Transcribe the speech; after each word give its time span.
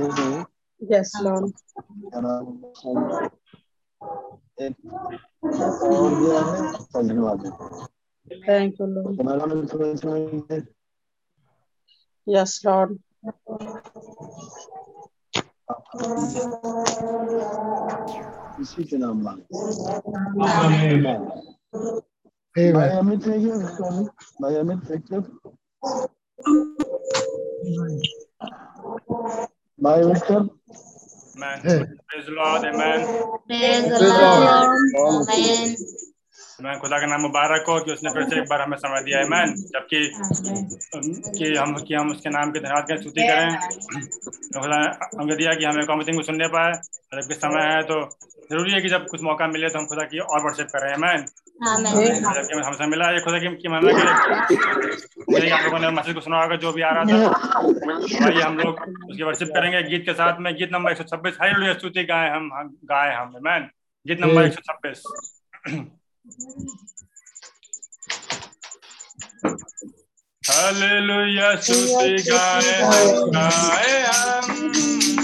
Mm-hmm. 0.00 0.42
Yes, 0.80 1.12
Lord. 1.20 1.52
And 2.12 2.26
I'm 2.26 2.64
Thank 8.46 8.78
you, 8.78 8.86
Lord. 8.86 9.18
Yes, 12.26 12.64
Lord. 12.64 12.98
Amen. 22.56 22.92
Miami, 24.40 24.76
take 24.86 25.02
my 29.84 30.04
wisdom. 30.04 30.50
Amen. 31.36 31.62
Praise 32.08 32.26
the 32.26 32.32
Lord. 32.32 32.64
Amen. 32.64 33.10
Praise 33.60 33.88
the 33.88 34.00
Lord. 34.00 34.70
Amen. 34.96 35.76
मैं 36.62 36.78
खुदा 36.80 36.98
का 36.98 37.06
नाम 37.06 37.20
मुबारक 37.20 37.64
हो 37.68 37.78
कि 37.84 37.92
उसने 37.92 38.10
फिर 38.14 38.24
से 38.28 38.36
एक 38.38 38.48
बार 38.50 38.60
हमें 38.62 38.76
समय 38.78 39.02
दिया 39.04 39.18
है 39.18 39.28
मैन 39.28 39.54
जबकि 39.74 40.00
कि 41.38 41.46
हम 41.56 41.74
कि 41.78 41.94
हम 41.94 42.10
उसके 42.10 42.30
नाम 42.30 42.50
के 42.50 42.60
धन्यवाद 42.60 42.84
की 42.90 42.96
स्तुति 42.98 43.22
करें। 43.28 43.48
तो 44.24 44.60
खुदा 44.60 44.76
ने 44.76 44.88
हमें 45.18 45.36
दिया 45.36 45.54
कि 45.54 45.64
हमें 45.64 45.86
कॉमिटिंग 45.86 46.16
को 46.16 46.22
सुनने 46.22 46.48
पाए 46.54 46.70
और 46.70 47.22
जबकि 47.22 47.34
समय 47.36 47.66
है 47.70 47.80
तो 47.90 47.96
ज़रूरी 48.50 48.72
है 48.72 48.80
कि 48.80 48.88
जब 48.88 49.06
कुछ 49.08 49.22
मौका 49.22 49.46
मिले 49.48 49.68
तो 49.68 49.78
हम 49.78 49.86
खुदा 49.86 50.04
की 50.04 50.18
और 50.20 50.40
वर्शिप 50.44 50.66
करें 50.76 50.96
मैन. 51.06 51.24
जबकि 51.64 52.60
हमसे 52.60 52.86
मिला 52.86 53.08
है 53.08 53.20
खुदा 53.24 53.38
की, 53.38 53.48
की 53.56 53.68
महिमा 53.68 53.90
के 53.90 55.40
लिए। 55.40 55.50
आप 55.50 55.64
लोगों 55.64 55.78
ने 55.78 55.90
मैसेज 55.90 56.14
को 56.14 56.20
सुना 56.20 56.42
होगा 56.42 56.56
जो 56.56 56.72
भी 56.72 56.82
आ 56.82 56.90
रहा 56.90 57.04
था 57.04 57.14
आइए 58.26 58.42
हम 58.42 58.58
लोग 58.58 58.80
उसकी 59.10 59.22
वर्शिप 59.22 59.48
करेंगे। 59.56 59.82
गीत 59.90 60.04
के 60.06 60.14
साथ 60.14 60.40
में 60.40 60.52
गीत 60.54 60.72
नंबर 60.72 60.90
एक 60.90 60.98
सौ 60.98 61.04
छब्बीस। 61.16 61.36
हाई 61.42 61.74
स्तुति 61.74 62.04
गाए 62.04 62.30
हम 62.30 62.50
हम 62.54 62.74
गाए 62.94 63.14
हम 63.14 63.36
मैन 63.42 63.68
गीत 64.06 64.20
नंबर 64.20 64.46
एक 64.46 64.52
सौ 64.52 64.72
छब्बीस। 64.72 65.02
हालेलुया 70.44 71.48
स्तुति 71.56 72.22
गाए 72.28 72.72
हम 72.82 73.30
गाए 73.34 73.92
हम 74.06 74.46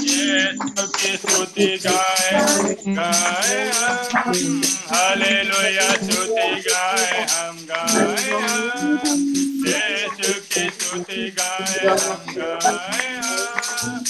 यीशु 0.00 0.86
की 0.96 1.16
स्तुति 1.16 1.68
गाए 1.86 2.74
गाए 2.98 3.58
हम 3.72 4.60
हालेलुया 4.92 5.88
स्तुति 6.02 6.50
गाए 6.68 7.24
हम 7.32 7.56
गाए 7.70 8.30
हम 8.44 9.24
यीशु 9.66 10.32
की 10.52 10.68
स्तुति 10.70 11.22
गाए 11.40 11.86
हम 11.88 12.34
गाए 12.36 13.08
हम 13.16 13.29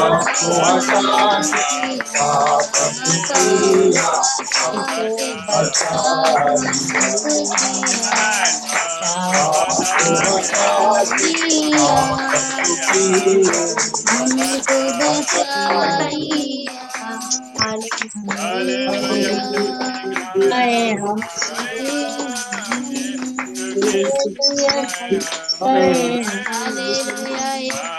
Hallelujah. 26.47 27.98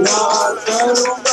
Not 0.00 1.27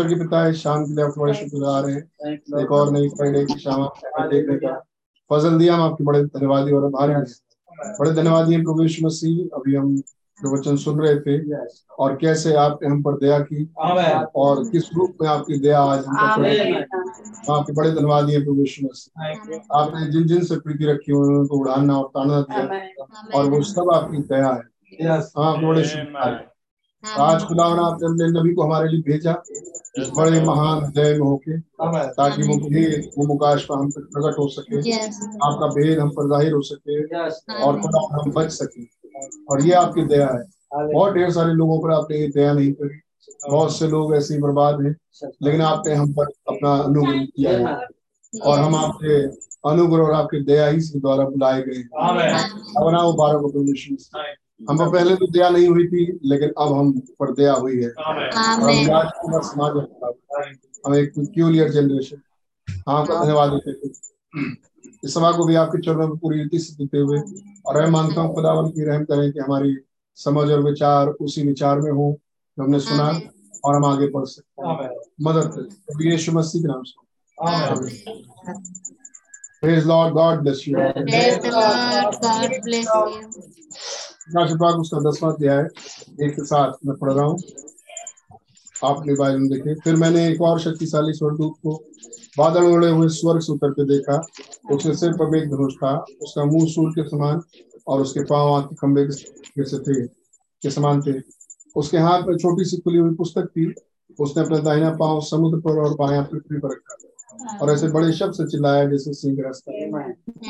हमारे 0.00 0.16
स्वर्गीय 0.16 0.24
पिता 0.24 0.42
है 0.44 0.52
शाम 0.52 0.84
के 0.84 0.94
लिए 0.94 1.04
आपके 1.04 1.20
बड़े 1.20 1.34
शुक्रगुजार 1.34 1.88
हैं। 1.90 2.60
एक 2.60 2.72
और 2.72 2.92
नई 2.92 3.08
फ्राइडे 3.08 3.44
की 3.44 3.58
शाम 3.58 3.82
आपको 3.82 4.28
देखने 4.28 4.56
का 4.56 4.72
फजल 5.30 5.58
दिया 5.58 5.74
हम 5.74 5.82
आपके 5.82 6.04
बड़े 6.04 6.24
धन्यवादी 6.24 6.72
और 6.72 6.84
आभारी 6.84 7.12
हैं। 7.12 7.24
बड़े 8.00 8.10
धन्यवादी 8.12 8.54
हैं 8.54 8.62
प्रभु 8.64 8.82
यीशु 8.82 9.06
मसीह। 9.06 9.56
अभी 9.56 9.74
हम 9.74 9.96
जो 10.40 10.58
वचन 10.58 10.76
सुन 10.76 11.00
रहे 11.00 11.14
थे 11.20 11.56
और 11.98 12.16
कैसे 12.16 12.54
आपने 12.56 12.88
हम 12.88 13.02
पर 13.02 13.12
दया 13.12 13.38
की 13.40 13.64
और 14.36 14.64
किस 14.68 14.84
रूप 14.94 15.16
में 15.22 15.28
आपकी 15.28 15.58
दया 15.58 15.80
आज 15.80 16.04
हम 16.06 16.18
आपके 17.54 17.72
बड़े 17.72 17.90
धन्यवादी 17.90 18.32
हैं 18.32 18.44
प्रभु 18.44 18.60
यीशु 18.60 18.86
मसीह। 18.86 19.22
आपने 19.74 20.06
जिन 20.10 20.26
जिन 20.26 20.44
से 20.44 20.56
प्रीति 20.56 20.84
रखी 20.84 21.12
हुई 21.12 21.34
उनको 21.34 21.56
उड़ाना 21.56 21.98
और 21.98 22.06
ताना 22.08 22.40
दिया। 22.40 22.64
और 23.34 23.50
वो 23.50 23.62
सब 23.62 23.90
आपकी 23.94 24.18
दया 24.18 24.48
है। 24.48 24.62
आपके 25.38 25.66
बड़े 25.66 25.82
हैं। 26.26 26.49
आज 27.04 27.44
खुदावना 27.44 27.82
आपने 27.82 28.26
नबी 28.30 28.52
को 28.54 28.62
हमारे 28.62 28.88
लिए 28.88 29.02
भेजा। 29.02 29.32
बड़े 30.16 30.40
महान 30.40 30.82
हृदय 30.84 31.12
में 31.12 31.26
होके 31.26 31.58
ताकि 32.10 32.42
वो 32.42 32.56
भेद 32.68 33.10
वो 33.18 33.26
मुकाश 33.26 33.64
पर 33.64 33.74
हम 33.74 33.90
तक 33.90 34.08
प्रकट 34.12 34.38
हो 34.38 34.46
सके 34.48 34.80
आपका 35.46 35.66
भेद 35.74 35.98
हम 35.98 36.10
पर 36.10 36.28
ज़ाहिर 36.28 36.52
हो 36.52 36.60
सके 36.62 37.02
और 37.62 37.80
खुदा 37.80 38.06
हम 38.12 38.30
बच 38.32 38.50
सके। 38.52 38.84
और 39.50 39.62
ये 39.66 39.72
आपकी 39.74 40.04
दया 40.04 40.26
है। 40.26 40.42
बहुत 40.92 41.14
ढेर 41.14 41.30
सारे 41.30 41.52
लोगों 41.52 41.78
पर 41.80 41.92
आपने 41.92 42.18
ये 42.18 42.28
दया 42.28 42.52
नहीं 42.52 42.72
करी। 42.72 43.00
बहुत 43.50 43.76
से 43.76 43.88
लोग 43.88 44.14
ऐसे 44.16 44.34
ही 44.34 44.40
बर्बाद 44.40 44.80
हैं 44.80 44.94
लेकिन 45.42 45.62
आपने 45.62 45.94
हम 45.94 46.12
पर 46.12 46.26
अपना 46.48 46.74
अनुग्रह 46.74 47.24
किया 47.26 47.50
है। 47.58 47.74
और 48.32 48.58
हम 48.58 48.74
आपके 48.74 49.20
अनुग्रह 49.70 50.04
और 50.04 50.12
आपके 50.12 50.40
दया 50.44 50.66
ही 50.66 50.80
से 50.80 51.00
द्वारा 51.00 51.24
बुलाए 51.24 51.62
गए 51.62 51.76
हैं। 51.76 51.88
अब 52.78 52.90
ना 52.92 53.02
वो 53.02 53.12
बारह 53.14 53.38
को। 53.38 53.50
हम 54.68 54.78
पहले 54.92 55.14
तो 55.16 55.26
दया 55.32 55.48
नहीं 55.50 55.68
हुई 55.68 55.86
थी 55.88 56.04
लेकिन 56.30 56.52
अब 56.58 56.72
हम 56.78 56.90
पर 57.20 57.32
दया 57.34 57.52
हुई 57.52 57.76
है। 57.82 57.90
हम 57.98 59.40
समाज 59.50 59.76
हम 60.86 60.94
एक 60.94 61.12
क्यूलियर 61.34 61.68
जनरेशन 61.72 62.20
आपका 62.88 63.14
धन्यवाद 63.24 63.52
देते 63.52 63.72
थे 63.88 63.88
इस 65.04 65.14
सभा 65.14 65.30
को 65.36 65.44
भी 65.46 65.54
आपके 65.62 65.78
चरणों 65.82 66.06
में 66.08 66.16
पूरी 66.22 66.42
रीति 66.42 66.58
से 66.58 66.72
देते 66.78 66.98
हुए 66.98 67.18
और 67.66 67.80
मैं 67.82 67.88
मानता 67.90 68.20
हूँ 68.20 68.34
खुदावन 68.34 68.68
की 68.70 68.84
रहम 68.84 69.04
करें 69.04 69.30
कि 69.32 69.38
हमारी 69.38 69.76
समझ 70.18 70.50
और 70.50 70.62
विचार 70.64 71.08
उसी 71.26 71.42
विचार 71.46 71.80
में 71.80 71.90
हो 71.92 72.06
जो 72.58 72.62
हमने 72.64 72.80
सुना 72.80 73.08
और 73.64 73.74
हम 73.76 73.84
आगे 73.84 74.06
बढ़ 74.16 74.24
सकते 74.26 74.68
हैं 74.68 74.90
मदद 75.28 75.68
यीशु 76.02 76.32
मसीह 76.32 76.62
के 76.62 76.68
नाम 76.68 76.82
से। 76.84 76.94
Praise 79.62 79.86
Lord, 79.88 80.14
God 80.14 80.42
bless 80.44 80.60
you. 80.66 80.74
Praise 80.74 81.38
the 81.40 81.50
Lord. 81.54 82.14
God 82.22 82.50
bless 82.66 82.86
you. 82.94 84.09
विभाग 84.38 84.80
उसका 84.80 85.10
दसवां 85.10 85.32
अध्याय 85.32 85.62
एक 86.26 86.34
के 86.34 86.44
साथ 86.44 86.72
मैं 86.86 86.96
पढ़ 86.96 87.12
रहा 87.12 87.24
हूँ। 87.24 87.38
आप 88.84 88.96
अपने 88.96 89.14
बारे 89.14 89.38
में 89.38 89.48
देखें 89.48 89.74
फिर 89.74 89.96
मैंने 89.96 90.28
एक 90.28 90.40
और 90.40 90.60
शक्तिशाली 90.60 91.12
स्वर्गदूत 91.12 91.54
को 91.62 91.84
बादल 92.38 92.62
उड़े 92.62 92.90
हुए 92.90 93.08
स्वर्ग 93.08 93.40
से 93.40 93.52
उतरते 93.52 93.84
देखा। 93.84 94.26
उसके 94.72 94.94
सिर 94.96 95.12
पर 95.12 95.36
एक 95.36 95.50
धनुष 95.50 95.74
था। 95.74 96.04
उसका 96.22 96.44
मुँह 96.44 96.66
सूर 96.66 96.90
के 96.90 97.08
समान 97.08 97.40
और 97.86 98.00
उसके 98.00 98.24
पाँव 98.24 98.54
आँख 98.54 98.64
के 98.64 98.74
खंबे 98.74 99.04
के 99.04 99.78
थे, 99.78 100.06
के 100.06 100.70
समान 100.70 101.02
थे। 101.02 101.20
उसके 101.76 101.98
हाथ 101.98 102.22
में 102.22 102.36
छोटी 102.36 102.64
सी 102.64 102.76
खुली 102.76 102.98
हुई 102.98 103.14
पुस्तक 103.14 103.46
थी। 103.46 103.74
उसने 104.20 104.44
अपना 104.44 104.58
दाहिना 104.58 104.90
पाँव 104.90 105.20
समुद्र 105.20 105.58
पर 105.58 105.70
और 105.70 105.94
बायां 105.94 106.24
पृथ्वी 106.24 106.58
पर 106.58 106.68
रखा। 106.68 106.96
और 107.60 107.70
ऐसे 107.70 107.88
बड़े 107.88 108.12
शब्द 108.12 108.32
से 108.32 108.46
चिल्लाया 108.46 108.84
जैसे 108.84 109.12
सिंह 109.12 109.42
रास्ता। 109.42 109.72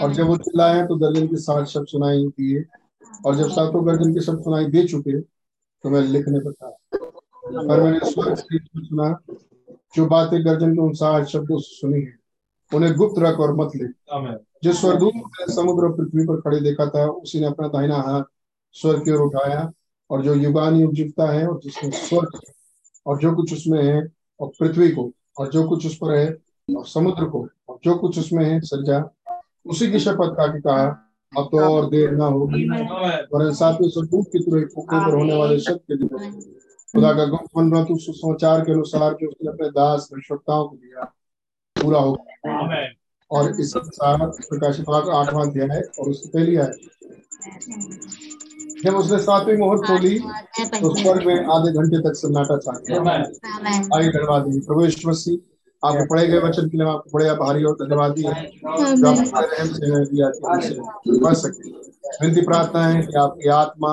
और 0.05 0.13
जब 0.13 0.27
वो 0.27 0.37
चिल्लाया 0.37 0.87
तो 0.87 0.97
दर्जन 0.97 1.27
के 1.27 1.37
साथ 1.37 1.65
शब्द 1.65 1.87
सुनाई 1.87 2.25
दिए। 2.25 2.65
और 3.27 3.37
जब 3.37 3.49
सातों 3.51 3.87
गर्जन 3.87 4.15
की 4.15 4.21
शब्द 4.21 4.39
सुनाई 4.39 4.65
दे 4.65 4.87
चुके 4.87 5.21
तो 5.21 5.91
मैं 5.91 6.01
लिखने 6.01 6.39
पर 6.39 6.53
था। 6.53 6.77
पर 7.45 7.83
मैंने 7.83 8.11
स्वर्ग 8.11 8.35
से 8.35 8.59
सुना 8.59 9.19
जो 9.97 10.07
बातें 10.07 10.45
गर्जन 10.47 10.75
के 10.75 10.81
उन 10.81 10.93
सात 10.93 11.27
शब्दों 11.27 11.59
से 11.59 11.77
सुनी 11.77 12.03
है 12.03 12.19
उन्हें 12.75 12.95
गुप्त 12.95 13.19
रख 13.19 13.41
और 13.41 13.55
मत 13.57 13.71
लिख 13.77 13.91
जो 14.65 14.73
स्वर्गदूत 14.73 15.15
ने 15.15 15.55
समुद्र 15.55 15.85
और 15.85 15.97
पृथ्वी 15.97 16.27
पर 16.27 16.41
खड़े 16.41 16.61
देखा 16.61 16.87
था 16.87 17.07
उसी 17.07 17.41
ने 17.41 17.47
अपना 17.47 17.69
दाहिना 17.69 17.97
हाथ 17.97 18.23
स्वर्ग 18.73 19.05
की 19.05 19.11
ओर 19.11 19.21
उठाया 19.21 19.73
और 20.11 20.23
जो 20.23 20.35
युगान 20.35 20.77
युग 20.77 20.95
जीवता 20.95 21.31
है 21.33 21.47
और 21.47 21.61
जिसने 21.65 21.91
स्वर्ग 21.91 22.41
और 23.07 23.19
जो 23.19 23.35
कुछ 23.35 23.53
उसमें 23.53 23.83
है 23.85 24.09
और 24.41 24.53
पृथ्वी 24.61 24.89
को 24.89 25.11
और 25.39 25.51
जो 25.51 25.69
कुछ 25.69 25.87
उस 25.87 25.97
पर 25.97 26.15
है 26.15 26.37
और 26.77 26.87
समुद्र 26.87 27.25
को 27.25 27.49
और 27.69 27.79
जो 27.85 27.95
कुछ 27.95 28.19
उसमें 28.19 28.45
है 28.45 28.61
सज्जा 28.61 29.11
उसी 29.67 29.93
की 29.93 29.99
शपथ 29.99 30.37
खा 30.37 30.47
के 30.47 30.61
कहा 30.61 31.10
अब 31.33 31.45
तो 31.47 31.59
और 31.65 31.89
देर 31.91 32.11
ना 32.13 32.27
होगी। 32.27 32.65
वरन 33.33 33.53
सातवें 33.55 33.89
स्वरूप 33.91 34.27
की 34.33 34.39
तरह 34.41 34.65
फूके 34.75 34.97
पर 35.01 35.15
होने 35.17 35.37
वाले 35.37 35.59
शब्द 35.61 35.81
के 35.81 35.97
दिन 35.97 36.09
खुदा 36.95 37.13
का 37.15 37.25
गुप्त 37.27 37.57
मनवा 37.57 37.83
तो 37.85 37.97
सुसमाचार 37.99 38.61
के 38.61 38.73
अनुसार 38.73 39.13
जो 39.21 39.29
उसने 39.29 39.49
अपने 39.49 39.69
दास 39.71 40.09
भविष्यताओं 40.13 40.65
को 40.69 40.77
दिया। 40.77 41.05
पूरा 41.77 42.01
होगा 42.01 42.87
और 43.31 43.61
इस 43.61 43.71
साथ 43.71 44.19
प्रकाशित 44.49 44.85
भाग 44.87 45.09
आठवां 45.17 45.47
अध्याय 45.49 45.69
है 45.69 45.83
और 45.99 46.09
उसकी 46.11 46.29
पहली 46.29 46.57
आय 46.57 46.71
जब 48.85 48.95
उसने 48.97 49.19
सातवीं 49.21 49.57
मोहर 49.59 49.79
खोली 49.87 50.19
तो 50.19 50.95
स्वर्ग 50.97 51.27
में 51.27 51.47
आधे 51.55 51.73
घंटे 51.73 51.99
तक 52.01 52.15
सन्नाटा 52.17 52.57
छा 52.59 52.73
गया 52.81 52.99
धन्यवाद 54.01 54.43
देंगे। 54.43 54.61
प्रभु 54.61 54.85
यीशु 54.85 55.09
मसीह 55.09 55.37
आपके 55.83 56.05
पढ़े 56.07 56.27
गए 56.27 56.39
वचन 56.41 56.69
के 56.69 56.79
लिए 56.79 56.87
आपको 56.89 57.11
बड़े 57.13 57.29
आभारी 57.29 57.65
और 57.65 57.75
धन्यवादी 57.77 58.23
हैं 58.25 58.47
जो 58.97 59.09
आप 59.09 59.19
हमसे 60.51 60.75
बढ़ 61.21 61.35
सके। 61.35 61.71
विनती 62.23 62.41
प्रार्थना 62.47 62.87
है 62.87 63.03
कि 63.03 63.19
आपकी 63.19 63.49
आत्मा 63.51 63.93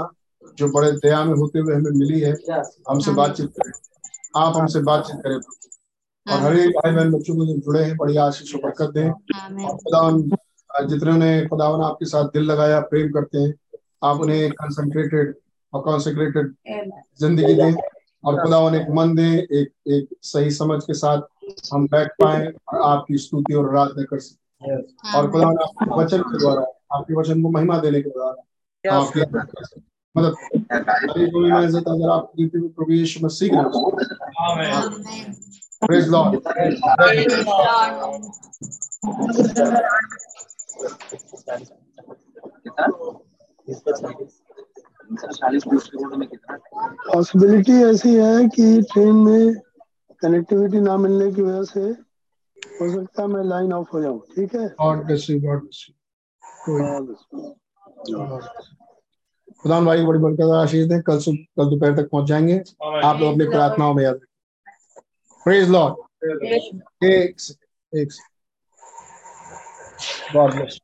जो 0.58 0.67
बड़े 0.72 0.91
दया 0.94 1.24
में 1.24 1.34
होते 1.34 1.60
हुए 1.60 1.75
हमें 1.75 1.91
मिली 1.94 2.20
है 2.20 2.32
हमसे 2.89 3.12
बातचीत 3.13 3.50
करें। 3.58 3.72
आप 4.38 4.58
हमसे 4.58 4.79
बातचीत 4.84 5.22
करें 5.24 5.36
और 5.36 6.39
हर 6.41 6.56
एक 6.58 6.70
भाई 6.72 6.91
बहन 6.94 7.12
बच्चों 7.12 7.36
को 7.36 7.46
जो 7.46 7.53
जुड़े 7.58 7.84
हैं 7.84 7.96
बड़ी 7.98 8.17
आशीष 8.20 8.56
और 8.56 8.62
बरकत 8.62 8.89
दें। 8.94 9.10
आमीन 9.38 9.67
खुदावन 9.67 10.22
जितने 10.88 11.12
ने 11.17 11.46
खुदावन 11.48 11.84
आपके 11.84 12.06
साथ 12.06 12.25
दिल 12.29 12.44
लगाया 12.44 12.79
प्रेम 12.89 13.12
करते 13.12 13.38
हैं 13.38 13.53
आप 14.03 14.20
उन्हें 14.22 14.50
कंसंट्रेटेड 14.53 15.34
और 15.74 15.82
कॉन्सेक्रेटेड 15.84 16.53
ज़िंदगी 17.20 17.53
दें। 17.53 17.74
और 18.24 18.41
खुदावन 18.43 18.75
एक 18.75 18.88
मन 18.89 19.15
दें 19.15 19.24
एक 19.24 19.71
एक 19.88 20.07
सही 20.24 20.51
समझ 20.51 20.83
के 20.83 20.93
साथ 20.93 21.21
हम 21.74 21.88
बैठ 21.88 22.12
पाए 22.21 22.45
और 22.47 22.81
आपकी 22.81 23.17
स्तुति 23.17 23.53
और 23.53 23.69
आराधना 23.69 24.03
कर 24.03 24.19
सकें। 24.19 24.75
और 25.15 25.31
खुदावन 25.31 25.57
आपके 25.57 25.86
वचन 26.01 26.21
के 26.21 26.38
द्वारा 26.38 26.62
आपके 26.97 27.13
वचन 27.13 27.41
को 27.43 27.50
महिमा 27.50 27.77
देने 27.79 28.01
के 28.01 28.09
द्वारा 28.09 28.95
आपकी 28.97 29.19
मैं 30.15 31.63
इज़्ज़त 31.65 31.88
अगर 31.88 32.09
आप 32.09 32.31
देते 32.38 32.57
हुए 32.57 32.69
प्रभु 32.69 32.91
यीशु 32.93 33.25
मसीह 33.25 33.50
के 33.53 33.59
प्रेज 35.86 36.07
लॉर्ड 36.09 36.39
पॉसिबिलिटी 47.07 47.73
ऐसी 47.83 48.13
है 48.15 48.47
कि 48.55 48.65
ट्रेन 48.91 49.15
में 49.17 49.53
कनेक्टिविटी 50.21 50.79
ना 50.81 50.97
मिलने 50.97 51.31
की 51.31 51.41
वजह 51.41 51.63
से 51.63 51.81
हो 52.79 52.89
सकता 52.89 53.21
है 53.21 53.27
मैं 53.27 53.43
लाइन 53.43 53.73
ऑफ़ 53.73 53.89
हो 53.93 54.01
जाऊँ 54.01 54.19
ठीक 54.35 54.55
है? 54.55 54.67
God 54.81 55.05
bless 55.05 55.29
you 55.29 55.39
God 55.41 55.61
bless 55.61 55.85
you 55.87 55.95
खुदा 59.61 59.79
भाई 59.81 60.05
बड़ी 60.05 60.19
बरकत 60.19 60.51
आशीष 60.55 60.85
दें 60.87 61.01
कल 61.01 61.19
सुबह 61.19 61.43
कल 61.57 61.69
दोपहर 61.69 61.95
तक 61.97 62.09
पहुँच 62.11 62.27
जाएँगे 62.27 62.57
आप 63.03 63.19
लोग 63.19 63.31
अपनी 63.31 63.45
प्रार्थनाओं 63.47 63.93
में 63.93 64.03
याद 64.03 64.15
रखें। 64.15 65.01
प्रेज 65.45 65.69
लॉर्ड 65.69 67.05
एक 67.05 67.35
एक 67.93 68.11
गॉड 70.33 70.53
ब्लेस 70.55 70.79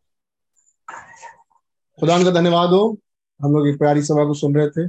खुदा 1.99 2.17
का 2.23 2.31
धन्यवाद 2.31 2.69
हो। 2.69 2.83
हम 3.39 3.53
लोग 3.55 3.67
एक 3.67 3.77
प्यारी 3.79 4.01
सभा 4.03 4.25
को 4.25 4.33
सुन 4.33 4.55
रहे 4.55 4.69
थे 4.69 4.85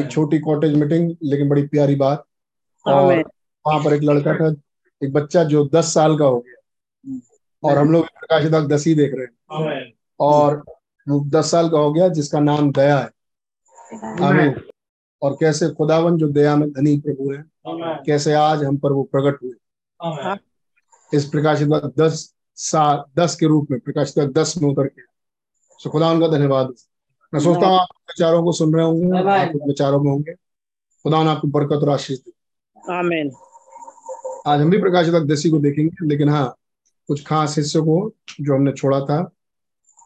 एक 0.00 0.10
छोटी 0.10 0.38
कॉटेज 0.38 0.74
मीटिंग 0.74 1.16
लेकिन 1.22 1.48
बड़ी 1.48 1.66
प्यारी 1.66 1.94
बात। 1.96 2.24
और 2.86 3.18
वहाँ 3.64 3.84
पर 3.84 3.94
एक 3.94 4.02
लड़का 4.02 4.34
था 4.34 4.48
एक 5.02 5.12
बच्चा 5.12 5.44
जो 5.44 5.64
दस 5.74 5.92
साल 5.94 6.18
का 6.18 6.24
हो 6.24 6.38
गया। 6.40 6.54
और 7.62 7.78
हम 7.78 7.90
लोग 7.92 8.06
प्रकाशित 8.06 8.52
दस 8.68 8.86
ही 8.86 8.94
देख 8.94 9.12
रहे 9.14 9.24
हैं। 9.24 9.36
और 10.20 10.62
वो 11.06 11.20
दस 11.30 11.50
साल 11.50 11.68
का 11.68 11.78
हो 11.78 11.92
गया 11.92 12.08
जिसका 12.08 12.40
नाम 12.40 12.70
दया 12.72 12.98
है। 12.98 13.10
आमीन। 14.22 14.54
और 15.22 15.36
कैसे 15.40 15.68
खुदावन 15.70 16.16
जो 16.16 16.28
दया 16.28 16.56
में 16.56 16.70
धनी 16.70 16.96
प्रभु 17.00 17.32
है 17.32 17.44
कैसे 18.06 18.32
आज 18.34 18.64
हम 18.64 18.76
पर 18.76 18.92
वो 18.92 19.02
प्रकट 19.02 19.42
हुए। 19.42 19.52
इस 21.12 21.24
प्रकाशित 21.24 21.68
दस 21.98 22.34
साल 22.58 23.04
दस 23.16 23.34
के 23.36 23.46
रूप 23.46 23.70
में 23.70 23.80
प्रकाशित 23.80 24.24
दस 24.32 24.54
में 24.62 24.68
उतर 24.70 24.86
के। 24.88 25.02
सो 25.80 25.90
खुदा 25.90 26.10
उनका 26.10 26.28
धन्यवाद। 26.28 26.74
मैं 27.32 27.40
सोचता 27.40 27.66
हूँ। 27.66 27.78
आप 27.78 27.88
विचारों 28.08 28.42
को 28.44 28.52
सुन 28.52 28.74
रहे 28.74 28.84
होंगे 28.84 29.18
आप 29.30 29.52
विचारों 29.66 30.00
में 30.00 30.10
होंगे। 30.10 30.32
खुदा 30.34 31.22
ने 31.22 31.30
आपको 31.30 31.48
बरकत 31.48 31.82
और 31.82 31.90
आशीष 31.90 32.18
दी। 32.18 32.32
आमीन। 32.92 33.30
आज 34.46 34.60
हम 34.60 34.70
भी 34.70 34.78
प्रकाशित 34.80 35.14
वाक्य 35.14 35.26
दसी 35.26 35.50
को 35.50 35.58
देखेंगे 35.58 36.06
लेकिन 36.08 36.28
हाँ 36.28 36.54
कुछ 37.08 37.24
खास 37.26 37.56
हिस्सों 37.58 37.82
को 37.84 37.96
जो 38.40 38.54
हमने 38.54 38.72
छोड़ा 38.72 39.00
था 39.00 39.18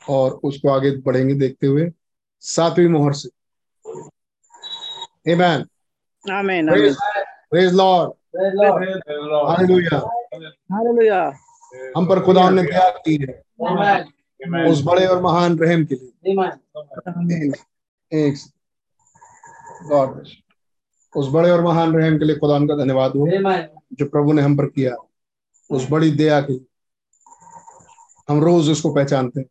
और 0.08 0.40
उसको 0.44 0.68
आगे 0.68 0.90
बढ़ेंगे 1.06 1.34
देखते 1.34 1.66
हुए 1.66 1.90
सातवीं 2.42 2.88
मोहर 2.88 3.12
से। 3.12 3.28
Amen. 5.32 5.64
आमीन 6.24 6.68
Praise, 6.68 6.96
praise 7.50 7.72
Lord. 7.72 8.12
Hallelujah. 8.34 8.98
Hallelujah. 9.50 10.00
Hallelujah 10.72 11.22
हम 11.96 12.06
पर 12.08 12.20
खुदा 12.24 12.48
ने 12.50 12.62
दया 12.62 12.88
की 13.06 13.16
है। 13.22 13.42
उस 14.42 14.82
बड़े 14.84 15.06
और 15.06 15.22
महान 15.22 15.58
रहम 15.58 15.84
के 15.84 15.94
लिए। 15.94 17.52
एक 18.12 18.34
गॉड 19.88 20.24
उस 21.16 21.28
बड़े 21.28 21.50
और 21.50 21.64
महान 21.64 21.94
रहम 21.94 22.18
के 22.18 22.24
लिए 22.24 22.36
खुदा 22.36 22.58
का 22.58 22.76
धन्यवाद 22.76 23.10
हो। 23.10 23.26
जो 23.92 24.06
प्रभु 24.06 24.32
ने 24.32 24.42
हम 24.42 24.56
पर 24.56 24.66
किया 24.66 24.94
उस 25.70 25.86
बड़ी 25.90 26.10
दया 26.10 26.40
के 26.40 26.52
लिए। 26.52 26.66
हम 28.28 28.42
रोज 28.44 28.70
उसको 28.70 28.94
पहचानते 28.94 29.40
हैं 29.40 29.48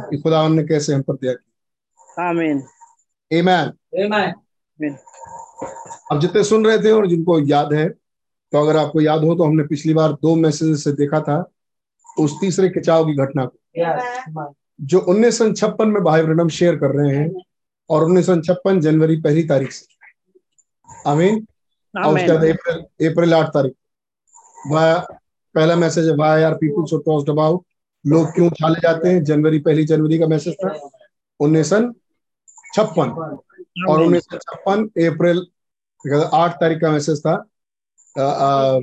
कि 0.00 0.18
खुदा 0.18 0.46
ने 0.48 0.62
कैसे 0.62 0.94
हम 0.94 1.02
पर 1.02 1.14
दया 1.14 1.32
की। 1.32 2.22
आमीन 2.22 2.62
Amen. 3.30 3.70
अब 6.12 6.20
जितने 6.20 6.44
सुन 6.44 6.66
रहे 6.66 6.78
थे 6.78 6.90
और 6.90 7.06
जिनको 7.06 7.38
याद 7.40 7.72
है 7.72 7.88
तो 7.88 8.58
अगर 8.58 8.76
आपको 8.76 9.00
याद 9.00 9.24
हो 9.24 9.34
तो 9.34 9.44
हमने 9.44 9.62
पिछली 9.62 9.94
बार 9.94 10.12
दो 10.12 10.34
मैसेज 10.34 10.76
से 10.84 10.92
देखा 10.92 11.20
था 11.20 11.36
उस 12.18 12.34
तीसरे 12.40 12.68
खिंचाव 12.68 13.04
की 13.06 13.14
घटना 13.16 13.44
को। 13.44 13.58
जो 14.80 14.98
उन्नीस 14.98 15.38
सौ 15.38 15.52
छप्पन 15.52 15.88
में 15.88 16.02
भाई 16.02 16.22
ब्रनम 16.22 16.48
शेयर 16.48 16.76
कर 16.76 16.90
रहे 16.90 17.16
हैं 17.16 17.42
और 17.90 18.04
उन्नीस 18.04 18.26
सौ 18.26 18.36
छप्पन 18.36 18.80
जनवरी 18.80 19.20
पहली 19.20 19.42
तारीख 19.42 19.72
से। 19.72 19.86
आमीन? 21.06 21.46
और 22.06 22.14
उसके 22.14 22.32
बाद 22.32 22.44
अप्रैल 22.44 23.10
अप्रैल 23.10 23.34
आठ 23.34 23.48
तारीख। 23.48 23.72
वाया 24.70 25.06
पहला 25.54 25.76
मैसेज 25.76 26.08
है 26.08 26.16
why 26.16 26.42
are 26.42 26.54
people 26.54 26.84
so 26.84 26.98
tossed 26.98 27.30
about 27.30 27.64
लोग 28.06 28.34
क्यों 28.34 28.50
छाले 28.50 28.80
जाते 28.80 29.08
हैं? 29.08 29.24
जनवरी 29.24 29.58
पहली 29.58 29.84
जनवरी 29.84 30.18
का 30.18 30.26
मैसेज 30.26 30.54
था। 30.54 30.90
उन्नीस 31.40 31.70
सौ 31.70 31.80
छप्पन। 32.74 33.10
और 33.88 34.00
उन्नीस 34.04 34.22
सौ 34.22 34.36
छप्पन 34.36 34.84
अप्रैल 34.86 35.46
आठ 36.34 36.54
तारीख 36.54 36.80
का 36.80 36.90
मैसेज 36.90 37.22
था। 37.26 37.44
अ, 38.18 38.20
अ, 38.20 38.78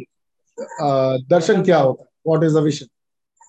अ, 0.62 1.18
दर्शन 1.18 1.64
क्या 1.64 1.78
होता 1.78 2.04
है? 2.04 2.10
वॉट 2.28 2.44
इज़ 2.44 2.54
द 2.54 2.58
विशन 2.58 2.86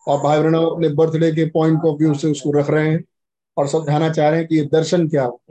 और 0.09 0.21
भाई 0.23 0.43
बहनों 0.43 0.75
अपने 0.75 0.89
बर्थडे 0.89 1.33
के 1.33 1.45
पॉइंट 1.45 1.85
ऑफ़ 1.85 1.99
व्यू 1.99 2.15
से 2.15 2.31
उसको 2.31 2.53
रख 2.53 2.71
रहे 2.71 2.91
हैं 2.91 3.05
और 3.57 3.69
समझाना 3.69 4.11
चाह 4.11 4.29
रहे 4.29 4.39
हैं 4.39 4.49
कि 4.49 4.57
ये 4.57 4.65
दर्शन 4.65 5.09
क्या 5.09 5.25
हो। 5.25 5.43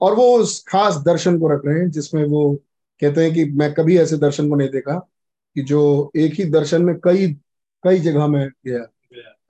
और 0.00 0.14
वो 0.14 0.38
उस 0.38 0.64
खास 0.68 0.96
दर्शन 0.96 1.38
को 1.38 1.48
रख 1.48 1.62
रहे 1.66 1.78
हैं 1.78 1.90
जिसमें 1.90 2.24
वो 2.24 2.54
कहते 3.00 3.24
हैं 3.24 3.34
कि 3.34 3.44
मैं 3.44 3.74
कभी 3.74 3.98
ऐसे 3.98 4.16
दर्शन 4.16 4.48
को 4.48 4.54
नहीं 4.54 4.68
देखा 4.68 5.08
कि 5.54 5.62
जो 5.62 6.12
एक 6.16 6.34
ही 6.34 6.44
दर्शन 6.44 6.82
में 6.82 6.94
कई 7.04 7.36
कई 7.82 7.98
जगह 7.98 8.26
में 8.26 8.48
गया 8.66 8.86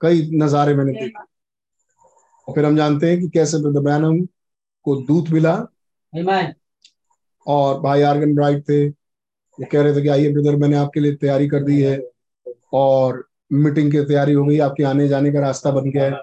कई 0.01 0.29
नजारे 0.33 0.75
मैंने 0.75 0.91
देखे। 0.91 1.19
और 2.47 2.55
फिर 2.55 2.65
हम 2.65 2.77
जानते 2.77 3.11
हैं 3.11 3.21
कि 3.21 3.29
कैसे 3.29 3.57
ब्रदर 3.57 4.27
को 4.83 4.95
दूत 4.95 5.29
मिला। 5.29 5.67
और 7.47 7.81
भाई 7.81 8.01
आर्गन 8.01 8.35
ब्राइट 8.35 8.61
थे 8.61 8.89
वो 9.59 9.65
कह 9.71 9.81
रहे 9.81 9.95
थे 9.95 10.01
कि 10.01 10.07
आइए 10.07 10.31
ब्रदर 10.33 10.55
मैंने 10.55 10.75
आपके 10.77 10.99
लिए 10.99 11.15
तैयारी 11.15 11.47
कर 11.49 11.63
दी 11.63 11.81
है। 11.81 11.99
और 12.73 13.23
मीटिंग 13.53 13.91
की 13.91 14.03
तैयारी 14.03 14.33
हो 14.33 14.45
गई 14.45 14.57
आपके 14.59 14.83
आने 14.83 15.07
जाने 15.07 15.31
का 15.31 15.39
रास्ता 15.39 15.71
बन 15.71 15.89
गया 15.89 16.05
है। 16.05 16.21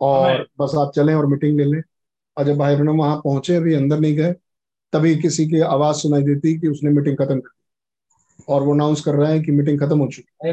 और 0.00 0.46
बस 0.60 0.72
आप 0.78 0.92
चलें 0.96 1.14
और 1.14 1.26
मीटिंग 1.26 1.56
ले 1.58 1.64
लें। 1.64 1.82
और 2.36 2.44
जब 2.44 2.56
भाई 2.56 2.74
ब्रैनम 2.74 2.98
वहाँ 2.98 3.16
पहुँचे 3.16 3.54
अभी 3.54 3.74
अंदर 3.74 4.00
नहीं 4.00 4.16
गए 4.16 4.32
तभी 4.92 5.14
किसी 5.16 5.46
की 5.48 5.60
आवाज़ 5.60 5.96
सुनाई 5.96 6.22
देती 6.22 6.58
कि 6.60 6.68
उसने 6.68 6.90
मीटिंग 6.90 7.16
खत्म 7.16 7.40
कर 7.40 7.48
दी। 7.48 8.44
और 8.48 8.62
वो 8.62 8.74
अनाउंस 8.74 9.00
कर 9.00 9.14
रहे 9.14 9.32
हैं 9.32 9.42
कि 9.42 9.52
मीटिंग 9.52 9.80
खत्म 9.80 9.98
हो 9.98 10.06
चुकी 10.06 10.52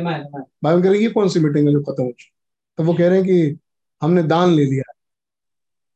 भाई 0.63 0.81
कह 0.81 0.87
रहे 0.89 0.93
हैं, 0.93 1.01
ये 1.01 1.09
कौन 1.09 1.29
सी 1.29 1.39
मीटिंग 1.39 1.67
है 1.67 1.73
जो 1.73 1.81
खत्म 1.81 2.03
हो 2.03 2.09
चुकी 2.09 2.31
तो 2.77 2.83
वो 2.83 2.93
कह 2.93 3.07
रहे 3.07 3.17
हैं 3.17 3.27
कि 3.27 3.57
हमने 4.01 4.23
दान 4.23 4.49
ले 4.49 4.65
लिया 4.65 4.91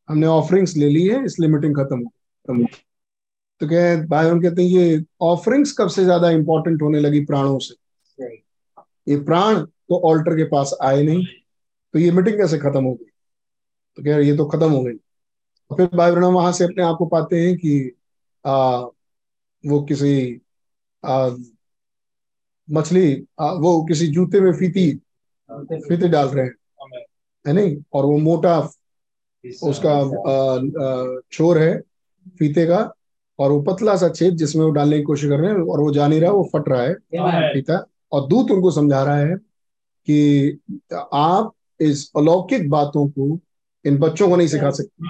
हमने 0.10 0.27
ऑफरिंग्स 0.27 0.75
ले 0.77 0.89
ली 0.89 1.08
है 1.08 1.24
इसलिए 1.25 1.50
मीटिंग 1.50 1.75
खत्म 1.75 2.00
हो। 2.00 2.65
हो। 3.62 3.68
तो 3.68 3.74
कह 3.74 4.08
भाई 4.08 4.27
हम 4.27 4.41
कहते 4.41 4.62
हैं 4.62 4.70
ये 4.70 5.03
ऑफरिंग्स 5.22 5.72
कब 5.77 5.88
से 5.88 6.03
ज़्यादा 6.03 6.30
इंपॉर्टेंट 6.30 6.82
होने 6.82 7.00
लगी 7.00 7.25
प्राणों 7.25 7.60
से? 7.60 7.75
ये 9.08 9.20
प्राण 9.20 9.62
तो 9.62 10.00
ऑल्टर 10.10 10.36
के 10.36 10.44
पास 10.44 10.77
आए 10.82 11.03
नहीं 11.03 11.25
तो 11.94 12.00
ये 12.00 12.12
मीटिंग 12.12 12.38
कैसे 12.38 12.58
खत्म 12.58 12.84
हो 12.84 12.94
गई? 12.94 13.06
तो 13.98 14.03
कह 14.03 14.18
ये 14.18 14.38
तो 14.38 14.46
खत्म 14.46 14.72
हो 14.72 14.84
गई। 14.84 14.94
और 15.72 15.77
फिर 15.77 15.89
भाई 15.98 16.12
वहाँ 16.12 16.51
से 16.51 16.63
अपने 16.63 16.84
आप 16.84 16.96
को 16.98 17.06
पाते 17.06 17.41
हैं 17.41 17.58
कि 17.58 17.96
आ, 18.46 18.80
वो 19.65 19.82
किसी 19.82 20.41
आ, 21.06 21.30
मछली 22.72 23.27
आ, 23.39 23.51
वो 23.51 23.84
किसी 23.84 24.08
जूते 24.08 24.41
में 24.41 24.53
फीती 24.53 25.01
फीते 25.50 26.08
डाल 26.08 26.27
रहे 26.27 26.46
हैं। 26.46 26.53
है 27.48 27.53
नहीं? 27.53 27.77
और 27.94 28.06
वो 28.06 28.18
मोटा 28.18 28.60
उसका 29.63 29.91
आ, 29.91 30.56
आ, 30.86 31.20
छोर 31.32 31.58
है 31.58 31.82
फीते 32.39 32.65
का 32.65 32.94
और 33.41 33.51
वो 33.51 33.62
पतला 33.62 33.95
सा 33.95 34.10
छेद 34.10 34.36
जिसमें 34.36 34.65
वो 34.65 34.71
डालने 34.71 34.98
की 34.98 35.03
कोशिश 35.03 35.29
कर 35.29 35.39
रहे 35.39 35.51
हैं 35.51 35.57
और 35.57 35.79
वो 35.79 35.93
जा 35.93 36.07
नहीं 36.07 36.21
रहा 36.21 36.31
वो 36.31 36.50
फट 36.55 36.69
रहा 36.69 36.81
है। 36.81 36.93
फीता 37.53 37.86
और 38.12 38.27
दूत 38.27 38.51
उनको 38.51 38.71
समझा 38.71 39.03
रहा 39.03 39.17
है 39.17 39.36
कि 40.10 40.51
आप 41.13 41.53
इस 41.79 42.12
अलौकिक 42.17 42.69
बातों 42.69 43.10
को 43.10 43.39
इन 43.86 43.98
बच्चों 43.98 44.29
को 44.29 44.36
नहीं 44.36 44.48
सिखा 44.48 44.69
सकते। 44.71 45.05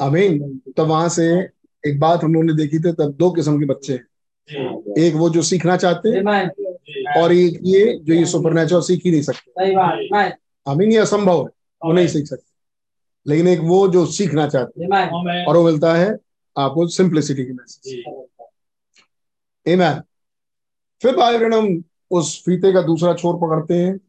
अमीन 0.00 0.60
तब 0.76 0.86
वहाँ 0.86 1.08
से 1.08 1.48
एक 1.86 2.00
बात 2.00 2.24
हम 2.24 2.34
लोगों 2.34 2.46
ने 2.46 2.52
देखी 2.52 2.78
थी 2.78 2.92
तब 2.92 3.16
दो 3.18 3.30
किस्म 3.30 3.58
के 3.58 3.66
बच्चे 3.66 3.92
हैं। 3.92 4.06
एक 4.98 5.14
वो 5.14 5.30
जो 5.30 5.42
सीखना 5.42 5.76
चाहते 5.76 6.08
हैं 6.08 6.22
और 7.22 7.32
एक 7.32 7.60
ये 7.62 7.98
जो 8.02 8.14
ये 8.14 8.24
सुपर 8.24 8.80
सीख 8.82 9.02
ही 9.04 9.10
नहीं 9.10 9.22
सकते। 9.22 9.50
अमीन 10.66 10.92
ये 10.92 10.98
असंभव 10.98 11.38
है। 11.38 11.46
वो 11.84 11.92
नहीं 11.92 12.06
सीख 12.06 12.26
सकते। 12.26 12.48
लेकिन 13.26 13.48
एक 13.48 13.60
वो 13.60 13.88
जो 13.88 14.06
सीखना 14.06 14.48
चाहते 14.48 14.84
हैं। 14.84 15.44
और 15.44 15.56
वो 15.56 15.64
मिलता 15.64 15.94
है 15.94 16.18
आपको 16.58 16.86
सिंप्लिसिटी 16.86 17.44
की 17.44 17.52
मैसेज 17.52 18.04
Amen. 19.68 20.00
फिर 21.02 21.16
भाई 21.16 21.38
ब्रैनम 21.38 21.84
उस 22.10 22.42
फीते 22.44 22.72
का 22.72 22.82
दूसरा 22.82 23.14
छोर 23.14 23.36
पकड़ते 23.36 23.74
हैं 23.74 24.00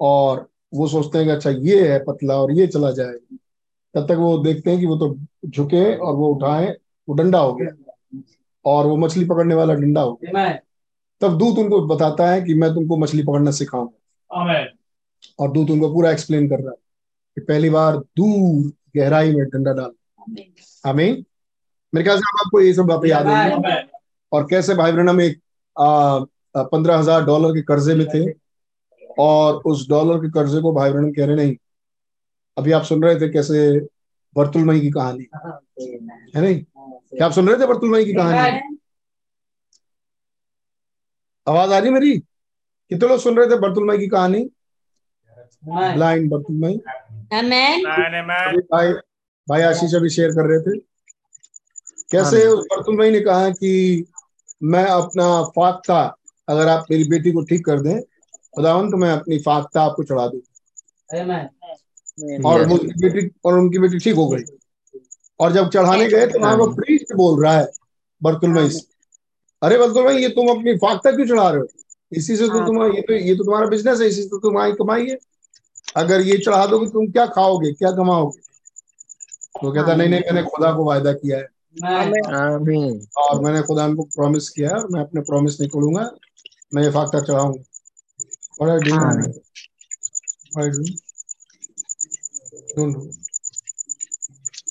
और 0.00 0.48
वो 0.74 0.88
सोचते 0.88 1.18
हैं 1.18 1.26
कि 1.26 1.32
अच्छा 1.32 1.50
ये 1.50 1.92
है 1.92 2.04
पतला 2.04 2.34
और 2.34 2.52
ये 2.52 2.66
चला 2.66 2.90
जाए। 2.90 3.14
तब 3.94 4.06
तक 4.06 4.16
वो 4.18 4.38
देखते 4.38 4.70
हैं 4.70 4.80
कि 4.80 4.86
वो 4.86 4.96
तो 4.96 5.18
झुके 5.48 5.96
और 5.96 6.14
वो 6.14 6.34
उठाए 6.34 6.76
वो 7.08 7.14
डंडा 7.14 7.38
हो 7.38 7.54
गया। 7.54 7.70
और 8.64 8.86
वो 8.86 8.96
मछली 8.96 9.24
पकड़ने 9.24 9.54
वाला 9.54 9.74
डंडा 9.74 10.00
हो 10.00 10.12
गया। 10.12 10.32
तब 11.20 11.38
दूत 11.38 11.58
उनको 11.58 11.86
बताता 11.86 12.30
है 12.30 12.42
कि 12.42 12.54
मैं 12.54 12.74
तुमको 12.74 12.96
मछली 12.96 13.22
पकड़ना 13.22 13.50
सिखाऊँगा। 13.50 14.40
और 15.38 15.52
दूत 15.52 15.70
उनको 15.70 15.94
पूरा 15.94 16.10
एक्सप्लेन 16.10 16.48
कर 16.48 16.58
रहा 16.58 16.70
है 16.70 16.76
कि 17.34 17.40
पहली 17.40 17.70
बार 17.70 17.96
दूर 17.96 18.72
गहराई 18.96 19.34
में 19.34 19.44
डंडा 19.48 19.72
डाल। 19.72 19.92
आमीन 20.86 21.24
मेरे 21.92 22.04
ख्याल 22.04 22.18
से 22.18 22.22
अब 22.22 22.38
आपको 22.44 22.60
ये 22.60 22.72
सब 22.74 22.86
बातें 22.86 23.08
याद 23.08 23.26
होंगी। 23.26 23.72
और 24.32 24.46
कैसे 24.50 24.74
भाई 24.74 24.92
ब्रनम 24.92 25.20
एक 25.20 25.40
पंद्रह 26.56 26.98
हज़ार 26.98 27.24
डॉलर 27.24 27.54
के 27.54 27.62
कर्जे 27.62 27.94
में 27.94 28.06
थे 28.08 28.24
और 29.18 29.62
उस 29.66 29.88
डॉलर 29.88 30.18
के 30.20 30.30
कर्जे 30.30 30.60
को 30.62 30.72
भाई 30.74 30.92
ब्रनम 30.92 31.12
कह 31.12 31.26
रहे 31.26 31.36
नहीं। 31.36 31.56
अभी 32.56 32.72
आप 32.72 32.82
सुन 32.84 33.02
रहे 33.02 33.20
थे 33.20 33.28
कैसे 33.32 33.78
बर्तुलमई 34.36 34.80
की 34.80 34.90
कहानी। 34.90 35.28
है 36.36 36.40
नहीं? 36.40 36.62
क्या 36.62 37.26
आप 37.26 37.32
सुन 37.32 37.48
रहे 37.48 37.58
थे 37.58 37.66
बर्तुलमई 37.66 38.04
की 38.04 38.12
कहानी? 38.14 38.76
आवाज़ 41.46 41.72
आ 41.72 41.78
रही 41.78 41.90
मेरी? 41.90 42.18
कितने 42.18 43.08
लोग 43.08 43.18
सुन 43.20 43.36
रहे 43.36 43.46
थे 43.46 43.58
बर्तुलमई 43.60 43.98
की 43.98 44.08
कहानी? 44.08 44.42
ब्लाइंड 45.64 46.30
बर्तुलमई 46.30 46.76
भाई 48.72 48.92
भाई 49.48 49.62
आशीष 49.62 49.94
अभी 49.94 50.10
शेयर 50.10 50.30
कर 50.32 50.46
रहे 50.46 50.60
थे। 50.60 50.78
कैसे 52.10 52.46
उस 52.46 52.64
बर्तुलमई 52.70 53.10
ने 53.10 53.20
कहा 53.20 53.48
कि 53.50 54.04
मैं 54.62 54.84
अपना 54.84 55.26
फाख्ता 55.56 56.00
अगर 56.48 56.68
आप 56.68 56.86
मेरी 56.90 57.04
बेटी 57.08 57.32
को 57.32 57.42
ठीक 57.44 57.64
कर 57.64 57.80
दें 57.80 58.00
खुदावन 58.00 58.90
तो 58.90 58.96
मैं 58.96 59.10
अपनी 59.12 59.38
फाख्ता 59.38 59.82
आपको 59.82 60.02
चढ़ा 60.04 60.26
दू। 60.28 60.38
और 62.44 62.62
उनकी 62.62 63.00
बेटी 63.00 63.28
और 63.44 63.58
उनकी 63.58 63.78
बेटी 63.78 63.98
ठीक 63.98 64.14
हो 64.16 64.28
गई। 64.28 64.42
और 65.40 65.52
जब 65.52 65.68
चढ़ाने 65.70 66.08
गए 66.08 66.26
तो 66.26 66.38
वहाँ 66.40 66.56
वो 66.56 66.66
प्रीस्ट 66.74 67.12
बोल 67.16 67.42
रहा 67.42 67.52
है 67.58 67.66
बर्तुलमई 68.20 68.68
से। 68.70 68.80
अरे 69.62 69.78
बर्तुलमई 69.78 70.22
ये 70.22 70.28
तुम 70.30 70.48
अपनी 70.50 70.76
फाख्ता 70.78 71.10
क्यों 71.12 71.26
चढ़ा 71.26 71.48
रहे 71.50 71.60
हो? 71.60 71.66
इसी 72.12 72.36
से 72.36 72.46
तो 72.48 72.64
तुम 72.66 72.82
ये 72.84 73.00
तो 73.02 73.12
ये 73.14 73.34
तो 73.34 73.44
तुम्हारा 73.44 73.66
बिज़नेस 73.68 74.00
है 74.00 74.06
इसी 74.08 74.22
से 74.22 74.28
तो 74.28 74.38
तुम्हारी 74.40 74.72
कमाई 74.72 75.06
है। 75.08 75.18
अगर 75.96 76.20
ये 76.22 76.38
चढ़ा 76.38 76.64
दोगे 76.66 76.86
तुम 76.90 77.06
क्या 77.12 77.26
खाओगे 77.28 77.72
क्या 77.72 77.90
कमाओगे? 77.92 78.40
तो 79.60 79.72
कहता 79.72 79.94
नहीं 79.94 80.08
नहीं 80.08 80.20
मैंने 80.26 80.42
खुदा 80.48 80.72
को 80.72 80.84
वायदा 80.84 81.12
किया 81.12 81.38
है। 81.38 81.46
आमीन। 81.84 83.06
और 83.16 83.44
मैंने 83.44 83.62
खुदा 83.62 83.94
को 83.94 84.02
प्रॉमिस 84.02 84.48
किया 84.48 84.70
और 84.70 84.88
मैं 84.90 85.00
अपने 85.00 85.20
प्रॉमिस 85.20 85.60
नहीं 85.60 85.70
तोड़ूँगा 85.70 86.10
मैं 86.74 86.82
ये 86.82 86.90
फाख्ता 86.90 87.20
चढ़ाऊँगा। 87.20 87.62
Do. 92.78 93.10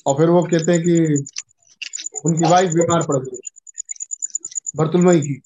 और 0.06 0.14
फिर 0.14 0.30
वो 0.30 0.42
कहते 0.42 0.72
हैं 0.72 0.82
कि 0.82 1.24
उनकी 2.24 2.50
वाइफ 2.50 2.70
बीमार 2.70 3.06
पड़ 3.06 3.16
गई। 3.16 3.38
बर्तुलमई 4.76 5.20
की। 5.20 5.42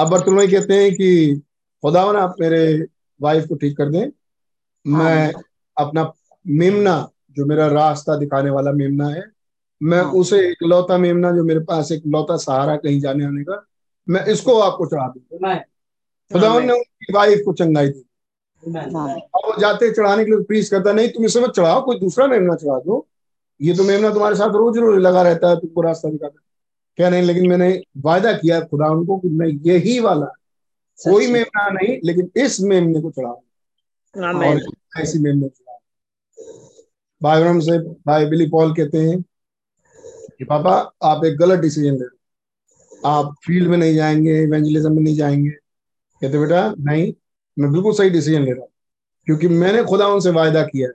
अब 0.00 0.08
बर्तुलमई 0.08 0.46
कहते 0.46 0.74
हैं 0.74 0.94
कि 0.94 1.40
खुदावन 1.82 2.16
आप 2.16 2.34
मेरे 2.40 2.86
वाइफ 3.22 3.46
को 3.48 3.54
ठीक 3.54 3.76
कर 3.76 3.90
दें। 3.90 4.10
मैं 4.86 5.32
अपना 5.78 6.12
मेमना 6.46 7.10
जो 7.30 7.46
मेरा 7.46 7.66
रास्ता 7.66 8.16
दिखाने 8.16 8.50
वाला 8.50 8.72
मेमना 8.72 9.08
है 9.08 9.39
मैं 9.80 10.00
उसे 10.16 10.38
एक 10.48 10.62
लौता 10.62 10.98
मेमना 10.98 11.30
जो 11.30 11.44
मेरे 11.44 11.60
पास 11.60 11.92
एक 11.92 12.02
लौता 12.06 12.36
सहारा 12.36 12.76
कहीं 12.76 13.00
जाने 13.00 13.24
आने 13.24 13.44
का 13.44 13.64
मैं 14.08 14.24
इसको 14.26 14.58
आपको 14.60 14.86
चढ़ा 14.86 15.06
दूँ। 15.08 15.22
खुदा 16.30 16.58
ने 16.60 16.72
उनकी 16.72 17.12
वाइफ 17.12 17.42
को 17.44 17.52
चंगाई 17.52 17.88
दी। 17.88 18.04
और 19.34 19.46
वो 19.46 19.60
जाते 19.60 19.90
चढ़ाने 19.92 20.24
के 20.24 20.30
लिए 20.30 20.42
प्रीस 20.44 20.70
करता 20.70 20.92
नहीं 20.92 21.08
तुम 21.08 21.24
इसे 21.24 21.40
मत 21.40 21.50
चढ़ाओ 21.50 21.84
कोई 21.84 21.98
दूसरा 22.00 22.26
मेमना 22.26 22.54
चढ़ा 22.54 22.78
दो। 22.80 23.06
ये 23.60 23.74
तो 23.74 23.84
मेमना 23.84 24.10
तुम्हारे 24.10 24.36
साथ 24.36 24.54
रोज 24.54 24.78
रोज 24.78 24.98
लगा 24.98 25.22
रहता 25.22 25.48
है 25.48 25.56
तुमको 25.56 25.80
रास्ता 25.80 26.08
दिखाता 26.10 26.38
है। 26.38 26.48
क्या 26.98 27.10
नहीं 27.10 27.22
लेकिन 27.22 27.48
मैंने 27.48 27.70
वायदा 27.98 28.32
किया 28.32 28.56
है 28.56 28.66
खुदा 28.66 28.88
उनको 28.88 29.18
कि 29.18 29.28
मैं 29.28 29.46
यही 29.66 29.98
वाला 30.00 30.26
कोई 30.98 31.26
मेमना 31.26 31.68
नहीं 31.70 31.98
लेकिन 32.04 32.30
इस 32.36 32.60
मेमने 32.60 33.00
को 33.00 33.10
चढ़ाऊँगा 33.10 35.00
ऐसी 35.00 35.18
मेमने 35.18 35.48
को 35.48 35.54
चढ़ाऊँगा 35.56 35.78
भाई 37.20 37.60
से 37.60 37.78
भाई 37.78 38.26
बिली 38.26 38.48
पॉल 38.48 38.74
कहते 38.74 38.98
हैं 38.98 39.24
कि 40.40 40.44
पापा 40.44 40.70
आप 41.02 41.24
एक 41.24 41.36
गलत 41.38 41.58
डिसीज़न 41.58 41.92
ले 41.92 41.98
रहे 41.98 42.04
हो। 42.04 43.08
आप 43.08 43.34
फ़ील्ड 43.46 43.68
में 43.68 43.76
नहीं 43.78 43.94
जाएँगे 43.94 44.42
इवेंजलिज्म 44.42 44.92
में 44.92 45.02
नहीं 45.02 45.14
जाएँगे। 45.16 45.50
कहते 45.50 46.38
बेटा 46.38 46.74
नहीं 46.78 47.12
मैं 47.58 47.70
बिल्कुल 47.72 47.92
सही 47.94 48.10
डिसीज़न 48.10 48.42
ले 48.42 48.52
रहा 48.52 48.60
हूँ। 48.60 48.68
क्योंकि 49.26 49.48
मैंने 49.48 49.82
खुदा 49.84 50.06
उनसे 50.06 50.30
वायदा 50.30 50.62
किया 50.62 50.88
है। 50.88 50.94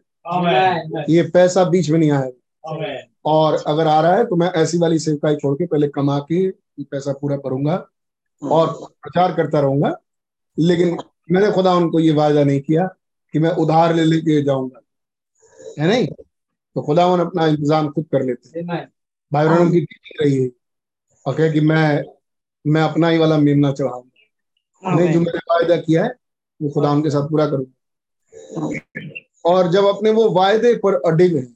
ये 1.10 1.23
पैसा 1.23 1.63
बीच 1.63 1.89
में 1.89 1.99
नहीं 1.99 2.12
आएगा 2.12 2.71
और 3.25 3.63
अगर 3.67 3.88
आ 3.88 3.99
रहा 4.01 4.15
है 4.15 4.25
तो 4.25 4.36
मैं 4.36 4.51
ऐसी 4.53 4.77
वाली 4.77 4.99
सेवकाई 4.99 5.36
छोड़ 5.36 5.55
के 5.55 5.65
पहले 5.65 5.88
कमा 5.88 6.19
के 6.19 6.49
पैसा 6.84 7.13
पूरा 7.13 7.38
करूँगा 7.38 7.75
और 8.41 8.73
प्रचार 9.01 9.34
करता 9.34 9.60
रहूँगा। 9.60 9.95
लेकिन 10.60 10.97
मैंने 11.31 11.51
खुदा 11.51 11.73
उनको 11.73 11.99
ये 11.99 12.12
वायदा 12.12 12.43
नहीं 12.43 12.62
किया 12.62 12.88
कि 13.34 13.39
मैं 13.39 13.49
उधार 13.49 13.95
ले 13.95 14.03
लेके 14.03 14.41
जाऊँगा। 14.41 14.79
है 15.79 15.88
नहीं? 15.88 16.08
तो 16.08 16.81
खुदा 16.81 17.05
उन 17.08 17.19
अपना 17.19 17.45
इंतज़ाम 17.47 17.89
खुद 17.89 18.05
कर 18.12 18.23
लेते 18.23 18.60
हैं। 18.60 18.65
भाई 19.31 19.47
बहनों 19.47 19.71
की 19.71 19.79
टीचिंग 19.81 20.21
रही। 20.21 20.43
है 20.43 20.49
और 21.25 21.35
कहे 21.35 21.51
कि 21.51 21.59
मैं 21.61 22.03
मैं 22.65 22.81
अपना 22.81 23.09
ही 23.09 23.17
वाला 23.17 23.38
मेमना 23.38 23.71
चढ़ाऊँगा। 23.73 24.95
नहीं 24.95 25.13
जो 25.13 25.19
मैंने 25.19 25.39
वायदा 25.51 25.75
किया 25.81 26.03
है 26.03 26.09
वो 26.59 26.69
खुदा 26.69 26.91
उनके 26.91 27.09
साथ 27.09 27.29
पूरा 27.29 27.45
करूँगा। 27.47 27.71
और 29.45 29.67
जब 29.71 29.85
अपने 29.85 30.11
वो 30.11 30.29
वायदे 30.31 30.73
पर 30.75 30.93
अडिग 31.11 31.35
है 31.38 31.47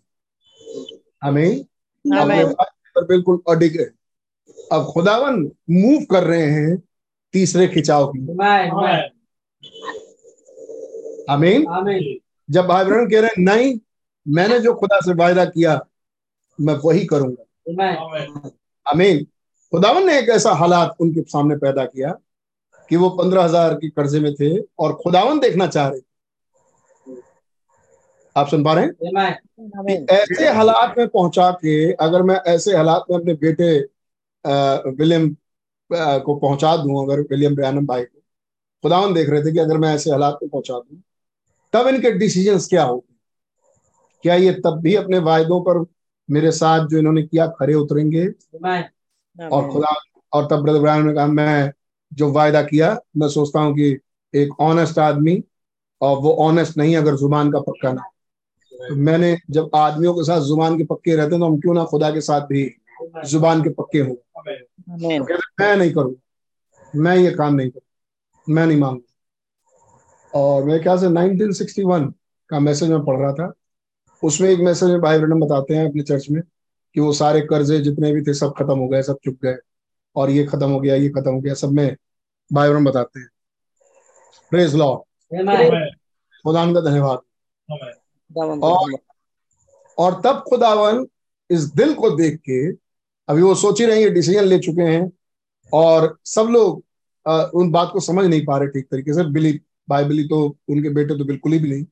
हमें 1.23 1.49
अपने 1.55 2.43
वायदे 2.43 2.89
पर 2.95 3.05
बिल्कुल 3.05 3.41
अडिग 3.49 3.79
है 3.81 3.89
अब 4.71 4.85
खुदावन 4.93 5.39
मूव 5.69 6.03
कर 6.11 6.23
रहे 6.23 6.45
हैं 6.45 6.77
तीसरे 7.33 7.67
खिंचाव 7.67 8.11
की 8.11 8.19
आमीन। 11.29 11.65
जब 12.49 12.65
भाई 12.67 12.83
बहन 12.85 13.09
कह 13.09 13.19
रहे 13.21 13.29
हैं 13.29 13.43
नहीं 13.43 13.79
मैंने 14.25 14.59
जो 14.59 14.73
खुदा 14.73 14.99
से 15.01 15.13
वायदा 15.13 15.45
किया 15.45 15.79
मैं 16.59 16.73
वही 16.85 17.05
करूँगा। 17.05 17.43
आमीन 18.87 19.23
खुदावन 19.73 20.05
ने 20.07 20.17
एक 20.19 20.29
ऐसा 20.29 20.51
हालात 20.51 20.95
उनके 20.99 21.21
सामने 21.21 21.55
पैदा 21.55 21.85
किया 21.85 22.11
कि 22.89 22.95
वो 22.95 23.09
पंद्रह 23.09 23.43
हज़ार 23.43 23.73
की 23.73 23.89
कर्जे 23.89 24.19
में 24.19 24.33
थे 24.33 24.59
और 24.79 24.93
खुदावन 24.93 25.39
देखना 25.39 25.67
चाह 25.67 25.87
रहे 25.87 25.99
थे। 25.99 26.05
आप 28.35 28.47
सुन 28.47 28.63
पा 28.63 28.73
रहे 28.73 28.85
हैं? 28.85 30.05
ऐसे 30.11 30.49
हालात 30.49 30.95
में 30.97 31.07
पहुँचा 31.07 31.51
के 31.51 31.91
अगर 31.93 32.21
मैं 32.21 32.35
ऐसे 32.35 32.75
हालात 32.75 33.05
में 33.11 33.17
अपने 33.17 33.33
बेटे 33.33 33.79
विलियम 34.89 35.35
को 35.91 36.35
पहुँचा 36.35 36.77
दूँ 36.77 37.03
अगर 37.05 37.21
विलियम 37.21 37.55
ब्रैनम 37.55 37.85
भाई 37.85 38.03
को 38.03 38.19
खुदावन 38.83 39.13
देख 39.13 39.29
रहे 39.29 39.43
थे 39.43 39.51
कि 39.51 39.59
अगर 39.59 39.77
मैं 39.77 39.93
ऐसे 39.95 40.11
हालात 40.11 40.39
में 40.43 40.49
पहुँचा 40.49 40.73
दूँ 40.73 41.01
तब 41.73 41.87
इनके 41.87 42.11
डिसीजंस 42.11 42.67
क्या 42.67 42.83
होंगे? 42.83 43.13
क्या 44.21 44.35
ये 44.35 44.51
तब 44.53 44.79
भी 44.81 44.95
अपने 44.95 45.19
वायदों 45.19 45.61
पर 45.61 45.83
मेरे 46.31 46.51
साथ 46.51 46.87
जो 46.87 46.97
इन्होंने 46.97 47.23
किया 47.23 47.47
खरे 47.47 47.73
उतरेंगे। 47.73 48.25
और 49.51 49.69
खुदा 49.71 49.95
और 50.33 50.47
तब 50.51 50.61
ब्रदर 50.63 50.79
ब्रायन 50.79 51.07
ने 51.07 51.13
कहा 51.13 51.27
मैं 51.27 51.71
जो 52.13 52.31
वायदा 52.31 52.61
किया 52.63 52.99
मैं 53.17 53.29
सोचता 53.29 53.59
हूँ 53.59 53.75
कि 53.75 53.99
एक 54.33 54.59
ऑनेस्ट 54.59 54.99
आदमी 54.99 55.43
और 56.01 56.17
वो 56.17 56.33
ऑनेस्ट 56.33 56.77
नहीं 56.77 56.95
अगर 56.97 57.15
ज़ुबान 57.15 57.51
का 57.51 57.59
पक्का 57.59 57.93
ना। 57.93 58.01
तो 58.73 58.95
मैंने 58.95 59.37
जब 59.49 59.69
आदमियों 59.75 60.13
के 60.13 60.23
साथ 60.23 60.41
ज़ुबान 60.41 60.77
के 60.77 60.83
पक्के 60.83 61.15
रहते 61.15 61.31
हैं 61.31 61.39
तो 61.39 61.45
हम 61.45 61.59
क्यों 61.59 61.73
ना 61.73 61.83
खुदा 61.83 62.11
के 62.11 62.21
साथ 62.21 62.41
भी 62.41 62.75
ज़ुबान 63.25 63.63
के 63.63 63.69
पक्के 63.69 63.99
हों। 63.99 64.15
मैं 65.59 65.75
नहीं 65.77 65.91
करूँ। 65.91 66.15
मैं 66.95 67.17
ये 67.17 67.31
काम 67.31 67.53
नहीं 67.53 67.69
करूँ। 67.69 68.55
मैं 68.55 68.67
नहीं 68.67 68.77
मांगू। 68.77 69.01
और 70.33 70.63
मेरे 70.63 70.79
ख्याल 70.79 70.97
से 70.97 71.07
1961 71.07 72.13
का 72.49 72.59
मैसेज 72.59 72.89
मैं 72.89 73.05
पढ़ 73.05 73.17
रहा 73.17 73.33
था। 73.33 73.53
उसमें 74.23 74.49
एक 74.49 74.59
मैसेज 74.59 74.89
में 74.89 75.01
भाई 75.01 75.19
ब्रनम 75.19 75.39
बताते 75.39 75.73
हैं 75.73 75.89
अपने 75.89 76.03
चर्च 76.03 76.25
में 76.31 76.41
कि 76.95 77.01
वो 77.01 77.11
सारे 77.13 77.41
कर्जे 77.41 77.79
जितने 77.79 78.11
भी 78.13 78.21
थे 78.21 78.33
सब 78.33 78.53
खत्म 78.57 78.77
हो 78.79 78.87
गए 78.87 79.01
सब 79.03 79.17
चुक 79.25 79.35
गए। 79.43 79.55
और 80.15 80.29
ये 80.29 80.43
खत्म 80.43 80.69
हो 80.69 80.79
गया 80.79 80.95
ये 80.95 81.09
खत्म 81.09 81.31
हो 81.31 81.39
गया 81.41 81.53
सब 81.53 81.71
में 81.71 81.95
भाई 82.51 82.69
ब्रनम 82.69 82.85
बताते 82.85 83.19
हैं। 83.19 83.27
प्रेज 84.51 84.75
लॉर्ड 84.75 85.01
खुदान 86.45 86.73
का 86.73 86.81
धन्यवाद। 86.81 87.19
और 88.63 88.91
और 89.97 90.21
तब 90.21 90.43
खुदावन 90.49 91.05
इस 91.49 91.63
दिल 91.73 91.93
को 91.93 92.09
देख 92.09 92.39
के 92.39 92.59
अभी 93.27 93.41
वो 93.41 93.53
सोच 93.55 93.79
ही 93.81 93.85
रहे 93.85 94.01
हैं 94.03 94.13
डिसीज़न 94.13 94.43
ले 94.43 94.59
चुके 94.59 94.81
हैं 94.81 95.11
और 95.73 96.17
सब 96.25 96.47
लोग 96.51 96.83
अ, 97.25 97.49
उन 97.53 97.71
बात 97.71 97.89
को 97.93 97.99
समझ 97.99 98.25
नहीं 98.25 98.45
पा 98.45 98.57
रहे 98.57 98.67
ठीक 98.67 98.85
तरीके 98.91 99.13
से। 99.13 99.23
बिली 99.23 99.59
बाइबली 99.89 100.27
तो 100.27 100.43
उनके 100.69 100.89
बेटे 100.89 101.17
तो 101.17 101.25
बिल्कुल 101.25 101.53
ही 101.53 101.59
भी 101.59 101.69
नहीं। 101.69 101.85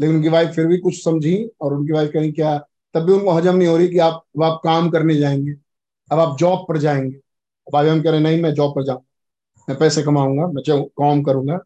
लेकिन 0.00 0.16
उनकी 0.16 0.28
वाइफ 0.28 0.50
फिर 0.50 0.66
भी 0.66 0.78
कुछ 0.78 1.04
समझी 1.04 1.36
और 1.60 1.74
उनकी 1.74 1.92
वाइफ 1.92 2.10
कहीं 2.12 2.32
क्या 2.32 2.58
तब 2.94 3.00
भी 3.00 3.12
उनको 3.12 3.30
हजम 3.30 3.56
नहीं 3.56 3.68
हो 3.68 3.76
रही 3.76 3.88
कि 3.88 3.98
आप 3.98 4.22
अब 4.36 4.42
आप 4.42 4.60
काम 4.64 4.90
करने 4.90 5.14
जाएँगे 5.14 5.54
अब 6.12 6.18
आप 6.18 6.36
जॉब 6.38 6.64
पर 6.68 6.78
जाएँगे? 6.78 7.16
अब 7.16 7.72
भाई 7.72 7.88
हम 7.88 8.02
कह 8.02 8.10
रहे 8.10 8.20
नहीं 8.20 8.42
मैं 8.42 8.52
जॉब 8.54 8.74
पर 8.74 8.84
जाऊँ 8.84 9.02
मैं 9.68 9.78
पैसे 9.78 10.02
कमाऊँगा 10.02 10.46
मैं 10.46 10.62
काम 10.82 11.22
करूँगा। 11.22 11.58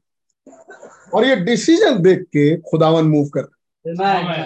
और 1.15 1.25
ये 1.25 1.37
डिसीज़न 1.37 2.03
देख 2.03 2.23
के 2.23 2.57
खुदावन 2.61 3.05
मूव 3.05 3.29
कर 3.29 3.41
रहे 3.41 4.43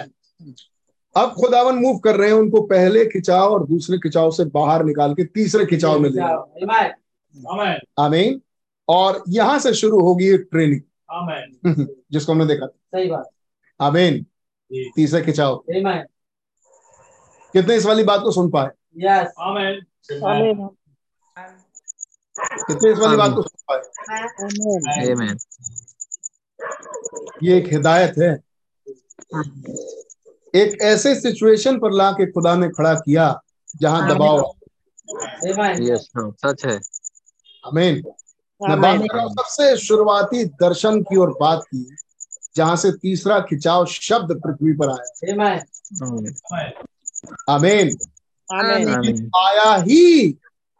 अब 1.15 1.33
खुदावन 1.33 1.75
मूव 1.75 1.97
कर 1.97 2.15
रहे 2.15 2.27
हैं 2.27 2.35
उनको 2.35 2.61
पहले 2.61 3.05
खिंचाव 3.05 3.53
और 3.53 3.65
दूसरे 3.67 3.97
खिंचाव 3.97 4.31
से 4.31 4.45
बाहर 4.45 4.83
निकाल 4.85 5.13
के 5.13 5.23
तीसरे 5.25 5.65
खिंचाव 5.65 5.99
में 5.99 6.09
ले 6.09 6.21
आमीन। 7.99 8.41
और 8.89 9.23
यहाँ 9.29 9.59
से 9.59 9.73
शुरू 9.73 9.99
होगी 9.99 10.27
ये 10.27 10.37
ट्रेनिंग 10.37 10.81
जिसको 12.11 12.31
हमने 12.31 12.45
देखा 12.45 12.65
सही 12.65 13.09
बात। 13.09 13.29
आमीन। 13.79 14.25
तीसरे 14.95 15.21
खिंचाव 15.21 15.63
Amen. 15.75 16.03
कितने 17.53 17.75
इस 17.75 17.85
वाली 17.85 18.03
बात 18.03 18.21
को 18.21 18.31
सुन 18.31 18.49
पाए? 18.49 18.69
Yes. 19.03 19.27
Amen. 19.41 19.75
कितने 22.67 22.91
इस 22.91 22.97
वाली 22.99 23.17
बात 23.17 23.31
को 23.31 23.41
सुन 23.41 23.61
पाए? 23.69 23.79
Amen. 25.05 25.37
ये 27.43 27.57
एक 27.57 27.67
हिदायत 27.73 28.13
है। 28.17 28.31
एक 30.55 30.81
ऐसे 30.81 31.15
सिचुएशन 31.21 31.79
पर 31.79 31.91
ला 31.91 32.11
के 32.11 32.31
खुदा 32.31 32.55
ने 32.55 32.69
खड़ा 32.69 32.93
किया 32.93 33.41
जहाँ 33.81 34.09
दबाव 34.09 34.39
Amen. 35.47 35.97
सच 36.45 36.65
है। 36.65 36.79
आमीन 37.63 38.03
मैं 38.61 38.81
बात 38.81 38.99
कर 39.01 39.15
रहा 39.15 39.23
हूँ 39.25 39.31
सबसे 39.33 39.77
शुरुआती 39.77 40.43
दर्शन 40.45 41.01
की 41.01 41.17
ओर 41.17 41.29
बात 41.41 41.63
की। 41.63 41.83
जहाँ 42.55 42.75
से 42.75 42.91
तीसरा 42.91 43.39
खिंचाव 43.49 43.85
शब्द 43.85 44.39
पृथ्वी 44.45 44.73
पर 44.73 44.89
आया 44.89 45.33
Amen. 45.33 45.59
Amen. 47.49 47.89
आमीन 48.49 48.87
Amen. 48.87 49.19
आया 49.39 49.75
ही 49.87 50.03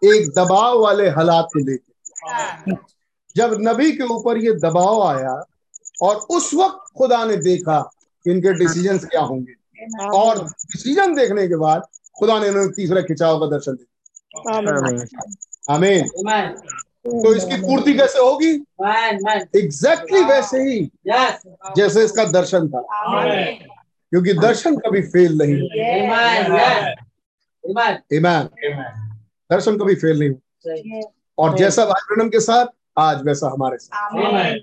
एक 0.01 0.29
दबाव 0.37 0.79
वाले 0.81 1.07
हालात 1.17 1.47
को 1.53 1.59
लेकर 1.65 2.77
जब 3.35 3.57
नबी 3.61 3.91
के 3.97 4.03
ऊपर 4.13 4.37
ये 4.37 4.53
दबाव 4.59 5.01
आया 5.03 5.33
और 6.01 6.15
उस 6.31 6.53
वक्त 6.53 6.91
खुदा 6.97 7.23
ने 7.25 7.35
देखा 7.43 7.79
कि 8.25 8.31
इनके 8.31 8.53
डिसीज़न 8.59 8.97
क्या 9.05 9.21
होंगे 9.21 9.53
और 10.17 10.43
डिसीज़न 10.45 11.15
देखने 11.15 11.47
के 11.47 11.55
बाद 11.55 11.87
खुदा 12.19 12.39
ने 12.39 12.47
इन्हें 12.47 12.69
तीसरा 12.71 13.01
खिंचाव 13.01 13.39
का 13.39 13.45
दर्शन 13.55 13.75
दिया 13.75 14.57
Amen. 14.57 15.07
आमीन 15.69 16.09
Amen. 16.21 16.55
तो 17.09 17.33
इसकी 17.35 17.57
पूर्ति 17.61 17.93
कैसे 17.93 18.19
होगी. 18.19 18.51
एग्जैक्टली 19.59 20.23
वैसे 20.23 20.61
ही। 20.63 20.79
Yes. 21.09 21.33
जैसे 21.77 22.03
इसका 22.05 22.23
दर्शन 22.31 22.67
था. 22.67 22.81
क्योंकि 24.11 24.33
दर्शन 24.33 24.77
कभी 24.77 25.01
फेल 25.01 25.37
नहीं 25.41 25.55
Amen. 27.63 27.97
ईमान 28.13 28.49
दर्शन 29.51 29.77
कभी 29.77 29.95
फेल 29.95 30.19
नहीं 30.19 30.33
सही। 30.67 31.01
और 31.37 31.57
जैसा 31.57 31.85
ब्रनम 31.85 32.29
के 32.29 32.39
साथ 32.39 32.65
आज 32.99 33.23
वैसा 33.25 33.47
हमारे 33.47 33.77
साथ। 33.77 34.09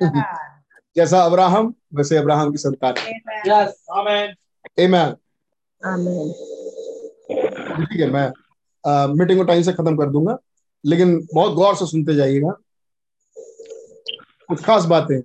जैसा 0.96 1.20
अब्राहम 1.20 1.74
वैसे 1.94 2.16
अब्राहम 2.16 2.50
की 2.50 2.58
संतान। 2.58 2.94
ईमान 4.80 5.14
ठीक 7.84 8.00
है 8.00 8.10
मैं 8.10 8.30
मीटिंग 9.18 9.38
को 9.38 9.44
टाइम 9.44 9.62
से 9.62 9.72
खत्म 9.72 9.96
कर 9.96 10.10
दूँगा। 10.10 10.36
लेकिन 10.86 11.28
बहुत 11.34 11.52
गौर 11.52 11.76
से 11.76 11.86
सुनते 11.86 12.14
जाइएगा। 12.14 12.50
कुछ 14.48 14.64
खास 14.64 14.84
बातें। 14.84 15.20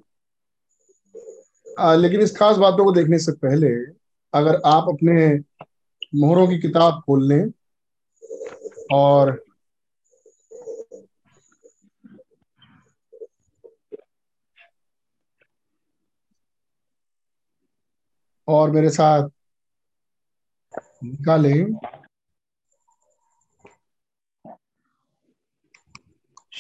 लेकिन 1.97 2.21
इस 2.21 2.35
खास 2.37 2.57
बातों 2.57 2.85
को 2.85 2.91
देखने 2.91 3.19
से 3.19 3.31
पहले 3.31 3.67
अगर 4.33 4.61
आप 4.65 4.83
अपने 4.83 5.27
मोहरों 6.15 6.47
की 6.47 6.57
किताब 6.59 7.01
खोल 7.05 7.27
लें 7.27 7.45
और 8.93 9.43
और 18.47 18.71
मेरे 18.71 18.89
साथ 18.89 19.29
निकालें। 21.03 21.65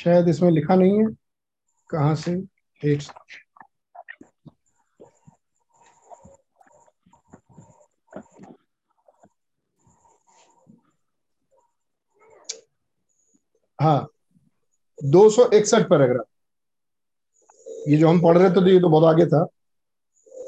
शायद 0.03 0.27
इसमें 0.27 0.51
लिखा 0.51 0.75
नहीं 0.75 0.99
है। 0.99 1.05
कहाँ 1.89 2.15
से? 2.15 2.31
एक 2.81 3.01
हाँ। 13.79 14.07
दो 15.03 15.29
सौ 15.29 15.49
इकसठ 15.53 15.89
पैराग्राफ। 15.89 16.25
ये 17.87 17.97
जो 17.97 18.09
हम 18.09 18.21
पढ़ 18.21 18.37
रहे 18.37 18.49
थे 18.49 18.53
तो 18.53 18.67
ये 18.67 18.79
तो 18.79 18.89
बहुत 18.89 19.15
आगे 19.15 19.25
था। 19.25 19.47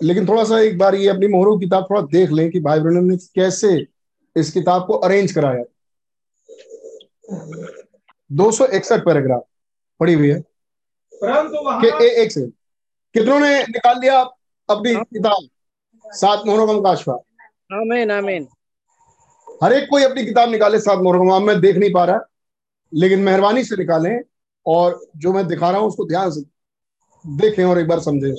लेकिन 0.03 0.27
थोड़ा 0.27 0.43
सा 0.43 0.59
एक 0.59 0.77
बार 0.77 0.95
ये 0.95 1.07
अपनी 1.07 1.27
मोहरों 1.27 1.59
किताब 1.59 1.83
थोड़ा 1.83 2.01
देख 2.01 2.29
लें 2.29 2.49
कि 2.51 2.59
भाई 2.59 2.79
ब्रनम 2.79 3.03
ने 3.03 3.17
कैसे 3.35 3.87
इस 4.35 4.51
किताब 4.51 4.87
को 4.87 4.93
अरेंज 4.93 5.31
कराया। 5.31 5.63
दो 8.33 8.51
सौ 8.51 8.65
इकसठ 8.77 9.05
पैराग्राफ 9.05 9.43
पढ़ी 9.99 10.13
हुई 10.13 10.29
है। 10.29 10.39
परंतु 11.13 11.57
कि 11.81 12.05
ए, 12.05 12.09
एक 12.23 12.31
से 12.31 12.41
कितनों 13.15 13.39
ने 13.39 13.59
निकाल 13.63 13.99
लिया 13.99 14.19
अपनी 14.69 14.93
किताब? 14.95 15.47
सात 16.05 16.43
मोहरों 16.45 16.67
का 16.67 16.73
मुकाशफा 16.73 17.13
आमीन 17.79 18.11
आमीन। 18.11 18.47
हर 19.63 19.73
एक 19.73 19.87
कोई 19.89 20.03
अपनी 20.03 20.25
किताब 20.25 20.49
निकाले 20.49 20.79
सात 20.79 20.99
मोहरों 20.99 21.29
का 21.29 21.39
मैं 21.39 21.59
देख 21.61 21.77
नहीं 21.77 21.91
पा 21.93 22.03
रहा 22.05 22.19
लेकिन 22.93 23.19
मेहरबानी 23.23 23.63
से 23.63 23.75
निकालें 23.75 24.19
और 24.65 24.99
जो 25.17 25.33
मैं 25.33 25.45
दिखा 25.47 25.69
रहा 25.69 25.79
हूँ 25.79 25.87
उसको 25.87 26.05
ध्यान 26.05 26.31
से 26.31 26.41
देखें 27.25 27.63
और 27.65 27.79
एक 27.79 27.87
बार 27.87 27.99
समझें। 27.99 28.33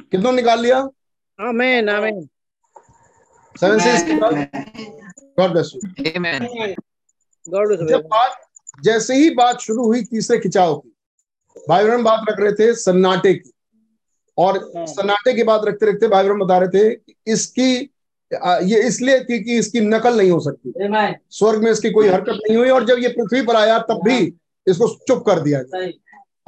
कितनों 0.00 0.30
ने 0.32 0.36
निकाल 0.36 0.60
लिया? 0.62 0.78
आमीन 1.38 1.88
आमीन। 1.88 2.28
Seven 3.54 3.78
six 3.78 4.02
God 5.38 5.50
bless 5.52 5.72
you 5.74 5.80
Amen. 6.10 6.74
God 7.48 7.88
जब 7.88 8.06
बात 8.10 8.40
जैसे 8.84 9.14
ही 9.14 9.30
बात 9.34 9.60
शुरू 9.60 9.84
हुई 9.86 10.02
तीसरे 10.04 10.38
खिंचाव 10.38 10.74
की 10.76 10.90
भाई 11.68 11.84
ब्रह्म 11.84 12.02
बात 12.04 12.24
रख 12.30 12.40
रहे 12.40 12.52
थे 12.52 12.74
सन्नाटे 12.74 13.34
की। 13.34 13.50
और 14.38 14.58
सन्नाटे 14.76 15.32
की 15.34 15.42
बात 15.42 15.64
रखते 15.64 15.86
रखते 15.86 16.08
भाई 16.08 16.24
ब्रह्म 16.24 16.44
बता 16.44 16.58
रहे 16.58 16.68
थे 16.68 16.94
कि 16.94 17.14
इसकी 17.26 17.72
ये 18.64 18.80
इसलिए 18.88 19.20
थी 19.20 19.42
कि 19.44 19.58
इसकी 19.58 19.80
नकल 19.80 20.16
नहीं 20.18 20.30
हो 20.30 20.38
सकती। 20.40 20.72
स्वर्ग 21.30 21.62
में 21.64 21.70
इसकी 21.70 21.90
कोई 21.90 22.08
हरकत 22.08 22.38
नहीं 22.42 22.56
हुई 22.56 22.70
और 22.70 22.84
जब 22.86 22.98
ये 22.98 23.08
पृथ्वी 23.08 23.42
पर 23.42 23.56
आया 23.56 23.78
तब 23.90 24.00
भी 24.04 24.18
इसको 24.66 24.88
चुप 25.08 25.24
कर 25.26 25.40
दिया। 25.40 25.58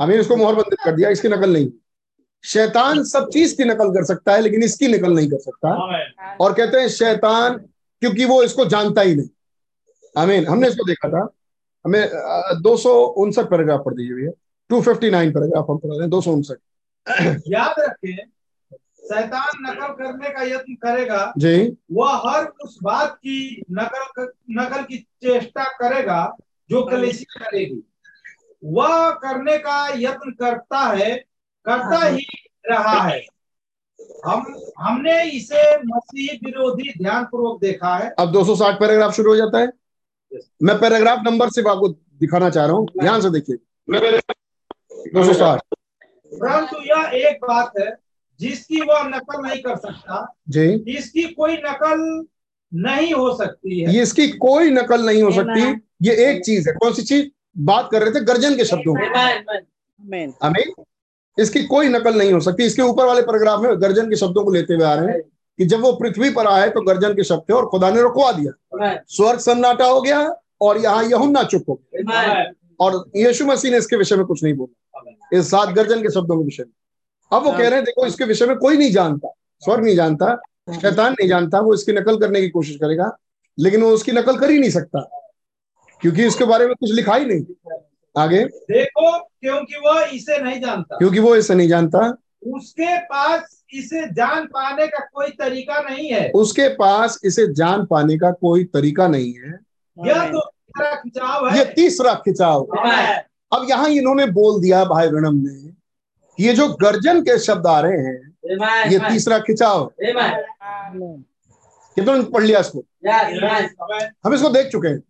हमें 0.01 0.17
इसको 0.19 0.37
मोहरबंदी 0.37 0.77
कर 0.85 0.97
दिया 0.97 1.09
इसकी 1.11 1.29
नकल 1.29 1.53
नहीं 1.53 1.65
हुई। 1.65 1.79
शैतान 2.45 3.03
सब 3.05 3.29
चीज़ 3.31 3.57
की 3.57 3.65
नकल 3.65 3.91
कर 3.95 4.05
सकता 4.05 4.33
है 4.33 4.41
लेकिन 4.41 4.63
इसकी 4.63 4.89
नकल 4.89 5.13
नहीं 5.15 5.29
कर 5.31 5.39
सकता। 5.39 5.75
और 6.41 6.53
कहते 6.53 6.81
हैं 6.81 6.89
शैतान 6.89 7.59
क्योंकि 8.03 8.25
वो 8.25 8.43
इसको 8.43 8.65
जानता 8.65 9.03
ही 9.03 9.15
नहीं। 9.15 9.29
आमीन 10.17 10.47
हमने 10.47 10.69
इसको 10.69 10.85
देखा 10.85 11.09
था। 11.09 11.29
हमें 11.85 12.63
दो 12.63 12.77
सौ 12.77 12.93
उनसठ 13.23 13.49
पैराग्राफ 13.51 13.83
पढ़ 13.87 13.95
दीजिए 13.95 14.15
भैया 14.15 14.33
टू 14.71 14.81
फिफ्टी 14.83 15.11
नाइन 15.11 15.33
पैराग्राफ 15.33 15.67
हम 15.71 15.79
पढ़ 15.79 15.91
रहे 15.91 16.01
हैं 16.01 16.11
दो 16.11 16.21
सौ 16.21 16.33
उनसठ। 16.33 16.59
याद 17.49 17.81
रखें 17.81 18.17
शैतान 19.05 19.63
नकल 19.63 19.93
करने 19.95 20.31
का 20.31 20.43
यत्न 20.45 20.75
करेगा 20.83 21.33
जी। 21.39 21.77
वह 21.93 22.13
हर 22.27 22.45
उस 22.65 22.79
बात 22.83 23.15
की 23.17 23.63
नकल 23.71 24.29
नकल 24.51 24.83
की 24.83 24.99
चेष्टा 25.23 25.65
करेगा 25.79 26.21
जो 26.71 26.83
कलेशी 26.87 27.25
करेगी। 27.25 27.83
वह 28.63 29.11
करने 29.23 29.59
का 29.59 29.87
यत्न 29.99 30.31
करता 30.33 30.87
है 30.89 31.15
करता 31.67 32.07
ही 32.07 32.27
रहा 32.71 33.01
है। 33.03 33.21
हम 34.27 34.45
हमने 34.79 35.23
इसे 35.31 35.77
मसीह 35.87 36.39
विरोधी 36.45 36.93
ध्यान 36.99 37.25
पूर्वक 37.25 37.61
देखा 37.61 37.95
है। 37.97 38.15
अब 38.19 38.33
260 38.33 38.79
पैराग्राफ 38.81 39.13
शुरू 39.13 39.31
हो 39.31 39.37
जाता 39.37 39.59
है। 39.59 39.71
मैं 40.63 40.79
पैराग्राफ 40.81 41.19
नंबर 41.27 41.49
सिर्फ़ 41.51 41.69
आपको 41.69 41.89
दिखाना 42.21 42.51
चाह 42.51 42.67
रहा 42.67 42.77
हूँ। 42.77 42.87
ध्यान 43.01 43.21
से 43.21 43.31
देखिए। 43.31 43.57
दो 45.15 45.25
सौ 45.25 45.33
साठ 45.33 45.61
परंतु 46.33 46.77
यह 46.83 47.11
एक 47.29 47.45
बात 47.45 47.73
है 47.79 47.97
जिसकी 48.41 48.81
वह 48.81 49.03
नकल 49.09 49.43
नहीं 49.49 49.63
कर 49.63 49.77
सकता 49.77 50.35
जी। 50.49 50.69
इसकी 50.97 51.23
कोई 51.23 51.57
नकल 51.57 52.25
नहीं 52.73 53.13
हो 53.15 53.37
सकती 53.37 53.81
है। 53.81 53.95
ये 53.95 54.03
इसकी 54.03 54.29
कोई 54.29 54.71
नकल 54.71 55.07
नहीं 55.07 55.23
हो 55.23 55.31
सकती। 55.31 55.61
ये 56.09 56.15
एक 56.31 56.45
चीज़ 56.45 56.69
है। 56.69 56.75
कौन 56.75 56.93
सी 56.93 57.03
चीज़? 57.03 57.27
बात 57.59 57.89
कर 57.93 58.03
रहे 58.03 58.11
थे 58.11 58.21
गर्जन 58.25 58.57
के 58.57 58.65
शब्दों 58.65 58.95
में। 58.95 59.03
इसकी 61.39 61.63
कोई 61.65 61.89
नकल 61.89 62.19
नहीं 62.19 62.33
हो 62.33 62.41
सकती। 62.41 62.63
इसके 62.63 62.83
ऊपर 62.83 63.07
वाले 63.07 63.23
पैराग्राफ 63.23 63.61
में 63.61 63.83
गर्जन 63.83 64.11
के 64.11 64.17
शब्दों 64.17 64.45
को 64.45 64.51
लेते 64.51 64.75
हुए 64.75 64.85
आ 64.85 64.95
रहे 64.95 65.13
हैं। 65.13 65.21
कि 65.63 65.67
जब 65.67 65.81
वो 65.81 65.93
पृथ्वी 65.93 66.31
पर 66.31 66.47
आए 66.47 66.69
तो 66.69 66.81
गर्जन 66.81 67.13
के 67.15 67.25
शब्द 67.25 67.43
थे 67.49 67.53
और 67.53 67.67
खुदा 67.67 67.91
ने 67.91 68.03
रुकवा 68.03 68.33
दिया। 68.33 68.53
स्वर्ग 69.09 69.39
सन्नाटा 69.39 69.85
हो 69.85 70.01
गया 70.03 70.37
और 70.61 70.79
यहाँ 70.79 71.05
यहुन्ना 71.05 71.43
चुप 71.43 71.65
हो 71.69 71.75
गया। 71.75 72.43
और 72.81 73.11
यीशु 73.17 73.47
मसीह 73.47 73.71
ने 73.71 73.79
इसके 73.79 73.97
विषय 73.97 74.17
में 74.17 74.25
कुछ 74.27 74.45
नहीं 74.45 74.55
बोला। 74.55 75.39
इस 75.39 75.51
सात 75.51 75.69
गर्जन 75.69 76.03
के 76.03 76.11
शब्दों 76.11 76.39
के 76.39 76.45
विषय 76.45 76.63
में। 76.63 76.73
अब 77.33 77.45
वो 77.45 77.53
कह 77.53 77.59
रहे 77.59 77.75
हैं 77.75 77.85
देखो 77.85 78.07
इसके 78.07 78.25
विषय 78.25 78.47
में 78.47 78.57
कोई 78.57 78.77
नहीं 78.77 78.91
जानता। 78.93 79.33
स्वर्ग 79.63 79.85
नहीं 79.85 79.97
जानता 79.97 80.35
शैतान 80.75 81.13
नहीं 81.13 81.29
जानता 81.29 81.61
वो 81.61 81.75
इसकी 81.75 81.93
नकल 81.93 82.19
करने 82.19 82.41
की 82.41 82.49
कोशिश 82.49 82.77
करेगा 82.77 83.19
लेकिन 83.59 83.83
वो 83.83 83.91
उसकी 83.91 84.13
नकल 84.13 84.37
कर 84.37 84.51
ही 84.51 84.59
नहीं 84.59 84.71
सकता 84.71 85.01
क्योंकि 86.01 86.27
इसके 86.27 86.45
बारे 86.45 86.67
में 86.67 86.75
कुछ 86.75 86.93
लिखा 86.93 87.15
ही 87.15 87.25
नहीं। 87.25 87.45
आगे। 88.19 88.45
देखो 88.45 89.19
क्योंकि 89.19 89.77
वो 89.77 90.01
इसे 90.01 90.39
नहीं 90.39 90.61
जानता। 90.61 90.97
क्योंकि 90.97 91.19
वो 91.19 91.37
इसे 91.37 91.55
नहीं 91.55 91.69
जानता। 91.69 92.17
उसके 92.47 92.99
पास 92.99 93.62
इसे 93.75 94.07
जान 94.13 94.47
पाने 94.47 94.87
का 94.87 95.05
कोई 95.15 95.29
तरीका 95.31 95.81
नहीं 95.81 96.09
है। 96.09 96.31
उसके 96.35 96.69
पास 96.69 97.19
इसे 97.25 97.47
जान 97.55 97.85
पाने 97.87 98.17
का 98.19 98.31
कोई 98.31 98.65
तरीका 98.65 99.07
नहीं 99.09 99.33
है। 99.35 99.59
यह 99.99 100.27
तो 100.33 100.41
तीसरा 100.41 100.95
खिंचाव 100.95 101.49
है। 101.49 101.59
ये 101.59 101.65
तीसरा 101.75 102.15
खिंचाव। 102.15 102.65
अब 103.53 103.67
यहाँ 103.71 103.89
इन्होंने 103.89 104.27
बोल 104.33 104.61
दिया 104.63 104.85
भाई 104.85 105.09
ब्रणम 105.09 105.37
ने 105.37 105.73
ये 106.39 106.53
जो 106.53 106.69
गर्जन 106.75 107.21
के 107.23 107.39
शब्द 107.39 107.67
आ 107.67 107.81
रहे 107.81 107.99
हैं 107.99 108.91
ये 108.91 108.99
तीसरा 108.99 109.39
खिंचाव। 109.39 109.91
है. 110.03 110.13
कितनों 111.97 112.17
ने 112.17 112.25
पढ़ 112.25 112.43
लिया 112.43 112.61
इसको. 112.61 112.85
हमें 114.25 114.37
इसको 114.37 114.49
देख 114.49 114.67
चुके 114.67 114.89
हैं। 114.89 115.01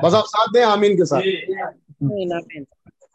बस 0.00 0.14
आप 0.14 0.24
साथ 0.24 0.52
दें 0.52 0.62
आमीन 0.64 0.96
के 0.96 1.04
साथ। 1.04 1.22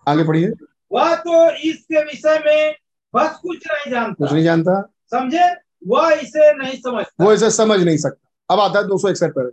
आगे 0.08 0.24
पढ़िए। 0.24 0.52
वह 0.92 1.16
तो 1.16 1.50
इसके 1.52 2.04
विषय 2.04 2.44
में 2.46 2.76
बस 3.18 3.40
कुछ 3.42 3.58
नहीं 3.72 3.92
जानता। 3.92 4.14
कुछ 4.14 4.34
नहीं 4.34 4.44
जानता? 4.44 4.94
समझे? 5.12 5.56
वह 5.88 6.12
इसे 6.12 6.54
नहीं 6.54 6.78
समझता। 6.78 7.26
वो 7.26 7.34
इसे 7.34 7.52
समझ 7.52 7.80
नहीं 7.80 7.98
सकता। 7.98 8.54
अब 8.54 8.60
आता 8.60 8.80
है 8.80 8.88
दो 8.88 8.98
सौ 8.98 9.10
इकसठ 9.10 9.30
पर। 9.30 9.50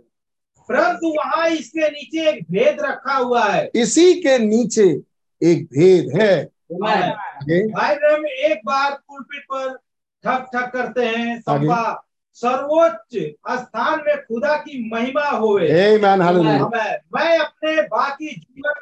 परंतु 0.69 1.07
वहाँ 1.07 1.49
इसके 1.49 1.89
नीचे 1.89 2.29
एक 2.29 2.43
भेद 2.51 2.77
रखा 2.79 3.15
हुआ 3.15 3.43
है। 3.43 3.71
इसी 3.75 4.13
के 4.13 4.37
नीचे 4.37 5.01
एक 5.43 5.65
भेद 5.65 6.21
है। 6.21 6.45
भाई 6.73 7.95
ब्रह्म 7.95 8.25
एक 8.25 8.61
बार 8.65 8.91
पुलपिट 8.91 9.43
पर 9.43 9.73
ठक 10.23 10.47
ठक 10.55 10.71
करते 10.73 11.05
हैं 11.05 11.41
संपा 11.41 12.07
सर्वोच्च 12.33 13.35
स्थान 13.61 14.03
में 14.07 14.17
खुदा 14.17 14.57
की 14.57 14.89
महिमा 14.89 15.29
होवे। 15.29 15.97
मैं 15.97 16.97
मैं 17.15 17.39
अपने 17.39 17.81
बाकी 17.81 18.27
जीवन 18.27 18.73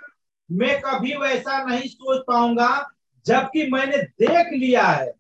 में 0.52 0.82
कभी 0.82 1.16
वैसा 1.16 1.64
नहीं 1.64 1.90
सोच 1.90 2.24
पाऊँगा। 2.28 2.90
जबकि 3.26 3.70
मैंने 3.72 3.98
देख 3.98 4.54
लिया 4.54 4.88
है। 4.88 5.14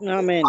आमीन। 0.00 0.44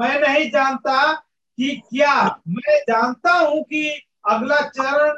मैं 0.00 0.20
नहीं 0.20 0.50
जानता 0.50 1.12
कि 1.58 1.82
क्या 1.90 2.40
मैं 2.48 2.78
जानता 2.80 3.32
हूँ 3.32 3.62
कि 3.62 3.88
अगला 4.28 4.60
चरण 4.68 5.16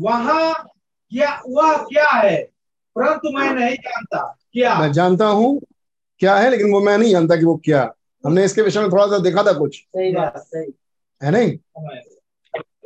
वहाँ 0.00 0.52
क्या 1.12 1.42
वह 1.48 1.76
क्या 1.84 2.08
है 2.08 2.42
परंतु 2.96 3.30
मैं 3.38 3.50
नहीं 3.54 3.76
जानता 3.76 4.20
क्या। 4.52 4.74
मैं 4.74 4.92
जानता 4.92 5.26
हूँ 5.26 5.60
क्या 6.20 6.36
है 6.36 6.50
लेकिन 6.50 6.72
वो 6.72 6.80
मैं 6.80 6.98
नहीं 6.98 7.10
जानता 7.10 7.36
कि 7.36 7.44
वो 7.44 7.56
क्या। 7.64 7.90
हमने 8.24 8.44
इसके 8.44 8.62
विषय 8.62 8.80
में 8.80 8.90
थोड़ा 8.90 9.06
सा 9.06 9.18
देखा 9.18 9.42
था 9.42 9.52
कुछ। 9.52 9.76
सही 9.76 10.12
बात 10.12 10.38
सही। 10.38 10.72
है 11.22 11.30
नहीं? 11.30 11.58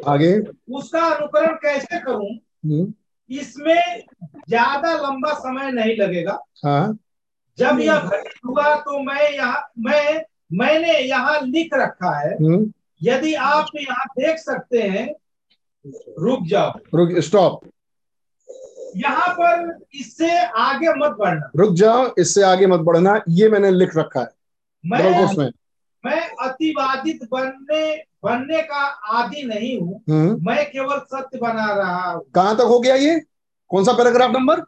आगे। 0.09 0.37
उसका 0.77 1.01
अनुकरण 1.01 1.55
कैसे 1.55 1.99
करूँ? 1.99 2.31
हम्म, 2.67 2.93
इसमें 3.31 4.03
ज़्यादा 4.49 4.93
लंबा 4.93 5.33
समय 5.35 5.73
नहीं 5.73 5.97
लगेगा। 5.97 6.39
हाँ। 6.65 6.99
जब 7.59 7.79
यह 7.81 7.99
घटित 7.99 8.41
हुआ 8.47 8.75
तो 8.77 8.99
मैं 9.03 9.31
यहाँ 9.31 9.71
मैं 9.79 10.25
मैंने 10.53 10.99
यहाँ 10.99 11.41
लिख 11.43 11.75
रखा 11.75 12.19
है। 12.19 12.35
हम्म, 12.35 12.73
यदि 13.03 13.35
आप 13.35 13.67
यहाँ 13.77 14.05
देख 14.19 14.39
सकते 14.39 14.83
हैं 14.83 15.07
रुक 16.19 16.47
जाओ। 16.47 16.73
रुक 16.95 17.19
स्टॉप 17.21 17.61
यहाँ 18.97 19.27
पर 19.29 19.79
इससे 19.95 20.31
आगे 20.41 20.89
मत 20.89 21.17
बढ़ना। 21.19 21.51
रुक 21.57 21.75
जाओ 21.75 22.15
इससे 22.19 22.43
आगे 22.43 22.67
मत 22.67 22.81
बढ़ना। 22.81 23.21
ये 23.29 23.49
मैंने 23.49 23.71
लिख 23.71 23.97
रखा 23.97 24.21
है। 24.21 24.29
मैं 24.85 25.51
मैं 26.05 26.21
अतिवादित 26.41 27.23
बनने 27.33 27.83
बनने 28.25 28.61
का 28.63 28.83
आदि 29.19 29.43
नहीं 29.43 29.79
हूँ। 29.81 30.01
हम्म, 30.11 30.39
मैं 30.49 30.65
केवल 30.71 30.99
सत्य 30.99 31.39
बना 31.39 31.73
रहा 31.75 32.11
हूँ। 32.11 32.25
कहाँ 32.35 32.57
तक 32.57 32.63
हो 32.63 32.79
गया 32.81 32.95
ये? 32.95 33.21
कौन 33.71 33.85
सा 33.85 33.93
पैराग्राफ 33.93 34.31
नंबर? 34.31 34.61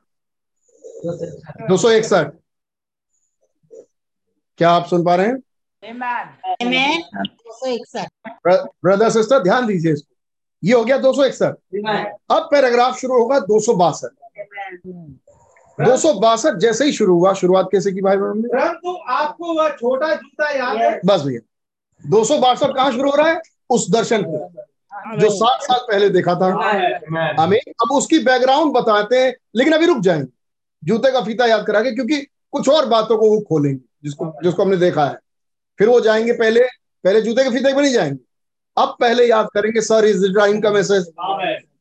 दो 1.68 1.76
सौ 1.76 1.90
इकसठ। 1.90 2.32
क्या 4.58 4.70
आप 4.70 4.86
सुन 4.86 5.04
पा 5.04 5.14
रहे 5.14 5.26
हैं? 5.26 5.36
ब्रदर 8.84 9.10
सिस्टर 9.10 9.42
ध्यान 9.42 9.66
दीजिए 9.66 9.92
इसको। 9.92 10.14
ये 10.64 10.72
हो 10.74 10.84
गया 10.84 10.96
दो 10.98 11.12
सौ 11.12 11.24
इकसठ। 11.24 11.52
अब 12.30 12.48
पैराग्राफ 12.50 12.96
शुरू 12.98 13.18
होगा 13.18 13.38
दो 13.40 13.60
सौ 13.60 13.74
बासठ। 13.74 14.10
दो 15.78 15.96
सौ 15.96 16.12
बासठ 16.14 16.56
जैसे 16.56 16.84
ही 16.84 16.92
शुरू 16.92 17.14
हुआ 17.14 17.32
शुरुआत 17.32 17.68
कैसे 17.72 17.92
की 17.92 18.00
भाई 18.00 18.16
बहन 18.16 18.38
ने? 18.38 18.48
परंतु 18.48 18.96
आपको 19.08 19.52
वह 19.54 19.68
छोटा 19.70 20.14
जूता 20.14 20.50
याद 20.50 20.76
है? 20.76 21.00
बस 21.06 21.22
भैया 21.22 21.40
दो 22.04 22.24
सौ 22.24 22.38
बासठ 22.38 22.74
कहाँ 22.76 22.90
शुरू 22.92 23.10
हो 23.10 23.16
रहा 23.16 23.28
है? 23.28 23.40
उस 23.70 23.90
दर्शन 23.90 24.22
को 24.22 25.18
जो 25.18 25.30
सात 25.30 25.62
साल 25.62 25.78
पहले 25.88 26.08
देखा 26.08 26.34
था। 26.34 26.46
हमें 27.42 27.58
अब 27.58 27.92
उसकी 27.92 28.18
बैकग्राउंड 28.18 28.72
बताते 28.72 29.18
हैं 29.18 29.34
लेकिन 29.56 29.72
अभी 29.72 29.86
रुक 29.86 29.98
जाएँगे 30.00 30.28
जूते 30.82 31.12
का 31.12 31.20
फीता 31.20 31.46
याद 31.46 31.66
करा 31.66 31.80
के 31.80 31.94
क्योंकि 31.94 32.20
कुछ 32.52 32.68
और 32.68 32.86
बातों 32.86 33.18
को 33.18 33.30
वो 33.30 33.40
खोलेंगे। 33.40 33.87
जिसको 34.04 34.32
जिसको 34.44 34.62
हमने 34.62 34.76
देखा 34.76 35.04
है। 35.04 35.16
फिर 35.78 35.88
वो 35.88 36.00
जाएँगे 36.00 36.32
पहले 36.32 36.60
पहले 37.04 37.20
जूते 37.22 37.44
के 37.44 37.50
फीते 37.50 37.74
पे 37.74 37.82
नहीं 37.82 37.92
जाएँगे। 37.92 38.18
अब 38.76 38.96
पहले 39.00 39.26
याद 39.26 39.48
करेंगे 39.54 39.80
सर 39.80 40.04
इज़ 40.04 40.26
ड्राइंग 40.26 40.62
का 40.62 40.70
मैसेज 40.70 41.06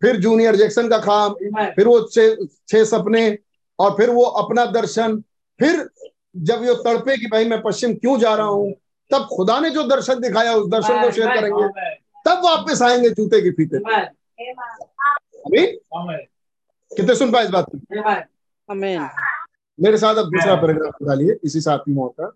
फिर 0.02 0.18
जूनियर 0.18 0.56
जैक्सन 0.56 0.90
का 0.90 0.98
खाम 1.00 1.34
फिर 1.76 1.88
वो 1.88 2.00
छह 2.12 2.84
सपने 2.86 3.38
और 3.80 3.92
फिर 3.98 4.10
वो 4.10 4.24
अपना 4.42 4.66
दर्शन। 4.72 5.22
फिर 5.60 5.88
जब 6.36 6.64
ये 6.64 6.74
तड़पे 6.84 7.18
कि 7.18 7.28
भाई 7.28 7.46
मैं 7.46 7.62
पश्चिम 7.62 7.94
क्यों 7.96 8.18
जा 8.20 8.34
रहा 8.36 8.48
हूँ 8.48 8.72
तब 9.12 9.28
खुदा 9.32 9.60
ने 9.60 9.70
जो 9.70 9.84
दर्शन 9.88 10.20
दिखाया 10.20 10.54
उस 10.54 10.70
दर्शन 10.70 11.02
को 11.02 11.12
शेयर 11.12 11.28
करेंगे। 11.36 11.68
तब 12.26 12.42
वापस 12.46 12.82
आएँगे 12.82 13.10
जूते 13.10 13.42
के 13.42 13.52
फीते 13.52 13.78
अभी 15.46 15.66
कितने 16.92 17.16
सुन 17.16 17.32
पाए 17.32 17.44
इस 17.44 17.50
बात 17.50 17.66
को? 17.70 17.78
मेरे 19.80 19.98
साथ 19.98 20.16
अब 20.16 20.26
दूसरा 20.26 20.56
पैराग्राफ 20.56 20.94
डालिए 21.04 21.36
इसी 21.44 21.62
साथ 21.62 21.80
में 21.90 21.96
होता 21.96 22.30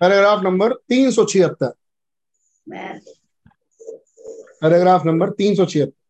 पैराग्राफ 0.00 0.42
नंबर 0.42 0.72
तीन 0.88 1.10
सौ 1.10 1.24
छिहत्तर। 1.24 1.72
पैराग्राफ 4.60 5.04
नंबर 5.06 5.30
तीन 5.30 5.54
सौ 5.54 5.66
छिहत्तर। 5.66 6.02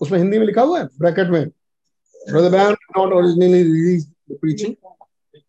उसमें 0.00 0.18
हिंदी 0.18 0.38
में 0.38 0.46
लिखा 0.46 0.62
हुआ 0.62 0.78
है? 0.78 0.88
ब्रैकेट 0.98 1.28
में। 1.28 1.46
Brother 2.16 2.50
Branham 2.50 2.72
not 2.98 3.12
originally 3.12 3.62
release 3.62 4.06
preaching 4.32 4.74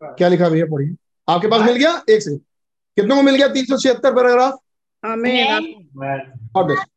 क्या 0.02 0.28
लिखा 0.28 0.50
भैया? 0.50 0.66
पढ़िए। 0.66 0.96
आपके 1.28 1.48
पास 1.48 1.62
मिल 1.62 1.76
गया? 1.76 1.92
एक 2.10 2.22
सेकंड 2.22 2.40
कितनों 2.98 3.16
को 3.16 3.22
मिल 3.22 3.36
गया 3.36 3.48
तीन 3.48 3.66
सौ 3.66 3.78
छिहत्तर 3.78 4.16
पैराग्राफ 4.16 4.60
आमीन 5.04 5.48
आमीन 5.48 6.52
और 6.56 6.64
बेस्ट 6.64 6.88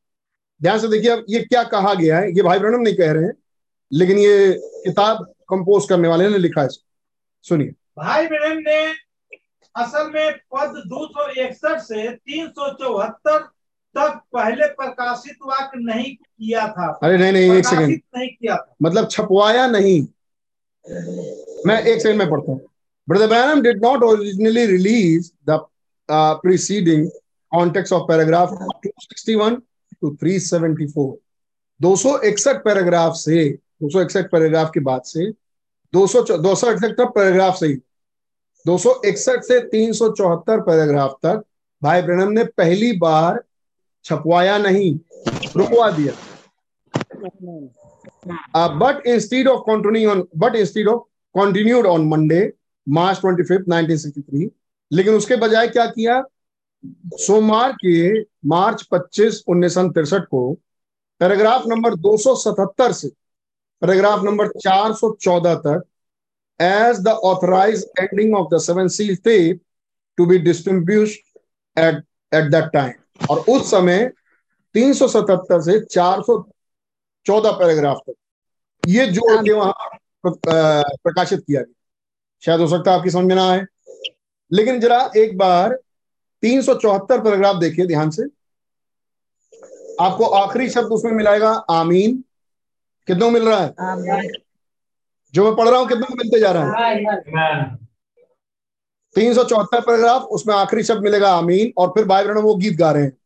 ध्यान 0.61 0.79
से 0.79 0.89
देखिए 0.89 1.11
अब 1.11 1.25
ये 1.29 1.41
क्या 1.43 1.63
कहा 1.65 1.95
गया 1.95 2.19
है? 2.19 2.31
ये 2.31 2.43
भाई 2.43 2.59
ब्रणम 2.59 2.81
नहीं 2.81 2.95
कह 2.95 3.13
रहे 3.13 3.25
हैं 3.25 3.33
लेकिन 3.93 4.19
ये 4.19 4.53
किताब 4.85 5.23
कंपोज 5.51 5.89
करने 5.89 6.09
वाले 6.09 6.29
ने 6.29 6.39
लिखा 6.39 6.63
है 6.63 6.69
सुनिए। 7.45 7.71
भाई 7.99 8.27
बहन 8.27 8.63
ने 8.67 8.81
असल 9.75 10.11
में 10.15 10.33
पद 10.55 10.83
दो 10.87 11.07
सौ 11.07 11.29
इकसठ 11.43 11.81
से 11.81 12.09
तीन 12.09 12.49
सौ 12.49 12.73
चौहत्तर 12.75 13.39
तक 13.95 14.21
पहले 14.33 14.67
प्रकाशित 14.71 15.37
वाक्य 15.43 15.79
नहीं 15.83 16.15
किया 16.15 16.67
था। 16.69 16.87
अरे 17.03 17.17
नहीं 17.19 17.33
नहीं 17.33 17.53
एक 17.53 17.67
सेकंड। 17.67 18.01
नहीं 18.17 18.29
किया 18.29 18.57
था। 18.57 18.75
मतलब 18.83 19.09
छपवाया 19.11 19.67
नहीं। 19.67 20.01
मैं 21.67 21.81
एक 21.83 22.03
सेकंड 22.03 22.19
में 22.19 22.31
पढ़ता 22.31 22.53
हूँ। 22.53 22.61
Brother 23.09 23.27
Branham 23.27 23.61
did 23.63 23.85
not 23.85 24.03
originally 24.03 24.67
release 24.67 25.31
the 25.51 25.59
preceding 26.43 27.09
context 27.53 27.93
of 27.93 28.09
paragraph 28.09 28.53
261 28.87 29.61
to 30.03 30.17
374 30.25 31.15
261 31.81 32.59
paragraph 32.65 33.15
से 33.15 33.59
261 33.83 34.25
पैराग्राफ 34.33 34.71
के 34.75 34.81
बाद 34.81 35.03
से 35.03 35.31
200 35.95 36.25
261 36.47 37.07
पैराग्राफ 37.15 37.57
से 37.57 37.67
ही। 37.67 37.77
261 38.69 39.43
से 39.43 39.61
374 39.75 40.61
पैराग्राफ 40.67 41.17
तक 41.27 41.43
भाई 41.83 42.03
ब्रनम 42.03 42.33
ने 42.33 42.45
पहली 42.45 42.93
बार 42.97 43.43
छपवाया 44.05 44.59
नहीं 44.59 44.99
रुकवा 45.57 45.91
दिया। 45.91 46.15
but 48.79 49.07
instead 49.07 49.47
of 49.47 49.63
continuing 49.69 50.09
on 50.09 50.23
but 50.37 50.57
instead 50.57 50.89
of 50.89 50.99
continued 51.35 51.87
on 51.87 52.09
Monday 52.09 52.45
मार्च 52.89 53.21
25 53.25 53.65
1963 53.69 54.49
लेकिन 54.93 55.15
उसके 55.15 55.37
बजाय 55.37 55.69
क्या 55.69 55.87
किया? 55.87 56.23
सोमवार 57.15 57.73
के 57.73 58.21
मार्च 58.23 58.89
25 58.95 59.35
उन्नीस 59.49 59.75
सौ 59.75 59.89
तिरसठ 59.89 60.23
को 60.23 60.55
पैराग्राफ 61.21 61.63
नंबर 61.67 61.95
277 61.95 62.93
से 62.93 63.09
पैराग्राफ 63.81 64.23
नंबर 64.25 64.49
414 64.49 65.57
तक 65.57 65.83
as 66.61 67.01
the 67.01 67.09
authorize 67.09 67.87
ending 68.01 68.37
of 68.37 68.55
the 68.55 68.59
seven 68.59 68.89
seal 68.89 69.17
tape 69.17 69.61
to 70.17 70.27
be 70.27 70.39
distribute 70.39 71.09
at 71.79 72.05
at 72.35 72.51
that 72.51 72.65
time 72.65 72.93
और 73.31 73.39
उस 73.39 73.71
समय 73.71 74.13
377 74.77 75.61
से 75.61 75.81
414 75.81 77.53
पैराग्राफ 77.53 77.97
तक। 77.97 78.15
ये 78.89 79.07
जोड़ 79.07 79.45
के 79.45 79.53
वहाँ 79.53 79.75
प्रकाशित 80.27 81.41
किया 81.41 81.61
गया। 81.61 81.75
शायद 82.45 82.61
हो 82.61 82.67
सकता 82.67 82.91
है 82.91 82.99
आपकी 82.99 83.11
समझ 83.11 83.25
में 83.25 83.35
ना 83.35 83.51
आए। 83.51 83.67
लेकिन 84.53 84.81
जरा 84.81 85.11
एक 85.17 85.39
बार 85.39 85.79
374 86.43 87.21
पैराग्राफ 87.21 87.57
देखिए 87.57 87.87
ध्यान 87.87 88.11
से। 88.11 88.23
आपको 90.01 90.25
आखिरी 90.25 90.69
शब्द 90.71 90.93
उसमें 90.93 91.13
मिलाएगा 91.13 91.51
आमीन। 91.71 92.25
कितनों 93.09 93.31
मिल 93.31 93.49
रहा 93.49 93.59
है? 93.61 93.75
जो 95.35 95.45
मैं 95.45 95.55
पढ़ 95.57 95.69
रहा 95.69 95.79
हूँ 95.81 95.89
कितनों 95.89 96.07
को 96.07 96.15
मिलते 96.15 96.41
जा 96.41 96.51
रहा 96.53 96.65
है? 96.65 96.95
तीन 99.17 99.35
सौ 99.35 99.45
चौहत्तर 99.45 99.81
पैराग्राफ 99.81 100.23
उसमें 100.23 100.55
आखिरी 100.55 100.83
शब्द 100.83 101.03
मिलेगा 101.03 101.31
आमीन। 101.35 101.73
और 101.79 101.89
फिर 101.89 102.05
भाई 102.05 102.25
बहनों 102.25 102.43
वो 102.43 102.55
गीत 102.55 102.77
गा 102.79 102.91
रहे 102.93 103.03
हैं। 103.03 103.17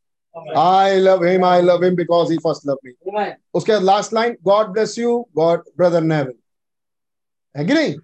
I 0.58 0.98
love 1.00 1.24
him 1.24 1.44
I 1.44 1.62
love 1.62 1.84
him 1.84 1.96
because 1.96 2.32
he 2.32 2.38
first 2.38 2.66
love 2.66 2.78
me 2.84 2.92
उसके 3.54 3.72
बाद 3.72 3.82
last 3.82 4.12
line 4.14 4.36
God 4.44 4.68
bless 4.68 4.98
you 4.98 5.18
God 5.36 5.62
brother 5.76 6.00
Neville 6.02 6.32
है 7.54 7.64
कि 7.64 7.74
नहीं? 7.74 7.94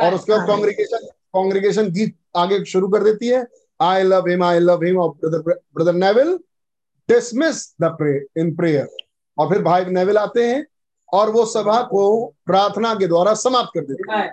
और 0.00 0.14
उसके 0.14 0.32
बाद 0.32 0.46
कांग्रेगेशन 0.48 1.06
कांग्रेगेशन 1.34 1.90
गीत 1.92 2.16
आगे 2.36 2.64
शुरू 2.64 2.88
कर 2.88 3.02
देती 3.04 3.28
है। 3.28 3.46
I 3.80 4.02
love 4.02 4.28
him 4.28 4.42
I 4.44 4.58
love 4.58 4.84
him 4.84 4.98
और 4.98 5.10
brother 5.10 5.38
brother 5.74 5.92
Neville 5.94 6.38
dismiss 7.08 7.74
the 7.80 7.84
pray 7.98 8.14
in 8.40 8.54
prayer 8.56 8.88
और 9.38 9.48
फिर 9.48 9.62
भाई 9.62 9.84
नेवल 9.84 10.18
आते 10.18 10.46
हैं 10.46 10.64
और 11.12 11.30
वो 11.30 11.44
सभा 11.46 11.80
को 11.82 12.02
प्रार्थना 12.46 12.94
के 12.94 13.06
द्वारा 13.06 13.34
समाप्त 13.34 13.70
कर 13.74 13.84
देते 13.84 14.12
हैं। 14.12 14.28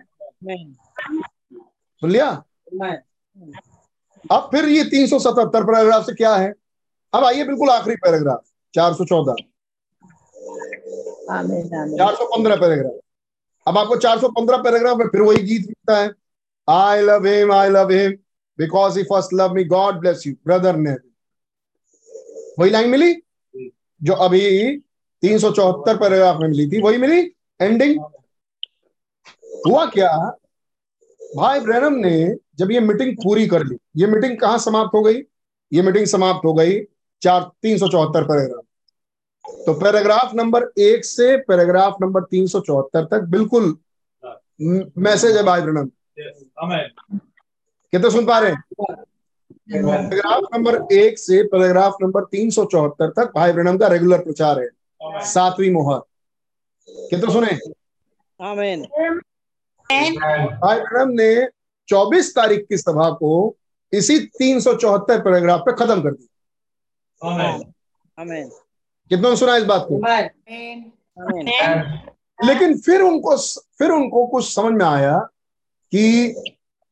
सुन 2.02 2.10
लिया? 2.12 2.30
अब 4.32 4.50
फिर 4.52 4.66
ये 4.70 4.84
377 4.84 5.64
पैराग्राफ 5.64 6.06
से 6.06 6.14
क्या 6.14 6.36
है? 6.36 6.54
अब 7.14 7.24
आइए 7.24 7.44
बिल्कुल 7.44 7.70
आखिरी 7.70 7.96
पैराग्राफ 7.96 8.44
414 8.74 9.36
415 11.98 12.60
पैराग्राफ। 12.62 13.00
अब 13.68 13.78
आपको 13.78 13.96
415 13.98 14.64
पैराग्राफ 14.64 14.98
में 14.98 15.08
फिर 15.08 15.22
वही 15.22 15.44
गीत 15.44 15.68
मिलता 15.68 15.98
है। 15.98 16.12
I 16.68 17.02
love 17.02 17.26
him 17.26 17.52
I 17.52 17.70
love 17.70 17.92
him 17.92 18.14
because 18.60 18.98
he 19.00 19.04
first 19.04 19.34
love 19.34 19.54
me 19.54 19.64
God 19.66 20.00
bless 20.00 20.26
you 20.28 20.34
brother 20.46 20.76
ने 20.78 20.96
वही 22.60 22.72
लाइन 22.72 22.90
मिली? 22.90 23.14
जो 24.02 24.14
अभी 24.14 24.42
374 25.24 25.98
पैराग्राफ 26.00 26.40
में 26.42 26.48
मिली 26.48 26.68
थी 26.72 26.82
वही 26.82 26.98
मिली? 26.98 27.20
एंडिंग 27.60 28.00
हुआ 29.68 29.86
क्या? 29.86 30.12
भाई 31.36 31.60
ब्रैनम 31.60 31.94
ने 31.96 32.36
जब 32.58 32.72
ये 32.72 32.80
मीटिंग 32.80 33.16
पूरी 33.24 33.48
कर 33.48 33.64
ली 33.66 33.78
ये 33.98 34.08
मीटिंग 34.08 34.38
कहाँ 34.40 34.58
समाप्त 34.60 34.96
हो 34.96 35.02
गई? 35.04 35.22
ये 35.72 35.82
मीटिंग 35.82 36.06
समाप्त 36.08 36.46
हो 36.46 36.54
गई 36.54 36.80
चार 37.22 37.50
तीन 37.62 37.78
सौ 37.78 37.88
चौहत्तर 37.88 38.24
पैराग्राफ 38.24 38.64
तो 39.66 39.74
पैराग्राफ 39.74 40.34
नंबर 40.36 40.64
एक 40.82 41.06
से 41.06 41.36
पैराग्राफ 41.38 41.96
नंबर 42.02 42.24
तीन 42.32 42.48
सौ 42.48 42.60
चौहत्तर 42.60 43.06
तक 43.06 43.24
बिल्कुल 43.30 43.76
मैसेज 44.98 45.38
है 45.38 45.44
भाई 45.44 45.62
ब्रैनम 45.62 45.90
कितने 47.96 48.10
सुन 48.12 48.26
पा 48.26 48.40
रहे 48.40 48.52
हैं? 48.52 48.64
पैराग्राफ 49.72 50.44
नंबर 50.54 50.76
एक 50.94 51.20
से 51.20 51.44
पैराग्राफ 51.44 51.94
नंबर 52.02 52.24
तीन 52.24 52.50
सौ 52.50 52.66
चौहत्तर 52.66 53.10
तक 53.10 53.32
भाई 53.36 53.52
ब्रैनम 53.52 53.78
का 53.78 53.88
रेगुलर 53.88 54.18
प्रचार 54.18 54.60
है। 54.60 54.68
सातवीं 55.26 55.72
मोहर। 55.72 56.00
कितने 57.10 57.34
सुने? 57.34 57.48
Amen. 58.44 58.80
भाई 60.62 60.80
ब्रैनम 60.80 61.12
ने 61.12 61.48
24 61.88 62.36
तारीख 62.36 62.66
की 62.70 62.78
सभा 62.78 63.10
को 63.10 63.56
इसी 63.94 64.20
तीन 64.20 64.60
सौ 64.60 64.74
चौहत्तर 64.74 65.22
पैराग्राफ 65.22 65.60
पे 65.60 65.74
खत्म 65.74 66.02
कर 66.04 66.12
दिया. 66.12 66.32
कितनों 69.10 69.36
सुना 69.36 69.56
इस 69.56 69.64
बात 69.64 69.88
को. 69.92 69.96
लेकिन 72.46 72.78
फिर 72.78 73.02
उनको 73.02 73.38
फिर 73.78 73.92
उनको 73.92 74.28
कुछ 74.28 74.56
समझ 74.56 74.74
में 74.74 74.86
आया 74.86 75.20
कि 75.92 76.36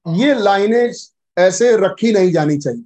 ये 0.08 0.34
लाइनें 0.34 0.94
ऐसे 1.38 1.76
रखी 1.78 2.12
नहीं 2.14 2.32
जानी 2.32 2.58
चाहिए। 2.58 2.84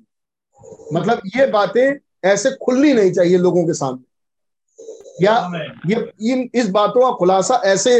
मतलब 0.94 1.22
ये 1.36 1.46
बातें 1.46 2.00
ऐसे 2.24 2.52
खुलनी 2.52 2.94
नहीं 2.94 3.12
चाहिए 3.12 3.38
लोगों 3.38 3.66
के 3.66 3.74
सामने। 3.74 5.26
या 5.26 5.36
ये, 5.88 6.12
इन, 6.32 6.50
इस 6.56 6.70
बातों 6.70 7.02
का 7.02 7.12
खुलासा 7.12 7.62
ऐसे 7.66 8.00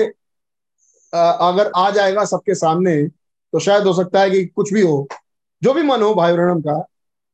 अगर 1.14 1.72
आ 1.76 1.90
जाएगा 1.92 2.26
सबके 2.26 2.56
सामने 2.56 3.04
तो 3.54 3.60
शायद 3.60 3.84
हो 3.84 3.94
सकता 3.94 4.22
है 4.22 4.30
कि 4.30 4.46
कुछ 4.46 4.74
भी 4.74 4.82
हो, 4.82 5.08
जो 5.64 5.74
भी 5.74 5.84
मन 5.84 6.02
हो, 6.02 6.14
भाई 6.16 6.34
ब्रहणम 6.34 6.62
का, 6.62 6.78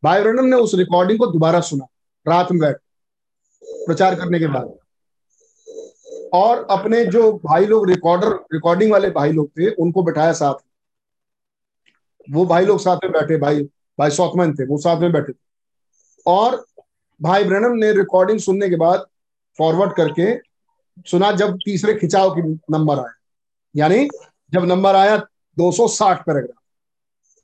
भाई 0.03 0.21
ब्रहणम 0.21 0.45
ने 0.45 0.55
उस 0.55 0.75
रिकॉर्डिंग 0.75 1.19
को 1.19 1.27
दोबारा 1.27 1.59
सुना, 1.61 1.85
रात 2.25 2.51
में 2.51 2.59
बैठ, 2.59 2.77
प्रचार 3.63 4.15
करने 4.15 4.39
के 4.39 4.47
बाद। 4.47 4.73
और 6.33 6.65
अपने 6.69 7.05
जो 7.05 7.31
भाई 7.45 7.65
लोग 7.65 7.89
रिकॉर्डर 7.89 8.33
रिकॉर्डिंग 8.53 8.91
वाले 8.91 9.09
भाई 9.09 9.31
लोग 9.31 9.49
थे, 9.49 9.69
उनको 9.69 10.03
बिठाया 10.03 10.33
साथ। 10.33 10.53
वो 12.31 12.45
भाई 12.45 12.65
लोग 12.65 12.79
साथ 12.79 12.97
में 13.03 13.11
बैठे 13.11 13.37
भाई 13.37 13.63
भाई 13.99 14.09
सौतमन 14.09 14.53
थे 14.53 14.65
वो 14.65 14.77
साथ 14.77 15.01
में 15.01 15.11
बैठे 15.11 15.33
थे। 15.33 15.37
और 16.25 16.65
भाई 17.21 17.43
ब्रनम 17.43 17.75
ने 17.75 17.91
रिकॉर्डिंग 17.93 18.39
सुनने 18.39 18.69
के 18.69 18.75
बाद 18.75 19.05
फॉरवर्ड 19.59 19.93
करके 19.93 20.35
सुना 21.09 21.31
जब 21.31 21.55
तीसरे 21.65 21.93
खिंचाव 21.93 22.35
की 22.35 22.41
नंबर 22.71 22.99
आया। 22.99 23.13
यानी 23.75 24.07
जब 24.53 24.65
नंबर 24.65 24.95
आया 24.95 25.17
260 25.57 26.23
पैराग्राफ 26.25 26.61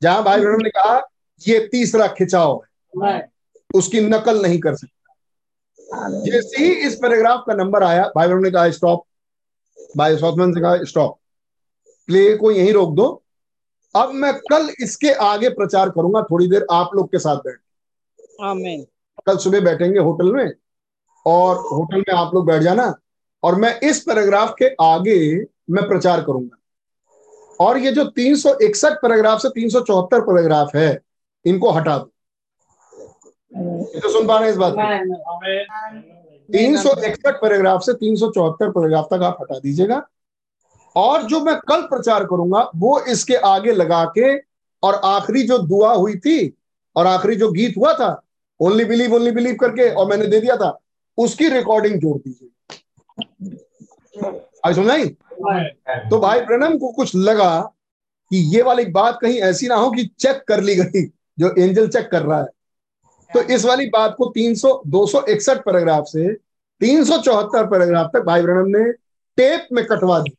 जहाँ 0.01 0.23
भाई 0.23 0.39
ब्रनम 0.39 0.61
ने 0.61 0.69
कहा 0.69 0.99
ये 1.41 1.59
तीसरा 1.71 2.07
खिंचाव 2.07 2.61
है। 3.05 3.27
उसकी 3.73 3.99
नकल 4.01 4.41
नहीं 4.41 4.59
कर 4.59 4.75
सकता। 4.75 6.07
जैसे 6.25 6.63
ही 6.63 6.71
इस 6.87 6.95
पैराग्राफ 6.95 7.43
का 7.47 7.53
नंबर 7.53 7.83
आया 7.83 8.03
भाई 8.15 8.27
ब्रनम 8.27 8.41
ने 8.41 8.51
कहा 8.51 8.69
स्टॉप 8.71 9.03
भाई 9.97 10.17
सौतमन 10.17 10.53
से 10.53 10.61
कहा 10.61 10.83
स्टॉप 10.83 11.17
प्ले 12.09 12.35
को 12.37 12.51
यहीं 12.51 12.73
रोक 12.73 12.93
दो। 12.95 13.23
अब 13.99 14.11
मैं 14.13 14.33
कल 14.51 14.69
इसके 14.83 15.11
आगे 15.23 15.49
प्रचार 15.49 15.89
करूँगा 15.89 16.21
थोड़ी 16.31 16.47
देर 16.47 16.65
आप 16.71 16.95
लोग 16.95 17.07
के 17.11 17.19
साथ 17.19 17.37
बैठ. 17.37 17.57
कल 19.27 19.37
सुबह 19.37 19.61
बैठेंगे 19.61 19.99
होटल 19.99 20.31
में 20.31 20.51
और 21.25 21.55
होटल 21.71 21.97
में 21.97 22.13
आप 22.15 22.33
लोग 22.33 22.45
बैठ 22.47 22.61
जाना 22.61 22.93
और 23.43 23.55
मैं 23.55 23.79
इस 23.79 23.99
पैराग्राफ 24.03 24.53
के 24.59 24.69
आगे 24.81 25.19
मैं 25.71 25.87
प्रचार 25.87 26.21
करूँगा। 26.23 26.55
और 27.59 27.77
ये 27.77 27.91
जो 27.91 28.03
361 28.11 28.93
पैराग्राफ 29.01 29.39
से 29.39 29.49
374 29.49 30.21
पैराग्राफ 30.21 30.75
है 30.75 30.99
इनको 31.45 31.71
हटा 31.71 31.97
दो। 31.97 32.11
तो 33.99 34.09
सुन 34.09 34.27
पा 34.27 34.37
रहे 34.37 34.47
हैं 34.47 34.51
इस 34.51 34.57
बात 34.57 34.73
को? 34.73 34.81
तीन 36.49 36.77
सौ 36.77 36.89
इकसठ 37.07 37.41
पैराग्राफ 37.41 37.81
से 37.81 37.93
तीन 37.93 38.15
सौ 38.15 38.29
चौहत्तर 38.31 38.69
पैराग्राफ 38.69 39.07
तक 39.11 39.23
आप 39.23 39.37
हटा 39.41 39.59
दीजिएगा। 39.59 39.97
और 40.99 41.23
जो 41.23 41.39
मैं 41.39 41.55
कल 41.67 41.81
प्रचार 41.87 42.23
करूँगा, 42.25 42.69
वो 42.75 42.99
इसके 43.01 43.35
आगे 43.35 43.71
लगा 43.73 44.03
के 44.17 44.35
और 44.83 44.95
आखिरी 45.05 45.43
जो 45.43 45.57
दुआ 45.59 45.93
हुई 45.93 46.15
थी 46.17 46.53
और 46.95 47.07
आखिरी 47.07 47.35
जो 47.35 47.51
गीत 47.51 47.73
हुआ 47.77 47.93
था 47.93 48.21
ओनली 48.59 48.85
बिलीव 48.85 49.13
ओनली 49.15 49.31
बिलीव 49.31 49.55
करके 49.55 49.89
और 49.89 50.07
मैंने 50.09 50.27
दे 50.27 50.39
दिया 50.39 50.55
था, 50.57 50.79
उसकी 51.17 51.49
रिकॉर्डिंग 51.49 51.99
जोड़ 51.99 52.17
दीजिए। 52.17 52.49
आज 54.65 54.75
सुन 54.75 54.85
नहीं 54.87 55.05
तो 56.09 56.19
भाई 56.19 56.39
प्रणम 56.41 56.77
को 56.77 56.91
कुछ 56.91 57.15
लगा 57.15 57.59
कि 58.31 58.37
ये 58.55 58.61
वाली 58.61 58.85
बात 58.87 59.17
कहीं 59.21 59.39
ऐसी 59.41 59.67
ना 59.67 59.75
हो 59.75 59.91
कि 59.91 60.03
चेक 60.19 60.43
कर 60.47 60.61
ली 60.61 60.75
गई, 60.75 61.03
जो 61.37 61.53
एंजल 61.57 61.87
चेक 61.87 62.09
कर 62.11 62.21
रहा 62.21 62.39
है। 62.39 62.47
तो 63.31 63.41
इस 63.53 63.65
वाली 63.65 63.85
बात 63.89 64.15
को 64.17 64.25
300 64.31 64.81
261 64.87 65.61
पैराग्राफ 65.65 66.05
से 66.07 66.33
374 66.81 67.65
पैराग्राफ 67.71 68.09
तक 68.13 68.23
भाई 68.25 68.41
ब्रहणम 68.41 68.67
ने 68.67 68.91
टेप 69.37 69.67
में 69.71 69.85
कटवा 69.85 70.19
दी। 70.19 70.35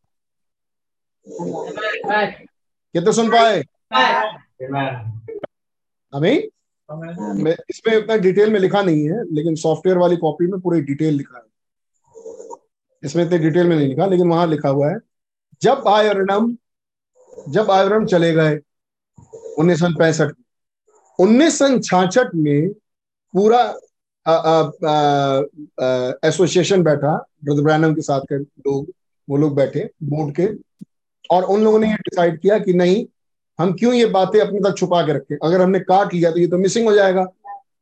तो 2.95 3.13
सुन 3.13 3.31
पाए 3.31 3.63
मैं 6.15 7.55
इसमें 7.71 7.97
उतना 7.97 8.17
डिटेल 8.17 8.53
में 8.53 8.59
लिखा 8.61 8.83
नहीं 8.83 9.05
है 9.09 9.23
लेकिन 9.35 9.55
सॉफ्टवेयर 9.55 9.99
वाली 9.99 10.17
कॉपी 10.17 10.47
में 10.47 10.61
पूरी 10.61 10.81
डिटेल 10.83 11.15
लिखा 11.15 11.37
है। 11.39 11.45
इसमें 13.03 13.25
इतने 13.25 13.39
डिटेल 13.39 13.67
में 13.69 13.77
नहीं 13.77 13.89
लिखा 13.89 14.07
लेकिन 14.07 14.29
वहाँ 14.29 14.47
लिखा 14.47 14.69
हुआ 14.69 14.91
है। 14.91 14.97
जब 15.63 15.89
अरणम 15.89 16.57
जब 17.49 17.67
भाई 17.67 18.05
चले 18.07 18.33
गए 18.35 18.59
उन्नीस 19.59 19.81
सौ 19.81 19.89
पैंसठ 19.99 20.27
में। 20.27 20.45
उन्नीस 21.19 21.59
सौ 21.59 21.69
छाछठ 21.79 22.35
में 22.35 22.69
पूरा 23.35 23.63
एसोसिएशन 26.29 26.83
बैठा 26.83 27.17
ब्रदर 27.45 27.63
ब्रैनम 27.63 27.95
के 27.95 28.03
साथ 28.03 28.21
के 28.33 28.39
लोग 28.39 28.93
वो 29.29 29.37
लोग 29.37 29.55
बैठे 29.57 29.91
बोर्ड 30.03 30.35
के। 30.37 30.47
और 31.31 31.45
उन 31.45 31.65
लोगों 31.65 31.79
ने 31.79 31.89
ये 31.89 31.95
डिसाइड 31.95 32.41
किया 32.41 32.59
कि 32.59 32.73
नहीं, 32.73 33.07
हम 33.59 33.73
क्यों 33.73 33.93
ये 33.95 34.07
बातें 34.09 34.41
अपने 34.41 34.61
तक 34.61 34.77
छुपा 34.79 35.03
के 35.03 35.13
रखें? 35.13 35.37
अगर 35.43 35.61
हमने 35.63 35.81
काट 35.81 36.15
लिया 36.15 36.31
तो 36.31 36.39
ये 36.39 36.47
तो 36.47 36.59
मिसिंग 36.59 36.87
हो 36.89 36.95
जाएगा। 36.95 37.27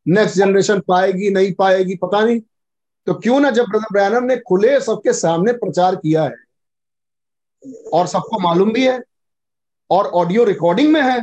नेक्स्ट 0.07 0.36
जनरेशन 0.36 0.80
पाएगी, 0.88 1.30
नहीं 1.30 1.53
पाएगी, 1.53 1.94
पता 1.96 2.24
नहीं। 2.24 2.40
तो 3.07 3.14
क्यों 3.14 3.38
ना 3.40 3.51
जब 3.51 3.64
ब्रदर 3.64 4.20
ने 4.22 4.36
खुले 4.38 4.78
सबके 4.80 5.12
सामने 5.12 5.53
प्रचार 5.55 5.96
किया 5.96 6.22
है, 6.24 6.34
और 7.92 8.07
सबको 8.07 8.40
मालूम 8.40 8.72
भी 8.72 8.86
है, 8.86 9.01
और 9.90 10.07
ऑडियो 10.07 10.44
रिकॉर्डिंग 10.44 10.92
में 10.92 11.03
है, 11.03 11.20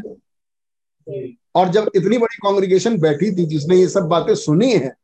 और 1.55 1.69
जब 1.69 1.89
इतनी 1.95 2.17
बड़ी 2.17 2.37
कांग्रेगेशन 2.37 2.97
बैठी 2.99 3.31
थी 3.31 3.45
जिसने 3.45 3.75
ये 3.75 3.87
सब 3.87 4.07
बातें 4.07 4.33
सुनी 4.35 4.71
है 4.73 4.95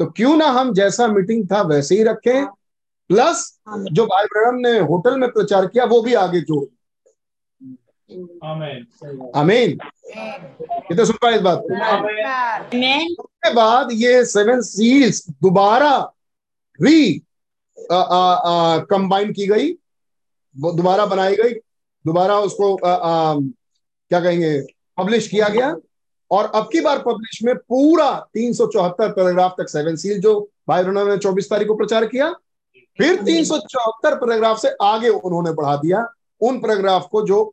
तो 0.00 0.06
क्यों 0.06 0.36
ना 0.36 0.46
हम 0.48 0.72
जैसा 0.74 1.06
मीटिंग 1.08 1.46
था 1.46 1.60
वैसे 1.62 1.94
ही 1.94 2.02
रखें 2.02 2.46
प्लस 3.10 3.38
जो 3.92 4.04
भाई 4.06 4.24
ब्रह्म 4.24 4.60
ने 4.66 4.78
होटल 4.88 5.16
में 5.18 5.30
प्रचार 5.30 5.66
किया 5.66 5.84
वो 5.84 6.00
भी 6.02 6.14
आगे 6.14 6.40
जोड़ 6.40 6.64
आमीन 8.44 9.30
अमीन 9.34 9.78
कितने 10.14 11.04
सुन 11.06 11.16
पाए 11.22 11.34
इस 11.36 11.42
बात 11.42 11.62
को? 11.62 13.22
उसके 13.22 13.52
बाद 13.54 13.88
ये 13.92 14.24
सेवन 14.24 14.60
सील्स 14.60 15.24
दोबारा 15.42 15.92
री 16.78 17.22
कंबाइन 17.90 19.32
की 19.32 19.46
गई 19.46 19.72
दोबारा 20.56 21.06
बनाई 21.06 21.36
गई 21.36 21.54
दोबारा 22.04 22.38
उसको 22.40 22.74
आ, 22.76 22.90
आ, 22.90 23.34
क्या 23.34 24.20
कहेंगे 24.20 24.60
पब्लिश 24.98 25.28
किया 25.28 25.48
गया। 25.48 25.74
और 26.30 26.50
अब 26.54 26.68
की 26.72 26.80
बार 26.80 26.98
पब्लिश 26.98 27.42
में 27.42 27.54
पूरा 27.56 28.10
तीन 28.34 28.52
सौ 28.52 28.66
चौहत्तर 28.66 29.12
पैराग्राफ 29.12 29.54
तक 29.58 29.68
सेवन 29.68 29.96
सील 29.96 30.20
जो 30.20 30.38
भाई 30.68 30.82
ब्रह्म 30.82 31.08
ने 31.08 31.16
चौबीस 31.18 31.50
तारीख 31.50 31.68
को 31.68 31.74
प्रचार 31.74 32.06
किया 32.06 32.34
फिर 33.00 33.22
तीन 33.22 33.44
सौ 33.44 33.58
चौहत्तर 33.58 34.14
पैराग्राफ 34.14 34.58
से 34.58 34.74
आगे 34.82 35.08
उन्होंने 35.08 35.52
बढ़ा 35.52 35.76
दिया। 35.76 36.06
उन 36.40 36.58
पैराग्राफ 36.60 37.08
को 37.12 37.26
जो 37.26 37.44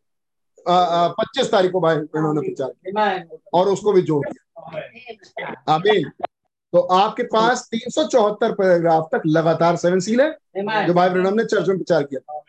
पच्चीस 0.65 1.51
तारीख 1.51 1.71
को 1.71 1.79
भाई 1.81 1.95
ब्रह्म 1.95 2.33
ने 2.35 2.41
प्रचार 2.41 2.69
किया 2.69 2.93
और 3.53 3.67
उसको 3.69 3.93
भी 3.93 4.01
जोड़ 4.01 4.25
दिया। 4.27 5.53
आमीन। 5.69 6.09
तो 6.73 6.79
आपके 6.79 7.23
पास 7.23 7.61
तीन 7.71 7.89
सौ 7.89 8.03
चौहत्तर 8.03 8.53
पैराग्राफ 8.53 9.07
तक 9.11 9.21
लगातार 9.27 9.75
सेवन 9.75 9.99
सील 9.99 10.21
है 10.21 10.29
जो 10.87 10.93
भाई 10.93 11.09
ब्रह्म 11.09 11.33
ने 11.35 11.45
चर्च 11.45 11.67
में 11.67 11.77
प्रचार 11.77 12.03
किया। 12.03 12.41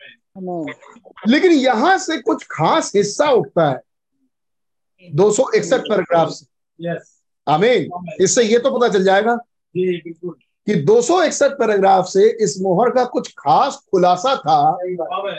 लेकिन 1.27 1.51
यहाँ 1.51 1.97
से 1.97 2.17
कुछ 2.21 2.45
खास 2.51 2.91
हिस्सा 2.95 3.29
उठता 3.31 3.69
है। 3.69 5.09
दो 5.09 5.31
सौ 5.31 5.43
इकसठ 5.55 5.81
पैराग्राफ 5.81 6.29
से। 6.29 6.45
यस 6.79 7.15
आमीन। 7.47 7.89
इससे 8.21 8.43
ये 8.43 8.59
तो 8.59 8.77
पता 8.77 8.89
चल 8.93 9.03
जाएगा। 9.03 9.35
जी 9.35 9.97
बिल्कुल। 9.97 10.35
कि 10.69 10.75
दो 10.75 11.01
सौ 11.01 11.23
इकसठ 11.23 11.51
पैराग्राफ 11.51 12.05
से 12.05 12.37
इस 12.43 12.55
मोहर 12.61 12.89
का 12.89 13.03
कुछ 13.03 13.33
खास 13.37 13.75
खुलासा 13.91 14.35
था 14.35 14.77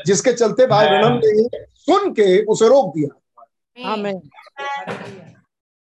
जिसके 0.06 0.32
चलते 0.32 0.66
भाई 0.66 0.86
ब्रह्म 0.88 1.20
ने 1.24 1.64
सुन 1.74 2.10
के 2.12 2.44
उसे 2.44 2.68
रोक 2.68 2.94
दिया। 2.96 3.08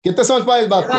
कितने 0.04 0.24
समझ 0.24 0.46
पाए 0.46 0.62
इस 0.62 0.68
बात 0.68 0.88
को? 0.88 0.96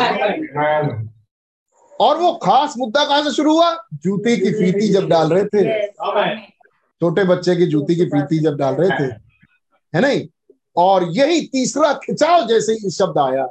और 2.05 2.17
वो 2.17 2.33
खास 2.33 2.73
मुद्दा 2.77 3.05
कहाँ 3.05 3.23
से 3.23 3.31
शुरू 3.31 3.53
हुआ? 3.53 3.73
जूती 3.93 4.37
की 4.37 4.51
फीती 4.51 4.89
जब 4.89 5.07
डाल 5.07 5.33
रहे 5.33 5.45
थे। 5.45 5.87
छोटे 6.99 7.23
बच्चे 7.23 7.55
की 7.55 7.65
जूती 7.65 7.95
की 7.95 8.05
फीती 8.05 8.39
जब 8.39 8.57
डाल 8.57 8.75
रहे 8.75 8.89
थे। 8.89 9.13
है 9.95 10.01
नहीं? 10.01 10.27
और 10.77 11.03
यही 11.03 11.41
तीसरा 11.41 11.93
खिंचाव 11.93 12.47
जैसे 12.47 12.73
ही 12.73 12.91
शब्द 12.91 13.17
आया। 13.17 13.45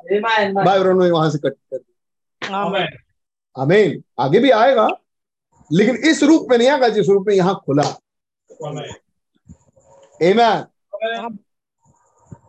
भाई 0.64 0.78
ने 0.78 1.10
वहाँ 1.10 1.30
से 1.30 1.38
कट 1.38 1.52
कर 1.52 1.76
दिया. 1.76 3.05
आमीन। 3.58 3.78
आमीन 3.80 4.02
आगे 4.18 4.38
भी 4.38 4.50
आएगा 4.50 4.88
लेकिन 5.70 5.96
इस 6.10 6.22
रूप 6.22 6.46
में 6.50 6.56
नहीं 6.58 6.68
आएगा 6.68 6.88
जिस 6.88 7.08
रूप 7.08 7.26
में 7.28 7.34
यहाँ 7.34 7.62
खुला। 7.66 7.82
एमैन 10.20 10.64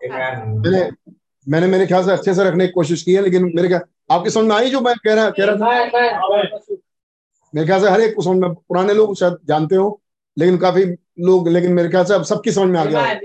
मैंने 0.04 0.90
मैंने 1.48 1.68
मेरे 1.68 1.86
ख्याल 1.88 2.06
से 2.06 2.12
अच्छे 2.12 2.34
से 2.34 2.44
रखने 2.44 2.68
की 2.68 2.74
कोशिश 2.74 3.04
की 3.04 3.14
है 3.14 3.22
लेकिन 3.22 3.52
मेरे 3.56 3.68
ख्याल 3.68 3.82
आपकी 4.12 4.30
समझ 4.30 4.46
में 4.46 4.56
आई 4.56 4.70
जो 4.70 4.82
मैं 4.82 4.96
कह 5.06 5.14
रहा 5.14 5.30
कह 5.30 5.46
रहा 5.46 5.56
था? 5.56 5.66
मेरे 7.54 7.68
ख्याल 7.68 7.82
से 7.82 7.90
हर 7.90 8.02
एक 8.02 8.16
को 8.16 8.22
समझ 8.22 8.38
में 8.38 8.54
पुराने 8.54 8.94
लोग 8.94 9.16
शायद 9.16 9.38
जानते 9.46 9.76
हो 9.76 10.02
लेकिन 10.38 10.58
काफ़ी 10.58 10.84
लोग 11.20 11.48
लेकिन 11.48 11.74
मेरे 11.74 11.90
ख्याल 11.90 12.06
से 12.06 12.14
अब 12.14 12.24
सबकी 12.24 12.52
समझ 12.52 12.70
में 12.70 12.80
आ 12.80 12.86
गया। 12.86 13.16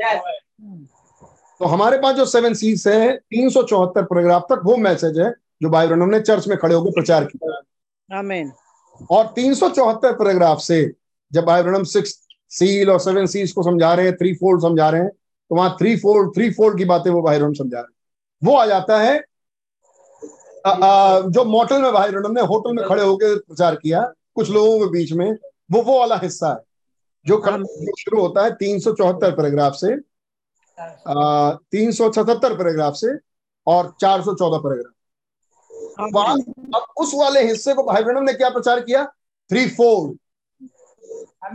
तो 1.61 1.65
हमारे 1.65 1.99
पास 1.99 2.15
जो 2.17 2.25
सेवन 2.27 2.55
सीज 2.55 2.89
है 2.89 3.17
तीन 3.17 3.51
सौ 3.51 3.63
चौहत्तर 3.63 4.03
पैराग्राफ 4.03 4.43
तक 4.43 4.61
वो 4.65 4.77
मैसेज 4.77 5.19
है 5.19 5.31
जो 5.63 5.71
भाई 5.71 5.87
ब्रह्म 5.87 6.11
ने 6.11 6.21
चर्च 6.21 6.49
में 6.49 6.59
खड़े 6.59 6.75
होकर 6.75 6.91
प्रचार 6.91 7.25
किया। 7.25 7.62
Amen. 8.13 8.51
और 9.11 9.27
तीन 9.27 9.55
सौ 9.55 9.69
चौहत्तर 9.69 10.13
पैराग्राफ 10.13 10.59
से 10.59 10.93
जब 11.33 11.45
ब्रह्म 11.45 11.85
सिक्स 11.85 12.27
सील 12.51 12.91
और 12.91 13.01
सेवन 13.01 13.27
सीज 13.27 13.53
को 13.53 13.63
समझा 13.63 13.95
रहे 13.95 14.07
हैं 14.07 14.17
थ्री 14.17 14.35
फोल्ड 14.35 14.63
समझा 14.63 14.91
रहे 14.91 15.01
हैं 15.01 15.11
तो 15.11 15.57
वहाँ 15.57 15.77
थ्री 15.81 15.97
फोल्ड 15.97 16.35
थ्री 16.35 16.51
फोल्ड 16.51 16.79
की 16.79 16.85
बातें 16.85 17.11
वो 17.11 17.23
भाई 17.23 17.39
समझा 17.39 17.81
रहे 17.81 17.81
हैं। 17.81 18.51
वो 18.51 18.57
आ 18.57 18.67
जाता 18.67 19.01
है 19.01 19.19
अ, 20.67 20.71
अ, 20.71 21.21
जो 21.29 21.45
मोटल 21.45 21.83
में 21.83 21.93
भाई 21.93 22.11
ब्रह्म 22.11 22.33
ने 22.33 22.41
होटल 22.41 22.73
में 22.73 22.89
खड़े 22.89 23.03
होकर 23.03 23.39
प्रचार 23.39 23.75
किया 23.75 24.13
कुछ 24.35 24.51
लोगों 24.51 24.81
के 24.81 24.87
बीच 24.87 25.13
में 25.13 25.33
वो 25.73 25.83
वो 25.83 25.99
वाला 25.99 26.17
हिस्सा 26.23 26.49
है 26.49 26.59
जो 27.27 27.43
जो 27.47 27.97
शुरू 27.99 28.21
होता 28.21 28.45
है 28.45 28.51
तीन 28.51 28.79
सौ 28.79 28.93
चौहत्तर 28.93 29.31
पैराग्राफ 29.31 29.73
से 29.73 29.97
तीन 31.71 31.93
सौ 31.93 32.13
सतहत्तर 32.13 32.57
पैराग्राफ 32.59 32.95
से 32.95 33.19
और 33.67 33.95
चार 34.01 34.23
सौ 34.23 34.35
चौदह 34.35 34.59
पैराग्राफ। 34.59 34.93
वहाँ 36.01 36.37
अब 36.37 36.87
उस 36.97 37.13
वाले 37.15 37.43
हिस्से 37.43 37.75
को 37.75 37.83
भाई 37.83 38.03
ब्रह्म 38.05 38.25
ने 38.25 38.33
क्या 38.33 38.49
प्रचार 38.51 38.81
किया? 38.81 39.05
थ्री 39.51 39.67
फोल्ड 39.69 40.19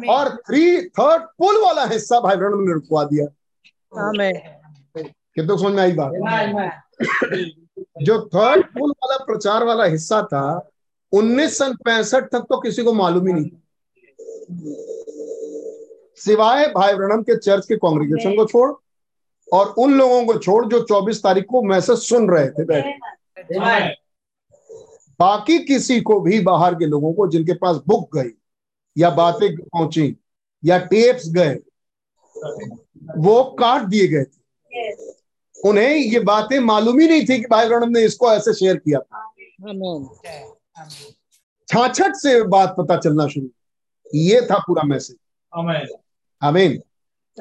और 0.09 0.29
थ्री 0.47 0.81
थर्ड 0.89 1.21
पुल 1.39 1.61
वाला 1.63 1.85
हिस्सा 1.85 2.19
भाई 2.19 2.35
ब्रह्म 2.35 2.67
ने 2.67 2.73
रुकवा 2.73 3.03
दिया। 3.03 3.25
कितने 5.35 5.57
समझ 5.57 5.73
में 5.73 5.81
आई 5.83 5.91
बात? 5.91 6.11
जो 8.03 8.19
थर्ड 8.27 8.65
पुल 8.73 8.89
वाला 8.91 9.17
प्रचार 9.25 9.63
वाला 9.63 9.83
हिस्सा 9.85 10.21
था 10.23 10.69
उन्नीस 11.13 11.57
सन 11.57 11.73
पैंसठ 11.85 12.23
तक 12.31 12.45
तो 12.49 12.59
किसी 12.61 12.83
को 12.83 12.93
मालूम 12.93 13.27
ही 13.27 13.33
नहीं। 13.33 13.49
सिवाय 16.17 16.67
भाई 16.67 16.93
ब्रणम 16.93 17.21
के 17.21 17.37
चर्च 17.37 17.65
के 17.65 17.75
कांग्रेगेशन 17.75 18.35
को 18.35 18.45
छोड़ 18.45 18.71
और 19.47 19.73
उन 19.77 19.93
लोगों 19.93 20.25
को 20.25 20.33
छोड़ 20.37 20.65
जो 20.65 20.79
24 20.81 21.23
तारीख 21.23 21.45
को 21.49 21.61
मैसेज 21.61 21.97
सुन 21.99 22.29
रहे 22.29 22.49
थे। 22.49 22.65
बैठे 22.65 23.95
बाकी 25.19 25.59
किसी 25.59 26.01
को 26.01 26.19
भी 26.19 26.39
बाहर 26.39 26.75
के 26.75 26.85
लोगों 26.85 27.13
को 27.13 27.27
जिनके 27.27 27.53
पास 27.53 27.75
बुक 27.87 28.17
गई 28.17 28.29
या 28.97 29.09
बातें 29.09 29.57
पहुँची 29.57 30.17
या 30.65 30.77
टेप्स 30.77 31.29
गए 31.29 31.55
वो 33.17 33.43
काट 33.43 33.81
दिए 33.81 34.07
गए 34.07 34.23
थे। 34.23 34.37
उन्हें 35.69 35.95
ये 35.95 36.19
बातें 36.19 36.59
मालूम 36.59 36.99
ही 36.99 37.07
नहीं 37.07 37.21
थी 37.21 37.37
कि 37.37 37.45
भाई 37.51 37.69
ने 37.71 38.05
इसको 38.05 38.31
ऐसे 38.31 38.53
शेयर 38.53 38.77
किया 38.77 38.99
था। 38.99 39.33
Amen. 39.69 40.07
छाछट 41.67 42.15
से 42.15 42.43
बात 42.43 42.75
पता 42.77 42.97
चलना 42.97 43.27
शुरू 43.27 43.47
ये 44.15 44.41
था 44.41 44.57
पूरा 44.57 44.83
मैसेज 44.83 45.15
आमीन 46.43 46.81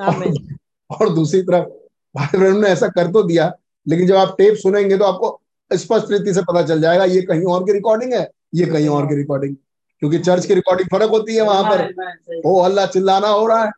आमीन 0.03 0.57
और 0.91 1.15
दूसरी 1.15 1.43
तरफ़ 1.43 1.69
भाई 2.17 2.53
ने 2.53 2.69
ऐसा 2.69 2.89
कर 2.89 3.13
तो 3.13 3.23
दिया 3.23 3.57
लेकिन 3.89 4.07
जब 4.07 4.15
आप 4.15 4.35
टेप 4.39 4.55
सुनेंगे 4.55 4.99
तो 4.99 5.05
आपको 5.05 5.36
स्पष्ट 5.73 6.13
रीति 6.13 6.35
से 6.35 6.41
पता 6.43 6.63
चल 6.63 6.81
जाएगा 6.81 7.05
ये 7.05 7.23
कहीं 7.23 7.45
और 7.45 7.65
की 7.65 7.73
रिकॉर्डिंग 7.73 8.13
है 8.13 8.31
ये 8.55 8.67
कहीं 8.67 8.89
और 8.89 9.07
की 9.07 9.17
रिकॉर्डिंग 9.17 9.57
क्योंकि 10.01 10.19
चर्च 10.19 10.47
की 10.47 10.55
रिकॉर्डिंग 10.55 10.89
फ़र्क 10.89 11.11
होती 11.11 11.37
है 11.37 11.43
वहाँ 11.43 11.63
पर। 11.65 12.43
ओ 12.47 12.61
अल्लाह 12.61 12.87
चिल्लाना 12.87 13.29
हो 13.29 13.47
रहा 13.47 13.65
है। 13.65 13.71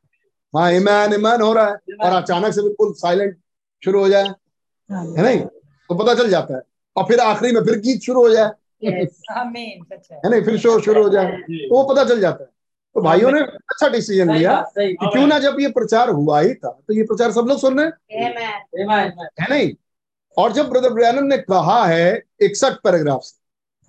वहाँ 0.55 0.73
ईमान 0.73 1.15
ईमान 1.15 1.43
हो 1.43 1.53
रहा 1.53 1.65
है। 1.65 1.73
और 1.73 2.23
अचानक 2.23 2.53
से 2.55 2.63
बिल्कुल 2.63 2.93
साइलेंट 2.93 3.37
शुरू 3.85 4.01
हो 4.01 4.09
जाए। 4.09 4.25
है। 4.25 5.23
नहीं? 5.23 5.41
तो 5.89 5.95
पता 5.95 6.15
चल 6.15 6.31
जाता 6.31 6.57
है। 6.57 6.63
और 6.97 7.05
फिर 7.05 7.21
आखिरी 7.21 7.53
में 7.53 7.65
फिर 7.65 7.79
गीत 7.79 8.01
शुरू 8.03 8.21
हो 8.21 8.29
जाए। 8.29 8.51
है। 10.17 10.31
नहीं? 10.31 10.43
फिर 10.43 10.59
शो 10.59 10.81
शुरू 10.81 11.03
हो 11.03 11.09
जाए। 11.09 11.27
तो 11.27 11.77
वो 11.77 11.95
पता 11.95 12.05
चल 12.05 12.21
जाता 12.21 12.45
है। 12.45 12.51
तो 12.95 13.01
भाइयों 13.01 13.31
ने 13.33 13.41
अच्छा 13.41 13.89
डिसीज़न 13.89 14.31
लिया 14.35 14.53
कि 14.79 14.95
क्यों 15.13 15.27
ना 15.27 15.39
जब 15.39 15.57
ये 15.61 15.69
प्रचार 15.69 16.09
हुआ 16.11 16.41
ही 16.41 16.55
था 16.55 16.71
तो 16.89 16.95
ये 16.95 17.03
प्रचार 17.03 17.33
सब 17.33 17.47
लोग 17.49 17.59
सुन 17.59 17.81
रहे 17.81 17.87
हैं। 17.87 17.93
है 19.41 19.47
नहीं? 19.51 19.75
और 20.37 20.53
जब 20.53 20.69
ब्रदर 20.71 20.91
ब्रैनन 20.91 21.27
ने 21.27 21.39
कहा 21.39 21.85
है 21.87 22.23
इकसठ 22.41 22.73
पैराग्राफ 22.85 23.21
से, 23.23 23.37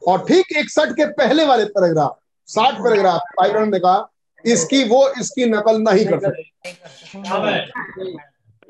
और 0.02 0.24
ठीक 0.28 0.58
इकसठ 0.58 0.92
के 0.92 1.06
पहले 1.14 1.46
वाले 1.46 1.66
पैराग्राफ 1.66 2.18
साठ 2.50 2.76
पैराग्राफ 2.76 3.22
ब्रैनन 3.42 3.72
ने 3.72 3.80
कहा, 3.80 4.10
इसकी 4.46 4.84
वो, 4.84 5.08
इसकी 5.12 5.46
नकल 5.46 5.82
नहीं 5.82 6.06
कर 6.06 6.20
सकते। 6.20 6.44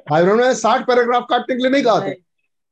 भाई 0.09 0.23
ने 0.23 0.53
साठ 0.55 0.85
पैराग्राफ 0.87 1.25
काटने 1.29 1.55
के 1.55 1.61
लिए 1.61 1.71
नहीं 1.71 1.83
कहा 1.83 1.99
था। 1.99 2.13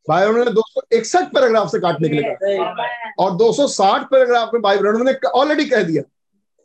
भाई 0.08 0.32
ने 0.34 0.52
दो 0.52 0.62
सौ 0.68 0.82
इकसठ 0.98 1.34
पैराग्राफ 1.34 1.72
से 1.72 1.80
काटने 1.80 2.10
के 2.10 2.16
लिए 2.16 2.36
कहा 2.36 3.14
और 3.20 3.36
260 3.38 4.04
पैराग्राफ 4.12 4.50
में 4.54 4.62
भाई 4.62 4.78
ने 4.80 5.14
ऑलरेडी 5.30 5.66
कह 5.66 5.84
दिया 5.84 6.02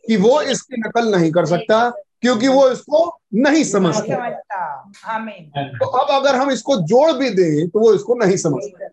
कि 0.04 0.16
वो 0.16 0.40
इसकी 0.42 0.80
नकल 0.80 1.10
नहीं 1.16 1.30
कर 1.32 1.46
सकता। 1.46 1.88
क्योंकि 2.22 2.48
वो 2.48 2.68
इसको 2.70 2.98
नहीं 3.34 3.62
समझता। 3.64 4.28
तो 5.78 5.86
अब 5.86 6.10
अगर 6.16 6.36
हम 6.36 6.50
इसको 6.50 6.76
जोड़ 6.86 7.12
भी 7.12 7.30
दें 7.30 7.68
तो 7.68 7.80
वो 7.80 7.92
इसको 7.94 8.14
नहीं 8.14 8.36
समझता। 8.36 8.88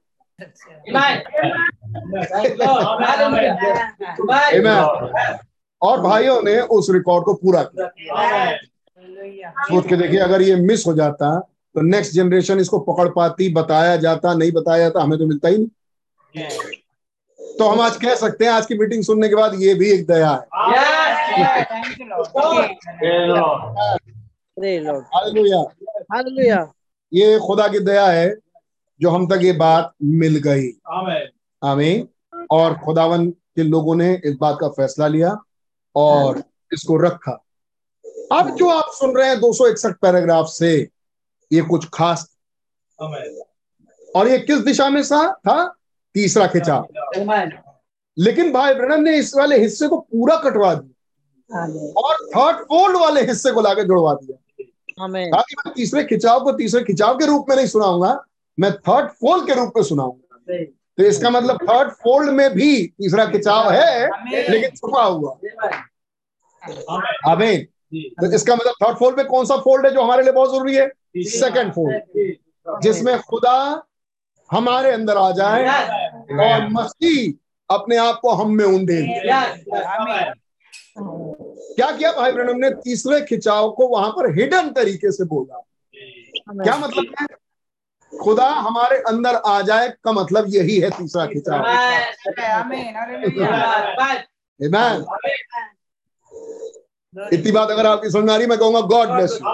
और 5.82 6.02
भाइयों 6.02 6.42
ने 6.44 6.60
उस 6.60 6.90
रिकॉर्ड 6.90 7.26
को 7.26 7.34
पूरा 7.34 7.64
किया। 7.64 7.88
सोच 9.66 9.88
के 9.88 9.96
देखिए 9.96 10.20
अगर 10.20 10.42
ये 10.42 10.56
मिस 10.56 10.86
हो 10.88 10.94
जाता 10.94 11.40
तो 11.76 11.82
नेक्स्ट 11.82 12.14
जनरेशन 12.14 12.60
इसको 12.60 12.80
पकड़ 12.80 13.08
पाती 13.10 13.54
बताया 13.54 13.96
जाता 13.98 14.34
नहीं 14.34 14.52
बताया 14.52 14.80
जाता 14.80 15.02
हमें 15.02 15.18
तो 15.20 15.26
मिलता 15.26 15.48
ही 15.48 15.58
नहीं। 15.58 16.79
तो 17.60 17.68
हम 17.68 17.82
आज 17.82 17.96
कह 17.96 18.16
सकते 18.16 18.46
हैं 18.46 18.52
आज 18.52 18.66
की 18.66 18.78
मीटिंग 18.78 19.04
सुनने 19.04 19.30
के 19.30 19.36
बाद 19.36 19.54
ये 19.62 19.74
भी 19.74 19.92
एक 19.92 20.08
दया 20.08 20.30
है. 20.30 20.48
ये 27.14 27.40
खुदा 27.40 27.68
की 27.68 27.80
दया 27.80 28.08
है 28.08 28.36
जो 29.02 29.10
हम 29.10 29.28
तक 29.28 29.40
ये 29.42 29.52
बात 29.52 29.94
मिल 30.04 30.36
गई। 30.36 30.70
आमीन 30.88 31.28
आमीन। 31.64 32.08
और 32.52 32.74
खुदावन 32.74 33.30
के 33.30 33.64
लोगों 33.64 33.96
ने 33.96 34.22
इस 34.26 34.36
बात 34.42 34.58
का 34.62 34.68
फैसला 34.68 35.08
लिया 35.08 35.38
और 35.96 36.44
इसको 36.74 36.98
रखा। 36.98 37.46
अब 38.32 38.56
जो 38.56 38.70
आप 38.70 38.90
सुन 38.90 39.18
रहे 39.18 39.30
हैं 39.30 39.40
261 39.40 39.94
पैराग्राफ 40.02 40.46
से 40.46 40.90
ये 41.54 41.62
कुछ 41.62 41.90
खास। 41.94 42.38
और 44.16 44.28
ये 44.28 44.40
किस 44.40 44.60
दिशा 44.60 44.90
में 44.90 45.04
सा 45.04 45.34
था? 45.34 45.76
तीसरा 46.22 46.48
खिंचाव 46.48 46.88
लेकिन 48.18 48.52
भाई 48.54 48.74
ब्रणन 48.74 49.04
ने 49.04 49.18
इस 49.18 49.34
वाले 49.36 49.58
हिस्से 49.60 49.88
को 49.88 49.98
पूरा 49.98 50.36
कटवा 50.36 50.74
दिया। 50.74 51.62
और 51.98 52.16
थर्ड 52.28 52.58
फोल्ड 52.64 52.98
वाले 52.98 53.22
हिस्से 53.22 53.52
को 53.52 53.62
लाके 53.62 53.84
जुड़वा 53.84 54.14
दिया। 54.14 54.38
ताकि 55.26 55.56
मैं 55.58 55.74
तीसरे 55.76 56.04
खिंचाव 56.04 56.44
को 56.44 56.52
तीसरे 56.52 56.84
खिंचाव 56.84 57.18
के 57.18 57.26
रूप 57.26 57.46
में 57.50 57.56
नहीं 57.56 57.68
सुनाऊँगा 57.68 58.12
मैं 58.58 58.72
थर्ड 58.80 59.10
फोल्ड 59.12 59.48
के 59.48 59.54
रूप 59.54 59.74
में 59.78 59.84
सुनाऊँगा। 59.84 60.64
तो 60.98 61.04
इसका 61.04 61.30
मतलब 61.30 61.58
थर्ड 61.64 61.92
फोल्ड 61.94 62.30
में 62.30 62.50
भी 62.54 62.86
तीसरा 62.88 63.26
खिंचाव 63.26 63.72
है 63.72 64.08
लेकिन 64.50 64.70
छुपा 64.70 65.04
हुआ. 65.04 65.32
आमीन। 67.28 67.66
तो 68.22 68.32
इसका 68.36 68.56
मतलब 68.56 68.74
थर्ड 68.84 68.98
फोल्ड 68.98 69.18
में 69.18 69.26
कौन 69.28 69.46
सा 69.46 69.58
फोल्ड 69.58 69.86
है 69.86 69.92
जो 69.94 70.02
हमारे 70.02 70.24
लिए 70.24 70.32
बहुत 70.32 70.52
ज़रूरी 70.52 70.76
है? 70.76 70.88
सेकंड 71.18 71.74
फोल्ड 71.74 72.82
जिसमें 72.84 73.20
खुदा 73.20 73.86
हमारे 74.52 74.92
अंदर 74.92 75.18
आ 75.18 75.32
जाए 75.32 75.68
और 76.46 76.68
मसीह 76.72 77.76
अपने 77.76 77.98
आप 77.98 78.20
को 78.22 78.32
हम 78.32 78.52
में 78.52 78.66
उंडे 78.66 79.02
क्या 81.76 81.92
किया 81.92 82.12
भाई 82.12 82.32
ब्रनम 82.32 82.58
ने 82.58 82.70
तीसरे 82.84 83.22
खिंचाव 83.22 83.70
को 83.72 83.88
वहाँ 83.88 84.10
पर 84.10 84.30
हिडन 84.40 84.70
तरीके 84.70 85.12
से 85.12 85.26
बोला। 85.26 85.62
क्या 86.64 86.78
मतलब 86.78 87.14
है? 87.20 87.26
खुदा 88.14 88.48
हमारे 88.50 88.98
अंदर 89.08 89.36
आ 89.36 89.62
जाए 89.62 89.90
का 90.04 90.12
मतलब 90.12 90.46
यही 90.48 90.80
है 90.80 90.90
तीसरा 90.90 91.26
खिंचाव. 91.26 91.66
इतनी 97.34 97.52
बात 97.52 97.70
अगर 97.70 97.86
आपकी 97.86 98.10
समझ 98.10 98.30
आ 98.30 98.36
रही 98.36 98.48
मैं 98.48 98.58
कहूँगा 98.58 98.82
गॉड 98.94 99.10
ब्लेस 99.10 99.40
यू 99.42 99.50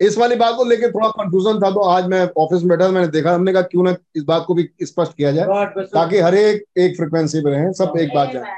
इस 0.00 0.16
वाली 0.18 0.36
बात 0.36 0.54
को 0.56 0.64
लेकर 0.64 0.90
थोड़ा 0.90 1.08
कंफ्यूजन 1.10 1.58
था 1.60 1.70
तो 1.70 1.80
आज 1.82 2.06
मैं 2.06 2.28
ऑफ़िस 2.38 2.62
में 2.62 2.68
बैठा 2.68 2.88
मैंने 2.90 3.08
देखा 3.08 3.34
हमने 3.34 3.52
कहा 3.52 3.62
क्यों 3.64 3.82
ना 3.84 3.94
इस 4.16 4.24
बात 4.24 4.44
को 4.46 4.54
भी 4.54 4.68
स्पष्ट 4.82 5.12
किया 5.12 5.32
जाए. 5.32 5.66
ताकि 5.84 6.18
हर 6.18 6.34
एक 6.34 6.64
एक 6.78 6.96
फ्रिक्वेंसी 6.96 7.40
पे 7.40 7.50
रहे 7.50 7.72
सब 7.74 7.96
एक 7.98 8.14
बात 8.14 8.32
जाए. 8.32 8.54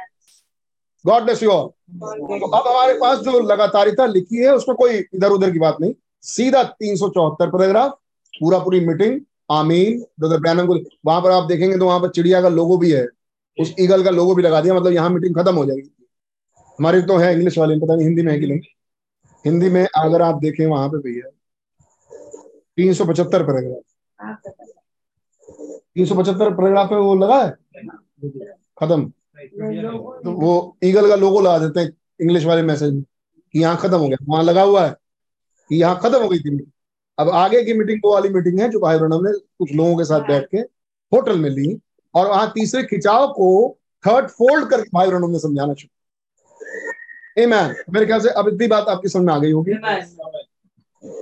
गॉड 1.04 1.22
ब्लेस 1.22 1.42
यू 1.42 1.50
ऑल 1.50 1.66
तो 1.66 2.46
अब 2.46 2.66
हमारे 2.68 2.94
पास 2.94 3.18
जो 3.20 3.40
लगातारिता 3.42 4.06
लिखी 4.06 4.36
है 4.36 4.54
उसमें 4.54 4.76
कोई 4.76 4.96
इधर 5.14 5.30
उधर 5.30 5.50
की 5.50 5.58
बात 5.58 5.76
नहीं। 5.80 5.92
सीधा 6.24 6.62
तीन 6.62 6.96
सौ 6.96 7.08
चौहत्तर 7.08 7.50
पैराग्राफ 7.50 7.92
पूरा 8.34 8.58
पूरी 8.58 8.80
मीटिंग 8.86 9.20
आमीन 9.50 10.00
ब्रदर 10.20 10.40
ब्रैनम 10.40 10.66
को 10.66 10.74
वहाँ 11.06 11.20
पर 11.22 11.30
आप 11.30 11.44
देखेंगे 11.44 11.78
तो 11.78 11.86
वहाँ 11.86 12.00
पर 12.00 12.08
चिड़िया 12.08 12.40
का 12.42 12.48
लोगो 12.48 12.76
भी 12.78 12.90
है। 12.92 13.06
उस 13.58 13.74
ईगल 13.80 14.02
का 14.04 14.10
लोगो 14.10 14.34
भी 14.34 14.42
लगा 14.42 14.60
दिया 14.60 14.74
मतलब 14.74 14.92
यहाँ 14.92 15.10
मीटिंग 15.10 15.34
खत्म 15.36 15.54
हो 15.56 15.64
जाएगी। 15.66 15.90
हमारी 16.78 17.02
तो 17.02 17.16
है 17.16 17.32
इंग्लिश 17.32 17.58
वाले 17.58 17.78
पता 17.78 17.94
नहीं 17.94 18.06
हिंदी 18.06 18.22
में 18.22 18.32
है 18.32 18.38
कि 18.40 18.46
नहीं। 18.46 18.60
हिंदी 19.44 19.68
में 19.70 19.84
अगर 19.84 20.22
आप 20.22 20.38
देखें, 20.40 20.64
वहाँ 20.66 20.88
पे 20.88 20.98
भैया, 20.98 21.28
तीन 22.78 22.92
सौ 22.94 23.04
पचहत्तर 23.04 23.42
पैराग्राफ 23.46 23.82
तीन 25.96 26.06
सौ 26.06 26.14
पचहत्तर 26.14 26.50
पैराग्राफ 26.54 26.88
पे 26.90 26.96
वो 26.96 27.14
लगा 27.16 27.42
है? 27.44 27.50
खत्म। 28.80 29.10
तो 29.44 30.32
वो 30.40 30.76
ईगल 30.84 31.08
का 31.08 31.16
लोगो 31.16 31.40
लगा 31.40 31.58
देते 31.58 31.80
हैं 31.80 31.90
इंग्लिश 32.20 32.44
वाले 32.44 32.62
मैसेज 32.62 32.92
में 32.94 33.02
कि 33.02 33.60
यहाँ 33.60 33.76
खत्म 33.76 33.98
हो 33.98 34.08
गया। 34.08 34.16
वहाँ 34.28 34.42
लगा 34.44 34.62
हुआ 34.62 34.84
है 34.86 34.94
कि 35.70 35.80
यहाँ 35.80 35.98
खत्म 36.02 36.22
हो 36.22 36.28
गई 36.28 36.38
थी 36.38 36.58
अब 37.18 37.28
आगे 37.34 37.62
की 37.64 37.72
मीटिंग 37.74 38.00
वो 38.04 38.12
वाली 38.12 38.28
मीटिंग 38.34 38.60
है 38.60 38.68
जो 38.70 38.80
भाई 38.80 38.98
ब्रनम 38.98 39.24
ने 39.26 39.32
कुछ 39.58 39.72
लोगों 39.72 39.96
के 39.96 40.04
साथ 40.04 40.28
बैठ 40.28 40.46
के 40.50 40.58
होटल 41.12 41.38
में 41.40 41.48
ली 41.50 41.78
और 42.14 42.28
वहाँ 42.28 42.50
तीसरे 42.54 42.82
खिंचाव 42.82 43.26
को 43.32 43.48
थर्ड 44.04 44.28
फोल्ड 44.30 44.68
करके 44.70 44.90
भाई 44.94 45.08
ब्रनम 45.08 45.30
ने 45.30 45.38
समझाना 45.38 45.74
शुरू 45.74 45.90
Amen. 47.38 47.74
मेरे 47.92 48.06
ख्याल 48.06 48.20
से 48.20 48.28
अब 48.30 48.48
इतनी 48.48 48.66
बात 48.66 48.88
आपकी 48.88 49.08
समझ 49.08 49.24
में 49.24 49.32
आ 49.34 49.38
गई 49.38 49.52
होगी। 49.52 49.74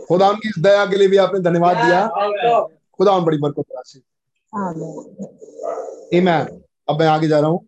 खुदा 0.08 0.28
उनकी 0.28 0.48
इस 0.48 0.58
दया 0.62 0.84
के 0.86 0.96
लिए 0.96 1.08
भी 1.08 1.16
आपने 1.16 1.40
धन्यवाद 1.40 1.76
दिया। 1.76 2.06
खुदा 2.98 3.12
उन 3.12 3.24
बड़ी 3.24 3.38
बरकत 3.38 3.64
राशि 3.76 4.02
Amen. 6.18 6.46
अब 6.88 7.00
मैं 7.00 7.06
आगे 7.06 7.28
जा 7.28 7.38
रहा 7.40 7.50
हूँ। 7.50 7.66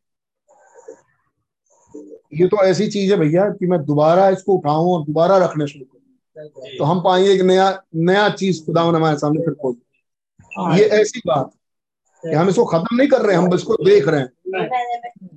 ये 2.34 2.46
तो 2.49 2.57
ऐसी 2.64 2.86
चीज़ 2.90 3.12
है 3.12 3.18
भैया 3.18 3.49
कि 3.51 3.66
मैं 3.66 3.84
दोबारा 3.84 4.28
इसको 4.30 4.57
उठाऊं 4.57 4.92
और 4.94 5.05
दोबारा 5.05 5.36
रखने 5.44 5.66
शुरू 5.66 5.84
करूँ। 5.84 6.76
तो 6.78 6.84
हम 6.84 7.01
पाएँगे 7.03 7.32
एक 7.32 7.40
नया 7.42 7.68
नया 7.94 8.28
चीज़ 8.30 8.64
खुदा 8.66 8.82
हमारे 8.82 9.18
सामने 9.18 9.40
फिर 9.44 9.55
खोल 9.62 9.76
ये 10.78 10.84
ऐसी 11.01 11.20
बात 11.26 11.51
कि 12.22 12.34
हम 12.34 12.49
इसको 12.49 12.64
खत्म 12.64 12.96
नहीं 12.96 13.09
कर 13.09 13.22
रहे 13.22 13.36
हम 13.36 13.55
इसको 13.55 13.74
देख 13.84 14.09
रहे 14.09 14.20
हैं। 14.20 15.28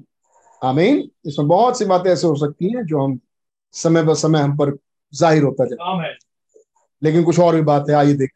आमीन। 0.61 1.09
इसमें 1.25 1.47
बहुत 1.47 1.77
सी 1.79 1.85
बातें 1.85 2.09
ऐसे 2.11 2.27
हो 2.27 2.35
सकती 2.35 2.73
हैं 2.75 2.85
जो 2.85 3.03
हम 3.03 3.19
समय 3.73 4.03
ब 4.03 4.13
समय 4.15 4.39
हम 4.39 4.55
पर 4.57 4.75
ज़ाहिर 5.13 5.43
होता 5.43 5.65
जाए। 5.65 6.15
लेकिन 7.01 7.23
कुछ 7.23 7.39
और 7.39 7.55
भी 7.55 7.61
बात 7.63 7.89
है 7.89 7.95
आइए 7.95 8.13
देख। 8.13 8.31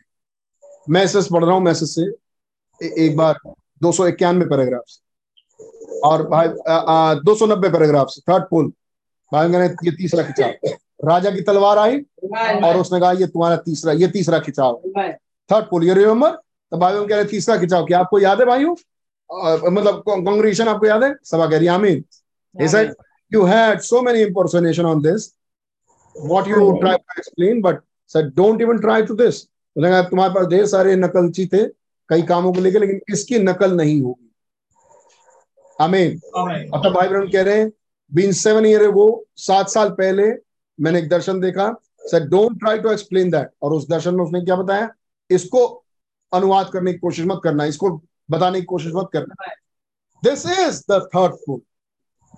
मैसेज 0.89 1.27
पढ़ 1.31 1.43
रहा 1.43 1.53
हूँ 1.53 1.63
मैसेज 1.63 1.89
से 1.89 2.01
ए, 2.01 2.93
एक 2.97 3.15
बार 3.17 3.39
दो 3.81 3.91
सौ 3.91 4.07
इक्यानवे 4.07 4.45
पैराग्राफ 4.45 4.83
से। 4.87 6.01
और 6.05 6.27
भाई 6.29 6.47
दो 7.19 7.35
सौ 7.35 7.45
नब्बे 7.45 7.69
पैराग्राफ 7.69 8.07
से 8.09 8.21
थर्ड 8.31 8.43
पोल। 8.49 8.71
भाई 9.31 9.47
मैंने 9.47 9.65
ये 9.85 9.91
तीसरा 9.91 10.23
खिंचाव। 10.23 10.75
राजा 11.03 11.31
की 11.31 11.41
तलवार 11.41 11.77
आई 11.77 11.97
और 12.63 12.77
उसने 12.77 12.99
कहा 12.99 13.11
ये 13.11 13.27
तुम्हारा 13.27 13.55
तीसरा 13.57 13.93
ये 13.93 14.07
तीसरा 14.07 14.39
खिंचाव 14.39 14.81
थर्ड 15.49 15.65
पोल 15.69 15.83
ये 15.83 15.93
रिमेम्बर 15.93 16.29
तो 16.71 16.77
भाई 16.77 16.93
कह 16.99 17.15
रहे 17.15 17.25
तीसरा 17.25 17.57
खिंचाव 17.57 17.85
क्या? 17.85 17.99
आपको 17.99 18.19
याद 18.19 18.39
है 18.39 18.45
भाइयों? 18.45 18.71
और 18.71 18.75
मतलब 19.29 20.03
कांग्रेगेशन 20.07 20.67
आपको 20.67 20.85
याद 20.85 21.03
है? 21.03 21.13
सभा 21.23 21.45
कह 21.49 21.57
रही 21.57 21.67
आमीन। 21.67 22.03
He 22.55 22.67
said 22.67 22.93
you 23.31 23.45
had 23.45 23.81
so 23.83 24.01
many 24.01 24.21
impersonation 24.23 24.85
on 24.85 25.01
this. 25.01 25.31
What 26.15 26.47
you 26.47 26.59
tried 26.81 26.99
to 26.99 27.17
explain 27.17 27.61
but 27.61 27.81
said 28.11 28.33
don't 28.35 28.61
even 28.61 28.81
try 28.81 29.01
to 29.07 29.15
this. 29.15 29.41
तुम्हारे 29.75 30.33
पास 30.33 30.47
ढेर 30.47 30.65
सारे 30.67 30.95
नकलची 30.95 31.45
थे 31.53 31.63
कई 32.09 32.21
कामों 32.29 32.53
को 32.53 32.61
लेकर 32.61 32.79
लेकिन 32.79 32.99
इसकी 33.13 33.39
नकल 33.39 33.75
नहीं 33.77 34.01
होगी. 34.01 34.29
आमीन। 35.79 36.11
अब 36.11 36.81
तक 36.83 36.89
भाई 36.95 37.07
बहन 37.07 37.27
कह 37.31 37.41
रहे 37.43 37.59
हैं 37.59 37.71
बीन 38.11 38.31
सेवन 38.33 38.65
ईयर 38.65 38.87
वो 38.89 39.07
सात 39.37 39.69
साल 39.69 39.89
पहले 39.99 40.31
मैंने 40.79 40.99
एक 40.99 41.09
दर्शन 41.09 41.39
देखा। 41.39 41.73
Sir 42.11 42.27
don't 42.29 42.59
try 42.59 42.79
to 42.79 42.91
explain 42.91 43.29
that 43.31 43.49
और 43.61 43.73
उस 43.73 43.87
दर्शन 43.89 44.15
में 44.15 44.23
उसने 44.23 44.41
क्या 44.41 44.55
बताया? 44.55 44.89
इसको 45.29 45.65
अनुवाद 46.31 46.69
करने 46.73 46.93
की 46.93 46.99
कोशिश 46.99 47.25
मत 47.25 47.41
करना 47.43 47.65
इसको 47.65 47.89
बताने 48.29 48.59
की 48.59 48.65
कोशिश 48.65 48.91
मत 48.95 49.09
करना। 49.13 49.45
This 50.23 50.45
is 50.59 50.83
the 50.91 50.99
third 51.15 51.33
pull 51.35 51.61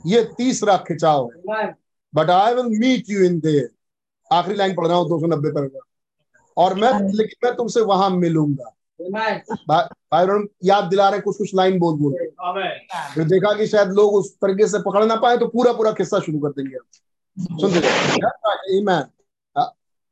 ये 0.05 0.23
तीसरा 0.37 0.77
खिंचाव 0.87 1.29
है। 1.49 1.73
But 2.13 2.29
I 2.29 2.53
will 2.53 2.79
meet 2.79 3.09
you 3.09 3.23
in 3.25 3.39
there 3.39 3.69
आखिरी 4.31 4.55
लाइन 4.55 4.75
पढ़ 4.75 4.87
रहा 4.87 4.97
हूँ 4.97 5.07
दो 5.09 5.19
सौ 5.19 5.27
नब्बे 5.27 5.51
पर 5.51 5.69
और 6.57 6.73
मैं 6.75 6.91
लेकिन 7.11 7.45
मैं 7.45 7.55
तुमसे 7.55 7.81
वहाँ 7.83 8.09
मिलूँगा। 8.09 8.73
भाई 9.69 10.47
याद 10.63 10.83
दिला 10.83 11.09
रहे 11.09 11.19
कुछ 11.19 11.37
कुछ 11.37 11.53
लाइन 11.55 11.77
बोल 11.79 11.95
बोल। 11.95 12.13
फिर 13.15 13.23
देखा 13.25 13.53
कि 13.53 13.67
शायद 13.67 13.89
लोग 13.89 14.13
उस 14.13 14.31
तरीके 14.35 14.67
से 14.67 14.79
पकड़ 14.79 15.03
ना 15.05 15.15
पाए 15.15 15.37
तो 15.37 15.47
पूरा 15.47 15.73
पूरा 15.73 15.91
किस्सा 15.91 16.19
शुरू 16.19 16.39
कर 16.39 16.49
देंगे। 16.51 16.77
सुनते 17.61 17.79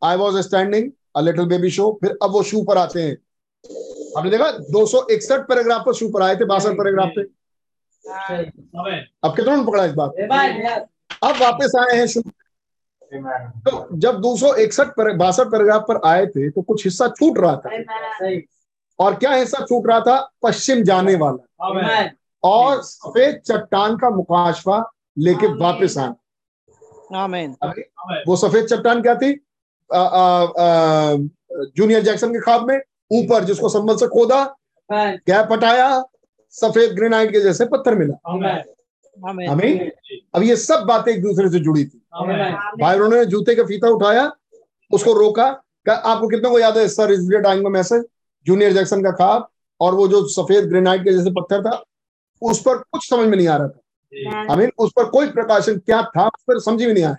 I 0.01 0.17
was 0.17 0.38
standing 0.47 0.91
a 1.15 1.21
little 1.21 1.45
baby 1.45 1.69
shoe 1.69 1.91
फिर 2.01 2.17
अब 2.23 2.32
वो 2.32 2.43
शू 2.43 2.63
पर 2.63 2.78
आते 2.78 3.03
हैं। 3.03 3.17
आपने 4.18 4.30
देखा 4.32 4.45
261 4.74 5.47
पैराग्राफ 5.47 5.86
पर 5.86 5.93
शू 5.93 6.07
पर 6.09 6.22
आए 6.22 6.36
थे 6.36 6.45
बासठ 6.45 6.78
पैराग्राफ 6.78 7.11
पे 7.16 7.22
अब 9.24 9.36
कितना 9.36 9.61
पकड़ा 9.63 9.86
इस 9.86 9.93
बात 9.93 10.11
अब 11.24 11.36
वापस 11.41 11.76
आए 11.80 11.97
हैं 11.97 12.07
शू 12.07 12.22
तो 13.11 13.97
जब 13.97 14.22
261 14.22 15.16
बासठ 15.18 15.47
पैराग्राफ 15.51 15.86
पर 15.88 15.99
आए 16.07 16.26
थे 16.26 16.49
तो 16.49 16.61
कुछ 16.61 16.86
हिस्सा 16.86 17.07
छूट 17.18 17.38
रहा 17.39 17.55
था। 17.55 17.70
और 18.99 19.16
क्या 19.16 19.32
हिस्सा 19.32 19.66
छूट 19.66 19.88
रहा 19.88 19.99
था? 19.99 20.18
पश्चिम 20.43 20.84
जाने 20.84 21.16
वाला। 21.16 22.09
और 22.43 22.82
सफ़ेद 22.84 23.41
चट्टान 23.45 23.97
का 23.97 24.09
मुकाशवा 24.09 24.78
लेके 25.18 25.47
वापस 25.57 25.97
आना। 25.97 26.16
वो 28.28 28.36
सफ़ेद 28.36 28.66
चट्टान 28.66 29.01
क्या 29.01 29.16
थी? 29.16 29.34
जूनियर 31.78 32.03
जैक्सन 32.03 32.34
के 32.34 32.39
ख्वाब 32.39 32.68
में। 32.68 32.80
ऊपर 33.12 33.43
जिसको 33.43 33.70
संबल 33.70 33.95
से 33.95 34.08
खोदा 34.08 34.56
Amen. 34.89 35.18
गैप 35.28 35.51
हटाया 35.51 36.03
सफ़ेद 36.49 36.91
ग्रेनाइट 36.91 37.32
के 37.32 37.39
जैसे 37.41 37.66
पत्थर 37.66 37.95
मिला। 37.95 38.16
आमेन। 38.28 38.64
आमेन। 39.30 39.49
हमें 39.49 39.91
अब 40.36 40.43
ये 40.43 40.56
सब 40.56 40.84
बातें 40.88 41.12
एक 41.12 41.22
दूसरे 41.22 41.49
से 41.49 41.60
जुड़ी 41.60 41.86
थी। 41.86 42.01
भाई 42.82 42.95
उन्होंने 42.95 43.26
जूते 43.26 43.56
का 43.56 43.64
फीता 43.64 43.88
उठाया 43.88 44.32
उसको 44.91 45.14
रोका 45.14 45.49
क्या 45.86 45.95
आपको 45.95 46.28
कितने 46.28 46.49
को 46.49 46.60
याद 46.60 46.78
है 46.78 46.88
सर 46.88 47.12
इज़ 47.12 47.34
टाइम 47.34 47.64
का 47.64 47.70
मैसेज? 47.70 48.03
जूनियर 48.45 48.74
जैक्सन 48.74 49.03
का 49.03 49.12
ख्वाब 49.12 49.47
और 49.82 49.95
वो 49.95 50.08
जो 50.08 50.28
सफ़ेद 50.28 50.66
ग्रेनाइट 50.66 51.03
के 51.03 51.14
जैसे 51.14 51.32
पत्थर 51.32 51.64
था 51.64 51.84
उस 52.41 52.62
पर 52.62 52.78
कुछ 52.78 53.10
समझ 53.10 53.28
में 53.28 53.38
नहीं 53.38 53.47
आ 53.47 53.58
रहा 53.58 53.68
था। 53.68 54.51
आई 54.51 54.58
मीन 54.58 54.72
उस 54.78 54.91
पर 54.95 55.06
कोई 55.10 55.28
प्रकाशन 55.28 55.78
क्या 55.78 56.01
था 56.03 56.28
उस 56.28 56.43
पर 56.47 56.60
समझ 56.60 56.84
में 56.84 56.93
नहीं 56.93 57.03
आया। 57.03 57.16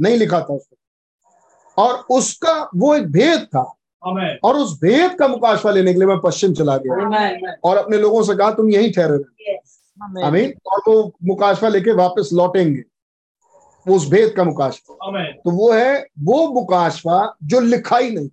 नहीं 0.00 0.16
लिखा 0.16 0.40
था 0.40 0.54
उस 0.54 0.66
पर। 0.66 1.82
और 1.82 2.04
उसका 2.10 2.70
वो 2.76 2.94
एक 2.94 3.06
भेद 3.12 3.40
था 3.40 3.62
और 4.44 4.56
उस 4.56 4.80
भेद 4.80 5.14
का 5.18 5.28
मुकाशवा 5.28 5.72
लेने 5.72 5.92
के 5.92 5.98
लिए 5.98 6.08
मैं 6.08 6.18
पश्चिम 6.20 6.54
चला 6.54 6.76
गया। 6.76 6.94
और 7.64 7.76
अपने 7.76 7.98
लोगों 7.98 8.22
से 8.22 8.34
कहा 8.34 8.50
तुम 8.50 8.70
यही 8.70 8.90
ठहरे 8.90 9.08
रहो 9.08 9.58
Amen. 10.08 10.24
आमीन 10.24 10.54
और 10.66 10.80
वो 10.88 11.14
मुकाशवा 11.24 11.68
लेके 11.68 11.92
वापस 11.92 12.30
लौटेंगे। 12.32 12.82
उस 13.92 14.08
भेद 14.08 14.34
का 14.36 14.44
मुकाशवा। 14.44 14.96
तो 15.32 15.50
वो 15.50 15.72
है 15.72 16.06
वो 16.18 16.48
मुकाशवा 16.48 17.36
जो 17.44 17.60
लिखा 17.60 17.98
ही 17.98 18.10
नहीं. 18.10 18.28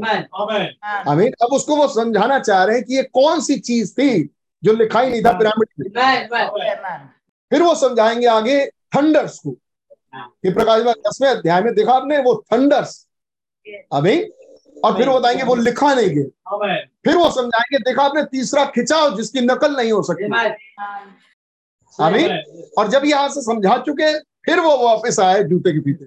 Amen. 0.00 1.32
अब 1.42 1.48
उसको 1.52 1.76
वो 1.76 1.88
समझाना 1.88 2.38
चाह 2.38 2.64
रहे 2.64 2.76
हैं 2.76 2.84
कि 2.84 2.96
ये 2.96 3.02
कौन 3.02 3.40
सी 3.40 3.58
चीज़ 3.58 3.92
थी 3.92 4.34
जो 4.64 4.72
लिखा 4.72 5.00
ही 5.00 5.10
नहीं 5.10 5.22
था 5.22 5.32
पिरामिड 5.32 5.68
में 5.78 5.90
Amen. 5.90 6.32
Amen. 6.32 6.54
Amen. 6.54 7.00
फिर 7.50 7.62
वो 7.62 7.74
समझाएँगे 7.74 8.26
आगे 8.26 8.66
थंडर्स 8.66 9.38
को। 9.38 9.50
प्रकाश 10.50 10.84
में 10.84 10.94
दसवें 10.94 11.28
अध्याय 11.28 11.62
में 11.62 11.74
देखा 11.74 11.92
आपने 11.92 12.18
वो 12.18 12.44
थंडर्स। 12.52 13.08
अभी 13.92 14.24
और 14.84 14.96
फिर 14.96 15.08
वो 15.08 15.20
बताएँगे 15.20 15.42
वो 15.42 15.54
लिखा 15.54 15.94
नहीं 15.94 16.08
गया। 16.08 16.76
फिर 17.04 17.16
वो 17.16 17.30
समझाएँगे 17.30 17.78
देखा 17.78 18.02
आपने 18.02 18.24
तीसरा 18.24 18.64
खिंचाव 18.64 19.16
जिसकी 19.16 19.40
नकल 19.40 19.76
नहीं 19.76 19.92
हो 19.92 20.02
सकती। 20.02 20.28
Amen. 20.28 20.52
आमीन 22.00 22.28
Amen. 22.28 22.78
और 22.78 22.88
जब 22.88 23.02
यहाँ 23.04 23.28
से 23.28 23.42
समझा 23.42 23.76
चुके 23.78 24.18
फिर 24.18 24.60
वो 24.60 24.76
वापस 24.86 25.20
आए 25.20 25.42
जूते 25.44 25.72
के 25.72 25.80
पीछे. 25.80 26.06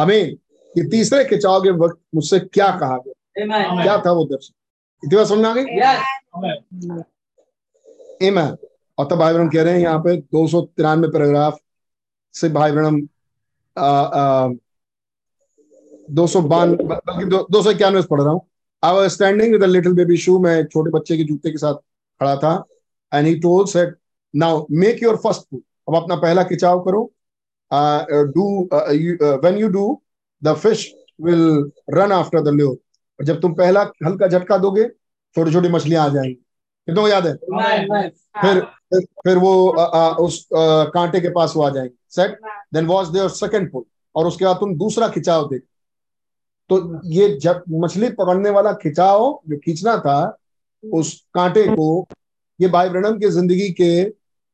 आमीन। 0.00 0.38
कि 0.74 0.84
तीसरे 0.84 1.24
खिंचाव 1.24 1.62
के 1.62 1.70
वक्त 1.70 1.98
मुझसे 2.14 2.38
क्या 2.38 2.70
कहा 2.70 2.96
गया? 2.96 3.82
क्या 3.82 3.98
था 3.98 4.12
वो 4.12 4.24
दर्शन? 4.24 4.54
इतनी 5.04 5.16
बात 5.16 5.26
समझ 5.26 5.44
आ 5.46 5.52
गई. 5.54 5.64
Amen. 8.30 8.56
और 8.98 9.06
तब 9.06 9.16
भाई 9.16 9.32
ब्रह्म 9.32 9.48
कह 9.48 9.62
रहे 9.62 9.72
हैं 9.72 9.80
यहाँ 9.80 9.98
पे 9.98 10.16
दो 10.16 10.46
सौ 10.48 10.60
तिरानवे 10.60 11.08
पैराग्राफ 11.08 11.58
से 12.32 12.48
भाई 12.48 12.72
ब्रह्म 12.72 13.08
दो 16.10 16.26
सौ 16.26 16.40
बान 16.42 16.74
दो 16.74 17.62
सौ 17.62 17.70
इक्यानवे 17.70 18.02
पढ़ 18.10 18.20
रहा 18.20 18.32
हूँ। 18.32 18.40
I 18.82 18.94
was 18.94 19.12
standing 19.12 19.52
with 19.52 19.64
little 19.64 19.92
baby 19.94 20.16
shoe 20.16 20.38
मैं 20.38 20.64
छोटे 20.64 20.90
बच्चे 20.90 21.16
के 21.16 21.24
जूते 21.24 21.50
के 21.50 21.58
साथ 21.58 21.74
खड़ा 21.74 22.36
था। 22.36 22.54
And 23.12 23.26
he 23.26 23.34
told 23.40 23.68
said 23.68 23.96
now 24.34 24.64
make 24.72 25.02
your 25.02 25.16
first 25.16 25.42
pull 25.50 25.60
अब 25.88 25.96
अपना 25.96 26.16
पहला 26.16 26.42
खिंचाव 26.44 26.80
करो। 26.80 27.10
Do 28.34 28.44
when 28.72 29.58
you 29.58 29.68
do 29.68 30.00
the 30.42 30.54
fish 30.56 30.92
will 31.22 31.70
run 31.94 32.12
after 32.12 32.40
the 32.42 32.54
lure 32.54 33.24
जब 33.24 33.40
तुम 33.40 33.54
पहला 33.54 33.82
हल्का 34.06 34.26
झटका 34.28 34.56
दोगे 34.58 34.88
छोटी 35.36 35.52
छोटी 35.52 35.68
मछलियाँ 35.68 36.04
आ 36.04 36.08
जाएँगी। 36.08 36.34
कितनों 36.34 37.02
को 37.02 37.08
याद 37.08 37.26
है. 37.26 37.34
फिर 37.34 38.60
फिर, 38.60 39.04
फिर 39.24 39.38
वो 39.38 39.68
आ, 39.70 39.84
आ, 39.84 40.08
उस 40.10 40.46
आ, 40.52 40.84
कांटे 40.86 41.20
के 41.20 41.28
पास 41.32 41.52
वो 41.56 41.62
आ 41.62 41.68
जाएँगे। 41.70 41.94
Said 42.10 42.38
then 42.74 42.86
was 42.86 43.12
there 43.12 43.28
second 43.30 43.70
pull 43.72 43.84
और 44.14 44.26
उसके 44.26 44.44
बाद 44.44 44.56
तुम 44.56 44.74
दूसरा 44.78 45.08
खिंचाव 45.08 45.48
देख। 45.50 45.62
तो 46.70 47.00
ये 47.04 47.28
जब 47.38 47.62
मछली 47.70 48.08
पकड़ने 48.10 48.50
वाला 48.50 48.72
खिंचाव 48.72 49.18
जो 49.48 49.56
खींचना 49.56 49.96
था 49.98 50.38
उस 50.84 51.12
कांटे 51.34 51.66
को 51.68 52.06
ये 52.60 52.68
भाई 52.68 52.88
ब्रणम 52.88 53.18
की 53.18 53.28
ज़िंदगी 53.30 53.68
के 53.70 53.92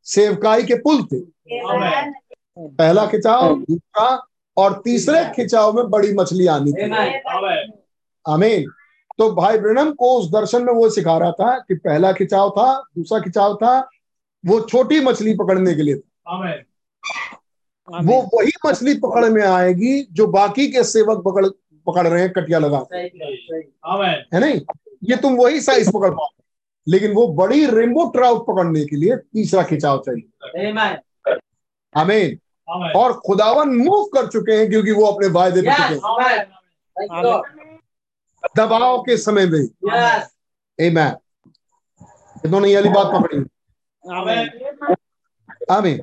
सेवकाई 0.07 0.63
के 0.63 0.75
पुल 0.75 1.03
थे। 1.05 1.21
पहला 2.59 3.07
खिंचाव 3.07 3.55
दूसरा 3.61 4.07
और 4.57 4.81
तीसरे 4.85 5.25
खिंचाव 5.37 5.73
में 5.73 5.91
बड़ी 5.91 6.13
मछली 6.15 6.47
आनी 6.47 6.73
थी. 6.73 6.91
आमीन। 8.27 8.71
तो 9.19 9.31
भाई 9.35 9.59
ब्रणम 9.59 9.91
को 9.93 10.13
उस 10.19 10.31
दर्शन 10.31 10.63
में 10.63 10.73
वो 10.73 10.89
सिखा 10.91 11.17
रहा 11.19 11.33
था 11.33 11.59
कि 11.59 11.75
पहला 11.77 12.13
खिंचाव 12.13 12.51
था 12.51 12.73
दूसरा 12.97 13.19
खिंचाव 13.21 13.55
था 13.55 13.79
वो 14.45 14.61
छोटी 14.61 15.01
मछली 15.01 15.35
पकड़ने 15.35 15.75
के 15.75 15.83
लिए 15.83 15.97
था। 15.97 16.53
वो 17.89 18.21
वही 18.35 18.53
मछली 18.67 18.95
पकड़ 18.99 19.29
में 19.29 19.43
आएगी 19.43 20.03
जो 20.13 20.27
बाकी 20.29 20.67
के 20.73 20.85
सेवक 20.85 21.23
पकड़ 21.25 21.47
पकड़ 21.87 22.09
रहे 22.09 22.23
हैं 22.23 22.33
कटिया 22.33 22.59
लगा 22.59 22.79
है। 22.79 23.09
नहीं? 24.41 24.61
ये 25.05 25.17
तुम 25.17 25.35
वही 25.35 25.61
साइज़ 25.61 25.91
पकड़ 25.91 26.11
पाओ। 26.11 26.29
लेकिन 26.89 27.13
वो 27.13 27.29
बड़ी 27.29 27.67
रेमबो 27.67 28.11
ट्राउट 28.11 28.47
पकड़ने 28.47 28.85
के 28.85 28.97
लिए 28.97 29.17
तीसरा 29.17 29.63
खिंचाव 29.63 29.99
चाहिए। 29.99 30.49
Amen. 31.97 32.41
और 32.97 33.13
खुदावन 33.13 33.69
मूव 33.69 34.05
कर 34.05 34.27
चुके 34.27 34.53
हैं 34.53 34.71
क्योंकि 34.71 34.93
वो 34.93 35.07
अपने 35.07 35.29
वायदे 35.29 35.63
पे 35.63 35.71
चुके 35.71 35.95
हैं. 35.95 36.01
दबाव 38.57 39.03
के 39.03 39.17
समय 39.17 39.47
में। 39.47 39.61
Yes. 39.61 40.23
आमीन 40.81 41.17
इन्होंने 42.47 42.69
ये 42.69 42.75
वाली 42.75 42.89
बात 42.89 43.07
पकड़ी. 43.07 43.39
आमीन। 45.71 45.99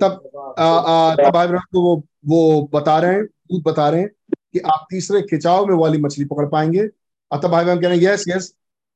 तब 0.00 0.30
आ, 0.58 0.64
आ, 0.64 1.14
तब 1.14 1.36
को 1.72 1.82
वो 1.82 2.04
वो 2.26 2.70
बता 2.74 2.98
रहे 2.98 3.12
हैं 3.12 3.24
दूत 3.24 3.62
बता 3.62 3.88
रहे 3.88 4.00
हैं। 4.00 4.34
कि 4.54 4.58
आप 4.60 4.86
तीसरे 4.90 5.22
खिंचाव 5.22 5.66
में 5.66 5.74
वाली 5.76 5.98
मछली 5.98 6.24
पकड़ 6.24 6.46
पाएँगे। 6.48 6.86
तब 7.30 7.50
भाई 7.50 7.64
बहन 7.64 7.80
कह 7.80 7.88
रहे 7.88 7.98
हैं 7.98 8.04
यस 8.04 8.24
यस 8.28 8.52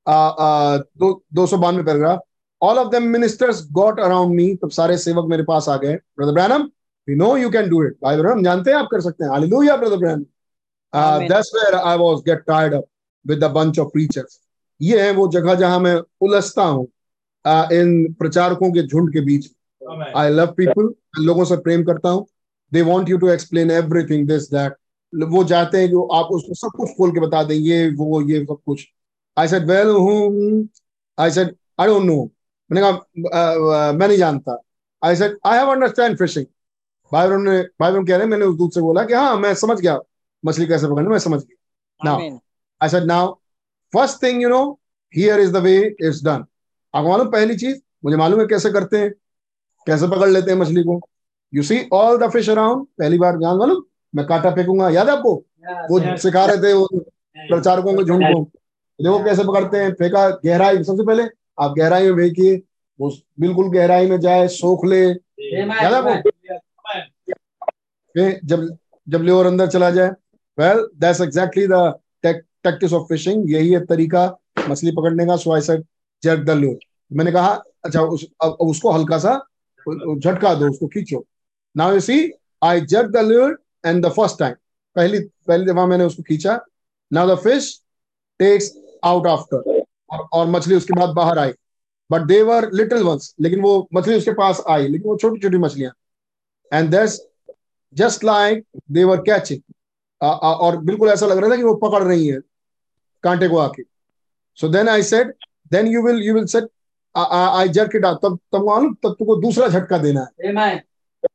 दो 0.07 1.47
सौ 1.47 1.57
बानवे 1.59 1.83
paragraph. 1.83 2.21
All 2.63 2.79
of 2.79 2.89
them 2.91 3.03
ministers 3.09 3.67
got 3.73 4.01
around 4.01 4.35
me 4.35 4.55
तब 4.63 4.71
सारे 4.73 4.97
सेवक 4.99 5.27
मेरे 5.31 5.43
पास 5.45 5.69
आ 5.69 5.77
गए। 5.77 5.95
Brother 5.95 6.33
Branham 6.33 6.63
we 7.09 7.15
know 7.17 7.37
you 7.37 7.51
can 7.51 7.69
do 7.69 7.83
it 7.85 7.97
भाई 8.03 8.17
ब्रह्म 8.17 8.43
जानते 8.45 8.71
हैं 8.71 8.79
आप 8.79 8.89
कर 8.91 9.01
सकते 9.01 9.25
हैं। 9.25 9.31
Hallelujah 9.31 9.77
brother 9.77 9.97
Branham 9.97 10.25
that's 11.29 11.51
where 11.55 11.75
I 11.77 11.97
was 11.99 12.19
get 12.27 12.45
tired 12.47 12.75
up 12.75 12.85
with 13.25 13.45
the 13.45 13.51
bunch 13.53 13.79
of 13.79 13.89
preachers 13.93 14.41
ये 14.81 15.03
है 15.03 15.11
वो 15.13 15.27
जगह 15.33 15.55
जहाँ 15.55 15.79
मैं 15.81 15.95
उलझता 16.21 16.63
हूँ 16.65 16.87
uh, 17.45 17.73
इन 17.73 18.13
प्रचारकों 18.15 18.71
के 18.73 18.83
झुंड 18.83 19.13
के 19.13 19.21
बीच। 19.21 19.51
आई 20.17 20.31
लव 20.31 20.55
पीपल 20.57 20.95
लोगों 21.23 21.45
से 21.45 21.57
प्रेम 21.59 21.85
करता 21.85 22.09
हूँ। 22.09 22.27
They 22.73 22.83
want 22.83 23.09
you 23.09 23.19
to 23.19 23.29
explain 23.31 23.71
everything 23.71 24.27
this 24.29 24.51
that 24.51 24.75
वो 25.23 25.45
जाते 25.45 25.79
हैं 25.79 25.91
जो 25.91 26.07
आप 26.07 26.27
उसको 26.27 26.55
सब 26.55 26.69
कुछ 26.77 26.89
खोल 26.91 27.11
के 27.11 27.21
बता 27.21 27.43
दें 27.43 27.55
ये 27.55 27.91
वो 27.91 28.23
ये 28.23 28.45
सब 28.45 28.57
कुछ। 28.67 28.85
I 29.39 29.49
said 29.49 29.71
well 29.71 30.69
I 31.19 31.31
said 31.31 31.57
I 31.81 31.87
don't 31.87 32.03
know 32.03 32.31
मैंने 32.73 32.81
कहा 32.81 32.91
"Uh, 32.91 33.93
uh, 33.93 34.01
मैं 34.01 34.09
नहीं 34.09 34.19
जानता। 34.19 34.63
I 35.05 35.17
said 35.17 35.39
I 35.47 35.59
have 35.59 35.71
understand 35.71 36.19
fishing 36.19 36.47
भाई 37.13 37.29
बहन 37.29 37.43
ने 37.43 37.63
भाई 37.63 37.93
बहन 37.93 38.07
कह 38.07 38.17
रहे 38.17 38.25
हैं 38.25 38.31
मैंने 38.31 38.45
उस 38.45 38.57
दूध 38.57 38.73
से 38.73 38.81
बोला 38.81 39.05
कि 39.05 39.15
हाँ 39.15 39.37
मैं 39.37 39.55
समझ 39.55 39.81
गया। 39.81 39.99
मछली 40.47 40.67
कैसे 40.67 40.87
पकड़ना 40.87 41.11
मैं 41.11 41.19
समझ 41.19 41.41
गया। 41.41 41.57
Now 42.05 42.21
I 42.83 42.89
I 42.89 42.95
now 42.95 43.35
first 43.95 44.23
thing 44.23 44.43
you 44.43 44.49
know 44.49 44.81
here 45.17 45.41
is 45.41 45.53
the 45.53 45.57
way 45.57 45.79
way 45.81 46.11
it's 46.11 46.29
done. 46.29 46.45
आपको 46.95 47.11
मालूम 47.11 47.31
पहली 47.31 47.57
चीज़ 47.57 47.79
मुझे 48.05 48.17
मालूम 48.17 48.41
है 48.41 48.47
कैसे 48.47 48.71
करते 48.71 48.99
हैं 48.99 49.11
कैसे 49.87 50.09
पकड़ 50.09 50.29
लेते 50.29 50.51
हैं 50.51 50.59
मछली 50.59 50.83
को। 50.83 51.01
You 51.55 51.63
see 51.63 51.89
all 51.93 52.19
the 52.19 52.31
fish 52.31 52.51
around 52.51 52.87
पहली 52.99 53.19
बार 53.19 53.37
जान 53.37 53.57
मालूम? 53.57 53.83
मैं 54.15 54.27
कांटा 54.27 54.51
फेंकूँगा 54.51 54.89
याद 54.91 55.09
है 55.09 55.17
आपको? 55.17 55.35
वो 55.91 56.17
सिखा 56.17 56.45
रहे 56.45 56.57
थे 56.63 56.73
वो 56.73 56.87
प्रचारकों 57.37 57.93
के 57.95 58.05
झुंड 58.05 58.25
को 58.25 58.43
देखो 59.01 59.25
कैसे 59.25 59.45
पकड़ते 59.45 59.79
हैं 59.79 59.93
फेंका 59.93 60.29
गहराई 60.45 60.83
सबसे 60.85 61.07
पहले 61.07 61.23
आप 61.61 61.75
गहराई 61.79 62.11
में 62.11 62.17
फेंकिए 62.17 62.63
वो 63.01 63.11
बिल्कुल 63.41 63.71
गहराई 63.71 64.07
में 64.11 64.21
जाए 64.21 64.49
सोख 64.49 64.85
ले। 64.87 65.05
याद 65.05 65.93
आपको? 65.93 66.31
फिर 68.15 68.41
जब 68.45 68.77
जब 69.09 69.23
ल्योर 69.23 69.47
अंदर 69.47 69.67
चला 69.67 69.91
जाए 69.91 70.11
well 70.59 70.89
that's 70.99 71.21
exactly 71.21 71.67
the 71.67 71.99
tactics 72.23 72.93
of 72.93 73.07
fishing 73.09 73.51
यही 73.51 73.71
है 73.71 73.85
तरीका 73.87 74.39
मछली 74.69 74.91
पकड़ने 74.91 75.27
का 75.27 75.37
so 75.37 75.55
I 75.55 75.61
said 75.61 75.85
jerk 76.23 76.45
the 76.45 76.51
lure 76.51 76.79
मैंने 77.13 77.33
कहा 77.33 77.63
अच्छा 77.85 78.01
उस, 78.01 78.27
अब, 78.43 78.51
उसको 78.51 78.91
हल्का 78.91 79.19
सा 79.19 79.35
झटका 79.89 80.55
दो 80.55 80.71
उसको 80.71 80.87
खींचो. 80.87 81.25
Now 81.77 81.93
you 81.93 82.01
see 82.01 82.33
I 82.63 82.81
jerk 82.81 83.11
the 83.11 83.17
lure 83.17 83.59
and 83.85 84.05
the 84.07 84.11
first 84.13 84.39
time 84.39 84.55
पहली 84.97 85.19
पहली 85.49 85.65
दफ़ा 85.67 85.87
मैंने 85.87 86.05
उसको 86.05 86.23
खींचा। 86.23 86.59
Now 87.11 87.29
the 87.29 87.39
fish 87.39 87.75
takes 88.41 88.73
out 89.05 89.27
after 89.27 89.57
और, 90.11 90.29
और 90.33 90.47
मछली 90.49 90.77
उसके 90.77 90.99
बाद 91.01 91.15
बाहर 91.17 91.39
आई। 91.39 91.53
But 92.11 92.23
they 92.23 92.41
were 92.43 92.71
little 92.73 93.03
ones 93.03 93.35
लेकिन 93.41 93.61
वो 93.61 93.89
मछली 93.95 94.17
उसके 94.17 94.33
पास 94.35 94.63
आई 94.71 94.89
लेकिन 94.89 95.09
वो 95.09 95.17
छोटी 95.17 95.41
छोटी 95.41 95.59
मछलियाँ 95.59 95.93
and 96.73 96.91
that's 96.91 97.21
just 97.95 98.25
like 98.25 98.65
they 98.93 99.05
were 99.05 99.21
catching 99.27 99.61
और 100.23 100.77
बिल्कुल 100.85 101.09
ऐसा 101.09 101.27
लग 101.27 101.39
रहा 101.39 101.51
था 101.51 101.57
कि 101.57 101.63
वो 101.63 101.75
पकड़ 101.79 102.03
रही 102.03 102.27
है 102.27 102.39
कांटे 103.25 103.49
को 103.49 103.59
आके। 103.59 103.83
So 104.59 104.69
then 104.69 104.89
I 104.89 105.03
said 105.03 105.33
then 105.73 105.87
you 105.87 106.03
will 106.07 106.23
you 106.23 106.35
will 106.35 106.47
set 106.47 106.69
I 107.15 107.69
jerk 107.71 107.97
it 107.97 108.05
out 108.05 108.23
तब 108.23 108.39
तब 108.53 108.67
मालूम 108.67 108.95
तब 108.95 109.15
तुमको 109.19 109.37
दूसरा 109.41 109.69
झटका 109.69 109.99
देना 109.99 110.21
है। 110.21 110.53
Amen. 110.53 110.81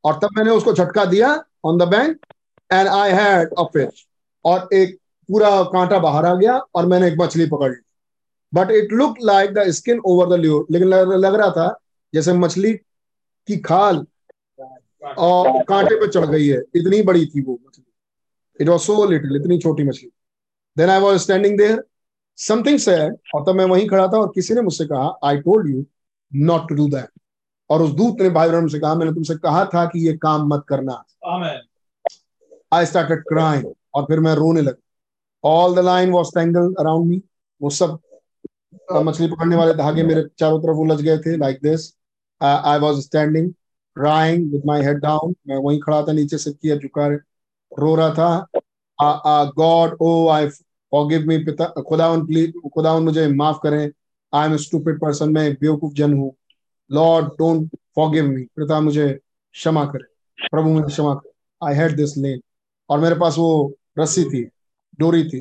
और 0.05 0.19
तब 0.19 0.29
मैंने 0.37 0.51
उसको 0.51 0.73
झटका 0.73 1.05
दिया 1.05 1.29
on 1.65 1.77
the 1.77 1.87
bank 1.89 2.25
and 2.71 2.87
I 2.87 3.11
had 3.11 3.53
a 3.59 3.63
fish 3.73 4.05
और 4.45 4.67
एक 4.73 4.97
पूरा 5.29 5.49
कांटा 5.63 5.99
बाहर 5.99 6.25
आ 6.25 6.33
गया 6.35 6.57
और 6.75 6.85
मैंने 6.85 7.07
एक 7.07 7.17
मछली 7.19 7.45
पकड़। 7.45 7.71
ली 7.71 7.81
but 8.53 8.71
it 8.71 8.91
look 8.91 9.15
like 9.23 9.53
the 9.53 9.69
skin 9.71 9.99
over 10.05 10.29
the 10.29 10.39
lure 10.39 10.65
लेकिन 10.71 10.87
लग, 10.87 11.35
रहा 11.35 11.49
था 11.51 11.79
जैसे 12.13 12.33
मछली 12.33 12.73
की 12.73 13.57
खाल 13.57 14.05
और 15.17 15.63
कांटे 15.63 15.95
पे 15.95 16.07
चढ़ 16.07 16.25
गई 16.25 16.47
है। 16.47 16.57
इतनी 16.75 17.01
बड़ी 17.01 17.25
थी 17.25 17.41
वो 17.41 17.53
मछली। 17.53 17.85
इट 18.59 18.69
वॉज़ 18.69 18.81
सो 18.81 19.05
लिटिल 19.05 19.35
इतनी 19.35 19.57
छोटी 19.57 19.83
मछली। 19.83 20.09
Then 20.77 20.89
I 20.89 20.99
was 20.99 21.21
standing 21.21 21.57
there 21.57 21.83
something 22.37 22.79
sad 22.79 23.15
और 23.35 23.43
तब 23.43 23.55
मैं 23.55 23.65
वहीं 23.65 23.87
खड़ा 23.87 24.07
था 24.07 24.19
और 24.19 24.31
किसी 24.35 24.53
ने 24.53 24.61
मुझसे 24.61 24.85
कहा 24.85 25.07
I 25.23 25.37
told 25.37 25.69
you 25.69 25.85
not 26.33 26.69
to 26.69 26.75
do 26.75 26.87
that 26.89 27.09
और 27.69 27.81
उस 27.81 27.91
दूत 27.91 28.21
ने 28.21 28.29
भाई 28.29 28.49
ब्रह्म 28.49 28.67
से 28.67 28.79
कहा 28.79 28.95
मैंने 28.95 29.13
तुमसे 29.13 29.35
कहा 29.35 29.65
था 29.65 29.85
कि 29.85 30.07
ये 30.07 30.17
काम 30.17 30.47
मत 30.47 30.65
करना। 30.67 31.03
Amen. 31.27 31.68
आई 32.71 32.85
स्टार्टेड 32.85 33.23
क्राइंग 33.29 33.65
और 33.95 34.03
फिर 34.03 34.19
मैं 34.19 34.33
रोने 34.35 34.61
लगा। 34.61 35.49
All 35.49 35.75
the 35.75 35.79
line 35.85 36.11
was 36.11 36.29
tangle 36.35 36.73
around 36.79 37.09
me 37.09 37.21
वो 37.61 37.69
सब 37.69 37.99
मछली 38.93 39.27
पकड़ने 39.27 39.55
वाले 39.55 39.73
धागे 39.73 40.03
मेरे 40.03 40.23
चारों 40.39 40.59
तरफ़ 40.59 40.77
उलझ 40.77 41.01
गए 41.01 41.17
थे 41.17 41.37
like 41.37 41.59
this 41.63 41.93
I 42.41 42.79
was 42.79 42.99
standing 43.03 43.53
crying 43.95 44.43
with 44.49 44.65
my 44.67 44.75
head 44.83 44.99
down. 45.03 45.33
मैं 45.47 45.55
वहीं 45.57 45.79
खड़ा 45.79 46.01
था, 46.03 46.11
नीचे 46.11 46.37
से 46.37 46.51
किया 46.51 46.75
झुका 46.75 47.07
रो 47.71 47.95
रहा 47.95 48.09
था। 48.13 49.51
God 49.57 49.97
O 50.01 50.27
I 50.29 50.47
forgive 50.47 51.25
me 51.27 51.37
पिता, 51.45 51.65
खुदावन 51.87 52.25
प्लीज़ 52.25 52.51
खुदावन, 52.73 53.03
मुझे 53.03 53.27
माफ़ 53.29 53.57
करें। 53.63 53.91
आई 54.33 54.49
एम 54.49 54.55
स्टूपिड 54.57 54.99
पर्सन 54.99 55.31
मैं 55.33 55.53
बेवकूफ़ 55.61 55.93
जन 55.93 56.13
हूँ। 56.13 56.31
लॉर्ड 56.89 57.27
डोंट 57.39 57.75
फॉरगिव 57.95 58.27
मी 58.27 58.43
पिता, 58.55 58.79
मुझे 58.79 59.09
क्षमा 59.55 59.85
करे। 59.85 60.47
प्रभु, 60.49 60.69
मुझे 60.69 60.87
क्षमा 60.87 61.13
करे। 61.13 61.31
आई 61.61 61.75
हैड 61.75 61.95
दिस 61.95 62.17
लेन 62.17 62.39
और 62.89 62.99
मेरे 62.99 63.15
पास 63.15 63.35
वो 63.37 63.73
रस्सी 63.99 64.23
थी 64.23 64.43
डोरी 64.99 65.23
थी। 65.23 65.37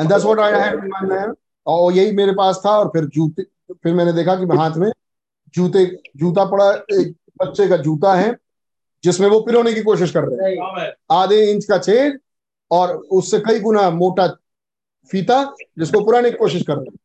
And 0.00 0.08
that's 0.08 0.24
what 0.24 0.38
I 0.38 0.60
had 0.60 0.74
in 0.74 0.88
my 0.88 1.18
hand 1.18 1.34
और 1.66 1.92
यही 1.92 2.12
मेरे 2.12 2.32
पास 2.32 2.60
था 2.66 2.70
और 2.78 2.88
फिर 2.88 3.04
जूते 3.04 3.42
फिर 3.72 3.94
मैंने 3.94 4.12
देखा 4.12 4.34
कि 4.34 4.56
हाथ 4.56 4.76
में 4.76 4.90
जूते 5.54 5.84
जूता 6.16 6.44
पड़ा 6.44 6.70
एक 6.72 7.14
बच्चे 7.42 7.68
का 7.68 7.76
जूता 7.76 8.14
है 8.14 8.36
जिसमें 9.04 9.28
वो 9.28 9.40
पिरोने 9.40 9.72
की 9.72 9.82
कोशिश 9.82 10.10
कर 10.10 10.24
रहे 10.24 10.50
हैं। 10.50 10.92
आधे 11.12 11.52
इंच 11.52 11.64
का 11.64 11.78
छेद 11.78 12.18
और 12.70 12.94
उससे 12.96 13.38
कई 13.40 13.60
गुना 13.60 13.88
मोटा 13.90 14.26
फीता 15.10 15.42
जिसको 15.78 16.04
पुराने 16.04 16.30
की 16.30 16.36
कोशिश 16.36 16.62
कर 16.62 16.76
रहे 16.76 16.84
हैं। 16.84 16.98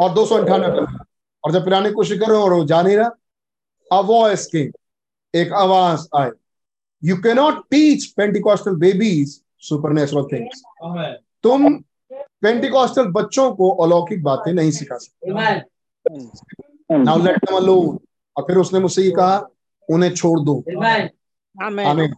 और 0.00 0.14
दो 0.14 0.26
सौ 0.26 0.34
अंठानवे 0.34 0.80
और 1.44 1.52
जब 1.52 1.64
पिराने 1.64 1.88
की 1.88 1.94
कोशिश 1.94 2.18
कर 2.20 2.26
रहे 2.26 2.38
हो 2.38 2.44
और 2.44 2.52
वो 2.52 2.64
जा 2.64 2.82
नहीं 2.82 2.96
रहा 2.96 3.10
अ 3.92 4.00
वॉइस 4.00 4.46
के 4.46 4.70
एक 5.34 5.52
आवाज़ 5.52 6.06
आए 6.16 6.30
you 7.04 7.16
can 7.16 7.36
not 7.36 7.62
teach 7.70 8.04
Pentecostal 8.16 8.76
babies 8.76 9.40
super 9.60 9.96
things 10.32 10.62
तुम 11.44 11.74
पेंटिकॉस्टल 12.12 13.06
बच्चों 13.12 13.50
को 13.54 13.70
अलौकिक 13.84 14.22
बातें 14.22 14.52
नहीं 14.52 14.70
सिखा 14.70 14.96
सकते। 14.98 15.30
Amen. 15.30 15.60
Now 16.92 17.22
let 17.22 17.36
them 17.38 17.56
alone 17.56 17.98
और 18.36 18.42
फिर 18.46 18.56
उसने 18.58 18.80
मुझसे 18.80 19.02
ये 19.02 19.10
कहा 19.10 19.36
उन्हें 19.88 20.10
छोड़ 20.12 20.40
दो. 20.40 20.56
आमीन 21.56 22.14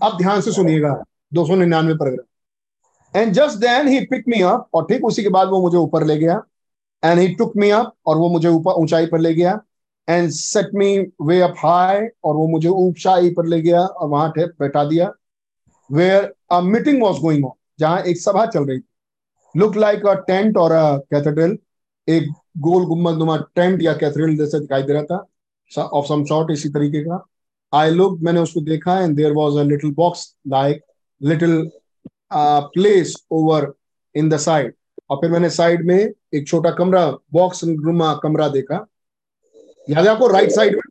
अब 0.00 0.16
ध्यान 0.18 0.40
से 0.40 0.52
सुनिएगा 0.52 0.92
दो 1.34 1.44
सौ 1.46 1.54
निन्यानवे 1.56 1.94
paragraph 1.94 3.16
and 3.16 3.32
just 3.34 3.58
then 3.58 3.88
he 3.88 4.00
pick 4.06 4.24
me 4.28 4.40
up 4.42 4.68
और 4.74 4.86
ठीक 4.86 5.04
उसी 5.04 5.22
के 5.22 5.28
बाद 5.28 5.48
वो 5.48 5.60
मुझे 5.62 5.76
ऊपर 5.76 6.04
ले 6.06 6.16
गया। 6.18 6.42
And 7.02 7.18
he 7.20 7.28
took 7.34 7.56
me 7.56 7.70
up 7.70 7.92
और 8.06 8.16
वो 8.16 8.28
मुझे 8.28 8.48
ऊपर 8.48 8.72
ऊंचाई 8.82 9.06
पर 9.06 9.18
ले 9.18 9.34
गया। 9.34 9.60
And 10.12 10.30
set 10.30 10.70
me 10.74 10.98
way 11.22 11.40
up 11.40 11.54
high 11.58 12.06
और 12.24 12.36
वो 12.36 12.46
मुझे 12.48 12.68
ऊंचाई 12.68 13.30
पर 13.34 13.46
ले 13.46 13.60
गया 13.62 13.80
और 13.80 14.08
वहाँ 14.08 14.32
बैठा 14.38 14.84
दिया 14.84 15.12
where 15.90 16.32
a 16.52 16.60
meeting 16.62 17.02
was 17.02 17.18
going 17.20 17.44
on 17.44 17.52
जहाँ 17.80 18.02
एक 18.02 18.20
सभा 18.20 18.44
चल 18.46 18.64
रही 18.64 18.78
थी। 18.78 18.84
लुक 19.54 19.76
लाइक 19.76 20.06
अ 20.06 20.14
टेंट 20.26 20.56
और 20.56 20.72
अ 20.72 20.96
कैथेड्रल 21.12 21.56
एक 22.08 22.28
गोल 22.58 22.84
गुम्बदनुमा 22.86 23.36
टेंट 23.54 23.82
या 23.82 23.92
कैथेड्रल 23.94 24.36
जैसे 24.36 24.60
दिखाई 24.60 24.82
दे 24.82 24.92
रहा 24.92 25.02
था 25.02 25.82
ऑफ़ 25.82 26.06
सम 26.06 26.24
सॉर्ट 26.24 26.50
इसी 26.50 26.68
तरीके 26.68 27.02
का। 27.04 27.24
आई 27.72 27.90
लुक 27.90 28.18
मैंने 28.22 28.40
उसको 28.40 28.60
देखा 28.60 28.98
and 29.00 29.16
there 29.16 29.32
was 29.32 29.56
a 29.58 29.62
little 29.68 29.92
box 29.94 30.34
like 30.48 30.82
little 31.20 31.70
place 32.32 33.14
over 33.32 33.72
in 34.14 34.28
the 34.28 34.36
side 34.38 34.74
और 35.10 35.16
फिर 35.16 35.30
मैंने 35.30 35.50
साइड 35.50 35.86
में 35.86 35.96
एक 35.96 36.46
छोटा 36.48 36.70
कमरा 36.70 37.06
बॉक्स 37.32 37.64
रूमा 37.64 38.12
कमरा 38.22 38.48
देखा। 38.48 38.86
याद 39.90 40.04
है 40.04 40.10
आपको 40.12 40.26
राइट 40.26 40.50
साइड 40.50 40.74
में? 40.74 40.82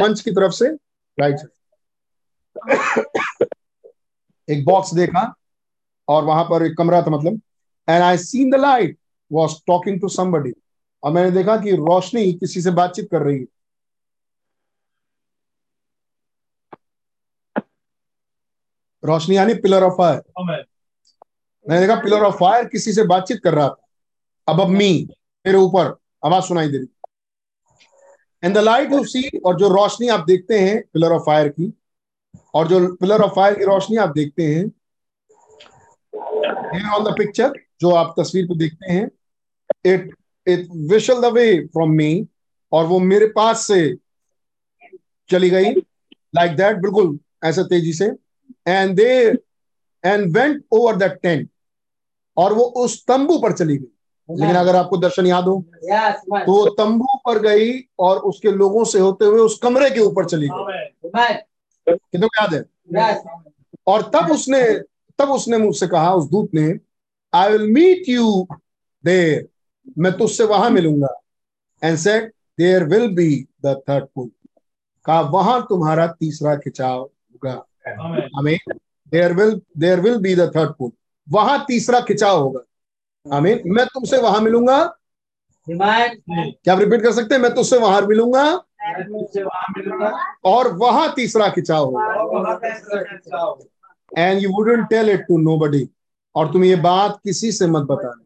मंच 0.00 0.20
की 0.20 0.30
तरफ़ 0.30 0.52
से 0.52 0.68
राइट 1.18 1.36
साइड 1.36 3.04
एक 4.48 4.64
बॉक्स 4.64 4.94
देखा 4.94 5.34
और 6.08 6.24
वहाँ 6.24 6.44
पर 6.44 6.64
एक 6.66 6.76
कमरा 6.78 7.02
था 7.02 7.10
मतलब। 7.10 7.40
And 7.88 8.02
I 8.02 8.18
seen 8.18 8.50
the 8.50 8.54
light 8.54 8.98
was 9.32 9.54
talking 9.66 10.00
to 10.00 10.08
somebody 10.08 10.52
और 11.02 11.12
मैंने 11.12 11.30
देखा 11.30 11.56
कि 11.56 11.70
रोशनी 11.76 12.32
किसी 12.32 12.62
से 12.62 12.70
बातचीत 12.70 13.08
कर 13.10 13.22
रही 13.22 13.38
है। 13.38 13.46
रोशनी 19.04 19.36
यानी 19.36 19.54
पिलर 19.54 19.82
ऑफ़ 19.82 19.92
फायर 19.92 20.22
मैंने 21.66 21.80
देखा 21.80 22.00
पिलर 22.00 22.22
ऑफ़ 22.22 22.34
फायर 22.34 22.64
किसी 22.64 22.92
से 22.92 23.02
बातचीत 23.06 23.40
कर 23.44 23.54
रहा 23.54 23.68
था। 23.68 23.86
अब 24.48 24.60
अब 24.60 24.68
मी 24.68 25.08
मेरे 25.46 25.58
ऊपर। 25.58 25.96
आवाज़ 26.26 26.44
सुनाई 26.44 26.68
दे 26.68 26.78
रही। 26.78 26.88
And 28.42 28.54
the 28.54 28.58
light 28.60 28.92
you 28.92 29.04
see 29.06 29.28
और 29.38 29.56
जो 29.58 29.68
रोशनी 29.70 30.08
आप 30.08 30.24
देखते 30.26 30.58
हैं 30.58 30.80
पिलर 30.92 31.12
ऑफ़ 31.12 31.22
फायर 31.26 31.48
की, 31.48 31.72
और 32.54 32.68
जो 32.68 32.94
पिलर 32.96 33.22
ऑफ़ 33.22 33.34
फायर 33.34 33.54
की 33.54 33.64
रोशनी 33.64 33.96
आप 33.98 34.12
देखते 34.14 34.46
हैं 34.46 34.64
ऑन 36.94 37.04
द 37.04 37.14
पिक्चर 37.18 37.52
जो 37.80 37.90
आप 37.94 38.14
तस्वीर 38.18 38.46
पे 38.46 38.56
देखते 38.58 38.92
हैं 38.92 39.10
it 39.86 40.10
it 40.46 40.68
whistle 40.90 41.20
the 41.20 41.32
way 41.32 41.46
from 41.66 41.90
me 41.92 42.26
और 42.72 42.86
वो 42.86 42.98
मेरे 43.00 43.26
पास 43.36 43.66
से 43.66 43.80
चली 45.30 45.50
गई 45.50 45.72
लाइक 46.36 46.56
दैट 46.56 46.76
बिल्कुल 46.78 47.18
ऐसे 47.44 47.64
तेज़ी 47.64 47.92
से। 47.92 48.06
And 48.68 48.96
they 48.96 49.08
and 50.04 50.36
went 50.36 50.64
over 50.72 50.96
that 50.96 51.18
tent 51.22 51.48
और 52.36 52.52
वो 52.52 52.64
उस 52.84 53.04
तंबू 53.08 53.38
पर 53.38 53.52
चली 53.52 53.76
गई। 53.76 53.95
लेकिन 54.28 54.56
अगर 54.56 54.76
आपको 54.76 54.96
दर्शन 54.96 55.26
याद 55.26 55.44
हो 55.44 55.58
तो 56.46 56.52
वो 56.52 56.64
तंबू 56.78 57.16
पर 57.26 57.38
गई 57.42 57.72
और 57.98 58.18
उसके 58.30 58.50
लोगों 58.52 58.84
से 58.84 58.98
होते 58.98 59.24
हुए 59.24 59.40
उस 59.40 59.58
कमरे 59.62 59.90
के 59.90 60.00
ऊपर 60.00 60.24
चली 60.24 60.48
गई. 60.48 61.34
कितनों 61.88 62.28
याद 62.40 62.54
है? 62.54 62.62
और 63.86 64.02
तब 64.14 64.30
उसने 64.32 64.62
तब 65.18 65.30
उसने 65.30 65.58
मुझसे 65.58 65.86
कहा 65.88 66.14
उस 66.14 66.28
दूत 66.30 66.54
ने 66.54 66.72
I 67.32 67.52
will 67.52 67.70
meet 67.72 68.08
you 68.08 68.46
there 69.04 69.48
मैं 69.98 70.12
तुझसे 70.18 70.44
वहाँ 70.44 70.70
मिलूँगा. 70.70 71.14
And 71.82 71.96
set 71.98 72.32
there 72.58 72.84
will 72.84 73.08
be 73.14 73.46
the 73.64 73.80
third 73.88 74.04
pull 74.14 74.30
कहा 75.06 75.20
वहाँ 75.20 75.60
तुम्हारा 75.68 76.06
तीसरा 76.20 76.56
खिंचाव 76.56 77.00
होगा. 77.00 77.62
हमें 78.38 78.56
there 79.12 79.32
will 79.34 79.60
there 79.78 80.00
will 80.00 80.18
be 80.20 80.34
the 80.34 80.50
third 80.56 80.70
pull 80.78 80.90
वहाँ 81.28 81.64
तीसरा 81.68 82.00
खिंचाव 82.00 82.40
होगा। 82.40 82.60
आमीन। 83.32 83.62
मैं 83.66 83.86
तुमसे 83.86 84.18
वहाँ 84.18 84.40
मिलूँगा। 84.40 84.84
क्या 85.66 86.74
आप 86.74 86.80
रिपीट 86.80 87.02
कर 87.02 87.12
सकते 87.12 87.34
हैं? 87.34 87.42
मैं 87.42 87.54
तुझसे 87.54 87.78
वहाँ 87.78 88.00
मिलूँगा। 88.00 88.44
मैं 88.44 89.02
तुझसे 89.04 89.42
वहाँ 89.42 89.72
मिलूँगा। 89.78 90.10
और 90.44 90.72
वहाँ 90.72 91.12
तीसरा 91.16 91.48
खिंचाव 91.48 91.84
होगा। 91.84 92.58
And 94.18 94.42
you 94.42 94.50
wouldn't 94.50 94.88
tell 94.88 95.10
it 95.10 95.20
to 95.20 95.38
nobody 95.38 95.88
और 96.34 96.52
तुम 96.52 96.64
ये 96.64 96.76
बात 96.76 97.18
किसी 97.24 97.52
से 97.52 97.66
मत 97.66 97.82
बताना। 97.82 98.22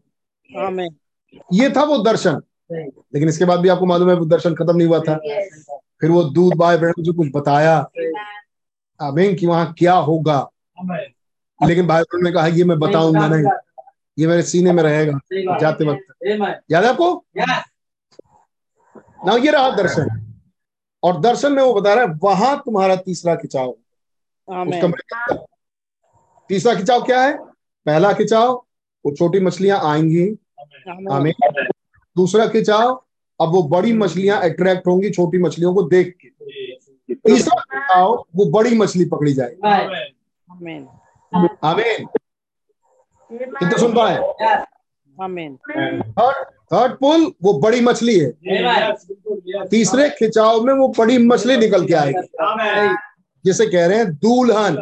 ये 1.52 1.70
था 1.70 1.82
वो 1.84 1.98
दर्शन। 1.98 2.40
लेकिन 2.72 3.28
इसके 3.28 3.44
बाद 3.44 3.60
भी 3.60 3.68
आपको 3.68 3.86
मालूम 3.86 4.10
है 4.10 4.14
वो 4.14 4.24
दर्शन 4.24 4.54
खत्म 4.54 4.76
नहीं 4.76 4.88
हुआ 4.88 5.00
था। 5.00 5.14
फिर 6.00 6.10
वो 6.10 6.22
दूध 6.24 6.54
बाय 6.54 6.78
ब्रहण 6.78 7.02
जो 7.02 7.12
कुछ 7.12 7.28
बताया। 7.34 7.76
आमीन 9.00 9.34
कि 9.36 9.46
वहाँ 9.46 9.74
क्या 9.78 9.94
होगा। 9.94 10.50
लेकिन 11.60 11.86
भाई 11.86 12.02
ब्रहण 12.02 12.24
ने 12.24 12.32
कहा 12.32 12.46
ये 12.46 12.64
मैं 12.64 12.78
बताऊँगा 12.78 13.26
नहीं। 13.28 13.44
ये 14.20 14.26
मेरे 14.26 14.42
सीने 14.42 14.72
में 14.72 14.82
रहेगा 14.82 15.58
जाते 15.60 15.84
वक्त। 15.84 16.14
याद 16.70 16.84
है 16.84 16.90
आपको? 16.90 17.24
ना 19.26 19.34
ये 19.36 19.50
रहा 19.50 19.70
दर्शन। 19.70 20.08
और 21.02 21.20
दर्शन 21.20 21.52
में 21.52 21.62
वो 21.62 21.74
बता 21.74 21.94
रहा 21.94 22.04
है 22.04 22.10
वहाँ 22.22 22.56
तुम्हारा 22.64 22.96
तीसरा 22.96 23.34
खिंचाव। 23.34 23.70
अंदर 24.48 25.44
तीसरा 26.50 26.74
खिंचाव 26.74 27.02
क्या 27.02 27.22
है? 27.22 27.36
पहला 27.86 28.12
खिंचाव 28.12 28.52
वो 29.04 29.14
छोटी 29.16 29.40
मछलियाँ 29.40 29.80
आएँगी। 29.84 30.26
हमें 31.10 31.32
दूसरा 32.16 32.46
खिंचाव 32.46 33.02
अब 33.40 33.48
वो 33.48 33.62
बड़ी 33.62 33.92
मछलियाँ 33.92 34.40
अट्रैक्ट 34.42 34.86
होंगी 34.86 35.10
छोटी 35.10 35.38
मछलियों 35.38 35.74
को 35.74 35.82
देख 35.82 36.16
के। 36.20 36.28
तीसरा 37.14 37.60
खिंचाव 37.60 38.24
वो 38.36 38.44
बड़ी 38.50 38.76
मछली 38.78 39.04
पकड़ी 39.04 39.32
जाएगी. 39.32 39.60
आमीन। 41.64 42.06
कितने 43.32 43.78
सुन 43.78 43.92
पाए? 43.96 44.16
थर्ड 46.10 46.36
थर्ड 46.44 46.92
पुल 46.92 47.32
वो 47.42 47.52
बड़ी 47.52 47.80
मछली 47.80 48.18
है। 48.20 48.30
तीसरे 49.68 50.10
खिंचाव 50.10 50.60
में 50.62 50.74
वो 50.74 50.88
बड़ी 50.98 51.18
मछली 51.18 51.56
निकल 51.56 51.86
के 51.86 51.94
आएगी 51.94 52.28
जिसे 53.44 53.66
कह 53.66 53.86
रहे 53.86 53.98
हैं 53.98 54.12
दूल्हन। 54.12 54.76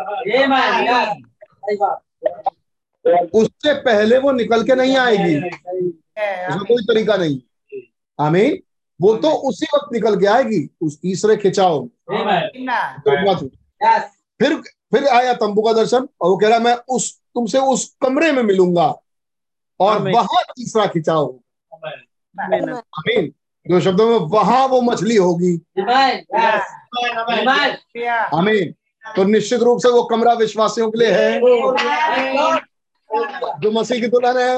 उससे 3.34 3.74
पहले 3.74 4.18
वो 4.18 4.32
निकल 4.32 4.62
के 4.62 4.74
नहीं 4.74 4.96
आएगी। 4.96 5.36
उसका 6.48 6.62
कोई 6.62 6.82
तरीका 6.82 7.16
नहीं। 7.16 7.40
आमीन। 8.20 8.58
वो 9.00 9.16
तो 9.16 9.30
उसी 9.30 9.66
वक्त 9.74 9.92
निकल 9.92 10.20
के 10.20 10.26
आएगी 10.26 10.70
उस 10.80 11.00
तीसरे 11.00 11.36
खिंचाव 11.36 11.82
में. 11.82 11.90
तो. 12.98 13.46
फिर 14.40 14.56
फिर 14.94 15.06
आया 15.06 15.32
तंबू 15.32 15.62
का 15.62 15.72
दर्शन 15.72 16.08
और 16.20 16.30
वो 16.30 16.36
कह 16.36 16.48
रहा 16.48 16.58
मैं 16.58 16.76
उस 16.88 17.20
तुमसे 17.34 17.58
उस 17.58 17.96
कमरे 18.02 18.32
में 18.32 18.42
मिलूँगा। 18.42 19.02
और 19.80 19.98
वहाँ 20.12 20.42
तीसरा 20.42 20.86
खिंचाव 20.86 21.18
होगा 21.18 21.90
Amen. 22.46 22.76
आमीन। 22.76 23.26
दो 23.70 23.80
शब्दों 23.80 24.08
में 24.08 24.26
वहाँ 24.26 24.66
वो 24.66 24.80
मछली 24.80 25.16
होगी. 25.16 25.60
आमीन। 28.34 28.74
तो 29.16 29.24
निश्चित 29.24 29.60
रूप 29.60 29.78
से 29.78 29.88
वो 29.88 30.02
कमरा 30.02 30.32
विश्वासियों 30.32 30.90
के 30.90 30.98
लिए 30.98 31.08
है। 31.08 31.40
जो 33.60 33.70
मसीह 33.70 34.00
की 34.00 34.06
दुल्हन 34.06 34.38
है। 34.38 34.56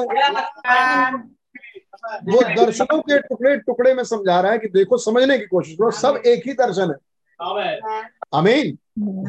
वो 2.23 2.65
दर्शनों 2.65 3.01
के 3.01 3.19
टुकड़े 3.19 3.57
टुकड़े 3.57 3.93
में 3.93 4.03
समझा 4.03 4.41
रहा 4.41 4.51
है 4.51 4.59
कि 4.59 4.67
देखो 4.67 4.97
समझने 4.97 5.39
की 5.39 5.45
कोशिश 5.45 5.75
करो 5.75 5.91
सब 5.91 6.21
एक 6.25 6.43
ही 6.47 6.53
दर्शन 6.53 6.89
है। 6.89 6.95
अमीन 8.33 8.77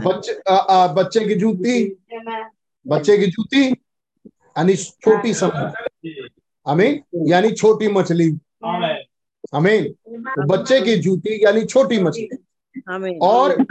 बच्चे 0.03 0.41
आ, 0.51 0.57
आ, 0.57 0.87
बच्चे 0.87 1.21
की 1.21 1.35
जूती। 1.35 2.05
बच्चे 2.87 3.19
की 3.19 3.27
जूती 3.27 3.69
यानी 3.69 4.77
छोटी 4.77 5.35
समय 5.35 5.73
अमीन 6.67 7.03
यानी 7.27 7.53
छोटी 7.53 7.89
मछली। 7.89 8.31
अमीन 9.55 9.89
तो 9.89 10.47
बच्चे 10.47 10.81
की 10.81 10.97
जूती 10.97 11.45
यानी 11.45 11.65
छोटी 11.65 11.99
मछली। 11.99 12.29
और 13.19 13.67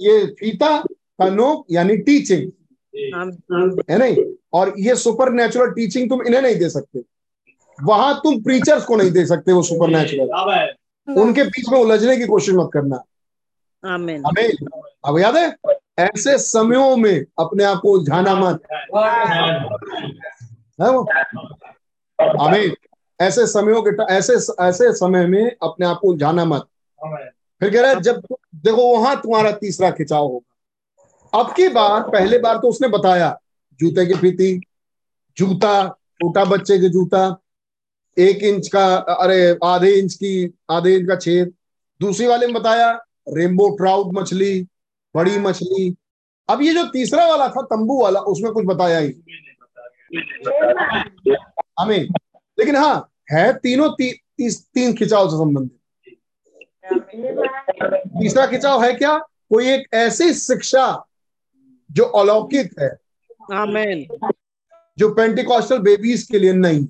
ये 0.00 0.26
फीता 0.26 0.78
का 0.80 1.28
नोक 1.28 1.66
यानी 1.70 1.96
टीचिंग। 1.96 2.50
है 3.90 3.98
नहीं? 3.98 4.34
और 4.52 4.74
ये 4.78 4.94
सुपर 4.96 5.32
नेचुरल 5.32 5.70
टीचिंग 5.70 6.08
तुम 6.08 6.22
इन्हें 6.22 6.42
नहीं 6.42 6.56
दे 6.56 6.68
सकते। 6.70 7.02
वहाँ 7.82 8.14
तुम 8.18 8.42
प्रीचर्स 8.42 8.84
को 8.84 8.96
नहीं 8.96 9.10
दे 9.10 9.26
सकते 9.26 9.52
वो 9.52 9.62
सुपर 9.62 9.88
नेचुरल 9.88 11.18
उनके 11.20 11.42
बीच 11.42 11.68
में 11.72 11.78
उलझने 11.78 12.16
की 12.16 12.26
कोशिश 12.26 12.54
मत 12.54 12.70
करना। 12.72 13.02
आमीन। 13.84 14.22
हमें 14.26 14.52
अब 15.04 15.18
याद 15.18 15.36
है? 15.36 15.56
ऐसे 15.98 16.38
समयों 16.38 16.96
में 16.96 17.24
अपने 17.38 17.64
आप 17.64 17.78
को 17.82 17.92
उलझाना 17.92 18.34
मत। 18.34 18.62
है 20.80 20.90
वो? 20.90 21.08
आमीन। 22.44 22.74
ऐसे 23.20 23.46
समयों 23.46 23.82
के 23.82 24.02
ऐसे 24.02 24.32
ऐसे 24.60 24.92
समय 24.92 25.26
में 25.26 25.56
अपने 25.62 25.86
आप 25.86 25.98
को 25.98 26.08
उलझाना 26.08 26.44
मत। 26.44 26.62
फिर 27.60 27.70
कह 27.70 27.80
रहा 27.80 27.90
है, 27.90 28.00
जब 28.00 28.22
देखो, 28.54 28.98
वहाँ 28.98 29.16
तुम्हारा 29.16 29.52
तीसरा 29.52 29.90
खिंचाव 29.90 30.26
होगा। 30.26 31.40
अब 31.40 31.54
की 31.54 31.68
बार, 31.68 32.02
पहले 32.02 32.38
बार 32.38 32.56
तो 32.56 32.68
उसने 32.68 32.88
बताया, 32.88 33.40
जूते 33.80 34.06
की 34.06 34.14
फीती, 34.14 34.60
जूता, 35.36 35.88
छोटा 35.88 36.44
बच्चे 36.44 36.78
के 36.78 36.88
जूता, 36.88 37.40
एक 38.18 38.36
इंच 38.36 38.68
का, 38.68 38.96
अरे, 38.96 39.58
आधे 39.64 39.90
इंच 39.90 40.14
की, 40.14 40.54
आधे 40.70 40.94
इंच 40.94 41.08
का 41.08 41.16
छेद। 41.16 41.52
दूसरी 42.00 42.26
वाले 42.26 42.46
में 42.46 42.54
बताया, 42.54 43.04
रेनबो 43.28 43.70
ट्राउट 43.70 44.06
मछली 44.14 44.66
बड़ी 45.16 45.38
मछली। 45.38 45.96
अब 46.48 46.62
ये 46.62 46.74
जो 46.74 46.86
तीसरा 46.86 47.26
वाला 47.26 47.48
था 47.48 47.62
तंबू 47.62 48.02
वाला 48.02 48.20
उसमें 48.20 48.52
कुछ 48.52 48.64
बताया 48.66 48.98
ही। 48.98 49.12
हमें। 51.80 52.08
लेकिन 52.58 52.76
हाँ 52.76 53.10
है 53.32 53.52
तीनों 53.52 53.90
ती, 53.90 54.12
ती, 54.12 54.50
तीन 54.50 54.92
खिंचाव 54.92 55.30
से 55.30 55.36
संबंधित। 55.36 55.76
तीसरा 58.06 58.46
खिंचाव 58.46 58.84
है 58.84 58.92
क्या? 58.92 59.18
कोई 59.18 59.68
एक 59.68 59.94
ऐसी 59.94 60.34
शिक्षा 60.34 61.04
जो 61.92 62.04
अलौकिक 62.04 62.80
है। 62.80 62.98
आमीन। 63.52 64.30
जो 64.98 65.14
पेंटिकॉस्टल 65.14 65.78
बेबीज 65.78 66.22
के 66.22 66.38
लिए 66.38 66.52
नहीं। 66.52 66.86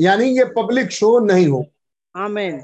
यानी 0.00 0.24
ये 0.24 0.44
पब्लिक 0.44 0.90
शो 0.90 1.18
नहीं 1.18 1.46
हो। 1.46 1.66
आमीन। 2.16 2.54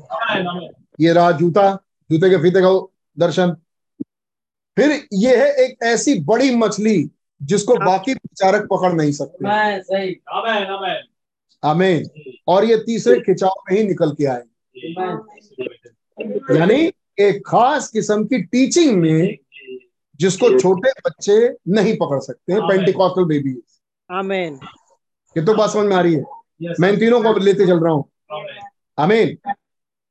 ये 1.01 1.13
रहा 1.13 1.33
जूता 1.33 1.75
जूते 2.11 2.31
के 2.31 2.37
फीते 2.37 2.61
का 2.61 2.94
दर्शन। 3.19 3.57
फिर 4.77 4.91
ये 5.13 5.37
है 5.37 5.51
एक 5.65 5.83
ऐसी 5.83 6.15
बड़ी 6.21 6.55
मछली 6.57 7.11
जिसको 7.41 7.75
बाकी 7.77 8.13
विचारक 8.15 8.69
पकड़ 8.73 8.93
नहीं 8.93 9.13
सकते। 9.13 9.45
आमीन 11.63 12.07
और 12.49 12.65
ये 12.65 12.77
तीसरे 12.77 13.21
खिंचाव 13.21 13.63
में 13.71 13.77
ही 13.79 13.87
निकल 13.87 14.11
के 14.13 14.25
आए। 14.25 14.43
यानी 16.57 16.93
एक 17.21 17.43
खास 17.47 17.89
किस्म 17.89 18.25
की 18.25 18.43
टीचिंग 18.43 19.01
में 19.01 19.37
जिसको 20.21 20.59
छोटे 20.59 20.91
बच्चे 21.07 21.37
नहीं 21.69 21.97
पकड़ 21.97 22.21
सकते 22.21 22.61
पेंटिकॉस्टल 22.69 23.25
बेबी 23.25 23.57
आमीन। 24.11 24.59
ये 25.37 25.45
तो 25.45 25.55
बात 25.55 25.71
समझ 25.71 25.87
में 25.87 25.97
आ 25.97 26.01
रही 26.01 26.15
है। 26.15 26.23
मैं 26.81 26.93
इन 26.93 26.99
तीनों 26.99 27.23
को 27.23 27.39
लेते 27.39 27.67
चल 27.67 27.81
रहा 27.81 27.93
हूँ। 27.93 28.05
आमीन। 28.99 29.37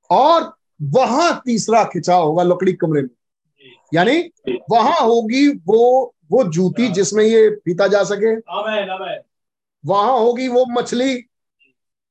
और 0.10 0.54
वहाँ 0.84 1.41
तीसरा 1.45 1.84
खिंचाव 1.84 2.23
होगा 2.23 2.43
लकड़ी 2.43 2.73
कमरे 2.73 3.01
में। 3.01 3.09
यानी 3.93 4.19
वहाँ 4.71 4.99
होगी 4.99 5.47
वो 5.47 6.13
वो 6.31 6.43
जूती 6.43 6.88
जिसमें 6.88 7.23
ये 7.23 7.49
पीता 7.65 7.88
जा 7.88 8.03
सके। 8.03 8.36
वहाँ 9.86 10.19
होगी 10.19 10.47
वो 10.47 10.65
मछली। 10.65 11.23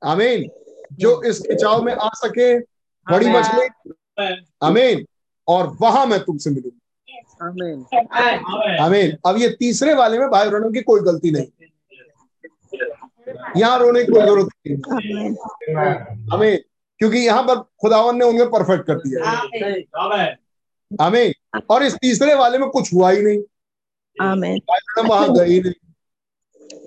आमीन। 0.05 0.49
जो 0.93 1.23
इस 1.23 1.41
खिंचाव 1.41 1.83
में 1.83 1.93
आ 1.93 2.09
सके 2.15 2.59
बड़ी 3.07 3.27
मछली। 3.27 3.67
आमीन। 4.63 5.07
और 5.49 5.77
वहाँ 5.81 6.07
मैं 6.07 6.21
तुमसे 6.21 6.51
मिलूँगा। 6.51 7.47
आमीन। 7.47 7.85
आमीन। 8.81 9.17
अब 9.27 9.37
ये 9.37 9.49
तीसरे 9.49 9.95
वाले 9.95 10.19
में 10.19 10.29
भाई 10.29 10.51
बहनों 10.51 10.73
की 10.73 10.83
कोई 10.83 11.01
गलती 11.01 11.31
नहीं। 11.31 11.47
यहाँ 13.57 13.79
रोने 13.79 14.05
की 14.05 14.13
कोई 14.13 14.23
ज़रूरत 14.23 14.49
नहीं। 14.67 15.35
आमीन। 16.35 16.59
क्योंकि 17.03 17.19
यहाँ 17.19 17.43
पर 17.43 17.55
खुदावन 17.55 18.17
ने 18.17 18.25
उन्हें 18.25 18.47
परफेक्ट 18.51 18.87
कर 18.87 18.95
दिया। 18.95 19.31
आमीन 21.01 21.33
और 21.71 21.83
इस 21.83 21.95
तीसरे 21.95 22.35
वाले 22.35 22.59
में 22.59 22.69
कुछ 22.69 22.95
हुआ 22.95 23.11
ही 23.11 23.23
नहीं। 23.23 23.39
वहाँ 25.09 25.29
गई 25.35 25.61
नहीं। 25.61 25.73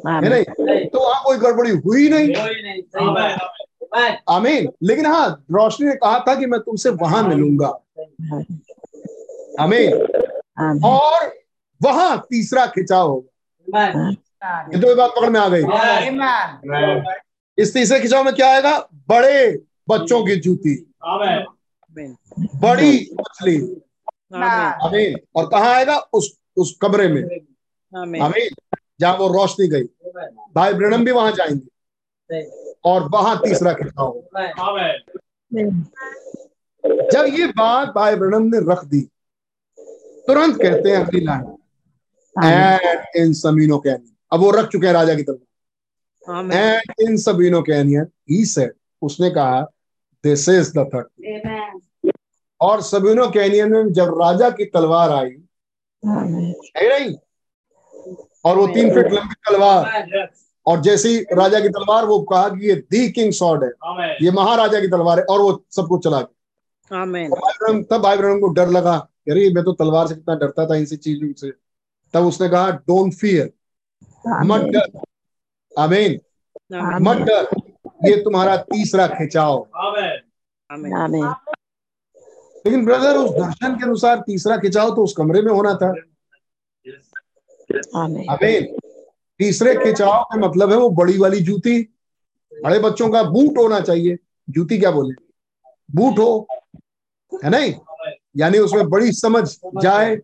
है 0.08 0.30
नहीं? 0.30 0.44
तो 0.86 1.00
वहाँ 1.00 1.22
कोई 1.26 1.38
गड़बड़ी 1.38 1.72
हुई 1.72 2.10
नहीं। 2.10 2.34
आमीन 4.30 4.70
लेकिन 4.84 5.06
हाँ 5.06 5.46
रोशनी 5.52 5.88
ने 5.88 5.96
कहा 5.96 6.20
था 6.20 6.36
कि 6.36 6.46
मैं 6.46 6.60
तुमसे 6.60 6.90
वहाँ 6.90 7.24
मिलूँगा। 7.24 7.68
आमीन 9.60 9.94
और 10.86 11.34
वहाँ 11.84 12.18
तीसरा 12.30 12.66
खिंचाव 12.66 13.08
होगा। 13.10 14.10
ये 14.10 14.82
तो 14.82 14.96
बात 14.96 15.10
पकड़ 15.10 15.30
में 15.30 15.40
आ 15.40 15.48
गई। 15.48 15.64
इस 17.58 17.74
तीसरे 17.74 18.00
खिंचाव 18.00 18.24
में 18.24 18.34
क्या 18.36 18.52
आएगा? 18.54 18.78
बड़े 19.10 19.60
बच्चों 19.88 20.26
की 20.26 20.36
जूती। 20.36 20.76
बड़ी 22.62 23.10
मछली। 23.20 23.56
आमीन। 24.36 24.44
आमीन। 24.86 25.16
और 25.36 25.48
कहा 25.48 25.74
आएगा? 25.74 25.98
उस 25.98 26.38
उस 26.58 26.78
कमरे 26.82 27.08
में। 27.08 27.22
आमीन। 27.94 28.22
आमीन। 28.22 28.50
जहाँ 29.00 29.18
वो 29.18 29.28
रोशनी 29.28 29.68
गई। 29.68 29.84
भाई 30.56 30.74
ब्रणम 30.74 31.06
भी 31.06 31.12
वहाँ 31.12 31.32
जाएँगे। 31.32 31.68
और 32.86 33.10
वहाँ 33.10 33.38
तीसरा 33.44 33.74
खिंचाव 33.74 34.06
होगा 34.08 34.42
जब 37.12 37.26
ये 37.40 37.48
बात 37.48 37.90
भाई 37.90 38.16
ब्रणम 38.16 38.44
ने 38.44 38.60
रख 38.72 38.84
दी 38.86 39.02
तुरंत 40.28 40.56
कहते 40.62 40.90
हैं 40.90 40.98
अगली 40.98 41.20
line. 41.22 41.56
And 42.36 43.06
in 43.16 43.34
Sabino 43.34 43.78
Canyon 43.80 44.16
अब 44.32 44.40
वो 44.40 44.52
रख 44.52 44.68
चुके 44.70 44.88
हैं 44.88 44.94
राजा 44.94 45.16
की 45.16 45.24
तरफ़। 45.24 46.32
आमीन। 46.32 46.52
And 46.52 46.94
in 47.00 47.18
Sabino 47.18 47.62
Canyon 47.62 48.08
he 48.32 48.46
said 48.46 48.74
उसने 49.02 49.30
कहा 49.30 49.62
दिस 50.26 50.48
इज़ 50.50 50.72
द 50.78 50.90
थर्ड 50.94 52.12
और 52.62 52.82
सबीनो 52.84 53.28
कैनियन 53.32 53.72
में 53.72 53.92
जब 53.94 54.18
राजा 54.22 54.50
की 54.50 54.66
तलवार 54.66 55.10
आई 55.12 55.30
है 56.04 56.88
नहीं? 56.90 57.16
और 58.46 58.58
वो 58.58 58.68
तीन 58.68 58.94
फीट 58.96 59.12
लंबी 59.14 59.36
तलवार 59.48 60.28
और 60.66 60.82
जैसे 60.82 61.10
ही 61.10 61.20
राजा 61.34 61.60
की 61.60 61.70
तलवार 61.70 62.06
वो 62.06 62.20
कहा 62.32 62.48
कि 62.50 62.68
ये 62.70 62.76
दी 62.92 63.08
किंग 63.12 63.32
सॉर्ड 63.34 63.64
है। 63.64 63.70
ये 64.24 64.32
महाराजा 64.32 64.80
की 64.82 64.88
तलवार 64.88 65.20
है 65.20 65.26
और 65.26 65.42
वो 65.42 65.52
सब 65.76 65.88
कुछ 65.88 66.04
चला 66.04 66.20
गया। 66.20 66.32
तब 67.84 68.02
भाई 68.04 68.18
ब्रह्म 68.18 68.40
को 68.40 68.48
डर 68.54 68.70
लगा 68.70 68.96
अरे 69.30 69.50
मैं 69.54 69.64
तो 69.64 69.72
तलवार 69.74 70.08
से 70.08 70.16
कितना 70.16 70.36
डरता 70.36 70.66
था 70.70 70.76
इनसी 70.76 70.98
चीज़ों 70.98 71.32
से। 71.34 71.52
तब 72.14 72.26
उसने 72.26 72.50
कहा 72.50 72.70
डोंट 72.72 73.14
फियर 73.14 73.52
मत 74.46 74.62
डर। 74.74 75.00
आमीन 75.72 76.20
मत 77.02 77.18
डर। 77.28 77.48
ये 78.08 78.16
तुम्हारा 78.22 78.58
तीसरा 78.58 79.08
खिंचाव। 79.08 79.68
आमीन। 79.76 80.94
आमीन। 80.94 81.26
लेकिन 82.66 82.86
ब्रदर 82.86 83.18
उस 83.18 83.32
दर्शन 83.32 83.76
के 83.76 83.86
अनुसार 83.86 84.24
तीसरा 84.28 84.58
खिंचाव 84.58 84.96
तो 84.96 85.04
उस 85.04 85.14
कमरे 85.18 85.42
में 85.42 85.52
होना 85.52 85.74
था। 85.74 85.90
आमीन। 88.00 88.30
आमीन। 88.30 88.78
तीसरे 89.40 89.76
खिंचाव 89.76 90.24
का 90.24 90.38
मतलब 90.38 90.72
है 90.72 90.78
वो 90.78 90.90
बड़ी 90.90 91.18
वाली 91.18 91.40
जूती। 91.40 91.82
बड़े 92.64 92.80
बच्चों 92.80 93.10
का 93.10 93.24
बूट 93.24 93.58
होना 93.58 93.80
चाहिए। 93.80 94.18
जूती 94.50 94.78
क्या 94.80 94.92
बोले? 94.92 95.14
बूट 95.96 96.20
हो 96.20 96.48
है 97.44 97.50
नहीं? 97.50 97.76
यानी 98.38 98.58
उसमें 98.58 98.90
बड़ी 98.90 99.12
समझ 99.12 99.58
जाए। 99.82 100.18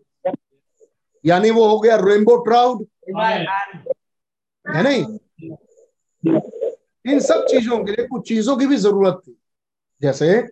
यानी 1.26 1.50
वो 1.50 1.68
हो 1.68 1.80
गया 1.80 1.96
रेनबो 1.96 2.36
ट्राउड 2.36 2.86
है 4.76 4.82
नहीं? 4.82 5.18
इन 7.04 7.20
सब 7.20 7.44
चीज़ों 7.46 7.84
के 7.84 7.92
लिए 7.92 8.06
कुछ 8.06 8.28
चीज़ों 8.28 8.56
की 8.56 8.66
भी 8.66 8.76
ज़रूरत 8.76 9.20
थी। 9.28 9.36
जैसे 10.02 10.42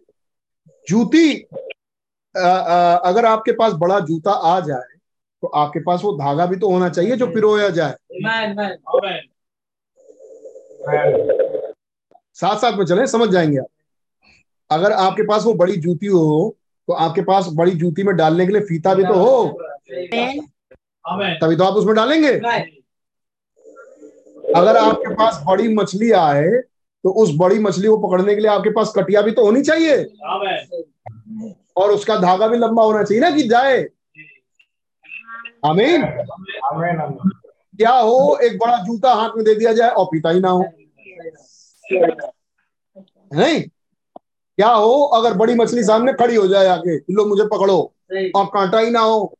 जूती 0.88 1.46
आ, 2.34 2.40
आ, 2.40 2.96
अगर 2.96 3.24
आपके 3.26 3.52
पास 3.52 3.72
बड़ा 3.72 3.98
जूता 4.00 4.30
आ 4.30 4.58
जाए 4.60 4.96
तो 5.42 5.48
आपके 5.48 5.80
पास 5.80 6.00
वो 6.04 6.12
धागा 6.12 6.46
भी 6.46 6.56
तो 6.56 6.70
होना 6.70 6.88
चाहिए 6.88 7.16
जो 7.16 7.26
पिरोया 7.26 7.68
जाए। 7.68 7.94
साथ 12.34 12.56
साथ 12.56 12.76
में 12.78 12.84
चले 12.84 13.06
समझ 13.06 13.28
जाएँगे 13.28 13.58
आप। 13.58 13.66
अगर 14.70 14.92
आपके 14.92 15.22
पास 15.22 15.44
वो 15.44 15.54
बड़ी 15.54 15.76
जूती 15.76 16.06
हो 16.06 16.56
तो 16.88 16.92
आपके 16.92 17.22
पास 17.22 17.48
बड़ी 17.52 17.72
जूती 17.72 18.02
में 18.02 18.14
डालने 18.16 18.46
के 18.46 18.52
लिए 18.52 18.60
फीता 18.60 18.94
भी 18.94 19.04
तो 19.04 19.14
हो। 19.14 19.46
तभी 21.36 21.56
तो 21.56 21.64
आप 21.64 21.74
उसमें 21.74 21.94
डालेंगे। 21.94 22.38
अगर 24.56 24.76
आपके 24.76 25.14
पास 25.14 25.42
बड़ी 25.46 25.74
मछली 25.74 26.10
आए 26.10 26.48
तो 27.04 27.10
उस 27.12 27.30
बड़ी 27.36 27.58
मछली 27.58 27.88
को 27.88 27.96
पकड़ने 27.98 28.34
के 28.34 28.40
लिए 28.40 28.50
आपके 28.50 28.70
पास 28.70 28.92
कटिया 28.96 29.22
भी 29.22 29.30
तो 29.30 29.44
होनी 29.44 29.62
चाहिए। 29.62 29.96
और 31.76 31.90
उसका 31.90 32.16
धागा 32.16 32.48
भी 32.48 32.58
लंबा 32.58 32.82
होना 32.82 33.02
चाहिए 33.02 33.22
ना 33.22 33.30
कि 33.30 33.42
जाए। 33.42 33.78
आमीन। 35.64 36.04
आमेन 36.04 37.00
आमेन। 37.00 37.30
क्या 37.76 37.90
हो 37.90 38.38
एक 38.42 38.58
बड़ा 38.58 38.76
जूता 38.76 39.14
हाथ 39.14 39.30
में 39.36 39.44
दे 39.44 39.54
दिया 39.54 39.72
जाए 39.72 39.90
और 39.90 40.04
पीता 40.04 40.30
ही 40.30 40.40
ना 40.40 40.48
हो। 40.48 40.64
नहीं। 43.34 43.62
क्या 43.62 44.68
हो 44.68 45.00
अगर 45.04 45.34
बड़ी 45.34 45.54
मछली 45.54 45.82
सामने 45.84 46.12
खड़ी 46.12 46.36
हो 46.36 46.46
जाए 46.46 46.66
आके 46.66 46.96
लो 46.96 47.24
मुझे 47.24 47.44
पकड़ो 47.44 47.78
और 48.36 48.46
कांटा 48.46 48.78
ही 48.78 48.90
ना 48.90 49.00
हो। 49.00 49.38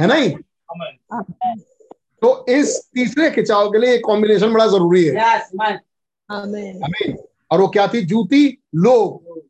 है 0.00 0.06
नहीं? 0.06 0.32
तो 2.22 2.44
इस 2.48 2.76
तीसरे 2.94 3.30
खिंचाव 3.30 3.70
के 3.70 3.78
लिए 3.78 3.94
एक 3.94 4.04
कॉम्बिनेशन 4.04 4.52
बड़ा 4.52 4.66
ज़रूरी 4.66 5.04
है। 5.04 5.14
Yes, 5.14 5.42
और 7.50 7.60
वो 7.60 7.68
क्या 7.68 7.86
थी? 7.86 8.00
जूती 8.02 8.46
लोग। 8.74 9.40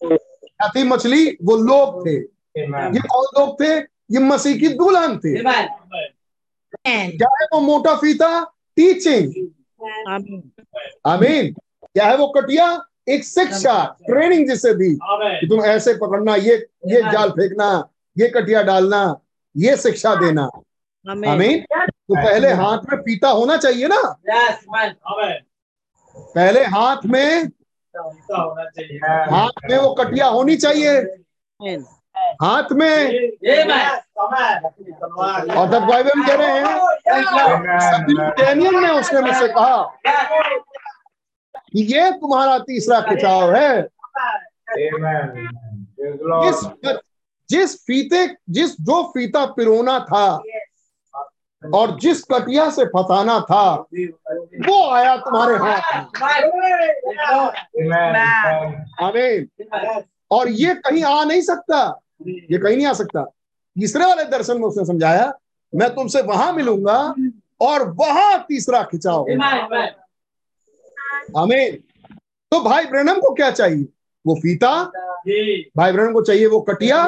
क्या 0.00 0.68
थी 0.68 0.82
मछली? 0.84 1.26
वो 1.42 1.56
लोग 1.56 2.06
थे। 2.06 2.14
ये 2.14 3.00
कौन 3.00 3.24
लोग 3.38 3.60
थे? 3.60 3.76
ये 4.14 4.18
मसीह 4.20 4.58
की 4.60 4.68
दुल्हन 4.78 5.16
थे। 5.18 5.34
क्या 6.86 7.28
है 7.40 7.46
वो 7.52 7.60
मोटा 7.60 7.94
फीता? 7.96 8.28
टीचिंग 8.76 9.48
आमीन 10.08 10.42
आमीन 11.06 11.52
क्या 11.52 12.06
है 12.06 12.16
वो 12.16 12.26
कटिया? 12.36 12.66
एक 13.08 13.24
शिक्षा 13.24 13.74
ट्रेनिंग 14.06 14.48
जिसे 14.48 14.74
दी। 14.74 14.94
कि 14.94 15.46
तुम 15.48 15.60
ऐसे 15.64 15.94
पकड़ना 15.94 16.34
ये 16.36 16.54
ये 16.86 17.00
जाल 17.02 17.30
फेंकना 17.30 17.68
ये 18.16 18.28
कटिया 18.28 18.62
डालना 18.62 19.02
ये 19.56 19.76
शिक्षा 19.76 20.14
देना। 20.14 20.48
आमीन 21.04 21.30
आमीन 21.30 21.64
तो 22.08 22.14
पहले 22.14 22.48
हाथ 22.52 22.78
में 22.78 22.98
फीता 23.02 23.28
होना 23.28 23.56
चाहिए 23.56 23.88
ना। 23.88 24.16
Yes, 24.30 24.56
man. 24.74 24.92
पहले 26.16 26.64
हाथ 26.64 26.96
में 27.06 27.20
ऐसा 27.20 28.42
होना 28.42 28.64
चाहिए। 28.64 28.98
हाथ 29.34 29.70
में 29.70 29.78
वो 29.78 29.94
कटिया 29.94 30.26
होनी 30.26 30.56
चाहिए। 30.56 31.00
हाथ 32.42 32.72
में. 32.72 33.06
और 35.56 35.66
तब 35.72 35.86
भाई 35.88 36.02
हम 36.02 36.26
कह 36.26 36.34
रहे 36.34 36.48
हैं। 36.48 36.74
डैनियल 38.30 38.74
ने 38.74 38.90
उसने 38.90 39.20
मुझसे 39.20 39.48
कहा 39.48 39.82
कि 41.72 41.82
ये 41.94 42.10
तुम्हारा 42.10 42.58
तीसरा 42.58 43.00
खिंचाव 43.00 43.54
है। 43.54 43.88
जिस 46.44 46.58
जिस 47.50 47.76
फीते 47.86 48.26
जिस 48.50 48.70
जो 48.80 49.02
फीता 49.02 49.44
पिरोना 49.46 49.98
था 50.00 50.42
और 51.62 51.98
जिस 52.00 52.22
कटिया 52.22 52.68
से 52.70 52.84
फंसाना 52.86 53.38
था 53.40 53.72
वो 54.66 54.88
आया 54.90 55.16
तुम्हारे 55.16 55.56
हाथ 55.56 56.04
में। 57.76 57.96
आमीन। 59.02 59.48
और 60.30 60.48
ये 60.50 60.74
कहीं 60.76 61.02
आ 61.04 61.24
नहीं 61.24 61.40
सकता 61.42 61.78
ये 62.26 62.58
कहीं 62.58 62.76
नहीं 62.76 62.86
आ 62.86 62.92
सकता। 62.92 63.22
तीसरे 63.76 64.04
वाले 64.04 64.24
दर्शन 64.24 64.58
में 64.58 64.66
उसने 64.68 64.84
समझाया 64.84 65.32
मैं 65.72 65.88
तुमसे 65.94 66.22
वहाँ 66.22 66.52
मिलूँगा 66.52 66.98
और 67.60 67.88
वहाँ 67.90 68.44
तीसरा 68.48 68.82
खिंचाओ। 68.82 69.24
आमीन। 71.36 71.76
तो 72.52 72.60
भाई 72.60 72.86
ब्रनम 72.86 73.20
को 73.20 73.34
क्या 73.34 73.50
चाहिए? 73.50 73.86
वो 74.24 74.34
फीता 74.34 74.72
भाई 75.76 75.92
ब्रनम 75.92 76.12
को 76.12 76.22
चाहिए 76.22 76.46
वो 76.46 76.60
कटिया। 76.60 76.98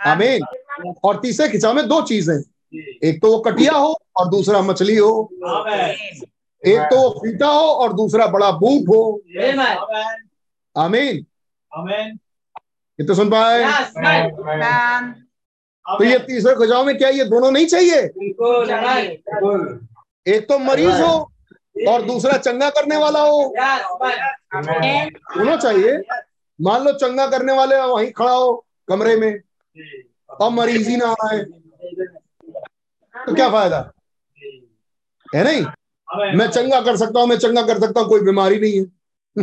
आमीन। 0.00 0.42
और 1.04 1.20
तीसरे 1.20 1.48
खिंचाव 1.48 1.74
में 1.74 1.86
दो 1.88 2.00
चीज़ें। 2.02 2.40
एक 3.04 3.18
तो 3.22 3.32
वो 3.32 3.38
कटिया 3.40 3.72
हो 3.72 4.00
और 4.16 4.28
दूसरा 4.28 4.60
मछली 4.62 4.96
हो। 4.96 5.30
एक 6.66 6.80
तो 6.80 7.02
वो 7.02 7.10
फीता 7.10 7.46
हो 7.46 7.66
और 7.66 7.92
दूसरा 7.92 8.26
बड़ा 8.26 8.50
बूट 8.50 8.88
हो। 8.88 9.20
आमीन। 10.76 11.26
ये 13.00 13.06
तो 13.06 13.14
सुन 13.14 13.30
पाए? 13.30 13.64
तो 15.88 16.04
ये 16.04 16.18
तीसरे 16.18 16.54
खिंचाव 16.54 16.84
में 16.84 16.98
क्या 16.98 17.08
ये 17.08 17.24
दोनों 17.24 17.50
नहीं 17.50 17.66
चाहिए? 17.66 17.98
एक 20.26 20.48
तो 20.48 20.58
मरीज़ 20.58 21.02
हो 21.02 21.32
और 21.88 22.02
दूसरा 22.02 22.36
चंगा 22.36 22.70
करने 22.70 22.96
वाला 22.96 23.20
हो। 23.20 23.54
दोनों 25.38 25.56
चाहिए। 25.56 25.98
मान 26.60 26.84
लो 26.84 26.92
चंगा 26.92 27.26
करने 27.26 27.52
वाले 27.52 27.76
वहीं 27.76 28.10
खड़ा 28.12 28.32
हो 28.32 28.66
कमरे 28.88 29.16
में। 29.16 29.40
और 30.40 30.50
मरीज़ 30.50 30.88
ही 30.90 30.96
ना 30.96 31.06
आ 31.06 31.12
रहा 31.12 31.34
है 31.34 31.63
तो 33.26 33.34
क्या 33.34 33.48
फ़ायदा? 33.50 33.92
है 35.34 35.44
नहीं? 35.44 35.64
मैं 36.38 36.46
चंगा 36.48 36.80
कर 36.80 36.96
सकता 36.96 37.20
हूँ 37.20 37.28
मैं 37.28 37.38
चंगा 37.38 37.62
कर 37.62 37.80
सकता 37.80 38.00
हूँ 38.00 38.08
कोई 38.08 38.20
बीमारी 38.20 38.58
नहीं 38.60 38.78
है। 38.78 38.84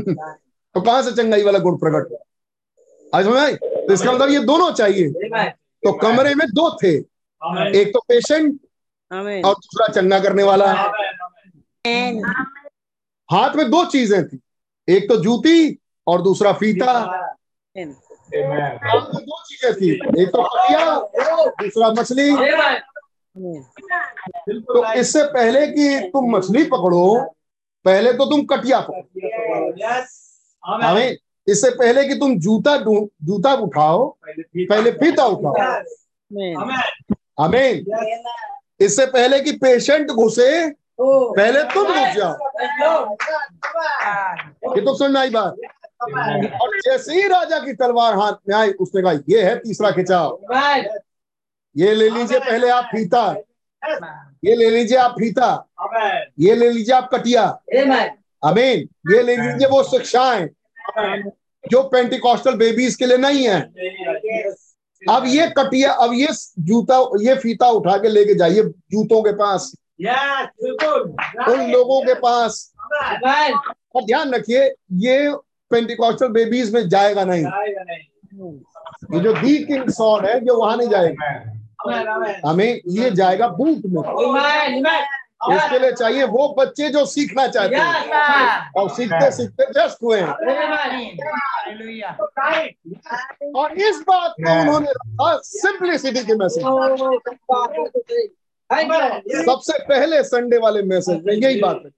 तो 0.73 0.81
कहाँ 0.81 1.01
से 1.03 1.11
चंगाई 1.11 1.43
वाला 1.43 1.59
गुण 1.59 1.77
प्रकट 1.77 2.11
हुआ? 2.11 2.17
आज 3.19 3.25
समझ 3.25 3.53
तो 3.87 3.93
इसका 3.93 4.11
मतलब 4.11 4.29
ये 4.29 4.39
दोनों 4.39 4.71
चाहिए। 4.71 5.09
तो 5.83 5.91
कमरे 5.93 6.35
में 6.35 6.47
दो 6.47 6.69
थे। 6.83 6.93
एक 7.79 7.87
तो 7.93 7.99
पेशेंट 7.99 8.59
और 9.43 9.53
दूसरा 9.53 9.87
चंगा 9.93 10.19
करने 10.19 10.43
वाला। 10.43 10.71
हाथ 13.31 13.55
में 13.55 13.69
दो 13.71 13.85
चीज़ें 13.85 14.27
थी। 14.27 14.39
एक 14.87 15.09
तो 15.09 15.17
जूती 15.17 15.77
और 16.07 16.21
दूसरा 16.21 16.53
फीता। 16.53 16.91
हाथ 18.85 19.15
में 19.15 19.25
दो 19.25 19.41
चीज़ें 19.43 19.73
थी। 19.73 19.91
एक 20.21 20.29
तो 20.29 20.43
कटिया 20.43 20.95
दूसरा 21.61 21.89
मछली। 21.91 22.31
तो 23.37 24.93
इससे 24.93 25.23
पहले 25.23 25.67
कि 25.67 26.09
तुम 26.09 26.29
मछली 26.35 26.63
पकड़ो, 26.63 27.19
पहले 27.85 28.13
तो 28.13 28.25
तुम 28.25 28.43
कटिया 28.45 28.79
पकड़ो। 28.79 29.01
हमें 30.63 31.17
इससे 31.47 31.69
पहले 31.69 32.07
कि 32.07 32.15
तुम 32.15 32.37
जूता 32.39 32.75
जूता 32.77 33.53
उठाओ, 33.53 34.05
पहले 34.27 34.91
फीता 34.91 35.25
उठाओ। 35.25 35.55
हमें 37.39 37.83
इससे 38.79 39.05
पहले 39.05 39.39
कि 39.39 39.51
पेशेंट 39.51 40.11
घुसे, 40.11 40.69
पहले 41.01 41.63
तुम 41.63 41.85
घुस 41.85 42.15
जाओ। 42.15 42.35
ये 44.75 44.81
तो 44.81 44.95
सुनना 44.97 45.21
ही 45.21 45.29
बात। 45.29 45.55
और 46.61 46.77
जैसे 46.79 47.13
ही 47.13 47.27
राजा 47.27 47.59
की 47.59 47.73
तलवार 47.73 48.13
हाथ 48.15 48.33
में 48.49 48.55
आई, 48.55 48.71
उसने 48.71 49.01
कहा, 49.01 49.11
ये 49.29 49.41
है 49.43 49.55
तीसरा 49.55 49.91
खिंचाव. 49.91 50.39
ये 51.77 51.93
ले 51.93 52.09
लीजिए 52.09 52.39
पहले 52.39 52.69
आप 52.69 52.83
फीता। 52.83 53.35
ये 54.45 54.55
ले 54.55 54.69
लीजिए 54.69 54.97
आप 54.97 55.11
फीता। 55.11 55.67
ये 56.39 56.55
ले 56.55 56.69
लीजिए 56.69 56.95
आप 56.95 57.09
कटिया। 57.13 57.43
अमीन 58.43 58.87
ये 59.13 59.21
ले 59.23 59.35
लीजिए 59.35 59.67
वो 59.67 59.83
शिक्षाएँ। 59.83 60.47
जो 61.63 61.81
पेंटिकॉस्टल 61.83 62.55
बेबीज 62.55 62.95
के 62.95 63.05
लिए 63.05 63.17
नहीं 63.17 63.47
है। 63.47 63.59
अब 65.09 65.23
ये 65.27 65.47
कटिया 65.57 65.91
अब 65.93 66.13
ये 66.13 66.27
जूता 66.59 66.97
ये 67.21 67.35
फीता 67.35 67.69
उठा 67.69 67.97
के 67.97 68.09
लेके 68.09 68.33
जाइए 68.35 68.63
जूतों 68.63 69.21
के 69.23 69.31
पास। 69.31 69.71
उन 71.49 71.71
लोगों 71.71 72.01
के 72.01 72.13
पास। 72.13 72.73
और 73.95 74.03
ध्यान 74.05 74.33
रखिए 74.33 74.67
ये 75.05 75.33
पेंटिकॉस्टल 75.71 76.27
बेबीज 76.27 76.73
में 76.73 76.87
जाएगा 76.89 77.23
नहीं। 77.25 77.45
ये 79.13 79.19
जो 79.19 79.33
दी 79.33 79.57
किंग 79.65 79.89
सॉर्ड 79.89 80.25
है 80.25 80.37
ये 80.37 80.51
वहाँ 80.51 80.77
नहीं 80.77 80.89
जाएगा। 80.89 81.59
हमें 82.45 82.79
ये 82.87 83.11
जाएगा 83.11 83.47
बूट 83.47 83.81
में. 83.85 84.01
इसके 85.53 85.79
लिए 85.79 85.91
चाहिए 85.91 86.23
वो 86.23 86.55
बच्चे 86.57 86.89
जो 86.89 87.05
सीखना 87.05 87.47
चाहते 87.47 87.75
हैं। 87.75 88.11
और 88.77 88.89
सीखते 88.89 89.31
सीखते 89.31 89.65
जस्ट 89.65 90.03
हुए 90.03 90.19
हैं। 90.19 90.27
और 93.55 93.71
इस 93.73 94.03
बात 94.07 94.31
को 94.31 94.59
उन्होंने 94.61 94.91
रखा 94.91 95.39
सिंप्लिसिटी 95.43 96.23
के 96.23 96.35
मैसेज 96.35 96.63
सबसे 99.45 99.79
पहले 99.79 100.23
संडे 100.23 100.57
वाले 100.57 100.83
मैसेज 100.83 101.23
में 101.25 101.33
यही 101.33 101.59
बात 101.61 101.81
है। 101.85 101.91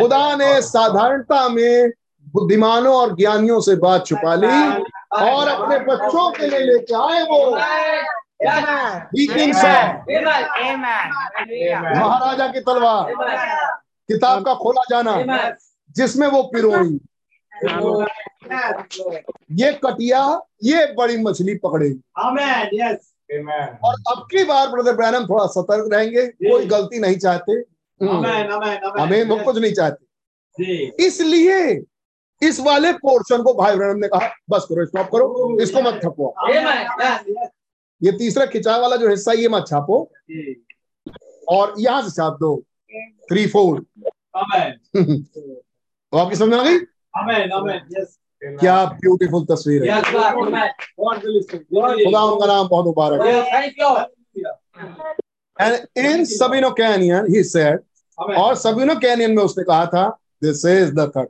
खुदा 0.00 0.36
ने 0.36 0.62
साधारणता 0.62 1.48
में 1.48 1.90
बुद्धिमानों 2.34 2.94
और 2.94 3.16
ज्ञानियों 3.16 3.60
से 3.60 3.76
बात 3.76 4.06
छुपा 4.06 4.34
ली 4.34 4.82
और 5.12 5.48
अपने 5.48 5.78
बच्चों 5.78 6.30
के 6.30 6.46
लिए 6.46 6.58
लेके 6.58 6.94
आए 6.94 7.22
वो। 7.22 7.58
सॉन्ग 9.52 10.02
महाराजा 12.02 12.46
की 12.46 12.60
तलवार। 12.60 13.12
किताब 14.08 14.44
का 14.44 14.54
खोला 14.54 14.82
जाना। 14.90 15.12
जिसमें 15.96 16.28
वो 16.28 16.42
पिरोई। 16.42 17.00
ये 19.52 19.72
कटिया 19.72 20.40
ये 20.64 20.94
बड़ी 20.94 21.16
मछली 21.16 21.54
पकड़ेगी। 21.54 22.00
और 23.84 23.94
अब 24.08 24.18
की 24.30 24.44
बार 24.44 24.68
ब्रदर 24.68 24.96
ब्रैनम 24.96 25.26
थोड़ा 25.26 25.46
सतर्क 25.46 25.90
रहेंगे। 25.92 26.26
कोई 26.26 26.66
गलती 26.66 26.98
नहीं 26.98 27.16
चाहते। 27.18 27.52
हम्म, 27.52 28.26
हमें 29.00 29.24
वो 29.24 29.36
कुछ 29.44 29.58
नहीं 29.58 29.72
चाहते। 29.72 30.06
इसलिए 31.06 31.84
इस 32.42 32.60
वाले 32.60 32.92
पोर्शन 32.92 33.42
को 33.42 33.54
भाई 33.54 33.76
ब्रैनम 33.76 33.98
ने 33.98 34.08
कहा 34.08 34.28
बस 34.50 34.66
करो 34.68 34.86
स्टॉप 34.86 35.06
करो। 35.06 35.60
इसको 35.62 35.80
मत 35.82 36.00
छपो 36.04 36.34
ये 38.02 38.12
तीसरा 38.12 38.46
खिंचाव 38.46 38.80
वाला 38.82 38.96
जो 38.96 39.08
हिस्सा 39.08 39.30
है, 39.30 39.36
ये 39.36 39.48
मत 39.48 39.64
छापो। 39.68 40.10
और 41.48 41.74
यहाँ 41.78 42.02
से 42.02 42.10
छाप 42.10 42.36
दो। 42.40 42.64
थ्री 43.30 43.46
फोर 43.46 43.84
तो 46.12 46.18
आपकी 46.18 46.36
समझ 46.36 46.48
में 46.48 46.58
आ 46.58 46.62
गई. 46.64 46.78
क्या 48.42 48.84
ब्यूटीफुल 48.84 49.44
तस्वीर 49.44 49.82
है. 49.82 49.88
खुदा 50.02 50.28
उनका 52.22 52.46
नाम 52.46 52.68
बहुत 52.68 52.86
मुबारक। 52.86 53.20
है. 53.22 53.32
And 55.58 55.86
in 55.98 56.24
Sabino 56.24 56.70
Canyon 56.70 57.34
he 57.34 57.42
said. 57.44 57.80
और 58.18 58.54
सबीनो 58.56 58.96
कैनियन 58.96 59.36
में 59.36 59.42
उसने 59.42 59.64
कहा 59.64 59.86
था 59.86 60.18
दिस 60.42 60.66
इज़ 60.66 60.94
द 60.94 61.12
थर्ड. 61.16 61.28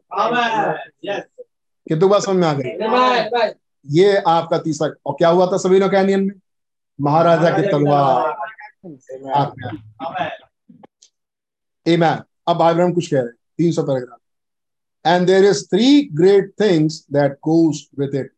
कितनी 1.87 2.09
बात 2.09 2.23
समझ 2.23 2.37
में 2.37 2.49
आ 2.49 2.53
गई. 2.53 2.63
ये 3.87 4.17
आपका 4.17 4.59
तीसरा 4.59 4.91
और 5.07 5.15
क्या 5.19 5.29
हुआ 5.29 5.47
था 5.47 5.57
सबीनो 5.57 5.89
कैनियन 5.89 6.21
में? 6.21 6.35
महाराजा 6.99 7.51
की 7.57 7.63
तलवार। 7.63 8.29
हाथ 9.35 9.51
में. 9.59 9.71
अब 12.49 12.57
बाइबल 12.57 12.93
कुछ 12.93 13.07
कह 13.07 13.17
रहे 13.17 13.27
हैं। 13.27 13.35
तीन 13.59 13.73
सौ 13.73 13.83
paragraph. 13.83 14.21
And 15.05 15.27
there 15.27 15.45
is 15.45 15.65
three 15.67 16.03
great 16.13 16.53
things 16.61 17.05
that 17.13 17.33
goes 17.45 17.83
with 17.99 18.15
it 18.15 18.33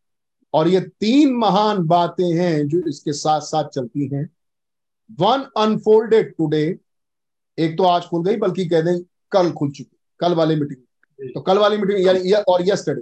और 0.53 0.67
ये 0.67 0.79
तीन 0.79 1.33
महान 1.35 1.83
बातें 1.87 2.31
हैं 2.31 2.67
जो 2.67 2.81
इसके 2.89 3.13
साथ 3.13 3.41
साथ 3.41 3.69
चलती 3.69 4.07
हैं। 4.13 4.29
वन 5.19 5.45
अनफोल्डेड 5.57 6.33
टुडे 6.37 6.63
एक 7.57 7.77
तो 7.77 7.83
आज 7.83 8.05
खुल 8.05 8.23
गई 8.25 8.37
बल्कि 8.37 8.65
कह 8.69 8.81
दें 8.81 8.99
कल 9.31 9.51
खुल 9.51 9.71
चुकी। 9.71 9.97
कल 10.19 10.33
वाली 10.35 10.55
मीटिंग 10.55 11.31
तो 11.33 11.41
कल 11.41 11.57
वाली 11.57 11.77
मीटिंग 11.77 11.99
यानी 12.07 12.31
और 12.31 12.67
यस्टरडे 12.67 13.01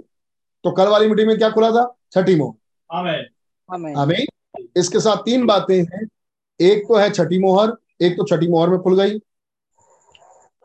तो 0.64 0.70
कल 0.72 0.88
वाली 0.88 1.08
मीटिंग 1.08 1.28
में 1.28 1.36
क्या 1.38 1.50
खुला 1.50 1.70
था? 1.70 1.84
छठी 2.12 2.34
Amen. 2.34 3.22
आमीन 3.70 3.96
हमें 3.96 4.26
इसके 4.54 5.00
साथ 5.00 5.22
तीन 5.24 5.46
बातें 5.46 5.78
हैं। 5.78 6.06
एक 6.60 6.84
तो 6.88 6.96
है 6.96 7.10
छठी 7.10 7.38
मोहर, 7.38 7.76
एक 8.02 8.16
तो 8.16 8.24
छठी 8.26 8.48
मोहर 8.48 8.70
में 8.70 8.78
खुल 8.78 8.96
गई। 9.02 9.18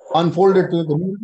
अनफोल्डेड 0.06 0.66
तो 0.72 1.16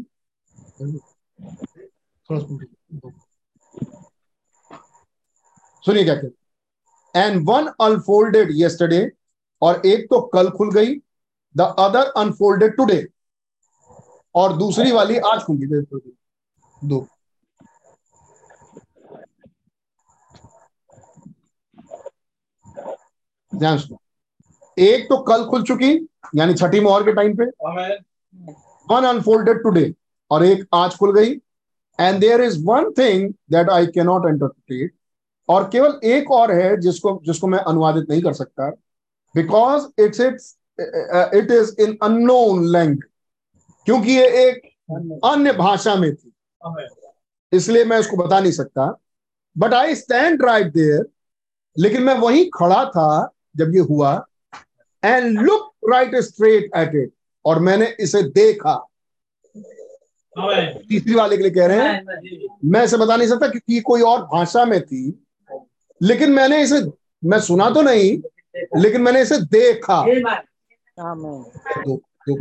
सुनिए 5.83 6.03
क्या 6.03 6.15
कहते 6.15 7.19
एंड 7.19 7.49
वन 7.49 7.67
अनफोल्डेड 7.81 8.49
यस्टरडे 8.55 9.09
और 9.61 9.81
एक 9.85 10.05
तो 10.09 10.19
कल 10.33 10.49
खुल 10.49 10.71
गई। 10.73 10.95
द 11.55 11.61
अदर 11.79 12.11
अनफोल्डेड 12.17 12.75
टुडे 12.77 13.05
और 14.35 14.57
दूसरी 14.57 14.91
वाली 14.91 15.17
आज 15.25 15.43
खुल 15.43 15.57
गई। 15.63 16.11
दो। 16.81 17.07
ध्यान 23.53 23.77
सुनो 23.77 23.99
एक 24.77 25.05
तो 25.05 25.17
कल 25.23 25.43
खुल 25.45 25.63
चुकी 25.63 25.91
यानी 26.35 26.53
छठी 26.53 26.79
मोहर 26.79 27.03
के 27.03 27.13
टाइम 27.13 27.35
पे। 27.37 27.45
वन 28.87 29.05
अनफोल्डेड 29.05 29.61
टुडे 29.63 29.93
और 30.31 30.43
एक 30.45 30.65
आज 30.73 30.95
खुल 30.97 31.13
गई। 31.13 31.31
And 31.99 32.19
there 32.19 32.41
is 32.41 32.57
one 32.65 32.91
thing 32.97 33.29
that 33.51 33.69
I 33.69 33.87
can 33.87 34.05
not 34.05 34.27
interpret 34.29 34.93
और 35.49 35.69
केवल 35.69 35.99
एक 36.05 36.31
और 36.31 36.51
है 36.51 36.75
जिसको 36.81 37.19
जिसको 37.25 37.47
मैं 37.47 37.59
अनुवादित 37.59 38.09
नहीं 38.09 38.21
कर 38.21 38.33
सकता। 38.33 38.69
Because 39.35 39.87
it's 40.01 40.19
it's 40.21 40.55
it 40.79 41.51
is 41.51 41.75
in 41.81 41.97
unknown 42.03 42.65
language 42.67 43.09
क्योंकि 43.87 44.11
ये 44.11 44.27
एक 44.47 44.61
अन्य 45.25 45.53
भाषा 45.53 45.95
में 45.95 46.13
थी। 46.15 46.33
इसलिए 47.51 47.85
मैं 47.85 47.97
उसको 47.97 48.17
बता 48.17 48.39
नहीं 48.39 48.51
सकता। 48.51 48.85
But 49.55 49.73
I 49.73 49.95
stand 49.95 50.43
right 50.45 50.73
there 50.73 51.05
लेकिन 51.75 52.03
मैं 52.03 52.17
वहीं 52.17 52.45
खड़ा 52.53 52.83
था 52.85 53.31
जब 53.55 53.75
ये 53.75 53.81
हुआ 53.89 54.13
and 55.03 55.39
look 55.39 55.71
right 55.93 56.15
straight 56.23 56.71
at 56.77 56.95
it 56.95 57.11
और 57.45 57.59
मैंने 57.59 57.95
इसे 57.99 58.21
देखा। 58.23 58.75
तीसरी 60.35 61.13
वाले 61.15 61.37
के 61.37 61.43
लिए 61.43 61.51
कह 61.51 61.65
रहे 61.67 61.87
हैं 61.87 62.49
मैं 62.71 62.83
इसे 62.83 62.97
बता 62.97 63.15
नहीं 63.15 63.27
सकता 63.27 63.47
क्योंकि 63.47 63.79
कोई 63.81 64.01
और 64.01 64.21
भाषा 64.25 64.65
में 64.65 64.81
थी 64.81 65.03
लेकिन 66.01 66.31
मैंने 66.31 66.61
इसे 66.63 66.81
मैं 67.23 67.39
सुना 67.41 67.69
तो 67.69 67.81
नहीं 67.81 68.17
लेकिन 68.77 69.01
मैंने 69.01 69.21
इसे 69.21 69.37
देखा. 69.41 70.03
दो, 71.77 71.95
दो 72.29 72.35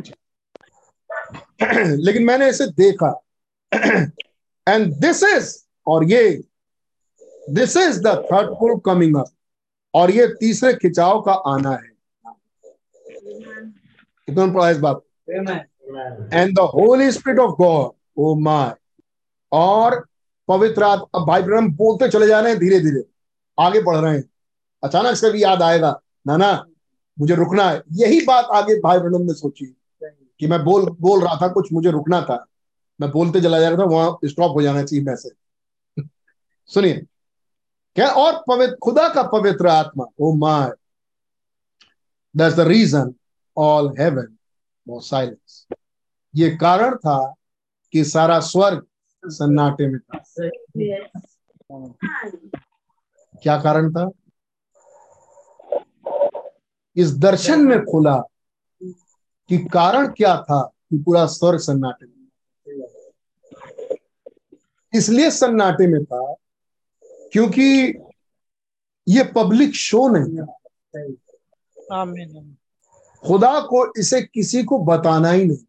लेकिन 1.97 2.25
मैंने 2.25 2.49
इसे 2.51 2.67
देखा। 2.77 3.11
एंड 4.67 4.93
दिस 5.01 5.23
इज़ 5.25 5.57
और 5.87 6.05
ये 6.11 6.23
this 7.51 7.77
is 7.77 8.01
the 8.01 8.15
third 8.33 8.51
pull 8.61 8.79
coming 8.85 9.17
up 9.17 9.31
और 9.95 10.11
ये 10.11 10.26
तीसरे 10.41 10.72
खिंचाव 10.74 11.20
का 11.20 11.32
आना 11.32 11.70
है। 11.70 11.91
कितना 14.26 14.47
पढ़ा 14.47 14.70
इस 14.70 14.78
बात? 14.78 15.03
And 16.32 16.57
the 16.57 16.61
Holy 16.61 17.12
Spirit 17.12 17.38
of 17.38 17.51
God 17.51 17.93
oh 18.16 18.34
my 18.34 18.74
और 19.53 20.07
पवित्र 20.49 20.82
अब 20.82 21.24
भाई 21.28 21.43
ब्रह्म 21.43 21.72
बोलते 21.72 22.09
चले 22.09 22.26
जा 22.26 22.41
रहे 22.41 22.51
हैं 22.53 22.61
धीरे 22.61 22.80
धीरे 22.80 23.05
आगे 23.61 23.82
बढ़ 23.82 23.97
रहे 23.97 24.16
हैं। 24.16 24.24
अचानक 24.84 25.16
से 25.16 25.30
भी 25.30 25.43
याद 25.43 25.62
आएगा 25.62 26.01
ना 26.26 26.36
ना 26.36 26.66
मुझे 27.18 27.34
रुकना 27.34 27.70
है। 27.70 27.82
यही 27.93 28.20
बात 28.20 28.45
आगे 28.45 28.80
भाई 28.80 28.99
ब्रह्म 28.99 29.22
ने 29.22 29.34
सोची 29.34 29.76
कि 30.41 30.47
मैं 30.47 30.64
बोल 30.64 30.97
बोल 31.01 31.20
रहा 31.20 31.36
था, 31.43 31.49
कुछ 31.49 31.72
मुझे 31.72 31.91
रुकना 31.91 32.20
था। 32.22 32.47
मैं 33.01 33.11
बोलते 33.11 33.41
चला 33.41 33.61
जा 33.61 33.68
रहा 33.68 33.78
था, 33.78 33.84
वहाँ 33.84 34.18
स्टॉप 34.24 34.57
हो 34.57 34.62
जाना 34.62 34.82
चाहिए 34.82 35.05
मैसेज 35.05 35.32
सुनिए। 36.66 37.07
क्या? 37.97 38.09
और 38.09 38.43
पवित्र, 38.49 38.76
खुदा 38.82 39.09
का 39.09 39.22
पवित्र 39.22 39.68
आत्मा। 39.68 40.05
ओ 40.20 40.32
my 40.34 40.70
that's 42.36 42.57
the 42.57 42.61
reason 42.61 43.14
all 43.57 43.88
heaven 43.99 44.36
was 44.86 45.03
silence 45.03 45.66
ये 46.36 46.51
कारण 46.57 46.97
था 46.97 47.34
कि 47.93 48.05
सारा 48.05 48.41
स्वर्ग 48.41 48.86
सन्नाटे 49.24 49.86
में 49.88 49.99
था। 50.01 50.18
क्या 53.43 53.61
कारण 53.62 53.93
था? 53.93 54.11
इस 56.97 57.12
दर्शन 57.18 57.61
में 57.61 57.84
खुला 57.84 58.16
कि 59.51 59.59
कारण 59.72 60.07
क्या 60.12 60.36
था 60.43 60.62
कि 60.62 60.99
पूरा 60.99 61.26
स्वर्ग 61.26 61.59
सन्नाटे 61.59 62.07
में 62.07 62.14
इसलिए 64.95 65.30
सन्नाटे 65.30 65.86
में 65.86 66.05
था 66.05 66.34
क्योंकि 67.33 67.95
ये 69.09 69.24
पब्लिक 69.37 69.74
शो 69.74 70.09
नहीं 70.09 70.39
आमीन 71.93 72.57
खुदा 73.24 73.61
को 73.61 74.01
इसे 74.01 74.20
किसी 74.22 74.62
को 74.64 74.78
बताना 74.78 75.31
ही 75.31 75.45
नहीं। 75.45 75.64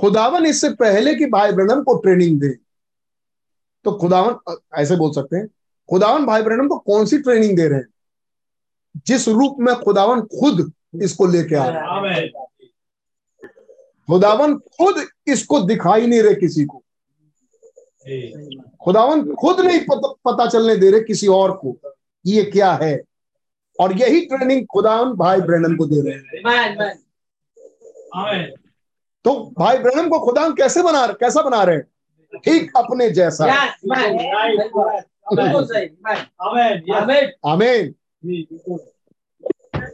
खुदावन 0.00 0.46
इससे 0.46 0.68
पहले 0.70 1.14
कि 1.14 1.26
भाई 1.26 1.52
ब्रनम 1.52 1.82
को 1.82 1.94
ट्रेनिंग 1.98 2.40
दे 2.40 2.50
तो 3.84 3.92
खुदावन 3.92 4.56
ऐसे 4.74 4.96
बोल 4.96 5.12
सकते 5.12 5.36
हैं 5.36 5.46
खुदावन 5.88 6.26
भाई 6.26 6.42
ब्रनम 6.42 6.68
को 6.68 6.78
कौन 6.78 7.06
सी 7.06 7.18
ट्रेनिंग 7.18 7.56
दे 7.56 7.68
रहे 7.68 7.78
हैं? 7.78 7.86
जिस 9.06 9.28
रूप 9.28 9.56
में 9.60 9.74
खुदावन 9.74 10.20
खुद 10.20 10.72
इसको 11.02 11.26
लेके 11.26 11.54
आ 11.54 11.68
रहा 11.68 12.10
है। 12.10 12.28
खुदावन 14.06 14.58
खुद 14.58 15.04
इसको 15.26 15.60
दिखाई 15.60 16.06
नहीं 16.06 16.22
रहे 16.22 16.34
किसी 16.34 16.64
को। 16.64 16.82
खुदावन 18.84 19.34
खुद 19.34 19.60
नहीं 19.60 19.80
पता, 19.80 20.30
पता 20.30 20.46
चलने 20.46 20.76
दे 20.76 20.90
रहे 20.90 21.00
किसी 21.00 21.26
और 21.26 21.52
को 21.52 21.76
ये 22.26 22.42
क्या 22.42 22.72
है। 22.72 23.02
और 23.80 23.98
यही 23.98 24.20
ट्रेनिंग 24.20 24.66
खुदावन 24.66 25.12
भाई 25.12 25.40
ब्रनम 25.40 25.76
को 25.76 25.86
दे 25.86 26.00
रहे 26.00 26.14
हैं. 26.14 26.42
तो 29.24 29.52
भाई 29.58 29.78
ब्रनम 29.78 30.08
को 30.08 30.18
खुदावन 30.18 30.54
कैसे 30.54 30.82
बना 30.82 31.04
रहे 31.04 31.16
कैसा 31.20 31.42
बना 31.42 31.62
रहे 31.62 31.76
हैं? 31.76 31.86
ठीक 32.44 32.72
अपने 32.76 33.10
जैसा. 33.10 33.46
आमीन 37.46 37.94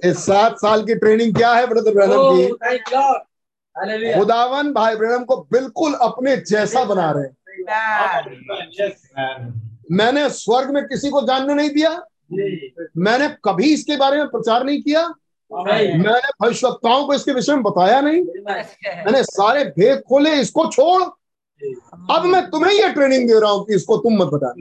इस 0.05 0.19
सात 0.19 0.59
साल 0.59 0.85
की 0.85 0.95
ट्रेनिंग 0.95 1.35
क्या 1.35 1.55
है 1.55 1.67
ब्रदर 1.67 1.95
ब्रनम 1.95 2.13
Oh, 2.13 2.37
की? 2.37 2.47
thank 2.47 2.93
God. 2.93 3.21
Hallelujah. 3.77 4.19
खुदावन 4.19 4.73
भाई 4.73 4.97
ब्रनम 4.97 5.25
को 5.25 5.49
बिल्कुल 5.53 5.95
अपने 5.95 6.37
जैसा 6.37 6.85
बना 6.85 7.11
रहे 7.11 7.25
हैं. 7.25 7.37
मैंने 9.93 10.29
स्वर्ग 10.31 10.71
में 10.71 10.83
किसी 10.85 11.11
को 11.11 11.21
जानने 11.27 11.55
नहीं 11.55 11.71
दिया। 11.71 11.91
मैंने 12.97 13.29
कभी 13.45 13.73
इसके 13.75 13.97
बारे 13.97 14.19
में 14.19 14.27
प्रचार 14.29 14.65
नहीं 14.65 14.83
किया। 14.83 15.03
मैंने 15.97 16.29
भविष्यवक्ताओं 16.43 17.07
को 17.07 17.15
इसके 17.15 17.33
विषय 17.33 17.55
में 17.55 17.63
बताया 17.63 18.01
नहीं। 18.01 18.23
मैंने 19.05 19.23
सारे 19.25 19.65
भेद 19.65 20.03
खोले 20.09 20.35
इसको 20.41 20.67
छोड़। 20.73 21.03
अब 22.11 22.25
मैं 22.25 22.43
तुम्हें 22.51 22.73
ये 22.73 22.89
ट्रेनिंग 22.93 23.29
दे 23.29 23.39
रहा 23.41 23.51
हूँ 23.51 23.65
कि 23.67 23.75
इसको 23.75 23.97
तुम 23.97 24.17
मत 24.23 24.29
बता 24.33 24.53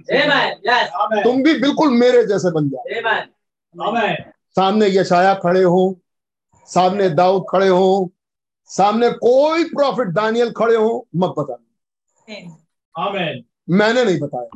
Amen. 1.05 1.23
तुम 1.23 1.43
भी 1.43 1.53
बिल्कुल 1.61 1.89
मेरे 1.89 2.25
जैसे 2.25 2.51
बन 2.51 2.69
जाओ. 2.69 2.83
सामने 4.55 4.87
यशाया 4.87 5.33
खड़े 5.33 5.63
हो 5.63 5.99
सामने 6.69 7.09
दाऊद 7.09 7.45
खड़े 7.49 7.67
हो 7.67 8.11
सामने 8.69 9.09
कोई 9.09 9.63
प्रॉफिट 9.63 10.07
दानियल 10.07 10.51
खड़े 10.51 10.75
हो 10.75 11.07
मत 11.15 11.33
बताना। 11.37 12.35
मैंने 13.69 14.03
नहीं 14.05 14.19
बताया. 14.19 14.49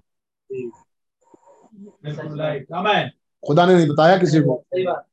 खुदा 3.47 3.65
ने 3.65 3.75
नहीं 3.75 3.87
बताया 3.87 4.17
किसी 4.17 4.39
को। 4.41 4.63
सही 4.73 4.83
बात. 4.83 5.05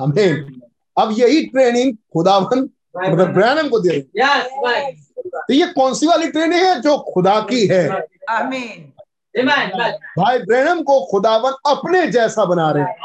आमीन 0.00 0.62
अब 0.98 1.14
यही 1.18 1.46
ट्रेनिंग 1.46 1.96
खुदावन 2.12 2.68
मतलब 2.96 3.32
ब्रैनम 3.32 3.68
को 3.68 3.78
दे 3.80 3.94
हैं। 3.96 4.02
तो 5.24 5.54
ये 5.54 5.66
कौन 5.66 5.94
सी 5.94 6.06
वाली 6.06 6.30
ट्रेनिंग 6.30 6.62
है 6.62 6.80
जो 6.80 6.98
खुदा 7.14 7.40
की 7.40 7.66
है. 7.66 7.88
भाई 10.18 10.38
ब्रैनम 10.38 10.82
को 10.82 11.00
खुदावन 11.10 11.52
अपने 11.66 12.06
जैसा 12.06 12.44
बना 12.44 12.70
रहे 12.70 12.82
हैं. 12.82 12.96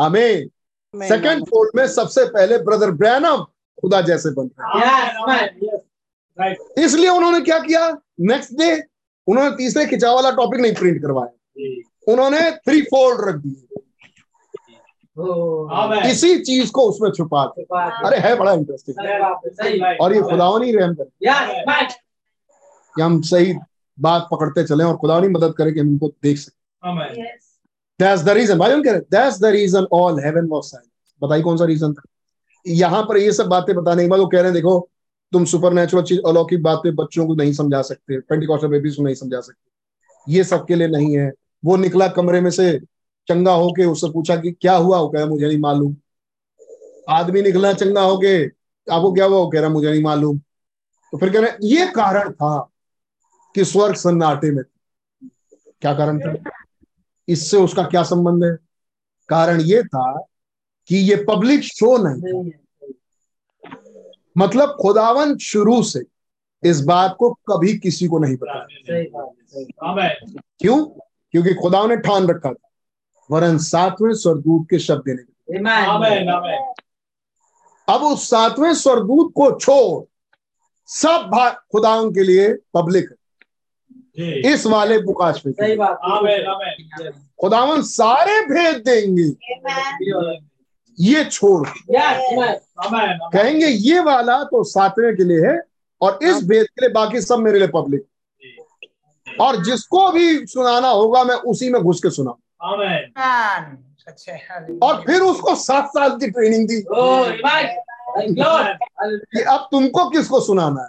आमीन 0.00 0.50
सेकंड 0.94 1.44
फोल्ड 1.44 1.70
में 1.74 1.86
सबसे 1.88 2.24
पहले 2.24 2.58
ब्रदर 2.58 2.90
ब्रैनम 2.90 3.36
खुदा 3.80 4.00
जैसे 4.00 4.30
बन 4.30 4.50
रहे 4.58 5.76
इसलिए 6.78 7.08
उन्होंने 7.08 7.40
क्या 7.40 7.58
किया? 7.58 7.90
नेक्स्ट 8.20 8.52
डे 8.52 8.72
उन्होंने 9.26 9.50
तीसरे 9.56 9.86
खिंचाव 9.86 10.14
वाला 10.14 10.30
टॉपिक 10.30 10.60
नहीं 10.60 10.74
प्रिंट 10.74 11.02
करवाया। 11.02 12.12
उन्होंने 12.12 12.50
थ्री 12.50 12.80
फोल्ड 12.82 13.28
रख 13.28 13.34
दिए। 13.34 13.62
Oh. 15.16 16.06
इसी 16.06 16.38
चीज़ 16.38 16.70
को 16.72 16.82
उसमें 16.82 17.10
छुपा 17.10 17.44
के 17.58 17.62
अरे 18.06 18.16
है 18.18 18.34
बड़ा 18.36 18.52
इंटरेस्टिंग 18.52 18.96
अरे 18.98 19.18
बाप 19.18 19.40
रे, 19.46 19.50
सही। 19.50 19.96
और 19.96 20.14
ये 20.14 20.20
खुदावन 20.22 20.62
ही 20.62 20.72
रहम 20.72 20.94
करे. 20.94 21.86
कि 22.96 23.02
हम 23.02 23.20
सही 23.22 23.54
बात 23.98 24.28
पकड़ते 24.32 24.64
चले 24.64 24.84
और 24.84 24.96
खुदावन 24.96 25.22
ही 25.22 25.28
मदद 25.28 25.54
करे 25.58 25.72
कि 25.72 25.80
हम 25.80 25.88
इनको 25.88 26.08
देख 26.22 26.38
सके. 26.38 27.22
दैट्स 28.00 28.22
द 28.22 28.28
रीजन 28.28 28.58
भाई 28.58 28.82
कह 28.82 28.90
रहे 28.90 29.00
that's 29.00 29.40
the 29.40 29.44
reason 29.44 29.86
all 29.92 30.20
heaven 30.24 30.48
was 30.48 30.62
silent 30.62 31.24
बताइए 31.24 31.42
कौन 31.42 31.56
सा 31.56 31.64
रीजन 31.64 31.92
था? 31.92 32.02
यहाँ 32.66 33.02
पर 33.02 33.16
ये 33.16 33.32
सब 33.32 33.46
बातें 33.46 33.74
बताने 33.76 34.02
के 34.02 34.08
बाद 34.08 34.20
वो 34.20 34.26
कह 34.26 34.38
रहे 34.38 34.44
हैं 34.44 34.54
देखो 34.54 34.88
तुम 35.32 35.44
सुपर 35.44 35.72
नेचुरल 35.72 36.02
चीज़, 36.02 36.20
अलौकिक 36.26 36.62
बातें 36.62 36.94
बच्चों 36.94 37.26
को 37.26 37.34
नहीं 37.34 37.52
समझा 37.52 37.82
सकते 37.82 38.20
पेंटिकॉस्टल 38.20 38.68
बेबीज 38.68 38.96
को 38.96 39.02
नहीं 39.02 39.14
समझा 39.14 39.40
सकते। 39.40 40.32
ये 40.32 40.44
सबके 40.44 40.74
लिए 40.74 40.88
नहीं 40.88 41.18
है। 41.18 41.32
वो 41.64 41.76
निकला 41.76 42.08
कमरे 42.08 42.40
में 42.40 42.50
से 42.50 42.78
चंगा 43.28 43.52
होके 43.52 43.84
उससे 43.84 44.12
पूछा 44.12 44.36
कि 44.36 44.52
क्या 44.52 44.76
हुआ? 44.76 44.98
वो 44.98 45.08
कह 45.08 45.18
रहा, 45.18 45.28
मुझे 45.28 45.48
नहीं 45.48 45.58
मालूम। 45.58 45.96
आदमी 47.08 47.42
निकला 47.42 47.72
चंगा 47.72 48.02
होके, 48.02 48.46
आपको 48.92 49.12
क्या 49.12 49.24
हुआ? 49.24 49.38
वो 49.38 49.48
कह 49.48 49.60
रहा, 49.60 49.68
मुझे 49.68 49.90
नहीं 49.90 50.02
मालूम। 50.02 50.38
तो 51.12 51.18
फिर 51.18 51.32
कह 51.32 51.40
रहे, 51.40 51.50
ये 51.62 51.86
कारण 51.86 52.32
था 52.32 52.70
कि 53.54 53.64
स्वर्ग 53.64 53.94
सन्नाटे 53.94 54.50
में। 54.50 54.64
क्या 55.80 55.94
कारण 55.94 56.20
था? 56.20 56.50
इससे 57.28 57.56
उसका 57.56 57.82
क्या 57.82 58.02
संबंध 58.02 58.44
है? 58.44 58.58
कारण 59.28 59.60
ये 59.60 59.82
था 59.82 60.26
कि 60.86 60.96
ये 60.96 61.16
पब्लिक 61.16 61.62
शो 61.62 61.96
नहीं 61.96 62.50
मतलब 64.38 64.76
खुदावन 64.80 65.36
शुरू 65.38 65.82
से 65.82 66.02
इस 66.64 66.80
बात 66.80 67.16
को 67.18 67.30
कभी 67.30 67.78
किसी 67.78 68.08
को 68.08 68.18
नहीं 68.18 68.36
बताया 68.36 68.66
सही 68.70 69.02
बात 69.04 69.98
है. 69.98 70.14
क्यों 70.60 70.84
क्योंकि 71.32 71.54
खुदावन 71.54 71.88
ने 71.88 71.96
ठान 71.96 72.26
रखा 72.26 72.52
था 72.52 72.68
वरन 73.30 73.58
सातवें 73.58 74.14
स्वर्गदूत 74.14 74.66
के 74.70 74.78
शब्द 74.78 75.02
देने 75.06 75.22
के 75.22 75.36
Amen. 75.58 75.88
Amen. 75.88 76.28
Amen. 76.28 76.74
अब 77.88 78.02
उस 78.02 78.30
सातवें 78.30 78.74
स्वर्गदूत 78.74 79.32
को 79.36 79.58
छोड़ 79.58 80.04
सब 80.86 81.30
भाग 81.32 81.52
खुदावन 81.72 82.10
के 82.10 82.22
लिए 82.22 82.54
पब्लिक 82.74 83.10
है 83.10 83.16
इस 84.52 84.66
वाले 84.66 84.98
बुकाश 84.98 85.42
में 85.46 85.52
है। 85.62 85.76
खुदावन 87.40 87.82
सारे 87.82 88.40
भेद 88.40 88.76
देंगे 88.76 89.28
ये 90.98 91.24
छोड़. 91.24 91.68
कहेंगे 93.32 93.66
ये 93.66 94.00
वाला 94.00 94.42
तो 94.44 94.62
सातवें 94.64 95.16
के 95.16 95.24
लिए 95.24 95.46
है 95.46 95.60
और 96.00 96.18
इस 96.22 96.42
भेद 96.48 96.66
के 96.66 96.80
लिए 96.80 96.92
बाकी 96.92 97.20
सब 97.20 97.38
मेरे 97.38 97.58
लिए 97.58 97.68
पब्लिक 97.68 99.40
और 99.40 99.56
जिसको 99.64 100.10
भी 100.12 100.46
सुनाना 100.46 100.88
होगा 100.88 101.24
मैं 101.24 101.34
उसी 101.44 101.68
में 101.70 101.82
घुस 101.82 102.00
के 102.00 102.10
सुना। 102.10 102.30
और 104.82 105.02
फिर 105.06 105.20
उसको 105.22 105.54
सात 105.54 105.88
साल 105.88 106.10
की 106.10 106.30
ट्रेनिंग 106.30 106.68
दी। 106.68 106.82
Oh. 106.82 107.26
कि 109.32 109.40
अब 109.40 109.68
तुमको 109.70 110.08
किसको 110.10 110.40
सुनाना 110.40 110.82
है? 110.82 110.88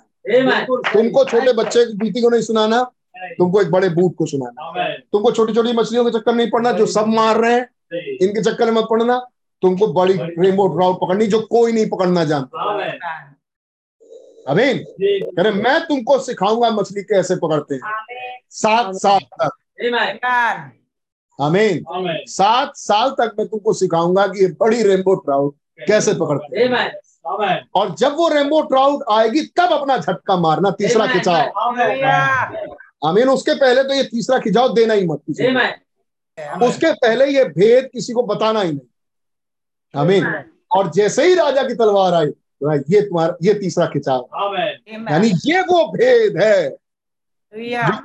तुमको 0.94 1.24
छोटे 1.26 1.54
बच्चे 1.54 1.86
की 1.86 1.94
बीती 1.94 2.22
को 2.22 2.30
नहीं 2.30 2.42
सुनाना 2.42 2.84
तुमको 3.38 3.62
एक 3.62 3.72
बड़े 3.72 3.90
बूट 3.90 4.16
को 4.16 4.26
सुनाना। 4.26 4.94
तुमको 5.12 5.32
छोटी 5.32 5.54
छोटी 5.54 5.72
मछलियों 5.74 6.04
के 6.06 6.12
चक्कर 6.18 6.36
नहीं 6.36 6.50
पड़ना 6.52 6.72
जो 6.72 6.86
सब 6.86 7.08
मार 7.08 7.38
रहे 7.38 7.54
हैं 7.54 7.70
इनके 8.22 8.42
चक्कर 8.42 8.66
में 8.66 8.82
मत 8.82 8.88
पड़ना। 8.90 9.18
तुमको 9.62 9.88
बड़ी 9.94 10.14
रेनबो 10.14 10.68
ट्राउट 10.68 10.96
पकड़नी 11.02 11.28
जो 11.28 11.40
कोई 11.52 11.72
नहीं 11.72 11.90
पकड़ना 11.90 12.24
जानता। 12.26 12.64
अमीन 14.50 14.78
अरे 15.40 15.52
मैं 15.52 15.80
तुमको 15.86 16.18
सिखाऊँगा 16.20 16.70
मछली 16.72 17.04
कैसे 17.04 17.36
पकड़ते 17.36 17.76
हैं। 17.76 17.82
सात 18.50 18.96
साल 18.96 19.20
तक। 19.42 19.52
अमीन 21.40 21.84
सात 22.28 22.76
साल 22.76 23.10
तक 23.12 23.36
मैं 23.40 23.48
तुमको 23.48 23.74
सिखाऊँगा 23.74 24.28
कि 24.28 24.44
ये 24.44 24.48
बड़ी 24.60 24.82
रेनबो 24.84 25.16
ट्राउट 25.16 25.56
कैसे 25.88 26.14
पकड़ते 26.14 26.60
हैं। 26.60 26.68
Amen. 26.68 26.90
Amen. 27.26 27.58
और 27.76 27.96
जब 27.96 28.16
वो 28.16 28.28
रेनबो 28.30 28.62
ट्राउट 28.62 29.04
आएगी 29.12 29.42
तब 29.58 29.74
अपना 29.74 29.98
झटका 29.98 30.36
मारना 30.38 30.70
तीसरा 30.72 31.06
Amen. 31.06 31.14
खिंचाव 31.14 31.42
अमीन 33.10 33.30
उसके 33.30 33.54
पहले 33.56 33.84
तो 33.84 33.94
ये 33.94 34.04
तीसरा 34.04 34.38
खिंचाव 34.40 34.74
देना 34.74 34.94
ही 34.94 35.06
मत 35.08 35.22
किसी 35.28 35.48
उसके 36.66 36.92
पहले 36.94 37.26
ये 37.28 37.44
भेद 37.52 37.90
किसी 37.94 38.14
को 38.14 38.24
बताना 38.24 38.62
ही 38.62 38.72
नहीं। 38.72 38.87
अमीन 39.96 40.26
और 40.72 40.92
जैसे 40.92 41.28
ही 41.28 41.36
राजा 41.36 41.64
की 41.64 41.76
तलवार 41.76 42.14
आई 42.14 42.26
तो 42.26 42.76
ये 42.94 43.02
तुम्हारा 43.02 43.36
ये 43.44 43.54
तीसरा 43.54 43.86
खिंचाव 43.86 44.30
यानी 45.12 45.32
ये 45.46 45.62
वो 45.62 45.86
भेद 45.92 46.38
है 46.42 46.70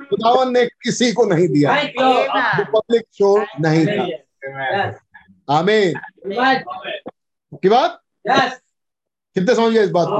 खुदावन 0.09 0.51
ने 0.53 0.65
किसी 0.65 1.11
को 1.13 1.25
नहीं 1.25 1.47
दिया। 1.47 1.73
पब्लिक 2.63 3.03
शो 3.13 3.45
नहीं 3.59 3.85
था। 3.85 4.05
Yes. 4.05 4.95
आमीन। 5.49 5.93
की 7.57 7.69
बात? 7.69 7.99
कितने 8.27 9.55
समझ 9.55 9.73
गए 9.73 9.83
इस 9.83 9.89
बात 9.89 10.07
को? 10.09 10.17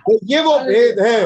तो 0.00 0.18
ये 0.24 0.40
वो 0.40 0.58
भेद 0.58 1.00
है 1.00 1.20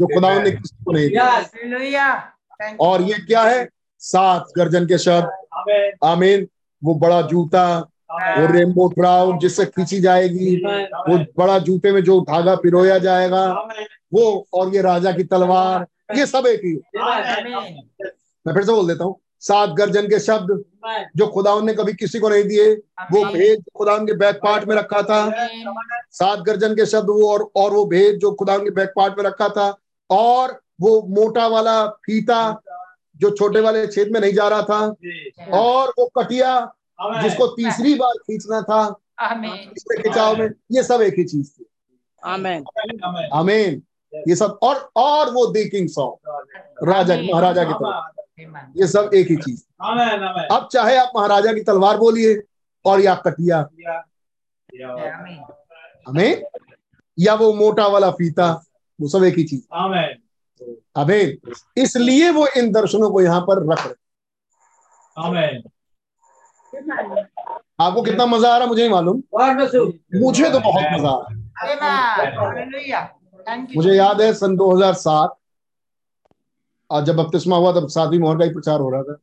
जो 0.00 0.06
खुदावन 0.06 0.42
ने 0.42 0.50
किसी 0.50 0.84
को 0.84 0.92
नहीं 0.92 1.08
दिया। 1.08 2.32
और 2.80 3.02
ये 3.02 3.14
क्या 3.14 3.42
है? 3.42 3.68
सात 3.98 4.46
गर्जन 4.58 4.86
के 4.86 4.98
शब्द. 4.98 5.96
आमीन। 6.04 6.48
वो 6.84 6.94
बड़ा 6.94 7.22
जूता 7.22 7.64
वो 8.12 8.46
रेनबो 8.52 8.88
ट्राउट 8.88 9.40
जिससे 9.40 9.64
खींची 9.66 10.00
जाएगी 10.00 10.54
वो 11.08 11.18
बड़ा 11.38 11.58
जूते 11.58 11.92
में 11.92 12.02
जो 12.04 12.20
धागा 12.20 12.54
पिरोया 12.56 12.98
जाएगा 12.98 13.46
वो 14.14 14.24
और 14.54 14.74
ये 14.74 14.82
राजा 14.82 15.12
की 15.12 15.24
तलवार 15.24 15.86
ये 16.16 16.26
सब 16.26 16.46
एक 16.46 16.60
ही 16.64 16.74
मैं 18.46 18.54
फिर 18.54 18.62
से 18.64 18.72
बोल 18.72 18.86
देता 18.88 19.04
हूँ 19.04 19.16
सात 19.40 19.70
गर्जन 19.70 20.06
के 20.06 20.18
शब्द 20.18 20.48
जो 21.16 21.26
खुदावन 21.26 21.66
ने 21.66 21.72
कभी 21.74 21.92
किसी 21.92 22.18
को 22.18 22.28
नहीं 22.28 22.44
दिए 22.44 22.72
वो 23.12 23.24
भेद 23.24 23.62
खुदावन 23.76 24.06
के 24.06 24.12
बैक 24.16 24.36
पार्ट 24.42 24.64
में 24.68 24.74
रखा 24.76 25.02
था 25.02 25.20
सात 26.10 26.38
गर्जन 26.38 26.74
के 26.74 26.86
शब्द 26.86 27.10
वो 27.10 27.30
और 27.32 27.48
और 27.56 27.72
वो 27.72 27.84
भेद 27.84 28.18
जो 28.18 28.32
खुदावन 28.32 28.64
के 28.64 28.70
बैक 28.70 28.92
पार्ट 28.96 29.18
में 29.18 29.24
रखा 29.24 29.48
था 29.48 29.68
और 30.10 30.60
वो 30.80 31.00
मोटा 31.08 31.46
वाला 31.46 31.86
फीता 31.86 32.40
जो 33.20 33.30
छोटे 33.30 33.60
वाले 33.60 33.86
छेद 33.86 34.12
में 34.12 34.20
नहीं 34.20 34.32
जा 34.32 34.48
रहा 34.48 34.62
था 34.62 34.78
और 35.58 35.92
वो 35.98 36.10
कटिया. 36.18 36.72
जिसको 37.22 37.46
तीसरी 37.56 37.94
बार 37.94 38.16
खींचना 38.26 38.60
था 38.62 38.80
खिंचाव 40.02 40.36
में 40.36 40.48
ये 40.72 40.82
सब 40.82 41.02
एक 41.02 41.14
ही 41.18 41.24
चीज़ 41.24 41.50
थी 41.50 41.64
Amen. 42.22 42.64
Amen. 43.02 43.28
आमीन 43.32 43.82
ये 44.28 44.34
सब 44.36 44.58
और 44.62 44.76
और 44.96 45.30
वो 45.32 45.46
दी 45.52 45.64
किंग 45.68 45.88
सॉन्ग 45.88 46.88
राजा 46.88 47.16
महाराजा 47.22 47.64
की 47.64 47.72
तरफ़ 47.72 48.78
ये 48.78 48.86
सब 48.86 49.10
एक 49.14 49.30
ही 49.30 49.36
चीज़ 49.36 49.62
Amen. 49.82 50.18
Amen. 50.20 50.46
अब 50.52 50.68
चाहे 50.72 50.96
आप 50.96 51.12
महाराजा 51.16 51.52
की 51.52 51.60
तलवार 51.60 51.96
बोलिए 51.98 52.34
और 52.84 53.00
या 53.00 53.14
कटिया. 53.26 53.58
हमें 56.08 56.42
या 57.18 57.34
वो 57.34 57.52
मोटा 57.54 57.86
वाला 57.86 58.10
फीता 58.10 58.50
वो 58.98 59.08
सब 59.08 59.24
एक 59.24 59.38
ही 59.38 59.44
चीज़ 59.44 59.62
Amen. 60.98 61.56
इसलिए 61.78 62.30
वो 62.30 62.46
इन 62.56 62.70
दर्शनों 62.72 63.10
को 63.10 63.20
यहाँ 63.20 63.40
पर 63.40 63.62
रख 63.72 63.86
रहे 63.86 63.94
Amen. 65.16 65.70
आपको 67.80 68.02
कितना 68.02 68.26
मज़ा 68.26 68.48
आ 68.48 68.56
रहा 68.56 68.62
है 68.62 68.68
मुझे 68.68 68.82
नहीं 68.82 68.92
मालूम. 68.92 69.22
मुझे 70.20 70.50
तो 70.50 70.60
बहुत 70.60 70.84
मज़ा 70.92 71.10
आ 71.10 71.18
रहा 71.18 71.30
है। 73.02 73.64
मुझे 73.76 73.94
याद 73.94 74.20
है 74.20 74.32
सन 74.34 74.56
2007 74.56 75.36
और 76.90 77.04
जब 77.04 77.16
बपतिस्मा 77.16 77.56
हुआ 77.56 77.72
तब 77.72 77.88
सातवीं 77.88 78.18
मोहर 78.18 78.38
का 78.38 78.44
ही 78.44 78.50
प्रचार 78.50 78.80
हो 78.80 78.90
रहा 78.90 79.02
था। 79.02 79.16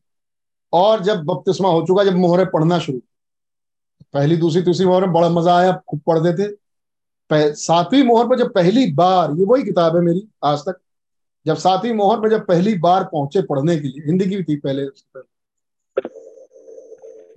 और 0.73 1.03
जब 1.03 1.23
बपतिस्मा 1.25 1.69
हो 1.69 1.81
चुका 1.87 2.03
जब 2.03 2.15
मोहरें 2.17 2.45
पढ़ना 2.45 2.79
शुरू 2.79 2.99
पहली 4.13 4.35
दूसरी 4.37 4.61
तीसरी 4.61 4.85
मोहर 4.85 5.01
में 5.01 5.13
बड़ा 5.13 5.29
मज़ा 5.29 5.55
आया 5.57 5.71
खूब 5.89 5.99
पढ़ते 6.07 6.33
थे। 6.37 7.53
सातवीं 7.55 8.03
मोहर 8.03 8.27
पर 8.27 8.37
जब 8.39 8.53
पहली 8.53 8.91
बार 8.93 9.31
ये 9.31 9.45
वही 9.45 9.63
किताब 9.63 9.95
है 9.95 10.01
मेरी 10.01 10.27
आज 10.45 10.59
तक। 10.59 10.79
जब 11.45 11.55
सातवीं 11.57 11.93
मोहर 11.93 12.19
पर 12.21 12.29
जब 12.29 12.45
पहली 12.45 12.73
बार 12.79 13.03
पहुँचे 13.03 13.41
पढ़ने 13.41 13.75
के 13.77 13.87
लिए 13.87 14.03
हिंदी 14.05 14.25
की 14.25 14.35
भी 14.35 14.43
थी 14.43 14.55
पहले 14.57 14.85
पहले। 14.85 15.36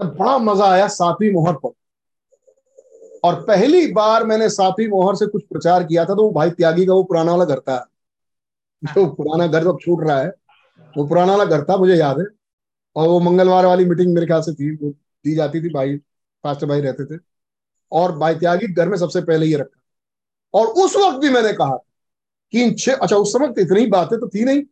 तब 0.01 0.17
बड़ा 0.19 0.37
मज़ा 0.39 0.67
आया 0.67 0.87
सातवीं 0.89 1.33
मोहर 1.33 1.55
पर। 1.65 1.71
और 3.25 3.35
पहली 3.45 3.87
बार 3.93 4.25
मैंने 4.25 4.49
सातवीं 4.51 4.89
मोहर 4.89 5.17
से 5.17 5.27
कुछ 5.27 5.43
प्रचार 5.45 5.85
किया 5.85 6.05
था 6.05 6.15
तो 6.15 6.23
वो 6.23 6.31
भाई 6.33 6.51
त्यागी 6.51 6.87
का 6.87 6.93
वो 6.93 7.03
पुराना 7.05 7.33
वाला 7.33 7.45
घर 7.45 7.61
था। 7.61 7.77
जो 8.83 9.07
पुराना 9.15 9.47
घर 9.47 9.67
अब 9.67 9.79
छूट 9.81 10.05
रहा 10.05 10.19
है 10.21 10.33
वो 10.95 11.07
पुराना 11.07 11.33
वाला 11.33 11.45
घर 11.47 11.65
था 11.65 11.77
मुझे 11.77 11.97
याद 11.97 12.19
है। 12.19 12.25
और 12.97 13.09
वो 13.09 13.19
मंगलवार 13.21 13.67
वाली 13.67 13.85
मीटिंग 13.85 14.15
मेरे 14.15 14.27
ख्याल 14.27 14.41
से 14.43 14.53
थी 14.53 14.75
वो 14.77 14.91
दी 14.91 15.35
जाती 15.35 15.63
थी 15.63 15.69
भाई 15.73 15.97
पास्टर 16.45 16.67
भाई 16.67 16.81
रहते 16.81 17.05
थे। 17.07 17.19
और 17.93 18.17
भाई 18.19 18.35
त्यागी 18.35 18.67
घर 18.67 18.89
में 18.89 18.97
सबसे 18.99 19.21
पहले 19.21 19.47
ये 19.47 19.57
रखा। 19.57 19.81
और 20.55 20.67
उस 20.67 20.97
वक्त 20.97 21.19
भी 21.19 21.29
मैंने 21.29 21.53
कहा 21.53 21.77
कि 22.53 22.63
इन 22.63 22.75
छह 22.75 22.93
अच्छा 22.93 23.17
उस 23.17 23.33
समय 23.33 23.53
इतनी 23.59 23.87
बातें 23.87 24.19
तो 24.21 24.29
थी 24.29 24.45
नहीं 24.45 24.63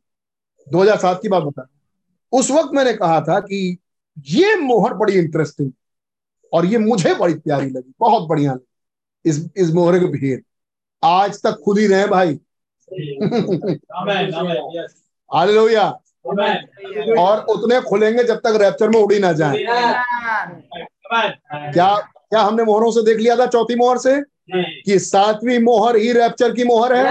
2007 0.66 1.20
की 1.22 1.28
बात 1.28 1.42
बता। 1.42 1.66
उस 2.32 2.50
वक्त 2.50 2.70
मैंने 2.74 2.92
कहा 2.92 3.20
था 3.20 3.38
कि 3.40 3.78
ये 4.19 4.57
मोहर 4.57 4.95
बड़ी 4.95 5.12
इंटरेस्टिंग 5.12 5.73
और 6.53 6.66
ये 6.66 6.78
मुझे 6.78 7.15
बड़ी 7.15 7.35
प्यारी 7.35 7.70
लगी 7.70 7.95
बहुत 8.01 8.28
बढ़िया 8.28 8.53
लगी। 8.53 9.31
इस 9.31 9.51
इस 9.57 9.70
मोहरे 9.70 10.01
के 10.01 10.07
भेद 10.07 10.43
आज 11.05 11.43
तक 11.43 11.61
खुद 11.65 11.78
ही 11.78 11.86
रहे 11.86 12.07
भाई. 12.07 12.39
हालेलुया। 15.35 16.01
Amen. 16.28 17.19
और 17.19 17.39
उतने 17.39 17.81
खुलेंगे 17.81 18.24
जब 18.24 18.36
तक 18.36 18.59
रैप्चर 18.62 18.89
में 18.89 19.01
उड़ी 19.01 19.19
ना 19.19 19.32
जाए। 19.32 19.57
क्या 21.73 21.97
क्या 21.97 22.40
हमने 22.40 22.65
मोहरों 22.65 22.90
से 22.90 23.03
देख 23.03 23.19
लिया 23.19 23.36
था 23.36 23.47
चौथी 23.47 23.74
मोहर 23.74 23.99
से? 23.99 24.23
कि 24.82 24.99
सातवीं 24.99 25.59
मोहर 25.59 25.97
ही 25.97 26.12
रैप्चर 26.12 26.53
की 26.53 26.65
मोहर 26.65 26.95
है। 26.95 27.07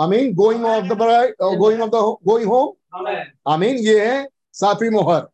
I 0.00 0.08
mean 0.08 0.34
going 0.34 0.64
off 0.64 0.84
the 0.84 0.92
going 1.42 1.82
off 1.82 1.90
the 1.90 2.16
going 2.24 2.48
home 2.48 3.06
I 3.48 3.58
mean 3.58 3.76
ये 3.76 4.06
है 4.06 4.28
सातवीं 4.56 4.90
मोहर. 4.90 5.26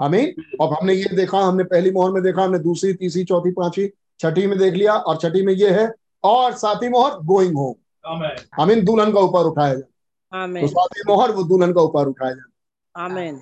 आई 0.00 0.26
अब 0.60 0.72
हमने 0.72 0.94
ये 0.94 1.16
देखा 1.16 1.38
हमने 1.38 1.64
पहली 1.64 1.90
मोहर 1.90 2.10
में 2.10 2.22
देखा 2.22 2.42
हमने 2.42 2.58
दूसरी 2.58 2.92
तीसरी 2.94 3.24
चौथी 3.24 3.50
पांचवी 3.50 3.90
छठी 4.20 4.46
में 4.46 4.58
देख 4.58 4.74
लिया 4.74 4.94
और 4.94 5.16
छठी 5.16 5.42
में 5.46 5.52
ये 5.52 5.70
है 5.70 5.92
और 6.24 6.52
सातवीं 6.52 6.90
मोहर 6.90 7.18
going 7.24 7.56
home 7.56 7.74
Amen. 8.04 8.38
I 8.60 8.66
mean 8.66 8.84
दुल्हन 8.84 9.12
का 9.12 9.20
ऊपर 9.20 9.44
उठाया 9.44 9.74
जाए। 9.74 10.60
तो 10.60 10.68
सातवीं 10.68 11.02
मोहर 11.08 11.30
वो 11.30 11.42
दुल्हन 11.42 11.72
का 11.72 11.80
ऊपर 11.80 12.06
उठाया 12.06 12.32
जाए। 12.32 13.04
आमीन। 13.04 13.40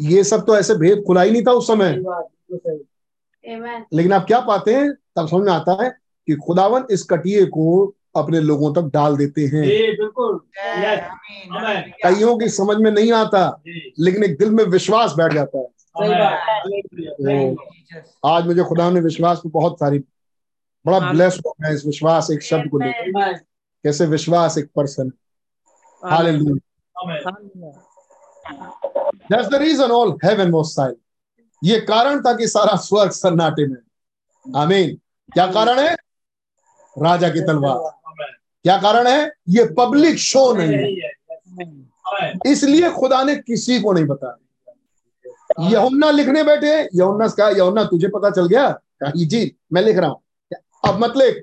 ये 0.00 0.24
सब 0.24 0.44
तो 0.46 0.56
ऐसे 0.56 0.74
भेद 0.74 1.04
खुला 1.06 1.22
ही 1.22 1.30
नहीं 1.30 1.42
था 1.42 1.52
उस 1.52 1.66
समय। 1.66 1.92
लेकिन 3.94 4.12
आप 4.12 4.26
क्या 4.26 4.40
पाते 4.40 4.74
हैं 4.74 4.92
तब 5.16 5.28
समझ 5.28 5.44
में 5.44 5.52
आता 5.52 5.82
है 5.82 5.90
कि 6.26 6.36
खुदावन 6.36 6.84
इस 6.90 7.04
कटिए 7.04 7.44
को 7.44 7.94
अपने 8.14 8.40
लोगों 8.40 8.72
तक 8.74 8.82
डाल 8.92 9.16
देते 9.16 9.44
हैं। 9.44 9.62
बिल्कुल. 9.96 10.40
कईयों 12.04 12.36
की 12.38 12.48
समझ 12.48 12.76
में 12.76 12.90
नहीं 12.90 13.12
आता 13.12 13.60
लेकिन 13.98 14.24
एक 14.24 14.38
दिल 14.38 14.50
में 14.50 14.64
विश्वास 14.66 15.14
बैठ 15.14 15.32
जाता 15.32 15.58
है। 15.58 15.66
तो 17.54 18.28
आज 18.28 18.46
मुझे 18.46 18.64
खुदा 18.64 18.90
ने 18.90 19.00
विश्वास 19.00 19.42
में 19.46 19.52
बहुत 19.52 19.78
सारी 19.80 19.98
बड़ा 20.84 20.98
ब्लेस 21.00 21.38
हुआ 21.38 21.52
मैं 21.60 21.72
इस 21.74 21.84
विश्वास 21.86 22.30
एक 22.30 22.42
शब्द 22.42 22.70
को 22.70 22.78
लेकर। 22.78 23.32
कैसे 23.84 24.06
विश्वास 24.06 24.58
एक 24.58 24.70
person. 24.76 25.10
That's 29.30 29.48
the 29.48 29.54
reason 29.54 29.90
all 29.90 30.12
heaven 30.24 30.50
was 30.50 30.64
silent 30.66 30.98
ये 31.62 31.80
कारण 31.80 32.20
था 32.20 32.32
कि 32.36 32.46
सारा 32.48 32.76
स्वर्ग 32.76 33.10
सन्नाटे 33.10 33.66
में 33.66 33.76
आमीन 34.44 34.94
क्या 35.32 35.46
कारण 35.52 35.78
है? 35.78 35.94
राजा 36.96 37.28
की 37.28 37.40
तलवार. 37.40 38.01
क्या 38.64 38.76
कारण 38.78 39.06
है? 39.06 39.32
ये 39.48 39.64
पब्लिक 39.78 40.18
शो 40.18 40.52
नहीं 40.54 40.96
है। 41.00 41.10
इसलिए 42.46 42.90
खुदा 42.90 43.22
ने 43.24 43.34
किसी 43.36 43.80
को 43.80 43.92
नहीं 43.92 44.04
बताया। 44.06 45.68
यहुन्ना 45.70 46.10
लिखने 46.10 46.42
बैठे 46.44 46.72
यहुन्ना 46.94 47.28
से 47.28 47.36
कहा 47.36 47.48
यहुन्ना 47.48 47.84
तुझे 47.84 48.08
पता 48.08 48.30
चल 48.30 48.46
गया? 48.46 48.78
जी 49.16 49.54
मैं 49.72 49.82
लिख 49.82 49.96
रहा 49.96 50.10
हूँ। 50.10 50.20
अब 50.84 51.02
मत 51.04 51.16
लिख। 51.16 51.42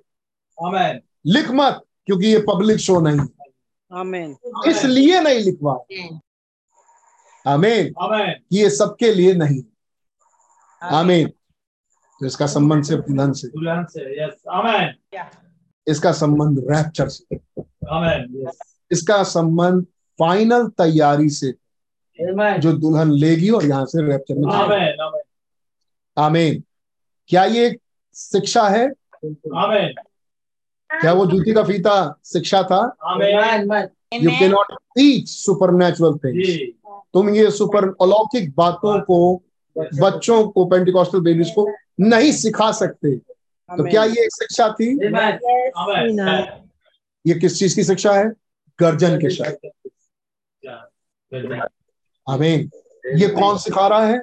लिख 1.28 1.50
मत 1.52 1.82
क्योंकि 2.06 2.28
ये 2.28 2.40
पब्लिक 2.50 2.78
शो 2.80 3.00
नहीं 3.02 3.28
आमीन 3.92 4.36
इसलिए 4.68 5.20
नहीं 5.22 5.40
लिखवा। 5.40 5.74
आमीन 7.46 7.94
कि 8.00 8.58
ये 8.58 8.70
सबके 8.70 9.14
लिए 9.14 9.34
नहीं 9.34 9.62
आमीन 10.82 11.28
तो 11.28 12.26
इसका 12.26 12.48
संबंध 12.48 12.84
सिर्फ़ 12.84 13.06
दुल्हन 13.06 13.32
से। 13.34 13.48
दुल्हन 13.48 13.86
से 13.90 14.02
यस 14.24 14.42
Amen. 14.50 14.94
इसका 15.88 16.12
संबंध 16.12 16.60
रैप्चर 16.60 17.08
से। 17.08 17.36
इसका 18.92 19.24
संबंध 19.24 19.84
फाइनल 20.20 20.68
तैयारी 20.68 21.30
से। 21.30 21.54
जो 22.60 22.74
दुल्हन 22.74 23.12
लेगी 23.12 23.50
और 23.50 23.66
यहाँ 23.66 23.86
से 23.86 24.08
रैप्चर 24.08 24.36
में 24.36 24.52
जाएगी। 24.52 24.64
Amen. 24.64 25.08
Amen. 25.08 25.28
आमीन 26.18 26.64
क्या 27.28 27.46
ये 27.46 27.78
शिक्षा 28.16 28.68
है? 28.70 28.92
Amen. 29.46 29.94
क्या 30.92 31.14
वो 31.14 31.26
जूती 31.26 31.54
का 31.54 31.64
फीता 31.64 32.20
शिक्षा 32.26 32.64
था? 32.64 32.98
You 34.14 34.32
can 34.32 34.48
not 34.48 34.66
teach 34.72 35.30
supernatural 35.72 36.18
things 36.18 36.48
जी. 36.48 36.80
तुम 37.14 37.30
ये 37.30 37.52
सुपर 37.52 37.86
अलौकिक 37.86 38.56
बातों 38.56 39.02
को 39.02 39.44
बच्चों 39.78 40.48
को 40.48 40.66
पेंटिकॉस्टल 40.66 41.20
बेबीज 41.20 41.50
को 41.50 41.72
नहीं 42.00 42.32
सिखा 42.32 42.72
सकते। 42.72 43.16
तो 43.78 43.84
क्या 43.90 44.04
ये 44.04 44.24
एक 44.24 44.32
शिक्षा 44.34 44.70
थी. 44.80 44.88
ये 47.26 47.34
किस 47.40 47.58
चीज़ 47.60 47.76
की 47.76 47.84
शिक्षा 47.84 48.14
है? 48.14 48.30
गर्जन 48.80 49.18
के 49.18 49.30
शब्द 49.30 49.70
आमीन 52.28 52.70
ये 53.18 53.28
कौन 53.30 53.58
सिखा 53.58 53.88
रहा 53.88 54.06
है? 54.06 54.22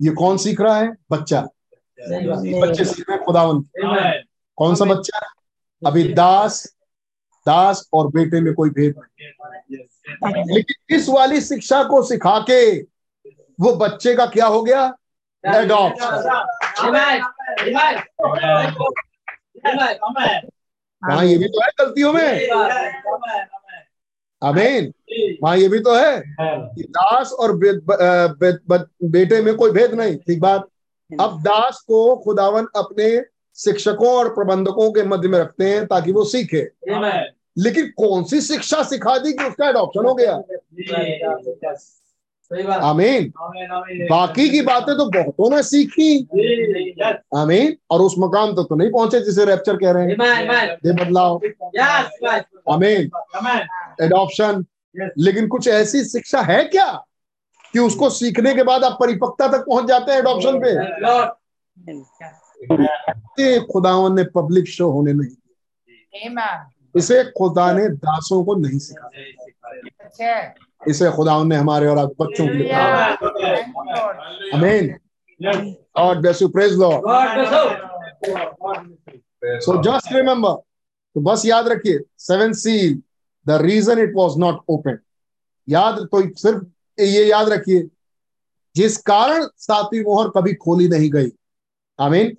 ये 0.00 0.10
कौन 0.12 0.36
सीख 0.38 0.60
रहा 0.60 0.78
है? 0.78 0.88
बच्चा। 1.10 1.40
बच्चे 2.00 2.84
सीख 2.84 3.08
रहे 3.08 3.16
हैं 3.16 3.24
खुदावन 3.24 3.60
कौन 4.58 4.74
सा 4.74 4.84
बच्चा? 4.84 5.18
अभी 5.82 6.04
दास 6.14 6.64
दास 7.46 7.88
और 7.94 8.08
बेटे 8.12 8.40
में 8.40 8.52
कोई 8.54 8.70
भेद 8.70 8.94
नहीं। 8.98 10.54
लेकिन 10.54 10.96
इस 10.96 11.08
वाली 11.08 11.40
शिक्षा 11.40 11.82
को 11.84 12.02
सिखा 12.02 12.38
के 12.50 12.60
वो 13.60 13.74
बच्चे 13.76 14.14
का 14.14 14.26
क्या 14.26 14.46
हो 14.46 14.62
गया? 14.62 14.84
एडॉप्शन 15.44 16.16
वहाँ 21.02 21.24
ये 21.24 21.36
भी 21.38 21.48
तो 21.48 21.60
है 21.62 21.68
गलतियों 21.80 22.12
में. 22.12 22.48
अमीन 24.42 24.92
वहाँ 25.42 25.56
ये 25.56 25.68
भी 25.68 25.78
तो 25.80 25.94
है 25.94 26.22
कि 26.74 26.82
दास 26.82 27.32
और 27.32 27.52
बेटे 29.04 29.40
में 29.42 29.54
कोई 29.56 29.70
भेद 29.70 29.94
नहीं 29.94 30.16
ठीक 30.16 30.40
बात? 30.40 30.68
अब 31.20 31.40
दास 31.42 31.80
को 31.80 32.16
खुदावन 32.16 32.66
अपने 32.76 33.08
शिक्षकों 33.56 34.12
और 34.16 34.28
प्रबंधकों 34.28 34.90
के 34.92 35.02
मध्य 35.02 35.28
में 35.28 35.38
रखते 35.38 35.64
हैं 35.64 35.86
ताकि 35.86 36.12
वो 36.12 36.24
सीखे। 36.24 36.62
लेकिन 37.58 37.86
कौन 37.96 38.24
सी 38.24 38.40
शिक्षा 38.40 38.82
सिखा 38.82 39.16
दी 39.18 39.32
कि 39.32 39.44
उसका 39.44 39.68
एडॉप्शन 39.68 40.04
हो 40.04 40.14
गया? 40.14 40.36
आमीन. 42.54 43.32
बाकी 44.10 44.48
की 44.48 44.60
बातें 44.60 44.96
तो 44.96 45.10
बहुतों 45.10 45.56
ने 45.56 45.62
सीखी। 45.62 46.28
आमीन। 47.36 47.76
और 47.90 48.00
उस 48.00 48.14
मकाम 48.18 48.52
तक 48.52 48.66
तो 48.68 48.74
नहीं 48.74 48.90
पहुँचे 48.90 49.20
जिसे 49.20 49.44
रैप्चर 49.44 49.76
कह 49.76 49.90
रहे 49.90 50.02
हैं. 50.02 50.10
ये 50.86 50.92
बदलाव. 50.92 51.40
आमीन। 52.72 53.10
एडॉप्शन 54.02 54.64
लेकिन 55.18 55.48
कुछ 55.48 55.68
ऐसी 55.68 56.04
शिक्षा 56.04 56.40
है 56.40 56.64
क्या 56.64 57.04
कि 57.72 57.78
उसको 57.78 58.10
सीखने 58.10 58.54
के 58.54 58.62
बाद 58.62 58.84
आप 58.84 58.96
परिपक्वता 59.00 59.48
तक 59.48 59.58
पहुँच 59.58 59.84
जाते 59.84 60.12
हैं 60.12 60.18
एडॉप्शन 60.18 60.60
पे? 60.64 60.74
खुदावन 63.60 64.14
ने 64.14 64.24
पब्लिक 64.24 64.68
शो 64.68 64.90
होने 64.90 65.12
नहीं 65.12 65.28
दिया। 65.28 66.20
इसे 66.96 67.24
खुदा 67.24 67.72
ने 67.72 67.88
दासों 67.88 68.44
को 68.44 68.54
नहीं 68.54 68.78
सिखाया। 68.78 69.10
अच्छा। 70.00 70.54
इसे 70.80 71.10
खुदा 71.12 71.42
ने 71.44 71.56
हमारे 71.56 71.86
और 71.88 72.06
बच्चों 72.20 72.46
के 72.46 72.54
लिए 72.54 72.68
bless 76.20 76.40
you. 76.40 76.48
Praise 76.48 76.76
Lord. 76.76 77.02
God 77.04 77.34
bless 77.36 77.52
so 79.66 79.82
just 79.82 80.10
remember 80.12 80.56
तो 81.16 81.20
बस 81.22 81.42
याद 81.46 81.68
रखिए 81.68 81.98
seven 82.18 82.52
seal 82.60 83.02
the 83.46 83.50
reason 83.62 83.98
it 83.98 84.12
was 84.16 84.38
not 84.40 84.60
open 84.70 84.98
याद 85.68 85.98
तो 86.12 86.20
सिर्फ़ 86.38 86.64
ये 87.02 87.24
याद 87.26 87.48
रखिए 87.48 87.82
जिस 88.76 88.96
कारण 89.10 89.46
सातवीं 89.66 90.02
मोहर 90.04 90.28
कभी 90.36 90.54
खोली 90.54 90.88
नहीं 90.88 91.10
गई। 91.10 91.30
I 91.98 92.10
mean 92.10 92.36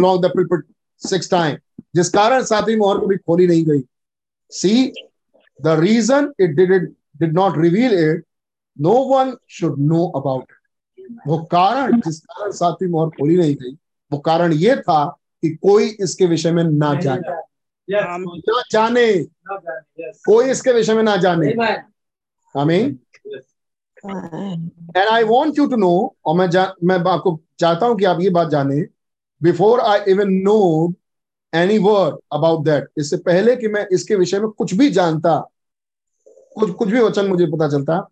long 0.00 0.24
the 0.24 0.62
six 1.02 1.30
time 1.30 1.56
जिस 1.96 2.08
कारण 2.10 2.42
सातवीं 2.44 2.76
मोहर 2.76 2.98
कभी 3.04 3.16
खोली 3.16 3.46
नहीं 3.46 3.64
गई। 3.64 3.82
See 4.52 4.92
the 5.60 5.68
reason 5.80 6.32
it 6.40 6.50
did 6.56 6.72
it 6.72 6.92
did 7.20 7.34
not 7.34 7.58
reveal 7.58 8.10
it 8.10 8.24
no 8.78 8.92
one 8.92 9.36
should 9.48 9.78
know 9.78 10.06
about 10.08 10.52
it 10.98 11.16
वो 11.26 11.38
कारण 11.38 12.00
जिस 12.00 12.20
कारण 12.20 12.50
सातवीं 12.50 12.88
मोहर 12.88 13.08
खोली 13.08 13.36
नहीं 13.36 13.54
गई 13.54 13.76
वो 14.12 14.18
कारण 14.18 14.52
ये 14.52 14.76
था 14.76 15.04
कि 15.42 15.50
कोई 15.50 15.88
इसके 16.00 16.26
विषय 16.26 16.52
में 16.52 16.64
ना 16.64 16.94
जाने। 16.94 17.36
Yes. 17.94 18.04
ना 18.48 18.62
जाने। 18.70 19.12
Yes. 19.12 20.16
कोई 20.26 20.50
इसके 20.50 20.72
विषय 20.72 20.94
में 20.94 21.02
ना 21.02 21.16
जाने। 21.16 21.52
Amen. 21.52 21.78
I 22.56 22.64
mean 22.64 22.98
and 24.96 25.08
I 25.08 25.22
want 25.24 25.58
you 25.58 25.66
to 25.66 25.76
know 25.76 26.16
और 26.26 26.34
मैं 26.36 26.50
जा, 26.50 26.74
मैं 26.84 26.98
आपको 26.98 27.40
चाहता 27.58 27.86
हूँ 27.86 27.98
कि 27.98 28.04
आप 28.04 28.20
ये 28.20 28.30
बात 28.30 28.48
जाने 28.48 28.80
before 29.42 29.80
I 29.80 29.98
even 30.08 30.32
know 30.32 30.94
any 31.54 31.78
word 31.78 32.16
about 32.32 32.64
that 32.64 32.88
इससे 32.98 33.16
पहले 33.16 33.56
कि 33.56 33.68
मैं 33.68 33.86
इसके 33.92 34.14
विषय 34.14 34.40
में 34.40 34.48
कुछ 34.48 34.74
भी 34.74 34.90
जानता 34.90 35.50
कुछ 36.58 36.70
कुछ 36.70 36.88
भी 36.88 37.00
वचन 37.00 37.26
मुझे 37.26 37.46
पता 37.46 37.68
चलता 37.68 38.08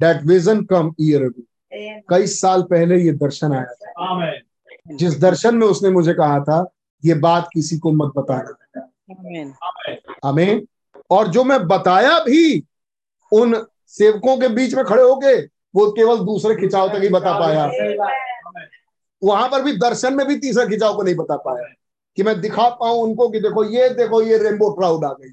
दैट 0.00 0.22
विजन 0.22 0.64
कम 0.64 0.94
ईयर 1.00 1.28
कई 2.10 2.26
साल 2.26 2.62
पहले 2.62 2.98
ये 2.98 3.12
दर्शन 3.12 3.52
आया 3.52 3.64
था। 3.64 3.92
जिस 4.96 5.20
दर्शन 5.20 5.54
में 5.54 5.66
उसने 5.66 5.90
मुझे 5.90 6.14
कहा 6.14 6.40
था 6.40 6.72
ये 7.04 7.14
बात 7.14 7.48
किसी 7.54 7.78
को 7.78 7.92
मत 7.92 8.12
बताना। 8.16 8.80
हमें 10.24 10.62
और 11.10 11.28
जो 11.28 11.44
मैं 11.44 11.66
बताया 11.66 12.18
भी 12.18 12.64
उन 13.32 13.66
सेवकों 13.86 14.38
के 14.38 14.48
बीच 14.48 14.74
में 14.74 14.84
खड़े 14.84 15.02
होके 15.02 15.40
वो 15.74 15.90
केवल 15.90 16.18
दूसरे 16.18 16.54
खिंचाव 16.54 16.88
तक 16.88 17.02
ही 17.02 17.08
बता 17.08 17.38
पाया। 17.38 17.64
वहाँ 19.24 19.48
पर 19.48 19.62
भी 19.62 19.72
दर्शन 19.72 20.14
में 20.14 20.26
भी 20.26 20.38
तीसरे 20.38 20.66
खिंचाव 20.66 20.96
को 20.96 21.02
नहीं 21.02 21.14
बता 21.14 21.36
पाया। 21.36 21.64
कि 22.16 22.22
मैं 22.22 22.40
दिखा 22.40 22.68
पाऊँ 22.68 23.02
उनको 23.02 23.28
कि 23.28 23.40
देखो 23.40 23.64
ये 23.64 23.88
देखो 23.88 24.22
ये 24.22 24.38
रेनबो 24.38 24.72
क्राउड 24.72 25.04
आ 25.04 25.12
गई। 25.12 25.28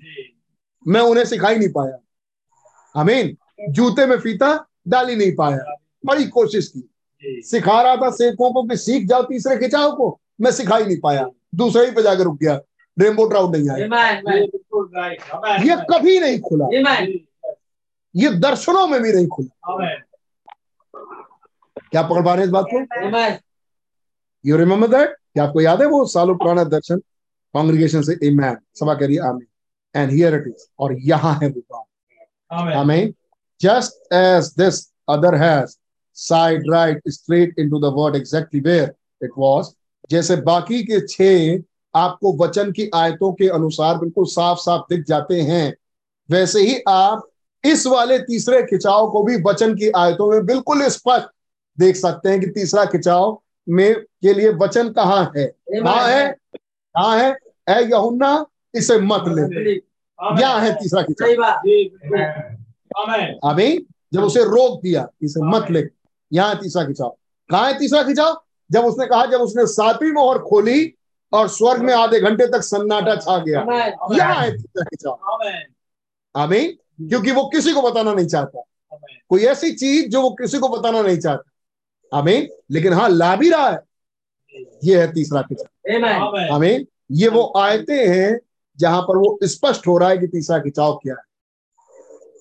मैं 0.88 1.02
उन्हें 1.02 1.26
सिखा 1.26 1.50
ही 1.50 1.58
नहीं 1.58 1.70
पाया। 1.70 1.98
अमीन 2.96 3.38
जूते 3.70 4.06
में 4.06 4.20
फीता 4.20 4.68
डाल 4.88 5.10
ही 5.10 5.16
नहीं 5.16 5.36
पाया। 5.36 5.76
बड़ी 6.06 6.26
कोशिश 6.28 6.68
की। 6.68 6.90
सिखा 7.42 7.82
रहा 7.82 7.96
था 7.96 8.10
सेवकों 8.12 8.52
को 8.54 8.64
कि 8.64 8.78
सीख 8.78 9.08
जाओ 9.08 9.24
तीसरे 9.24 9.58
खिंचाव 9.58 9.96
को। 9.96 10.20
मैं 10.42 10.52
सिखा 10.52 10.78
ही 10.78 10.86
नहीं 10.86 11.00
पाया। 11.00 11.30
दूसरे 11.56 11.86
ही 11.86 11.92
पे 11.92 12.04
जाकर 12.04 12.24
रुक 12.24 12.40
गया। 12.40 12.62
रेनबो 13.00 13.30
ट्राउड 13.30 13.56
नहीं 13.56 13.70
आया। 13.70 13.86
ये 15.58 15.76
कभी 15.92 16.20
नहीं 16.20 16.40
खुला। 16.40 16.68
ये 18.16 18.30
दर्शनों 18.40 18.88
में 18.88 19.02
भी 19.02 19.14
नहीं 19.14 19.28
खुला। 19.28 19.76
क्या 21.92 22.02
पकड़ 22.02 22.26
पा 22.26 22.34
रहे 22.34 22.38
हैं 22.38 22.46
इस 22.46 22.50
बात 22.50 22.66
को? 22.74 22.80
यू 24.46 24.58
रिमेम्बर 24.58 24.88
दैट 24.88 25.10
क्या 25.34 25.44
आपको 25.44 25.62
याद 25.62 25.82
है 25.82 25.88
वो 25.88 26.06
सालों 26.06 26.36
पुराना 26.36 26.64
दर्शन? 26.64 27.00
कांग्रेगेशन 27.54 28.02
से 28.02 28.18
ए 28.24 28.32
मैन 28.32 28.58
सभा 28.76 28.94
कह 28.94 29.08
रही 29.08 29.18
आमीन. 29.18 29.48
एंड 29.96 30.12
हियर 30.12 30.36
इट 30.36 30.44
इज़ 30.48 30.66
और 30.80 30.94
यहाँ 31.00 31.40
है 31.44 31.48
वो 31.50 31.60
बात। 31.60 31.83
आमीन 32.54 33.14
just 33.62 34.14
as 34.14 34.54
this 34.58 34.94
other 35.12 35.32
has 35.38 35.72
side 36.14 36.62
right 36.70 37.00
straight 37.08 37.58
into 37.58 37.80
the 37.80 37.90
word 37.92 38.16
exactly 38.16 38.62
where 38.62 38.92
it 39.22 39.34
was 39.38 39.76
जैसे 40.12 40.36
बाकी 40.36 40.84
के 40.84 41.00
छह 41.08 41.64
आपको 42.00 42.46
वचन 42.46 42.72
की 42.72 42.90
आयतों 42.96 43.34
के 43.34 43.48
अनुसार 43.48 43.98
बिल्कुल 43.98 44.26
साफ़ 44.26 44.60
साफ़ 44.60 44.82
दिख 44.90 45.06
जाते 45.08 45.42
हैं 45.42 45.76
वैसे 46.32 46.60
ही 46.60 46.82
आप 46.88 47.28
इस 47.66 47.88
वाले 47.88 48.20
तीसरे 48.20 48.64
खिंचाव 48.64 49.12
को 49.12 49.24
भी 49.24 49.36
वचन 49.42 49.76
की 49.76 49.90
आयतों 49.90 50.32
में 50.32 50.46
बिल्कुल 50.46 50.88
स्पष्ट 50.88 51.28
देख 51.80 51.96
सकते 51.96 52.30
हैं 52.30 52.40
कि 52.40 52.48
तीसरा 52.48 52.86
खिंचाव 52.86 53.42
में 53.70 53.96
के 54.02 54.34
लिए 54.34 54.50
वचन 54.50 54.90
कहाँ 54.90 55.32
है? 55.38 55.46
कहाँ 55.48 56.08
है? 56.08 56.38
कहाँ 56.98 57.18
है? 57.18 57.38
ए 57.70 57.84
यहुन्ना 57.84 58.46
इसे 58.76 59.00
मत 59.00 59.24
ले। 59.28 59.76
क्या 60.24 60.50
है 60.50 60.74
तीसरा 60.76 61.02
खिंचाव 61.02 61.28
अभी 63.50 63.88
जब 64.14 64.24
उसे 64.24 64.44
रोक 64.44 64.82
दिया 64.82 65.08
इसे 65.24 65.40
मत 65.44 65.72
ले 65.72 65.84
यहाँ 66.34 66.56
तीसरा 66.60 66.84
खिंचाव। 66.84 67.18
कहा 67.50 67.68
है 67.68 67.78
तीसरा 67.80 68.04
खिंचाव? 68.04 68.44
जब 68.72 68.86
उसने 68.86 69.06
कहा 69.06 69.26
जब 69.26 69.42
उसने 69.42 69.66
सातवीं 69.68 70.12
मोहर 70.12 70.38
खोली 70.38 70.94
और 71.34 71.48
स्वर्ग 71.48 71.82
में 71.82 71.94
आधे 71.94 72.20
घंटे 72.20 72.48
तक 72.48 72.62
सन्नाटा 72.62 73.16
छा 73.16 73.38
गया। 73.38 73.60
यहाँ 74.18 74.42
है 74.42 74.52
तीसरा 74.52 74.84
खिंचाव। 74.84 75.20
आमीन। 76.36 76.72
क्योंकि 77.10 77.32
वो 77.32 77.46
किसी 77.46 77.74
को 77.74 77.82
बताना 77.82 78.14
नहीं 78.14 78.28
चाहता। 78.28 78.64
कोई 79.30 79.44
ऐसी 79.44 79.72
चीज़ 79.72 80.08
जो 80.10 80.22
वो 80.22 80.30
किसी 80.30 80.60
को 80.60 80.70
बताना 80.70 81.02
नहीं 81.02 81.18
चाहता। 81.18 82.18
आमीन। 82.18 82.48
लेकिन 82.72 82.94
हाँ 82.94 83.10
ला 83.10 83.36
भी 83.36 83.50
रहा 83.50 83.70
है। 83.70 83.80
ये 84.84 85.00
है 85.00 85.14
तीसरा 85.14 85.42
खिंचाव। 85.42 86.38
आमीन। 86.54 86.88
ये 87.12 87.28
वो 87.28 87.54
आयते 87.58 87.94
हैं 87.94 88.40
जहाँ 88.80 89.02
पर 89.02 89.18
वो 89.18 89.38
स्पष्ट 89.46 89.88
हो 89.88 89.98
रहा 89.98 90.10
है 90.10 90.18
कि 90.18 90.28
तीसरा 90.28 90.58
खिंचाव 90.60 91.00
क्या 91.04 91.14
है। 91.14 91.22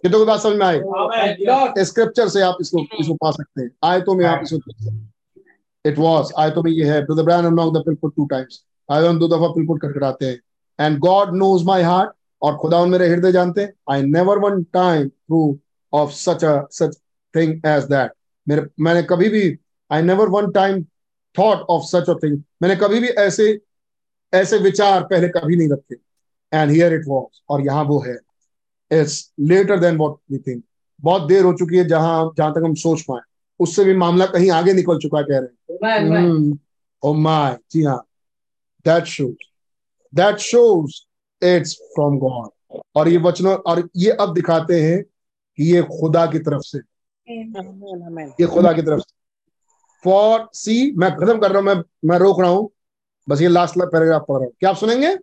कितों 0.03 0.19
की 0.19 0.25
बात 0.25 0.41
समझ 0.41 0.57
में 0.57 0.67
आए 0.67 1.85
स्क्रिप्चर 1.85 2.29
से 2.29 2.41
आप 2.43 2.59
इसको 2.61 2.85
इसको 3.01 3.15
पा 3.15 3.31
सकते 3.31 3.63
हैं। 3.63 3.71
आयतों 3.85 4.15
में 4.15 4.25
आप 4.27 4.41
इसको 4.45 4.91
इट 5.85 5.99
वॉज़ 5.99 6.33
आयतों 6.39 6.63
में 6.63 6.71
ये 6.71 6.85
है 6.85 7.01
brother 7.07 7.23
Brian 7.23 7.55
knock 7.55 7.75
the 7.75 7.83
pulpit 7.87 8.15
two 8.17 8.27
times 8.27 8.63
आयतों 8.89 9.19
दो 9.19 9.29
दफ़ा 9.29 9.49
पिलपुट 9.55 9.81
करकराते 9.83 10.27
हैं। 10.27 10.41
And 10.79 10.99
God 10.99 11.35
knows 11.37 11.65
my 11.67 11.83
heart 11.83 12.11
और 12.43 12.57
खुदा 12.59 12.85
मेरे 12.87 13.09
हृदय 13.09 13.33
जानते 13.33 13.61
हैं। 13.61 13.73
I 13.91 14.03
never 14.03 14.39
one 14.39 14.63
time 14.73 15.09
through 15.09 15.59
of 15.93 16.13
such 16.13 16.45
a 16.45 16.61
such 16.73 16.97
thing 17.35 17.67
as 17.67 17.85
that 17.85 18.13
मेरे 18.47 18.67
मैंने 18.81 19.03
कभी 19.11 19.29
भी 19.29 19.59
I 19.91 20.03
never 20.03 20.29
one 20.29 20.51
time 20.53 20.83
thought 21.35 21.67
of 21.71 21.85
such 21.87 22.11
a 22.11 22.15
thing 22.23 22.39
मैंने 22.63 22.77
कभी 22.77 23.01
भी 23.01 23.09
ऐसे 23.21 23.59
ऐसे 24.33 24.59
विचार 24.59 25.03
पहले 25.05 25.29
कभी 25.29 25.57
नहीं 25.57 25.69
रखे। 25.69 25.95
एंड 26.53 26.71
हियर 26.71 26.95
इट 26.95 27.05
वॉज़ 27.09 27.41
और 27.49 27.65
यहाँ 27.67 27.85
वो 27.85 27.99
है। 28.01 28.17
It's 28.91 29.33
later 29.41 29.79
than 29.81 29.97
what 29.99 30.17
we 30.33 30.39
think 30.39 30.63
बहुत 31.01 31.23
देर 31.29 31.45
हो 31.45 31.53
चुकी 31.53 31.77
है 31.77 31.85
जहाँ 31.89 32.33
जहाँ 32.39 32.53
तक 32.53 32.63
हम 32.65 32.75
सोच 32.75 33.03
पाए। 33.03 33.21
उससे 33.61 33.85
भी 33.85 33.95
मामला 33.97 34.27
कहीं 34.27 34.51
आगे 34.51 34.73
निकल 34.73 34.99
चुका 34.99 35.23
कह 35.23 35.39
रहे 35.39 35.43
हैं। 35.43 36.59
ओ 37.03 37.13
माय 37.15 37.57
जी 37.73 37.83
हाँ। 37.83 38.03
That 38.87 39.05
shows 39.05 39.35
that 40.13 40.37
shows 40.39 41.01
it's 41.43 41.75
from 41.95 42.19
God 42.19 42.79
और 42.97 43.09
ये 43.09 43.17
वचनों 43.19 43.55
और 43.57 43.89
ये 43.97 44.11
अब 44.11 44.35
दिखाते 44.35 44.81
हैं 44.81 45.03
कि 45.03 45.73
ये 45.75 45.83
खुदा 45.83 46.27
की 46.27 46.39
तरफ़ 46.39 46.63
से। 46.63 46.79
ये 48.41 48.47
खुदा 48.47 48.73
की 48.73 48.83
तरफ़ 48.83 49.01
से। 49.01 49.15
फॉर 50.05 50.49
सी 50.55 50.93
मैं 50.97 51.11
खत्म 51.17 51.39
कर 51.39 51.51
रहा 51.51 51.59
हूँ 51.59 51.67
मैं 51.67 51.83
मैं 52.05 52.19
रोक 52.19 52.41
रहा 52.41 52.51
हूँ। 52.51 52.71
बस 53.29 53.41
ये 53.41 53.49
लास्ट 53.49 53.79
पैराग्राफ 53.79 54.25
पढ़ 54.29 54.37
रहा 54.37 54.45
हूँ। 54.45 54.53
क्या 54.61 54.71
आप 54.71 54.77
सुनेंगे? 54.77 55.15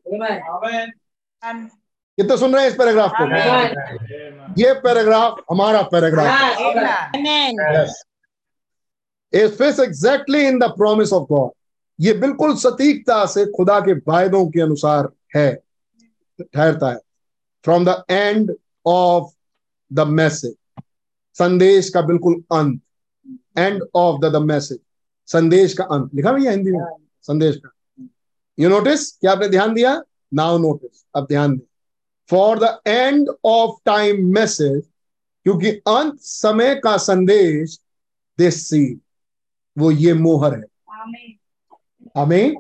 कितने 1.44 2.38
सुन 2.38 2.54
रहे 2.54 2.64
हैं 2.64 2.70
इस 2.72 2.78
पैराग्राफ 2.78 3.12
को? 3.14 3.26
ये 4.62 4.74
पैराग्राफ 4.80 5.44
हमारा 5.52 5.82
paragraph. 5.82 6.28
Is 9.34 9.82
exactly 9.82 10.42
in 10.48 10.60
the 10.60 10.64
promise 10.78 11.14
of 11.14 11.24
God 11.24 11.52
ये 12.00 12.14
बिल्कुल 12.14 12.56
सटीकता 12.56 13.26
से 13.26 13.46
खुदा 13.46 13.80
के 13.80 13.94
वायदों 14.08 14.46
के 14.48 14.62
अनुसार 14.62 15.10
है 15.36 15.52
ठहरता 16.42 16.90
है। 16.92 16.98
From 17.66 17.86
the 17.86 18.04
end 18.10 18.56
of 18.86 19.34
the 19.92 20.00
message 20.00 20.54
संदेश 21.36 21.90
का 21.90 22.02
बिल्कुल 22.02 22.34
अंत। 22.52 22.82
End 23.58 23.84
of 23.96 24.20
the 24.22 24.32
the 24.34 24.36
message 24.36 24.80
संदेश 25.30 25.74
का 25.74 25.84
अंत। 25.84 26.12
लिखा 26.16 26.32
भैया 26.32 26.52
हिंदी 26.52 26.72
में? 26.72 26.86
संदेश 27.22 27.56
का। 27.56 27.70
यू 28.60 28.70
नोटिस 28.70 29.12
क्या 29.12 29.32
आपने 29.32 29.48
ध्यान 29.50 29.74
दिया? 29.74 30.02
नाउ 30.32 30.58
नोटिस 30.58 31.04
अब 31.16 31.26
ध्यान 31.28 31.58
दें। 31.58 31.66
For 32.30 32.60
the 32.60 32.78
end 32.88 33.30
of 33.46 33.76
time 33.86 34.26
message 34.34 34.82
क्योंकि 35.46 35.70
अंत 35.88 36.20
समय 36.22 36.76
का 36.76 36.96
संदेश 36.98 37.80
दिस 38.40 38.68
सी 38.70 38.84
वो 39.78 39.92
ये 39.92 40.14
मोहर 40.14 40.56
है। 40.56 40.66
हमें 42.18 42.54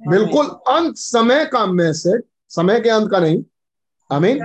बिल्कुल 0.00 0.46
अंत 0.68 0.96
समय 0.96 1.44
का 1.46 1.64
मैसेज 1.66 2.22
समय 2.50 2.80
के 2.80 2.88
अंत 2.88 3.10
का 3.10 3.18
नहीं। 3.18 3.42
हमें 4.10 4.38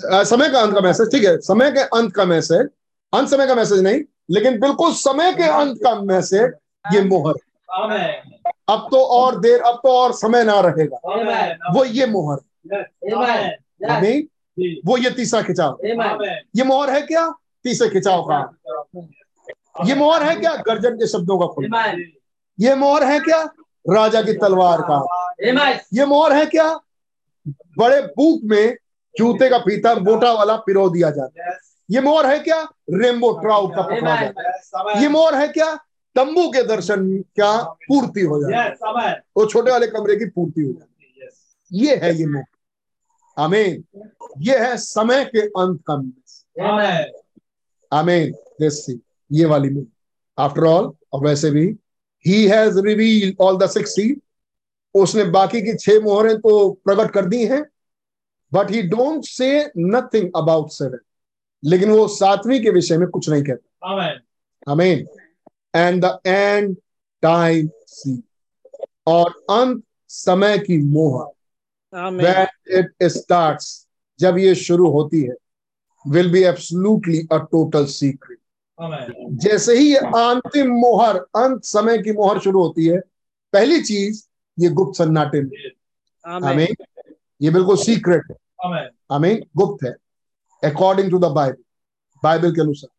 समय 0.00 0.48
का 0.48 0.60
अंत 0.60 0.74
का 0.74 0.80
मैसेज 0.80 1.10
ठीक 1.12 1.24
है। 1.24 1.36
समय 1.40 1.70
के 1.70 1.80
अंत 1.98 2.14
का 2.14 2.24
मैसेज 2.24 2.68
अंत 3.12 3.28
समय 3.28 3.46
का 3.46 3.54
मैसेज 3.54 3.80
नहीं 3.80 4.00
लेकिन 4.30 4.58
बिल्कुल 4.60 4.92
समय 4.94 5.32
के 5.34 5.48
अंत 5.50 5.78
का 5.84 5.94
मैसेज 6.02 6.52
ये 6.84 7.02
मोहर 7.04 7.34
अब 7.70 8.88
तो 8.90 9.02
और 9.14 9.38
देर 9.40 9.60
अब 9.60 9.74
तो 9.82 9.92
और 9.92 10.12
समय 10.12 10.44
ना 10.44 10.60
रहेगा। 10.60 10.98
वो 11.72 11.84
ये 11.84 12.06
मोहर 12.06 12.38
हमें 13.90 14.22
वो 14.86 14.96
ये 14.98 15.10
तीसरा 15.10 15.42
खिंचाव। 15.42 15.78
ये 16.56 16.64
मोहर 16.64 16.90
है 16.90 17.00
क्या? 17.02 17.28
तीसरे 17.64 17.88
खिंचाव 17.88 18.22
का। 18.30 18.38
ये 19.84 19.94
मोहर 19.94 20.22
है 20.22 20.34
क्या? 20.36 20.54
गर्जन 20.58 20.96
के 20.96 21.06
शब्दों 21.06 21.38
का 21.38 21.46
खुलना 21.46 21.84
ये 22.58 22.74
मोहर 22.74 23.04
है 23.04 23.18
क्या? 23.20 23.42
राजा 23.86 24.22
की 24.22 24.32
तलवार 24.34 24.80
का। 24.90 24.98
ये 25.94 26.04
मोहर 26.06 26.32
है 26.32 26.46
क्या? 26.46 26.68
बड़े 27.78 28.00
बूक 28.00 28.40
में 28.44 28.76
जूते 29.14 29.48
का 29.50 29.58
पीता 29.58 29.94
मोटा 29.94 30.32
वाला 30.32 30.56
पिरो 30.56 30.88
दिया 30.90 31.10
जाता 31.10 31.48
है। 31.48 31.56
ये 31.90 32.00
मोर 32.00 32.26
है 32.26 32.38
क्या? 32.38 32.60
रेमबो 32.92 33.30
ट्राउट 33.40 33.74
का 33.76 33.82
पकड़ा 33.82 34.16
जाता 34.20 34.90
है। 34.90 35.02
ये 35.02 35.08
मोर 35.08 35.34
है 35.34 35.48
क्या? 35.48 35.78
तंबू 36.16 36.48
के 36.48 36.62
दर्शन 36.62 37.06
क्या 37.34 37.56
पूर्ति 37.88 38.20
हो 38.22 38.42
जाए। 38.42 38.70
वो 39.36 39.46
छोटे 39.46 39.70
वाले 39.70 39.86
कमरे 39.86 40.16
की 40.16 40.26
पूर्ति 40.26 40.62
हो 40.62 40.72
जाए। 40.72 41.28
ये 41.72 41.96
है 41.96 42.14
ये 42.14 42.26
मोर 42.26 42.44
अमीन 43.36 43.84
ये 44.40 44.58
है 44.58 44.76
समय 44.76 45.24
के 45.24 45.40
अंत 45.40 45.80
का 45.90 45.94
अमीन 47.92 48.34
ये 49.30 49.44
वाली 49.44 49.70
मूवी 49.70 49.86
आफ्टर 50.38 50.64
ऑल 50.64 50.92
और 51.12 51.24
वैसे 51.24 51.50
भी 51.50 51.66
he 52.24 52.46
has 52.48 52.78
reveal 52.78 53.34
all 53.40 53.58
the 53.58 53.68
six 53.70 53.94
उसने 54.94 55.24
बाकी 55.30 55.60
की 55.62 55.74
छह 55.76 56.00
मोहरें 56.00 56.36
तो 56.38 56.70
प्रकट 56.84 57.10
कर 57.12 57.26
दी 57.26 57.44
हैं। 57.46 57.62
But 58.52 58.70
he 58.70 58.82
don't 58.82 59.24
say 59.24 59.48
nothing 59.78 60.30
about 60.36 60.70
seven 60.70 60.98
लेकिन 61.62 61.90
वो 61.90 62.06
सातवीं 62.08 62.60
के 62.62 62.70
विषय 62.70 62.98
में 62.98 63.08
कुछ 63.08 63.28
नहीं 63.28 63.42
कहता। 63.42 64.72
अमीन 64.72 65.06
and 65.74 66.04
the 66.04 66.18
end 66.26 66.76
time 67.22 67.68
see 67.88 68.22
और 69.06 69.30
अंत 69.50 69.82
समय 70.10 70.58
की 70.58 70.78
मोहर 70.84 71.32
when 72.22 72.46
it 72.78 73.10
starts 73.12 73.66
जब 74.20 74.38
ये 74.38 74.54
शुरू 74.54 74.90
होती 74.90 75.22
है 75.22 75.34
will 76.04 76.30
be 76.32 76.42
absolutely 76.44 77.20
a 77.32 77.38
total 77.52 77.84
secret 77.86 78.38
जैसे 79.44 79.76
ही 79.78 79.90
ये 79.90 79.98
अंतिम 79.98 80.70
मोहर 80.80 81.16
अंत 81.36 81.64
समय 81.64 81.98
की 81.98 82.12
मोहर 82.12 82.38
शुरू 82.40 82.62
होती 82.62 82.86
है 82.86 82.98
पहली 83.52 83.80
चीज़ 83.82 84.22
ये 84.58 84.68
गुप्त 84.70 84.98
सन्नाटे 84.98 85.40
में 85.42 85.50
हमें 86.24 86.66
ये 87.42 87.50
बिल्कुल 87.50 87.76
सीक्रेट 87.76 88.30
है। 88.30 88.36
हमें 89.12 89.40
गुप्त 89.56 89.84
है 89.84 89.94
according 90.62 91.10
to 91.10 91.18
the 91.18 91.30
Bible 91.32 91.62
Bible 92.22 92.54
के 92.54 92.60
अनुसार। 92.60 92.90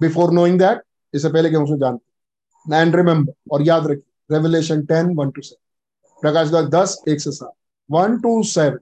बिफोर 0.00 0.32
नोइंग 0.32 0.58
दैट 0.58 0.82
इससे 1.16 1.28
पहले 1.28 1.50
कि 1.50 1.56
हम 1.56 1.64
उसे 1.64 1.78
जानते 1.78 2.76
एंड 2.76 2.96
रिमेम्बर 2.96 3.32
और 3.52 3.62
याद 3.62 3.86
रखिए 3.86 4.36
Revelation 4.36 4.84
ten 4.86 5.14
one 5.16 5.30
two 5.30 5.42
seven 5.42 6.20
प्रकाश 6.22 6.48
द्वार 6.48 6.66
दस, 6.68 7.02
एक 7.08 7.20
से 7.20 7.30
सात। 7.32 7.52
One 7.90 8.18
two 8.20 8.42
seven 8.42 8.78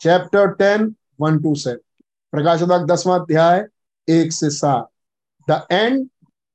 chapter 0.00 0.50
ten 0.54 0.94
one 1.20 1.38
two 1.42 1.54
seven 1.54 1.78
प्रकाश 2.32 2.62
द्वार 2.62 2.84
दसवां 2.84 3.18
अध्याय, 3.20 3.66
एक 4.08 4.32
से 4.32 4.50
सात। 4.50 4.88
The 5.48 5.66
end 5.70 6.08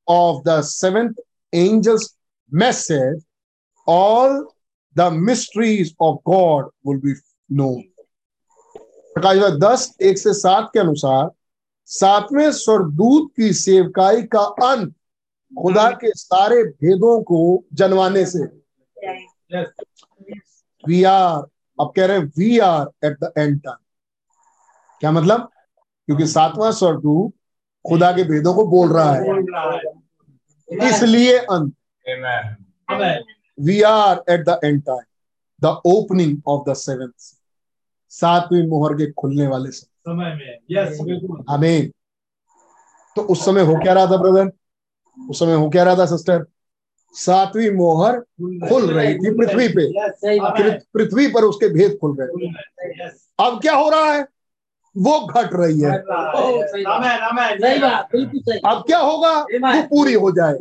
of 0.07 0.43
the 0.47 0.61
seventh 0.63 1.13
angels 1.53 2.13
message 2.51 3.23
all 3.87 4.45
the 4.95 5.11
mysteries 5.13 5.95
of 6.01 6.17
God 6.27 6.69
will 6.87 6.97
be 7.01 7.13
known 7.49 7.81
प्रकाश 9.15 9.37
दस, 9.59 9.95
एक 10.01 10.17
से 10.17 10.33
सात 10.33 10.69
के 10.73 10.79
अनुसार, 10.79 11.29
सातवें 11.89 12.51
स्वर्गदूत 12.51 13.31
की 13.37 13.51
सेवकाई 13.53 14.21
का 14.23 14.41
अंत 14.65 14.93
खुदा 15.51 15.89
के 16.01 16.11
सारे 16.11 16.63
भेदों 16.63 17.21
को 17.23 17.39
जनवाने 17.73 18.25
से। 18.25 18.43
वी 20.83 21.03
आर 21.03 21.43
अब 21.79 21.91
कह 21.95 22.05
रहे 22.05 22.17
हैं 22.17 22.31
we 22.37 22.57
are 22.59 23.07
at 23.07 23.17
the 23.23 23.31
end 23.37 23.59
time 23.61 23.77
क्या 25.01 25.11
मतलब? 25.11 25.49
क्योंकि 26.07 26.25
सातवां 26.27 26.71
स्वर्गदूत 26.71 27.33
खुदा 27.85 28.11
के 28.11 28.23
भेदों 28.23 28.53
को 28.53 28.65
बोल 28.67 28.93
रहा 28.93 29.13
है। 29.13 30.89
इसलिए 30.89 31.37
अंत 31.37 31.73
we 33.59 33.81
are 33.81 34.23
at 34.29 34.43
the 34.45 34.59
end 34.63 34.81
time 34.83 35.03
the 35.61 35.65
opening 35.85 36.37
of 36.47 36.69
the 36.69 36.73
seventh 36.73 37.35
सातवीं 38.11 38.67
मोहर 38.67 38.93
के 38.93 39.11
खुलने 39.11 39.47
वाले 39.47 39.71
समय 39.71 40.35
में। 40.35 40.57
यस 40.71 40.99
बिल्कुल। 41.01 41.91
तो 43.15 43.21
उस 43.23 43.45
समय 43.45 43.61
हो 43.61 43.75
क्या 43.75 43.93
रहा 43.93 44.05
था 44.05 44.17
ब्रदर 44.17 44.51
उस 45.29 45.39
समय 45.39 45.53
हो। 45.53 45.69
क्या 45.69 45.83
रहा 45.83 45.95
था 45.95 46.05
सिस्टर 46.05 46.45
सातवीं 47.15 47.69
मोहर 47.71 48.19
खुल 48.69 48.89
रही 48.91 49.13
थी 49.15 49.31
पृथ्वी 49.37 49.67
पे। 49.67 49.85
पृथ्वी 50.93 51.27
पर 51.27 51.43
उसके 51.43 51.69
भेद 51.69 51.97
खुल 52.01 52.17
रहे 52.19 52.27
थे। 52.27 53.07
अब 53.39 53.59
क्या 53.61 53.75
हो 53.75 53.89
रहा 53.89 54.13
है? 54.13 54.25
वो 54.97 55.19
घट 55.27 55.49
रही 55.53 55.79
है। 55.81 55.91
आमेन 55.91 57.19
आमेन 57.21 57.59
सही 57.59 57.79
बात। 57.79 58.07
बिल्कुल 58.11 58.39
सही। 58.39 58.59
अब 58.65 58.83
क्या 58.87 58.97
होगा? 58.97 59.33
वो 59.33 59.81
पूरी 59.81 60.13
हो 60.13 60.31
जाए। 60.31 60.57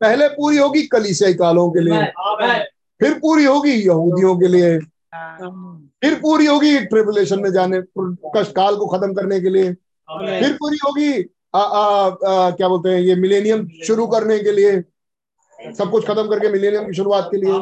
पहले 0.00 0.28
पूरी 0.28 0.56
होगी 0.56 0.82
कलीसियाई 0.82 1.34
कालों 1.34 1.70
के 1.70 1.80
लिए। 1.80 2.02
फिर 3.00 3.14
पूरी 3.14 3.44
होगी 3.44 3.72
यहूदियों 3.72 4.36
के 4.38 4.48
लिए। 4.48 4.78
फिर 6.02 6.14
पूरी 6.14 6.46
होगी 6.46 6.78
ट्रिबुलेशन 6.84 7.40
में 7.40 7.52
जाने 7.52 7.80
कष्ट 8.36 8.52
काल 8.52 8.76
को 8.76 8.86
खत्म 8.86 9.14
करने 9.14 9.40
के 9.40 9.48
लिए। 9.48 9.72
फिर 10.08 10.52
पूरी 10.52 10.78
होगी 10.84 11.12
आ, 11.54 11.58
आ, 11.58 12.08
आ, 12.08 12.50
क्या 12.50 12.68
बोलते 12.68 12.88
हैं 12.88 13.00
ये 13.00 13.14
मिलेनियम 13.14 13.68
शुरू 13.86 14.06
करने 14.06 14.38
के 14.38 14.52
लिए 14.52 14.80
सब 15.74 15.90
कुछ 15.90 16.06
खत्म 16.06 16.28
करके 16.28 16.48
मिलेनियम 16.48 16.86
की 16.86 16.94
शुरुआत 16.94 17.28
के 17.30 17.36
लिए। 17.36 17.52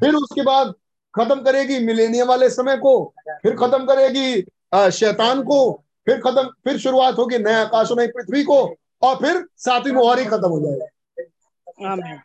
फिर 0.00 0.14
उसके 0.14 0.42
बाद 0.42 0.72
खत्म 1.14 1.40
करेगी 1.40 1.78
मिलेनियम 1.78 2.26
वाले 2.26 2.50
समय 2.50 2.76
को 2.76 3.14
फिर 3.42 3.56
खत्म 3.56 3.84
करेगी 3.84 4.42
शैतान 4.90 5.42
को 5.42 5.58
फिर 6.06 6.20
खत्म 6.20 6.42
फिर 6.64 6.78
शुरुआत 6.78 7.18
होगी 7.18 7.38
नया 7.38 7.60
आकाश 7.60 7.88
नई 7.92 8.06
पृथ्वी 8.06 8.42
को 8.42 8.58
और 9.02 9.16
फिर 9.16 9.44
सातवीं 9.56 9.92
मोहर 9.92 10.18
ही 10.18 10.24
खत्म 10.26 10.48
हो 10.48 10.60
जाएगा। 10.60 10.86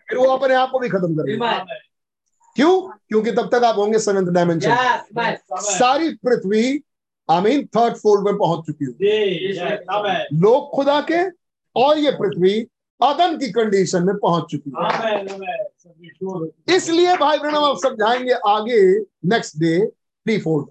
फिर 0.09 0.17
वो 0.17 0.25
अपने 0.25 0.55
आप 0.55 0.69
को 0.71 0.79
भी 0.79 0.89
खत्म 0.89 1.15
करेगा 1.15 1.51
क्यों? 2.55 2.81
क्योंकि 2.81 3.31
तब 3.31 3.49
तक 3.51 3.63
आप 3.63 3.77
होंगे 3.77 3.99
सेवेंथ 3.99 4.27
डायमेंशन 4.27 4.69
सारी 5.53 6.09
पृथ्वी 6.25 6.83
आमीन 7.29 7.65
थर्ड 7.75 7.95
फोल्ड 7.95 8.25
में 8.25 8.37
पहुँच 8.37 8.65
चुकी 8.65 8.85
होगी 8.85 9.53
जी 9.53 10.37
लोग 10.37 10.69
खुदा 10.71 10.99
के 11.11 11.21
और 11.75 11.97
ये 11.97 12.11
पृथ्वी 12.11 12.53
अदन 13.01 13.37
की 13.37 13.51
कंडीशन 13.51 14.03
में 14.03 14.15
पहुँच 14.17 14.43
चुकी 14.51 14.71
है। 14.77 16.75
इसलिए 16.75 17.15
भाई 17.17 17.37
बहनों 17.37 17.63
आप 17.69 17.77
समझाएँगे 17.77 18.33
आगे 18.47 18.81
नेक्स्ट 19.29 19.57
डे 19.57 19.79
थ्री 19.85 20.37
फोल्ड 20.37 20.67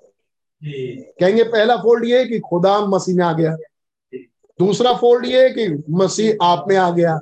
कहेंगे 1.20 1.44
पहला 1.44 1.76
फोल्ड 1.76 2.04
ये 2.04 2.18
है 2.18 2.24
कि 2.24 2.38
खुदा 2.40 2.78
मसीह 2.86 3.16
में 3.16 3.24
आ 3.24 3.32
गया। 3.32 3.56
दूसरा 4.58 4.92
फोल्ड 4.94 5.26
ये 5.26 5.42
है 5.42 5.50
कि 5.50 5.66
मसीह 5.90 6.44
आप 6.44 6.64
में 6.68 6.76
आ 6.76 6.90
गया। 6.90 7.16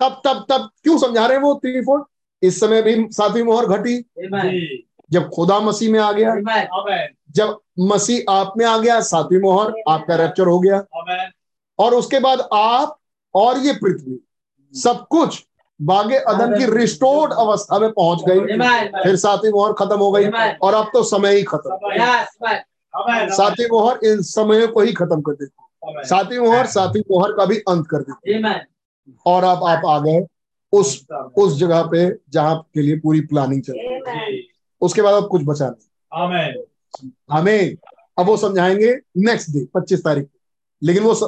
तब 0.00 0.20
तब 0.24 0.44
तब 0.50 0.68
क्यों 0.82 0.98
समझा 0.98 1.26
रहे 1.26 1.36
हैं 1.36 1.44
वो 1.44 1.54
थ्री 1.54 1.80
फोल्ड 1.80 2.04
इस 2.42 2.60
समय 2.60 2.82
भी 2.82 2.94
सातवीं 3.12 3.42
मोहर 3.42 3.66
घटी। 3.66 3.98
जब 5.10 5.28
खुदा 5.30 5.60
मसीह 5.60 5.92
में 5.92 5.98
आ 6.00 6.12
गया 6.12 6.34
जब 7.30 7.58
मसीह 7.76 8.32
आप 8.32 8.52
में 8.56 8.64
आ 8.66 8.76
गया 8.78 9.00
सातवीं 9.00 9.40
मोहर 9.40 9.72
आपका 9.88 10.16
रैप्चर 10.16 10.46
हो 10.46 10.58
गया। 10.60 10.78
और 11.78 11.94
उसके 11.94 12.20
बाद 12.20 12.40
आप 12.52 12.96
और 13.34 13.58
ये 13.58 13.72
पृथ्वी 13.72 14.18
सब 14.74 15.06
कुछ 15.10 15.44
बागे 15.80 16.16
अदन 16.16 16.58
की 16.58 16.64
रिस्टोर्ड 16.76 17.32
अवस्था 17.32 17.78
में 17.78 17.90
पहुँच 17.92 18.22
गई। 18.28 18.40
फिर 19.02 19.16
सातवीं 19.16 19.52
मोहर 19.52 19.72
खत्म 19.72 19.98
हो 19.98 20.10
गई 20.12 20.26
और 20.62 20.74
अब 20.74 20.90
तो 20.92 21.02
समय 21.02 21.36
ही 21.36 21.42
खत्म। 21.42 21.78
सातवीं 23.30 23.66
मोहर 23.72 23.98
इन 24.04 24.22
समय 24.22 24.66
को 24.66 24.80
ही 24.80 24.92
खत्म 24.92 25.20
कर 25.20 25.32
देती 25.32 26.06
सातवीं 26.08 26.38
मोहर 26.38 26.66
सातवीं 26.66 27.02
मोहर 27.10 27.32
का 27.32 27.44
भी 27.44 27.56
अंत 27.68 27.86
कर 27.86 27.98
देती 27.98 28.32
और 29.26 29.44
अब 29.44 29.64
आप 29.64 29.82
आ 29.86 29.98
गए 29.98 30.26
उस 30.72 31.06
उस 31.38 31.58
जगह 31.58 31.82
पे 31.82 32.08
जहाँ 32.32 32.56
के 32.74 32.82
लिए 32.82 32.98
पूरी 33.00 33.20
प्लानिंग 33.20 33.62
चल 33.62 33.72
रही 33.72 33.94
है। 33.94 34.42
उसके 34.82 35.02
बाद 35.02 35.14
अब 35.14 35.28
कुछ 35.28 35.42
बचा 35.44 35.66
नहीं। 35.66 36.24
आमेन 36.24 36.62
हमें 37.30 37.76
अब 38.18 38.26
वो 38.26 38.36
समझाएँगे 38.36 38.96
नेक्स्ट 39.16 39.50
डे 39.50 39.66
पच्चीस 39.74 40.04
तारीख 40.04 40.24
को। 40.24 40.38
लेकिन 40.82 41.02
वो 41.02 41.14
स, 41.14 41.22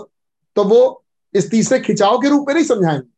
तो 0.56 0.64
वो 0.64 1.04
इस 1.34 1.50
तीसरे 1.50 1.80
खिंचाव 1.80 2.18
के 2.18 2.28
रूप 2.28 2.48
में 2.48 2.54
नहीं 2.54 2.64
समझाएँगे। 2.64 3.08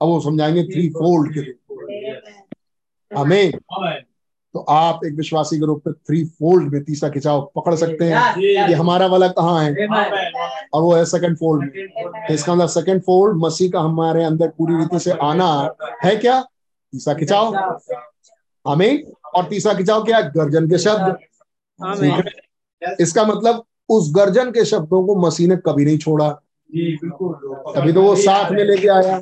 अब 0.00 0.08
वो 0.08 0.20
समझाएँगे 0.20 0.64
थ्री 0.64 0.88
फोल्ड 0.88 1.34
के 1.34 1.40
रूप 1.40 1.78
में। 1.88 3.18
हमें 3.18 3.52
तो 4.54 4.58
आप 4.58 5.00
एक 5.06 5.14
विश्वासी 5.14 5.58
के 5.58 5.66
रूप 5.66 5.82
में 5.86 5.94
थ्री 5.94 6.24
फोल्ड 6.24 6.72
में 6.72 6.84
तीसरा 6.84 7.10
खिंचाव 7.10 7.52
पकड़ 7.56 7.74
सकते 7.74 8.04
हैं 8.04 8.34
कि 8.66 8.72
हमारा 8.72 9.06
वाला 9.06 9.28
कहाँ 9.28 9.64
है। 9.64 9.86
और 10.74 10.82
वो 10.82 10.94
है 10.94 11.04
सेकंड 11.04 11.36
फोल्ड 11.36 11.72
में। 11.76 11.88
तो 12.28 12.34
इसका 12.34 12.54
मतलब 12.54 12.68
सेकंड 12.68 13.02
फोल्ड 13.02 13.36
मसीह 13.36 13.70
का 13.70 13.80
हमारे 13.80 14.24
अंदर 14.24 14.48
पूरी 14.48 14.76
रीति 14.76 14.98
से 14.98 15.10
आना 15.10 15.74
है 16.04 16.16
क्या? 16.16 16.40
तीसरा 16.92 17.14
खिंचाव। 17.14 17.54
हमें 18.66 19.04
और 19.34 19.48
तीसरा 19.48 19.74
खिंचाव 19.74 20.04
क्या? 20.04 20.16
है 20.18 20.30
गर्जन 20.30 20.68
के 20.70 20.78
शब्द। 20.78 21.16
इसका 23.00 23.24
मतलब 23.24 23.64
उस 23.88 24.12
गर्जन 24.16 24.50
के 24.50 24.64
शब्दों 24.64 25.06
को 25.06 25.16
मसीह 25.16 25.48
ने 25.48 25.56
कभी 25.56 25.84
नहीं 25.84 25.98
छोड़ा। 25.98 26.30
जी 26.74 26.96
तभी 27.76 27.92
तो 27.92 28.02
वो 28.02 28.16
साथ 28.16 28.50
में 28.50 28.64
लेके 28.64 28.88
आया। 28.88 29.18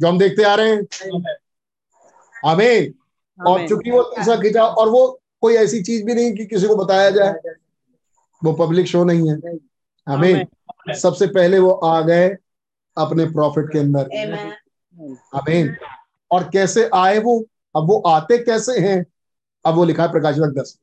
जो 0.00 0.08
हम 0.08 0.18
देखते 0.18 0.42
आ 0.42 0.54
रहे 0.54 0.74
हैं। 0.74 0.82
हमें 2.44 2.92
और 3.46 3.68
चूँकि 3.68 3.90
वो 3.90 4.02
तीसरा 4.02 4.36
खिंचाव 4.36 4.66
और 4.66 4.88
वो 4.88 5.20
कोई 5.40 5.54
ऐसी 5.54 5.82
चीज़ 5.82 6.04
भी 6.04 6.14
नहीं 6.14 6.34
कि 6.34 6.46
किसी 6.46 6.66
को 6.66 6.76
बताया 6.76 7.10
जाए 7.10 7.34
वो 8.44 8.52
पब्लिक 8.52 8.86
शो 8.86 9.04
नहीं 9.04 9.30
है। 9.30 9.36
हमें 10.08 10.46
सबसे 10.94 11.26
पहले 11.26 11.58
वो 11.58 11.70
आ 11.70 12.00
गए 12.00 12.36
अपने 12.98 13.26
प्रॉफिट 13.26 13.72
के 13.72 13.78
अंदर। 13.78 14.08
हमें 15.34 15.76
और 16.30 16.50
कैसे 16.52 16.90
आए 16.94 17.18
वो? 17.18 17.44
अब 17.76 17.88
वो 17.88 18.00
आते 18.00 18.38
कैसे 18.38 18.80
हैं? 18.80 19.06
अब 19.64 19.74
वो 19.74 19.84
लिखा 19.84 20.02
है 20.02 20.10
प्रकाशक 20.12 20.54
दस। 20.58 20.78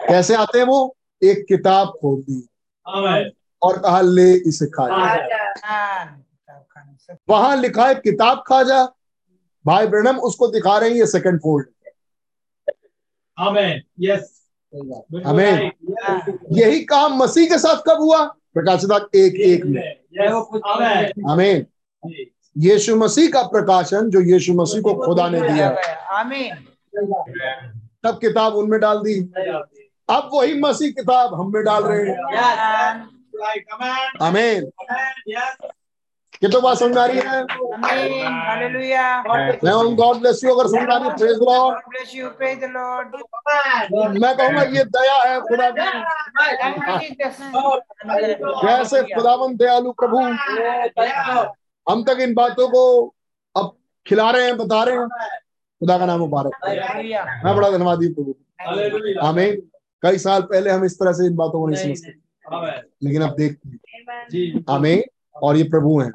कैसे 0.00 0.34
आते 0.34 0.58
हैं 0.58 0.66
वो? 0.66 0.96
एक 1.22 1.44
किताब 1.48 1.88
खोल 2.00 2.20
दी 2.22 2.46
और 3.62 3.78
कहा 3.78 4.00
ले 4.00 4.32
इसे 4.48 4.66
खा 4.66 4.86
जा। 4.88 5.04
वहाँ 7.28 7.56
लिखा 7.56 7.86
है 7.86 7.94
किताब 7.94 8.42
खा 8.46 8.62
जा। 8.62 8.84
भाई 9.64 9.86
ब्रनम 9.86 10.18
उसको 10.20 10.48
दिखा 10.48 10.76
रहे 10.78 10.90
हैं 10.90 10.96
ये 10.96 11.06
सेकंड 11.06 11.40
फोल्ड 11.40 11.66
आमेन 13.38 13.82
यस 14.00 14.32
आमीन 15.26 15.70
यही 16.52 16.80
काम 16.84 17.16
मसीह 17.16 17.48
के 17.48 17.58
साथ 17.58 17.82
कब 17.88 18.00
हुआ? 18.00 18.24
प्रकाशित 18.54 19.14
एक 19.16 19.34
एक 19.40 19.64
में। 19.64 19.96
हमें 20.66 21.12
आमीन 21.30 21.66
यीशु 22.56 22.96
मसीह 22.96 23.30
का 23.30 23.42
प्रकाशन 23.46 24.10
जो 24.10 24.20
यीशु 24.20 24.52
मसीह 24.54 24.82
को 24.82 24.94
खुदा 25.06 25.28
ने 25.28 25.40
दिया। 25.40 25.68
आमीन 26.20 26.66
तब 26.96 28.18
किताब 28.20 28.54
उनमें 28.54 28.78
डाल 28.80 28.98
दी। 28.98 29.14
अब 30.08 30.30
वही 30.32 30.60
मसीह 30.60 30.90
किताब 30.90 31.34
हम 31.34 31.52
में 31.54 31.62
डाल 31.64 31.82
रहे 31.84 32.00
हैं। 32.00 32.16
यस 35.28 35.56
कितने 36.40 36.60
बात 36.60 36.76
समझ 36.78 36.96
आ 36.98 37.04
रही 37.06 37.18
है। 37.18 37.42
मैं 39.64 39.96
गॉड 39.96 40.16
ब्लेस 40.16 40.40
यू 40.44 40.54
अगर 40.54 40.68
समझ 40.68 40.88
आ 40.92 40.96
रही 40.96 41.10
praise 41.10 41.38
Lord 41.42 41.74
God 41.76 41.84
bless 41.92 42.10
you 42.14 42.26
praise 42.38 42.60
मैं 44.20 44.32
कहूँगा 44.36 44.62
ये 44.62 44.84
दया 44.96 45.16
है 45.22 45.40
खुदा 45.40 45.68
जैसे 48.64 49.02
खुदावन 49.14 49.56
दयालु 49.56 49.92
प्रभु 50.02 50.18
हम 51.86 51.98
तक 52.04 52.16
इन 52.20 52.34
बातों 52.34 52.68
को 52.68 52.82
अब 53.56 53.66
खिला 54.06 54.30
रहे 54.30 54.44
हैं 54.44 54.56
बता 54.56 54.82
रहे 54.84 54.96
हैं। 54.96 55.06
खुदा 55.80 55.98
का 55.98 56.06
नाम 56.06 56.18
मुबारक। 56.20 56.52
हो। 56.54 56.68
हालेलुया। 56.68 57.24
मैं 57.44 57.54
बड़ा 57.56 57.70
धन्यवादी 57.70 58.06
हूँ 58.06 58.14
प्रभु। 58.14 58.34
हालेलुया। 58.60 59.22
आमीन। 59.28 59.60
कई 60.02 60.18
साल 60.18 60.42
पहले 60.42 60.70
हम 60.70 60.84
इस 60.84 60.98
तरह 60.98 61.12
से 61.12 61.26
इन 61.26 61.34
बातों 61.36 61.60
को 61.60 61.66
नहीं 61.66 61.82
समझते 61.84 62.14
लेकिन 63.04 63.22
अब 63.22 63.34
देखते 63.36 63.68
हैं 63.68 64.26
जी। 64.30 64.64
आमीन। 64.70 65.02
और 65.42 65.56
ये 65.56 65.64
प्रभु 65.64 65.98
हैं। 66.00 66.10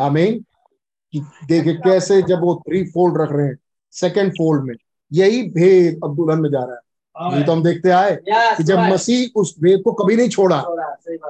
आमीन। 0.00 0.44
कि 1.14 1.20
देखिए 1.48 1.74
कैसे 1.84 2.20
जब 2.22 2.40
वो 2.40 2.54
थ्री 2.68 2.82
फोल्ड 2.90 3.20
रख 3.20 3.32
रहे 3.32 3.46
हैं। 3.46 3.56
सेकंड 3.94 4.32
फोल्ड 4.32 4.64
में। 4.64 4.74
यही 5.10 5.42
भेद 5.50 6.00
अब 6.04 6.14
दुल्हन 6.16 6.40
में 6.40 6.50
जा 6.50 6.58
रहा 6.58 6.74
है। 6.74 7.38
ये 7.38 7.44
तो 7.44 7.52
हम 7.52 7.62
देखते 7.62 7.90
आए 7.90 8.16
कि 8.28 8.62
जब 8.64 8.78
मसीह 8.92 9.40
उस 9.40 9.54
भेद 9.60 9.82
को 9.84 9.92
कभी 9.92 10.16
नहीं 10.16 10.28
छोड़ा 10.28 10.58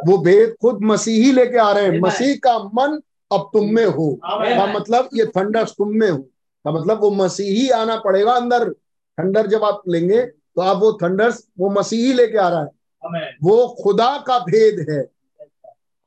वो 0.06 0.18
भेद 0.18 0.55
खुद 0.62 0.78
मसीह 0.82 1.24
ही 1.24 1.32
लेके 1.32 1.59
आ 1.59 1.70
रहे 1.72 1.85
हैं। 1.85 2.01
मसीह 2.01 2.35
का 2.43 2.59
मन 2.74 3.01
अब 3.31 3.48
तुम 3.52 3.74
में 3.74 3.85
हो। 3.86 4.10
का 4.24 4.66
मतलब 4.74 5.09
ये 5.14 5.27
थंडर 5.36 5.64
तुम 5.78 5.89
में 5.98 6.10
हो। 6.10 6.18
का 6.65 6.73
मतलब 6.73 7.01
वो 7.01 7.11
मसीही 7.11 7.69
आना 7.70 7.97
पड़ेगा 7.97 8.32
अंदर। 8.32 8.70
थंडर 9.19 9.47
जब 9.47 9.65
आप 9.65 9.82
लेंगे 9.89 10.20
तो 10.23 10.61
आप 10.62 10.77
वो 10.77 10.93
थंडर 11.03 11.32
वो 11.59 11.70
मसीही 11.70 12.12
लेके 12.12 12.39
आ 12.39 12.49
रहा 12.49 12.61
है। 12.61 13.31
वो 13.43 13.57
खुदा 13.82 14.16
का 14.27 14.39
भेद 14.39 14.87
है। 14.91 15.05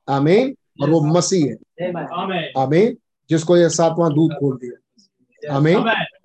आमीन 0.07 0.55
और 0.81 0.89
वो 0.89 1.01
मसीह 1.07 1.45
है। 1.45 1.89
आमेन 1.89 2.51
आमीन 2.57 2.97
जिसको 3.29 3.57
ये 3.57 3.69
सातवां 3.69 4.13
दूध 4.13 4.33
खोल 4.33 4.57
दिया। 4.57 5.55
आमीन 5.55 5.77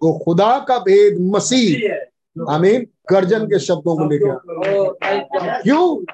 वो 0.03 0.13
खुदा 0.25 0.59
का 0.69 0.79
भेद 0.79 1.19
मसीह 1.35 2.47
आमीन 2.51 2.87
गर्जन 3.11 3.47
के 3.47 3.59
शब्दों 3.59 3.97
को 3.97 4.05
लेके। 4.05 4.31
आ 4.31 5.61
क्यों? 5.63 6.05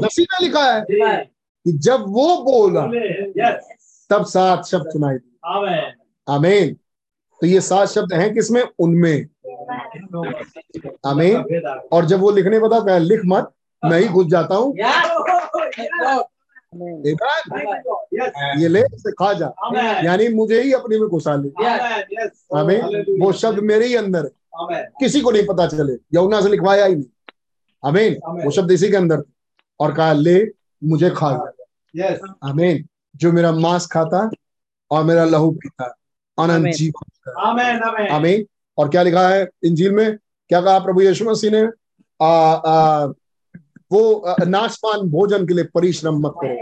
दसी 0.00 0.22
में 0.22 0.40
लिखा 0.42 0.64
है 0.72 0.84
कि 1.66 1.72
जब 1.72 2.04
वो 2.08 2.36
बोला 2.42 2.82
तब 4.10 4.24
सात 4.24 4.64
शब्द 4.64 4.90
सुनाई 4.90 5.16
दी 5.16 5.38
आमेन 5.46 5.94
आमीन 6.28 6.76
तो 7.40 7.46
ये 7.46 7.60
सात 7.60 7.88
शब्द 7.88 8.12
हैं 8.12 8.34
किसमें? 8.34 8.62
उनमें। 8.78 9.26
आमीन। 11.06 11.36
और 11.92 12.04
जब 12.04 12.20
वो 12.20 12.30
लिखने 12.30 12.58
बता 12.58 12.80
मैं 12.84 12.98
लिख 13.00 13.20
मत, 13.26 13.50
मैं 13.84 14.00
ही 14.00 14.08
घुस 14.08 14.26
जाता 14.26 14.54
हूँ। 14.54 14.74
ये 18.60 18.68
ले 18.68 18.82
खा 19.12 19.32
जा। 19.32 19.52
यानी 20.04 20.28
मुझे 20.28 20.62
ही 20.62 20.72
अपने 20.72 20.98
में 20.98 21.08
घुसा 21.08 21.34
ले। 21.36 21.48
आमीन। 22.58 23.04
वो 23.20 23.32
शब्द 23.32 23.58
मेरे 23.58 23.86
ही 23.86 23.94
अंदर 23.94 24.30
किसी 25.00 25.20
को 25.20 25.30
नहीं 25.30 25.46
पता 25.46 25.66
चले। 25.66 25.92
यमुना 25.92 26.40
से 26.40 26.48
लिखवाया 26.48 26.84
ही 26.84 26.94
नहीं। 26.94 27.32
आमीन। 27.84 28.16
वो 28.44 28.50
शब्द 28.50 28.70
इसी 28.70 28.90
के 28.90 28.96
अंदर 28.96 29.22
और 29.80 29.94
कहा, 29.94 30.12
ले, 30.12 30.46
मुझे 30.84 31.10
खा 31.10 31.32
जा। 31.32 31.52
आमीन। 32.44 32.86
जो 33.16 33.32
मेरा 33.32 33.52
मांस 33.52 33.86
खाता 33.86 34.30
और 34.90 35.04
मेरा 35.04 35.24
लहू 35.24 35.50
पीता। 35.50 35.96
अनंत। 36.38 36.74
जीवन 36.74 37.08
का। 37.28 37.40
आमेन 37.40 37.82
आमेन। 37.82 38.08
आमीन। 38.08 38.46
और 38.78 38.88
क्या 38.88 39.02
लिखा 39.02 39.28
है 39.28 39.48
इंजील 39.64 39.90
में? 39.90 40.16
क्या 40.48 40.60
कहा 40.60 40.78
प्रभु 40.78 41.00
यीशु 41.00 41.24
मसीह 41.24 41.50
ने? 41.50 41.68
आ, 42.24 42.52
आ, 42.52 43.06
वो 43.92 44.14
आ, 44.14 44.34
नाशपान 44.46 45.00
भोजन 45.00 45.46
के 45.46 45.54
लिए 45.54 45.64
परिश्रम 45.64 46.18
मत 46.18 46.32
करो। 46.36 46.54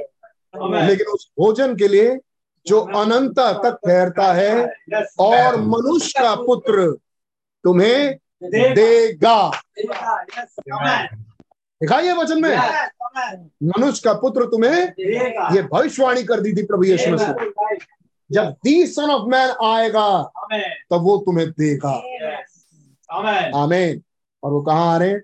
लेकिन 0.87 1.07
उस 1.07 1.31
भोजन 1.39 1.77
के 1.77 1.89
लिए 1.89 2.19
जो 2.67 2.81
अनंत 2.81 3.39
तक 3.39 3.79
ठहरता 3.87 4.33
है 4.33 4.73
और 5.19 5.57
मनुष्य 5.61 6.23
का 6.23 6.35
पुत्र 6.35 6.97
तुम्हें 7.65 8.19
देगा। 8.45 8.75
देगा। 8.75 9.51
दिखा 11.83 12.01
ये 12.01 12.13
वचन 12.13 12.43
में। 12.43 12.57
मनुष्य 13.63 14.03
का 14.05 14.13
पुत्र 14.13 14.45
तुम्हें 14.45 14.85
ये 15.55 15.63
भविष्यवाणी 15.63 16.23
कर 16.23 16.41
दी 16.41 16.53
थी 16.53 16.63
प्रभु 16.63 16.85
यीशु 16.85 17.11
मसीह। 17.11 17.33
जब 18.31 18.51
दी 18.65 18.87
सन 18.87 19.11
ऑफ़ 19.11 19.29
मैन 19.31 19.51
आएगा 19.65 20.09
तब 20.91 21.03
वो 21.03 21.17
तुम्हें 21.27 21.51
देगा। 21.51 21.93
यस 22.07 22.65
आमेन 23.09 23.55
आमीन 23.55 24.03
और 24.43 24.53
वो 24.53 24.61
कहा 24.63 24.85
आ 24.93 24.97
रहे 24.99 25.09
हैं? 25.11 25.23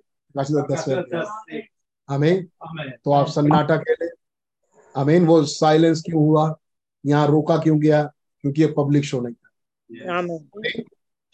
आमीन 2.08 2.48
तो 3.04 3.12
आप 3.12 3.26
सन्नाटा 3.28 3.76
कह 3.76 3.94
ले 4.02 4.08
आमीन 4.94 5.26
वो 5.26 5.42
साइलेंस 5.44 6.02
क्यों 6.02 6.22
हुआ? 6.22 6.54
यहाँ 7.04 7.26
रोका 7.26 7.56
क्यों 7.56 7.78
गया? 7.80 8.02
क्योंकि 8.44 8.62
ये 8.62 8.68
पब्लिक 8.76 9.04
शो 9.04 9.20
नहीं 9.20 9.34
था। 9.34 9.48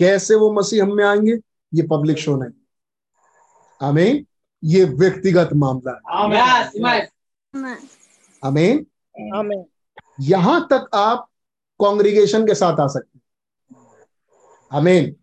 कैसे 0.00 0.34
वो 0.34 0.52
मसीह 0.52 0.82
हम 0.82 0.94
में 0.96 1.04
आएँगे? 1.04 1.38
ये 1.74 1.82
पब्लिक 1.90 2.18
शो 2.18 2.36
नहीं। 2.36 2.52
आमीन 3.80 4.26
ये 4.64 4.84
व्यक्तिगत 4.84 5.50
मामला 5.54 5.92
है। 5.92 5.98
आमीन 8.42 8.86
आमीन 9.32 9.64
यहाँ 10.20 10.66
तक 10.70 10.88
आप 10.94 11.28
कांग्रेगेशन 11.80 12.46
के 12.46 12.54
साथ 12.54 12.80
आ 12.80 12.86
सकते 12.86 13.18
हैं। 13.18 13.22
आमीन 14.72 15.14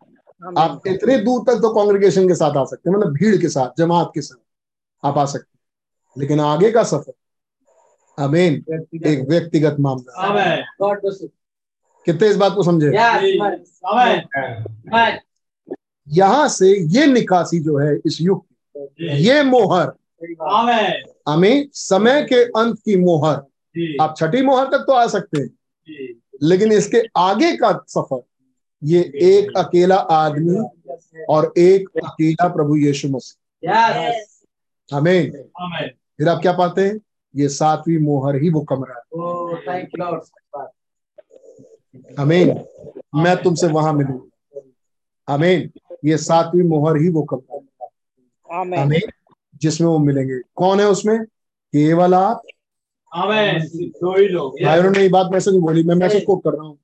आप 0.58 0.82
इतने 0.88 1.18
दूर 1.18 1.42
तक 1.48 1.62
तो 1.62 1.74
कांग्रीगेशन 1.74 2.28
के 2.28 2.36
साथ 2.36 2.58
आ 2.58 2.64
सकते 2.66 2.90
हैं 2.90 2.98
मतलब 2.98 3.14
भीड़ 3.14 3.36
के 3.38 3.50
साथ 3.50 3.70
जमात 3.78 4.12
के 4.14 4.22
साथ 4.22 5.08
आप 5.08 5.18
आ 5.18 5.26
सकते 5.26 5.58
हैं। 5.58 6.22
लेकिन 6.22 6.40
आगे 6.40 6.72
का 6.72 6.84
सफ़र। 6.84 7.14
आमीन 8.24 8.54
एक 9.06 9.26
व्यक्तिगत 9.30 9.76
मामला। 9.80 10.26
कितने 12.06 12.30
इस 12.30 12.36
बात 12.36 12.54
को 12.54 12.64
समझे? 12.64 12.92
आमेन 13.88 15.20
यहाँ 16.08 16.48
से 16.50 16.68
ये 16.88 17.06
निकासी 17.08 17.60
जो 17.60 17.78
है 17.78 17.96
इस 18.06 18.18
युग 18.22 18.46
की 18.78 19.24
ये 19.24 19.44
मोहर। 19.44 19.92
आमेन 20.42 21.04
आमीन 21.28 21.70
समय 21.74 22.22
के 22.24 22.44
अंत 22.44 22.80
की 22.80 22.96
मोहर। 22.96 23.36
आप 24.02 24.16
छठी 24.18 24.42
मोहर 24.42 24.66
तक 24.66 24.84
तो 24.88 24.94
आ 24.94 25.08
सकते 25.08 25.42
हैं। 25.42 25.48
जी। 25.48 26.23
लेकिन 26.42 26.72
इसके 26.72 27.02
आगे 27.18 27.56
का 27.58 27.72
सफ़र 27.88 28.22
ये 28.82 29.00
एक 29.24 29.58
अकेला 29.58 29.96
आदमी 29.96 30.58
और 31.30 31.54
एक 31.58 31.90
अकेला 32.04 32.48
प्रभु 32.48 32.76
यीशु 32.76 33.08
मसीह। 33.08 33.38
यस 33.64 34.44
आमीन 34.90 35.26
आमेन 35.62 35.90
फिर 36.18 36.30
आप 36.30 36.42
क्या 36.42 36.52
पाते 36.54 36.86
हैं? 36.88 37.00
ये 37.36 37.48
सातवीं 37.50 37.98
मोहर 37.98 38.36
ही 38.36 38.50
वो 38.50 38.62
कमरा 38.62 38.96
है। 38.96 39.02
ओ 39.14 39.56
थैंक 39.58 39.90
यू 39.90 40.04
लॉर्ड 40.04 40.22
आमीन 42.20 42.60
मैं 43.16 43.36
तुमसे 43.44 43.68
वहाँ 43.68 43.94
मिलूं। 43.94 44.20
आमीन 45.28 45.70
ये 46.06 46.18
सातवीं 46.18 46.64
मोहर 46.64 46.98
ही 46.98 47.10
वो 47.10 47.24
कमरा 47.24 47.56
है। 47.56 48.60
आमीन 48.60 48.80
आमीन 48.80 49.12
जिसमें 49.62 49.88
वो 49.88 49.98
मिलेंगे। 50.00 50.40
कौन 50.56 50.80
है 50.80 50.88
उसमें? 50.90 51.24
केवल 51.24 52.14
आप 52.14 52.42
दो 53.16 54.16
ही 54.18 54.28
लोग 54.28 54.62
भाइयों 54.64 54.92
ने 54.92 55.02
ये 55.02 55.10
बात 55.10 55.30
मैसेज 55.32 55.56
बोली 55.56 55.84
मैं 55.84 55.96
मैसेज 55.96 56.24
कोट 56.26 56.44
कर 56.44 56.54
रहा 56.54 56.64
हूँ। 56.64 56.78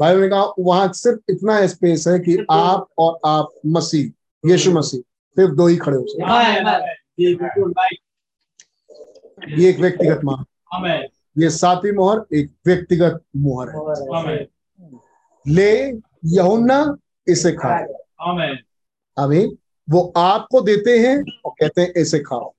भाइयों 0.00 0.20
ने 0.20 0.28
कहा 0.28 0.52
वहाँ 0.58 0.92
सिर्फ़ 0.92 1.30
इतना 1.30 1.66
स्पेस 1.66 2.04
है 2.08 2.18
कि 2.18 2.36
आप 2.50 2.86
और 2.98 3.18
आप 3.26 3.48
मसीह 3.66 4.50
यीशु 4.50 4.72
मसीह 4.72 5.00
सिर्फ़ 5.36 5.52
दो 5.54 5.66
ही 5.66 5.76
खड़े 5.76 5.96
हो 5.96 6.04
सकते 6.06 6.22
हैं। 6.22 6.28
ये 9.58 9.68
एक 9.70 9.78
व्यक्तिगत 9.80 10.20
मान 10.24 10.44
ये 11.38 11.50
सातवीं 11.50 11.92
मोहर 11.92 12.24
एक 12.34 12.50
व्यक्तिगत 12.66 13.20
मोहर 13.36 13.68
है। 14.28 14.46
ले 15.46 15.72
यहुन्ना 16.26 16.96
इसे 17.28 17.52
खा। 17.52 17.68
आमेन 18.20 18.58
आमीन। 19.16 19.56
वो 19.88 20.12
आपको 20.16 20.60
देते 20.60 20.98
हैं 20.98 21.16
और 21.44 21.52
कहते 21.60 21.80
हैं 21.80 21.92
ऐसे 21.96 22.18
खाओ। 22.18 22.52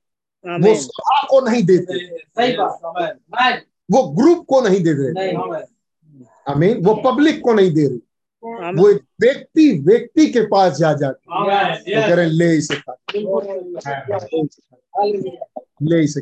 वो 0.46 0.76
सभा 0.76 1.22
को 1.30 1.40
नहीं 1.50 1.64
देते। 1.64 1.98
सही 2.18 2.56
बात 2.58 3.66
वो 3.92 4.04
ग्रुप 4.18 4.46
को 4.50 4.62
नहीं 4.62 4.84
दे 4.84 4.92
रहे। 4.94 5.32
आमेन 6.52 6.84
वो 6.86 6.94
पब्लिक 7.06 7.42
को 7.44 7.54
नहीं 7.54 7.72
दे 7.74 7.88
रहे। 7.88 7.98
वो 8.74 8.90
एक 8.90 9.02
व्यक्ति 9.22 9.70
व्यक्ति 9.86 10.26
के 10.28 10.42
पास 10.42 10.78
जा 10.78 10.94
जाके 10.94 11.30
वो 11.34 11.46
कह 12.08 12.14
रहे 12.16 12.26
ले 12.26 12.54
इसे 12.58 12.76
ले 15.84 16.04
इसे 16.04 16.22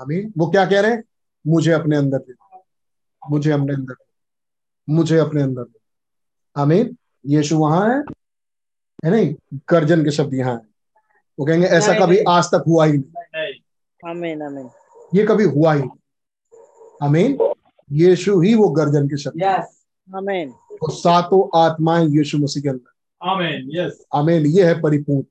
आमेन 0.00 0.32
वो 0.38 0.50
क्या 0.50 0.64
कह 0.66 0.80
रहे 0.80 0.90
हैं? 0.90 1.02
मुझे 1.46 1.72
अपने 1.72 1.96
अंदर 1.96 2.18
दे 2.18 2.32
मुझे 3.30 3.50
अपने 3.50 3.74
अंदर 3.74 3.92
दे 3.92 4.92
मुझे 4.94 5.18
अपने 5.18 5.42
अंदर 5.42 5.62
दे 5.62 5.78
आमीन 6.56 6.96
यीशु 7.26 7.58
वहाँ 7.58 7.88
है? 7.88 7.98
है 9.04 9.10
नहीं? 9.10 9.34
गर्जन 9.70 10.04
के 10.04 10.10
शब्द 10.10 10.34
यहाँ 10.34 10.54
है। 10.54 10.73
वो 11.38 11.46
कहेंगे 11.46 11.66
ऐसा 11.76 11.92
कभी 11.98 12.18
आज 12.28 12.44
तक 12.54 12.64
हुआ 12.68 12.84
ही 12.86 12.98
नहीं। 12.98 13.52
आमीन 14.10 14.42
आमीन। 14.42 14.68
ये 15.14 15.24
कभी 15.26 15.44
हुआ 15.44 15.72
ही 15.74 15.80
नहीं। 15.80 15.98
आमीन? 17.02 17.38
यीशु 17.90 18.40
ही 18.40 18.54
वो 18.54 18.68
गर्जन 18.78 19.08
के 19.08 19.16
शब्द 19.16 19.42
यस 19.42 19.80
आमीन। 20.08 20.48
वो 20.82 20.90
सातों 20.90 21.42
आत्माएँ 21.60 22.06
यीशु 22.08 22.38
मसीह 22.38 22.62
के 22.62 22.68
अंदर। 22.68 23.28
आमेन 23.28 23.68
यस 23.74 24.04
आमीन 24.14 24.46
ये 24.46 24.66
है 24.66 24.80
परिपूर्ण। 24.80 25.24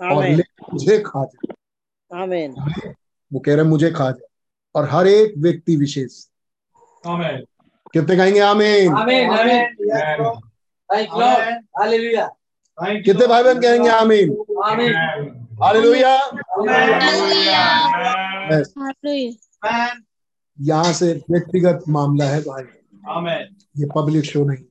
और 0.00 0.24
ले 0.28 0.42
मुझे 0.72 0.98
खा 1.06 1.24
जाए 1.24 2.22
आमीन। 2.22 2.54
वो 3.32 3.40
कह 3.40 3.54
रहे 3.54 3.62
हैं 3.62 3.70
मुझे 3.70 3.90
खा 3.90 4.10
जाए 4.10 4.28
और 4.74 4.88
हर 4.90 5.06
एक 5.06 5.34
व्यक्ति 5.38 5.76
विशेष। 5.76 6.24
आमेन। 7.04 7.44
कितने 7.92 8.16
कहेंगे 8.16 8.40
आमीन? 8.40 8.94
Amen 8.94 9.30
amen. 9.30 9.74
Thank 10.90 11.08
you 11.12 11.20
Lord 11.20 11.64
hallelujah 11.78 12.26
कितने 12.80 13.26
भाई 13.26 13.42
बहन 13.42 13.60
कहेंगे 13.60 13.88
आमीन? 13.88 14.30
आमीन। 14.64 14.94
हालेलुया। 15.62 16.16
यहाँ 20.60 20.92
से 20.92 21.12
व्यक्तिगत 21.30 21.84
मामला 21.88 22.24
है 22.24 22.40
भाई। 22.40 22.62
आमेन 23.08 23.56
ये 23.76 23.88
पब्लिक 23.96 24.24
शो 24.24 24.44
नहीं। 24.44 24.64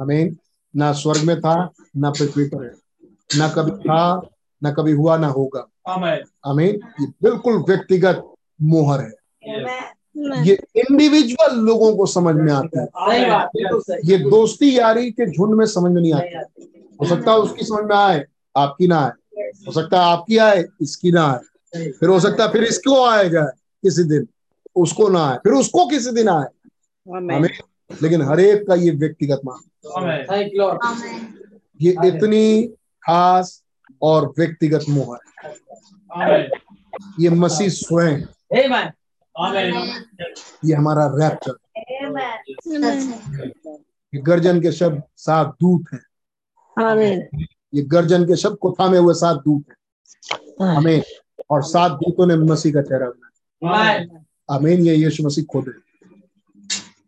हमें 0.00 0.30
ना 0.76 0.92
स्वर्ग 0.92 1.22
में 1.22 1.40
था 1.40 1.72
ना 1.96 2.10
पृथ्वी 2.10 2.44
पर 2.44 2.64
है। 2.64 2.72
ना 3.38 3.48
कभी 3.48 3.70
था 3.70 4.30
ना 4.62 4.72
कभी 4.72 4.92
हुआ 4.92 5.16
ना 5.16 5.26
होगा। 5.26 5.66
आमेन। 5.88 6.20
हमें 6.44 6.66
ये 6.66 7.06
बिल्कुल 7.06 7.56
व्यक्तिगत 7.56 8.34
मोहर 8.62 9.00
है. 9.00 9.12
ये 10.16 10.54
इंडिविजुअल 10.76 11.56
लोगों 11.56 11.96
को 11.96 12.06
समझ 12.06 12.34
में 12.34 12.52
आता 12.52 12.80
है। 12.80 12.86
सही 12.86 13.24
बात 13.30 13.46
बिल्कुल 13.46 13.80
सही। 13.80 14.12
ये 14.12 14.18
दोस्ती 14.18 14.78
यारी 14.78 15.10
के 15.10 15.30
झुंड 15.30 15.54
में 15.54 15.66
समझ 15.66 15.92
में 15.92 16.00
नहीं 16.02 16.12
आता। 16.14 16.40
हो 17.00 17.06
सकता 17.06 17.30
है 17.30 17.38
उसकी 17.38 17.64
समझ 17.64 17.84
में 17.84 17.96
आए 17.96 18.24
आपकी 18.54 18.86
ना 18.86 18.98
आए। 18.98 19.12
हो 19.66 19.72
सकता 19.72 20.00
है 20.00 20.12
आपकी 20.12 20.36
आए 20.38 20.64
इसकी 20.82 21.12
ना 21.12 21.24
आए। 21.26 21.90
फिर 21.90 22.08
हो 22.08 22.20
सकता 22.20 22.44
है 22.44 22.52
फिर 22.52 22.64
इसको 22.64 23.04
आएगा 23.04 23.44
किसी 23.82 24.04
दिन 24.04 24.26
उसको 24.76 25.08
ना 25.08 25.24
आए। 25.28 25.36
फिर 25.36 25.52
उसको 25.52 25.86
किसी 25.86 26.10
दिन 26.10 26.28
आए। 26.28 26.46
हमें 27.06 27.48
लेकिन 28.02 28.22
हर 28.22 28.40
एक 28.40 28.66
का 28.66 28.74
ये 28.74 28.90
व्यक्तिगत 28.90 29.40
मान. 29.44 29.60
ये 31.80 31.96
इतनी 32.06 32.62
खास 33.02 33.62
और 34.02 34.26
व्यक्तिगत 34.38 34.84
मोहर 34.88 35.18
है। 36.22 36.48
ये 37.20 37.30
मसीह 37.30 37.68
स्वयं 37.68 38.20
ये 40.64 40.74
हमारा 40.74 41.06
रैप्चर 41.14 41.56
ये 44.12 44.20
गर्जन 44.22 44.60
के 44.60 44.72
शब्द 44.72 45.02
सात 45.16 45.56
दूत 45.60 45.84
हैं। 45.92 46.00
ये 47.74 47.82
गर्जन 47.82 48.24
के 48.26 48.36
शब्द 48.36 48.56
को 48.58 48.70
थामे 48.80 48.98
हुए 48.98 49.14
सात 49.14 49.36
दूत 49.36 49.64
हैं। 49.70 50.76
हमें 50.76 51.02
और 51.50 51.62
सात 51.62 51.92
दूतों 51.92 52.26
ने 52.26 52.36
मसीह 52.36 52.72
का 52.72 52.82
चेहरा 52.82 53.06
बनाया। 53.06 53.80
आमेन 53.80 54.24
आमीन 54.50 54.86
ये 54.86 54.94
यीशु 54.94 55.24
मसीह 55.26 55.44
खुद 55.44 55.68
है। 55.68 55.74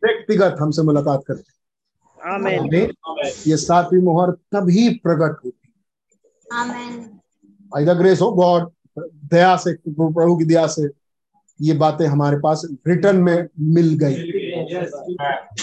व्यक्तिगत 0.05 0.57
हमसे 0.61 0.83
मुलाकात 0.83 1.25
करते 1.27 1.43
हैं। 1.43 2.35
आमीन 2.35 2.93
ये 3.47 3.57
सातवीं 3.57 4.03
मोहर 4.03 4.31
तभी 4.31 4.89
प्रकट 5.05 5.45
होती 5.45 5.59
Amen. 6.47 6.93
By 7.73 7.85
the 7.85 7.97
grace 7.99 8.23
of 8.23 8.35
God 8.35 8.71
दया 9.31 9.57
से 9.57 9.73
प्रभु 9.89 10.37
की 10.37 10.45
दया 10.45 10.67
से। 10.67 10.89
ये 11.63 11.75
बातें 11.75 12.07
हमारे 12.07 12.37
पास 12.37 12.63
रिटर्न 12.89 13.17
में 13.17 13.49
मिल 13.61 13.95
गई। 14.03 14.15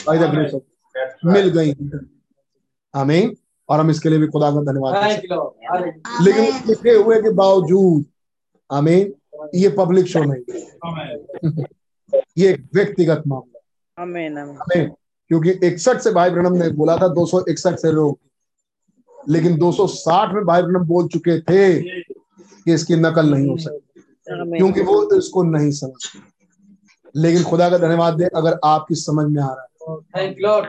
बाय 0.07 0.17
द 0.17 0.21
ग्रेस 0.21 0.53
ऑफ़ 0.53 1.27
मिल 1.27 1.49
गई। 1.49 1.75
हमें 2.95 3.31
और 3.69 3.79
हम 3.79 3.89
इसके 3.89 4.09
लिए 4.09 4.19
भी 4.19 4.27
खुदा 4.27 4.51
का 4.51 4.61
धन्यवाद 4.61 4.93
लेकिन 6.25 6.43
लिखे 6.69 6.91
हुए 6.91 7.21
के 7.21 7.29
बावजूद 7.29 8.05
आमीन 8.71 9.13
ये 9.55 9.69
पब्लिक 9.69 10.05
शो 10.05 10.23
नहीं। 10.23 11.63
ये 12.37 12.49
एक 12.49 12.67
व्यक्तिगत 12.73 13.23
मामला। 13.27 14.03
आमेन 14.03 14.37
आमेन। 14.37 14.55
हमें 14.55 14.91
क्योंकि 15.29 15.49
इकसठ 15.67 15.99
से 15.99 16.11
भाई 16.11 16.29
ब्रनम 16.29 16.55
ने 16.55 16.69
बोला 16.69 16.97
था 16.97 17.07
261 17.07 17.75
से 17.75 17.91
लोग। 17.91 18.19
लेकिन 19.29 19.57
260 19.57 20.33
में 20.33 20.45
भाई 20.45 20.61
ब्रनम 20.61 20.83
बोल 20.85 21.07
चुके 21.07 21.39
थे 21.41 21.81
कि 21.81 22.73
इसकी 22.73 22.95
नकल 22.95 23.33
नहीं 23.33 23.49
हो 23.49 23.57
सकती। 23.57 23.90
क्योंकि 24.29 24.81
वो 24.81 25.17
इसको 25.17 25.43
नहीं 25.43 25.71
समझ 25.71 26.21
लेकिन 27.15 27.43
खुदा 27.43 27.69
का 27.69 27.77
धन्यवाद 27.77 28.13
दे 28.17 28.25
अगर 28.25 28.59
आपकी 28.63 28.95
समझ 28.95 29.31
में 29.31 29.43
आ 29.43 29.53
रहा 29.53 29.61
है। 29.61 29.95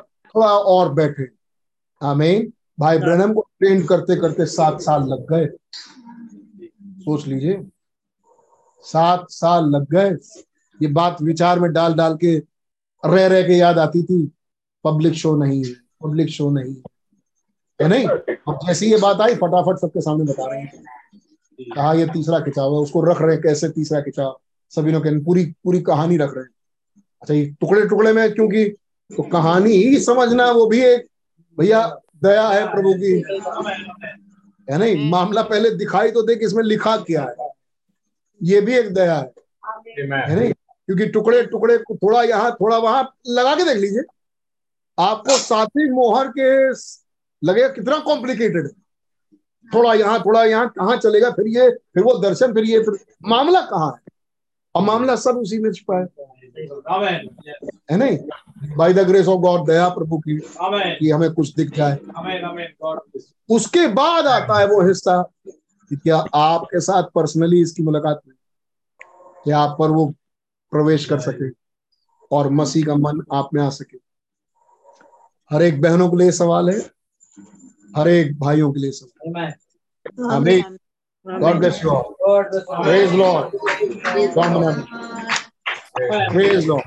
थोड़ा 0.03 0.47
और 0.47 0.93
बैठे। 0.93 1.29
आमीन। 2.03 2.53
भाई 2.81 2.99
ब्रनम 2.99 3.33
को 3.33 3.41
ट्रेन 3.41 3.87
करते 3.87 4.17
करते 4.17 4.47
सात 4.47 4.81
साल 4.81 5.03
लग 5.03 5.27
गए। 5.33 5.47
सोच 6.99 7.27
लीजिए। 7.27 7.67
सात 8.83 9.27
साल 9.31 9.65
लग 9.65 9.87
गए। 9.91 10.11
ये 10.83 10.89
बात 10.89 11.23
विचार 11.23 11.61
में 11.61 11.73
डाल 11.73 11.95
डाल 11.95 12.17
के 12.17 12.39
रह 13.05 13.27
रह 13.27 13.43
के 13.43 13.53
याद 13.53 13.79
आती 13.79 14.03
थी। 14.03 14.33
पब्लिक 14.85 15.15
शो 15.15 15.37
नहीं 15.37 15.65
है। 15.65 15.73
पब्लिक 15.73 16.29
शो 16.29 16.51
नहीं 16.51 16.75
है। 16.75 16.83
है 17.83 17.89
नहीं? 17.89 18.07
अब 18.49 18.59
जैसी 18.67 18.91
ये 18.91 18.99
बात 18.99 19.21
आई 19.21 19.35
फटाफट 19.35 19.79
सबके 19.79 20.01
सामने 20.01 20.25
बता 20.25 20.51
रहे 20.51 20.61
हैं। 20.61 20.85
कहा 21.61 21.93
ये 21.93 22.07
तीसरा 22.07 22.41
खिंचाव 22.41 22.75
है 22.75 22.81
उसको 22.81 23.05
रख 23.05 23.23
रहे 23.23 23.35
हैं 23.35 23.43
कैसे 23.43 23.69
तीसरा 23.69 24.01
खिंचाव 24.01 24.39
सभी 24.73 24.93
लोग 24.93 25.07
पूरी 25.25 25.45
पूरी 25.65 25.81
कहानी 25.81 26.17
रख 26.17 26.35
रहे 26.35 26.45
हैं। 26.45 26.51
अच्छा 27.23 27.35
ये 27.35 27.47
टुकड़े 27.61 27.87
टुकड़े 27.89 28.13
में 28.13 28.33
क्योंकि 28.35 28.65
तो 29.11 29.23
कहानी 29.23 29.73
ही 29.73 29.99
समझना 29.99 30.51
वो 30.51 30.67
भी 30.67 30.81
एक 30.81 31.07
भैया 31.59 31.87
दया 32.25 32.49
है 32.49 32.67
प्रभु 32.67 32.95
की। 32.95 33.13
है 34.73 34.79
नहीं? 34.79 35.11
मामला 35.11 35.43
पहले 35.43 35.71
दिखाई 35.71 36.11
तो 36.11 36.23
दे 36.23 36.37
कि 36.37 36.45
इसमें 36.45 36.63
लिखा 36.65 36.97
क्या 36.97 37.23
है। 37.23 37.49
ये 38.43 38.61
भी 38.61 38.75
एक 38.75 38.95
दया 38.95 39.17
है। 39.17 39.33
है 39.99 40.37
नहीं? 40.37 40.53
क्योंकि 40.53 41.07
टुकड़े 41.07 41.43
टुकड़े 41.47 41.79
को 41.79 41.97
थोड़ा 41.97 42.23
यहाँ 42.23 42.53
थोड़ा 42.61 42.79
वहाँ 42.79 43.03
लगा 43.29 43.55
के 43.55 43.65
देख 43.65 43.77
लीजिए। 43.77 44.03
आपको 44.99 45.37
सातवीं 45.39 45.91
मोहर 45.91 46.29
के 46.39 46.69
लगेगा 47.43 47.69
कितना 47.69 47.99
कॉम्प्लिकेटेड 47.99 48.67
है। 48.67 48.82
थोड़ा 49.75 49.95
यहाँ 49.95 50.21
थोड़ा 50.21 50.45
यहाँ, 50.45 50.69
कहाँ 50.69 50.97
चलेगा? 50.97 51.31
फिर 51.31 51.47
ये, 51.47 51.71
फिर 51.71 52.03
वो 52.03 52.19
दर्शन, 52.19 52.55
फिर 52.55 52.65
ये, 52.65 52.79
फिर 52.79 52.99
मामला 53.29 53.61
कहाँ 53.61 53.93
है? 53.93 54.13
और 54.75 54.83
मामला 54.83 55.17
सब 55.17 55.37
उसी 55.37 55.59
में 55.59 55.73
छुपा 55.73 55.99
है। 55.99 56.07
है 57.91 57.97
नहीं? 57.97 58.19
By 58.77 58.93
the 58.93 58.99
grace 58.99 59.29
of 59.29 59.41
God 59.41 59.67
दया 59.67 59.89
प्रभु 59.89 60.19
की, 60.19 60.39
कि 60.99 61.11
हमें 61.11 61.33
कुछ 61.33 61.55
दिख 61.55 61.71
जाए। 61.75 61.99
उसके 63.51 63.87
बाद 63.87 64.27
आता 64.27 64.59
है 64.59 64.67
वो 64.67 64.89
हिस्सा 64.89 65.31
कि 65.49 65.97
क्या 65.97 66.25
आपके 66.35 66.81
साथ 66.81 67.03
पर्सनली 67.03 67.63
इसकी 67.63 67.83
मुलाकात 67.83 68.21
में 68.29 68.37
क्या 69.45 69.59
आप 69.59 69.77
पर 69.79 69.91
वो 69.91 70.07
प्रवेश 70.71 71.05
कर 71.05 71.21
सके? 71.21 71.51
और 72.31 72.51
मसीह 72.51 72.87
का 72.87 72.95
मन 72.95 73.25
आप 73.33 73.49
में 73.55 73.63
आ 73.63 73.69
सके? 73.69 73.99
हर 75.51 75.63
एक 75.63 75.81
बहनों 75.81 76.11
के 76.11 76.17
लिए 76.17 76.33
सवाल 76.33 76.71
है। 76.71 77.02
हर 77.97 78.09
एक 78.09 78.39
भाइयों 78.39 78.73
के 78.73 78.81
लिए 78.81 78.91
सवाल 78.93 80.33
आमीन 80.37 80.79
God 81.27 81.59
bless 81.59 81.81
you 81.85 81.91
all 81.91 82.03
praise 82.83 83.15
Lord 83.15 83.57
God 84.37 84.85
praise 86.33 86.67
Lord 86.67 86.87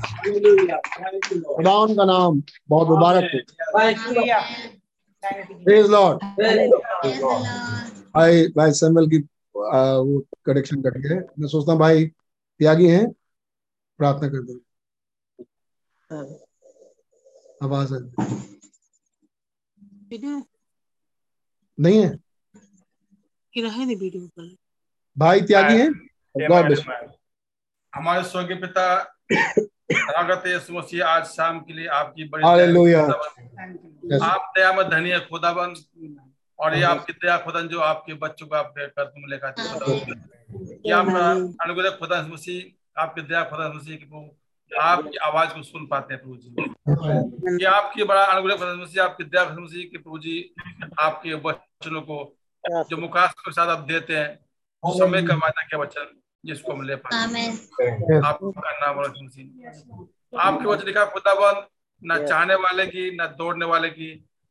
खुदा 1.47 2.05
नाम 2.05 2.41
बहुत 2.69 2.87
मुबारक 2.89 3.31
हो। 3.33 3.39
Praise 5.65 5.89
Lord 5.89 6.23
Praise 6.39 7.19
the 7.19 7.21
Lord. 7.21 7.45
भाई 8.15 8.47
भाई 8.57 8.71
सैमुअल 8.79 9.07
की 9.09 9.17
वो 9.55 10.19
कनेक्शन 10.45 10.81
कट 10.81 10.97
गए 11.05 11.15
मैं 11.39 11.47
सोचता 11.47 11.71
हूँ 11.71 11.79
भाई 11.79 12.05
त्यागी 12.05 12.87
हैं 12.87 13.05
प्रार्थना 13.99 14.29
कर 14.29 14.41
दो। 14.41 14.59
आवाज़ 17.65 17.93
आ 17.93 17.97
है। 17.97 18.03
नहीं 21.79 22.03
है। 22.03 22.19
की 23.53 23.61
रहे 23.61 23.85
नहीं 23.85 23.95
वीडियो 23.95 24.27
पर। 24.27 24.55
भाई 25.17 25.41
त्यागी 25.41 25.77
हैं? 25.77 26.09
हमारे 27.95 28.23
स्वर्गीय 28.23 28.57
पिता 28.57 29.15
स्वागत 29.91 30.43
है 30.47 30.61
मसीह 30.71 31.05
आज 31.05 31.25
शाम 31.25 31.59
के 31.59 31.73
लिए 31.73 31.87
आपकी 31.87 32.23
बड़ी 32.23 32.43
आप 34.23 34.53
दया 34.57 34.73
में 34.73 34.89
धनी 34.89 35.09
है 35.09 35.19
खुदाबंद 35.19 35.75
और 36.59 36.75
ये 36.75 36.83
आपकी 36.83 37.13
दया 37.13 37.37
खुदन 37.37 37.67
जो 37.67 37.79
आपके 37.79 38.13
बच्चों 38.13 38.47
को 38.47 38.55
आपके 38.55 38.87
कदम 38.87 39.21
में 39.21 39.27
लेकर 39.27 39.47
है। 39.47 39.53
अनुग्रह 41.61 41.89
खुदा 41.89 42.21
मसीह 42.21 43.01
आपकी 43.01 43.21
दया 43.21 43.43
खुदा 43.43 43.73
मसीह 43.73 43.97
आपकी 44.71 45.17
आवाज़ 45.17 45.49
को 45.49 45.61
सुन 45.63 45.85
पाते 45.87 46.13
हैं 46.13 46.21
प्रभु 46.23 46.37
जी। 46.37 46.49
ये 47.61 47.65
आपकी 47.65 48.03
बड़ा 48.03 48.23
अनुग्रह 48.23 48.55
आपकी 48.99 49.23
दया 49.23 49.43
खुदा 49.45 49.61
मसीह 49.61 49.83
की 49.89 49.97
प्रभु 49.97 50.19
जी 50.19 50.35
आपके 50.99 51.33
वचनों 51.33 52.01
को 52.01 52.17
जो 52.89 52.97
मुखास 52.97 53.33
के 53.33 53.51
साथ 53.51 53.67
आप 53.67 53.79
देते 53.87 54.15
हैं 54.15 54.39
समय 54.83 55.21
का 55.27 55.35
वादा 55.35 55.61
के 55.61 55.77
वचन 55.77 56.07
जिसको 56.45 56.71
हम 56.73 56.81
ले 56.81 56.95
पाते 56.95 57.15
आपका 58.25 58.71
नाम 58.79 58.97
और 58.97 59.13
मसीह 59.23 59.45
आपके 60.39 60.65
वचन 60.65 60.85
लिखा 60.85 61.05
खुदाबंद 61.05 61.65
न 62.01 62.25
चाहने 62.27 62.55
वाले 62.55 62.85
की 62.87 63.09
न 63.21 63.25
दौड़ने 63.37 63.65
वाले 63.65 63.89
की 63.89 64.09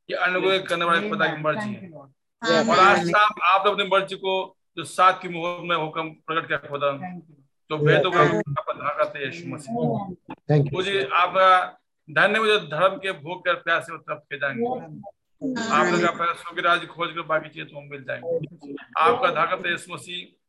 ये 0.09 0.17
अनुग्रह 0.17 0.59
करने 0.59 0.85
वाले 0.85 1.09
खुदा 1.11 1.27
की 1.27 1.43
मर्ज़ी 1.43 1.73
है। 1.75 1.91
और 2.71 2.79
आज. 2.79 3.07
शाम 3.11 3.31
आपने 3.43 3.73
अपनी 3.73 3.85
मर्ज़ी 3.89 4.17
को 4.17 4.35
जो 4.77 4.85
सात 4.85 5.23
की 5.23 5.29
मुहर 5.29 5.61
में 5.61 5.77
हुक्म 5.77 6.09
प्रकट 6.27 6.47
किया 6.47 6.59
खुदा। 6.59 6.91
तो 8.03 8.11
का 8.63 8.73
धागा 8.73 9.05
थे 9.05 9.25
यीशु 9.25 9.49
मसीह। 9.49 9.75
मुझे 10.73 11.09
आपका 11.13 11.79
धन्य 12.11 12.39
मुझे 12.39 12.59
धर्म 12.59 12.97
के 12.97 13.13
भूख 13.13 13.45
कर 13.45 13.55
प्यास 13.55 13.87
से 13.87 13.99
तरफ़ 13.99 14.19
के 14.19 14.39
जाएँगे। 14.39 14.67
आपने 15.73 15.99
कहा 15.99 16.11
पहले 16.11 16.35
स्वर्ग 16.35 16.67
राज्य 16.67 16.87
खोज 16.87 17.11
कर 17.11 17.21
बाकी 17.21 17.49
चीज़ें 17.49 17.69
तो 17.69 17.81
मिल 17.81 18.05
जाएँगे। 18.05 18.39
आपका 18.99 19.31
धागा 19.31 19.57
थे 19.57 19.71
यीशु 19.71 19.95
मसीह। 19.95 20.41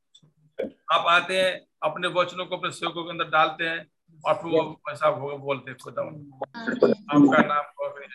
आप 0.92 1.06
आते 1.08 1.42
हैं 1.42 1.62
अपने 1.84 2.08
वचनों 2.08 2.46
को 2.46 2.58
अपने 2.58 2.72
सेवकों 2.72 3.04
के 3.04 3.10
अंदर 3.10 3.26
डालते 3.26 3.64
हैं 3.64 3.88
और 4.26 4.34
फिर 4.34 4.52
वो 4.52 4.82
ऐसा 4.92 5.08
हो- 5.08 5.40
बोलते 5.40 5.72
हैं 5.72 5.78
खुदा 5.84 6.02
आपका 6.02 7.42
नाम 7.42 7.62
है। 7.62 8.08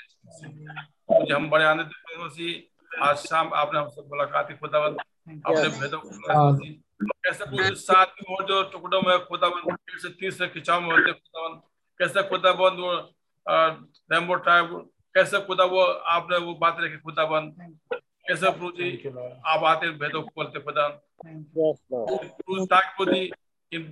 मुझे 1.21 1.35
हम 1.35 1.51
बड़े 1.51 1.65
आनंदित 1.65 2.19
हैं 2.19 2.27
मसीह। 2.27 2.71
आज 3.03 3.17
शाम 3.17 3.51
आपने 3.55 3.81
हमसे 3.81 4.01
मुलाकात 4.01 4.49
की 4.49 4.55
खुदा 4.55 4.79
अपने 4.79 5.69
भेदों 5.81 5.99
को 6.01 6.11
कैसे 7.01 7.75
सात 7.77 8.15
और 8.31 8.47
जो 8.47 8.63
टुकड़ों 8.71 9.01
में 9.03 9.19
खुदावन 9.27 9.75
कैसे 9.75 10.09
तीसरे 10.11 10.49
खिंचाव 10.49 10.81
में 10.81 10.91
होते 10.91 11.13
खुदावन 11.13 11.57
कैसे 12.01 12.23
खुदावन 12.29 12.77
वो 12.77 12.93
रेमबो 13.47 14.35
ट्राइब 14.37 14.75
कैसे 15.15 15.41
खुदा 15.47 15.65
वो 15.67 15.83
आपने 16.11 16.37
वो 16.39 16.55
बात 16.57 16.77
रखी 16.81 16.97
खुदावन 16.99 17.51
कैसे 17.93 18.51
प्रभु 18.51 18.71
जी 18.73 18.91
आप 19.47 19.65
आते 19.65 19.91
भेदों 19.99 20.23
को 20.23 20.31
बोलते 20.37 20.61
खुदावन 20.61 20.99
प्रभु 21.57 22.67
ताकि 22.67 23.21
इन 23.73 23.83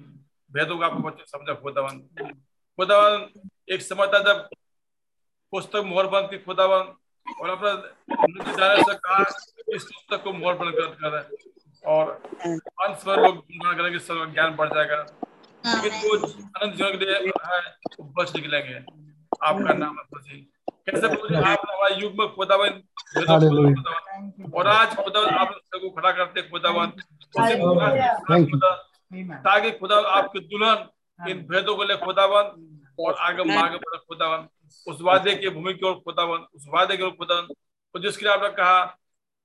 भेदों 0.51 0.79
का 0.79 0.87
आपको 0.87 1.11
समझा 1.27 1.55
खुदावन 1.57 1.99
खुदावन 2.79 3.29
एक 3.73 3.83
समय 3.83 4.07
था 4.07 4.19
जब 4.25 4.49
पुस्तक 5.53 5.85
मोहर 5.87 6.07
बंद 6.09 6.33
थी 6.33 6.39
खुदावन 6.39 6.95
और 7.27 7.51
अपने 7.51 7.73
जाने 8.53 8.83
से 8.83 8.95
कहा 8.97 9.23
इस 9.75 9.85
पुस्तक 9.85 10.23
को 10.25 10.33
मोहर 10.33 10.55
बंद 10.57 10.75
कर 10.95 11.48
और 11.87 12.11
अंत 12.83 13.03
में 13.07 13.17
लोग 13.17 13.37
गुणगान 13.37 13.77
करेंगे 13.77 13.99
सब 13.99 14.33
ज्ञान 14.35 14.55
बढ़ 14.57 14.69
जाएगा। 14.69 14.97
लेकिन 15.67 15.93
वो 16.03 16.17
अनंत 16.17 16.75
जीवन 16.75 16.99
के 16.99 17.05
लिए 17.05 17.33
है 17.47 17.61
बच 18.19 18.35
निकलेंगे। 18.37 18.75
आपका 19.43 19.73
नाम 19.75 19.99
है 19.99 20.05
प्रभु 20.05 20.21
जी 20.21 20.37
कैसे 20.71 21.09
जी 21.09 21.35
आपने 21.35 21.73
हमारे 21.73 21.95
युग 21.95 22.13
में 22.19 22.29
खुदावन 22.29 22.83
और 24.55 24.67
आज 24.67 24.95
खुदावन 24.97 25.35
आप 25.35 25.53
सबको 25.55 25.91
खड़ा 25.91 26.13
करते 26.13 26.41
हैं, 26.41 26.51
खुदावन। 26.51 26.87
ताकि 29.45 29.71
खुदा 29.71 29.97
आपके 30.11 30.41
दुल्हन 30.41 31.31
इन 31.31 31.39
भेदों 31.49 31.77
को 31.77 31.85
ले 31.85 31.97
खुदावन 31.97 32.45
और 33.01 33.15
आगे 33.15 33.43
आगे 33.59 33.77
बढ़े 33.77 33.99
खुदावन। 33.99 34.47
उस 34.89 34.99
वादे 35.03 35.35
की 35.35 35.49
भूमि 35.49 35.75
की 35.75 35.87
ओर 35.87 35.95
खुदावन 35.95 36.47
उस 36.55 36.67
वादे 36.69 36.97
की 36.97 37.03
ओर 37.03 37.11
खुदावन। 37.11 37.55
और 37.95 38.01
जिसके 38.03 38.25
लिए 38.25 38.35
आपने 38.35 38.49
कहा 38.49 38.81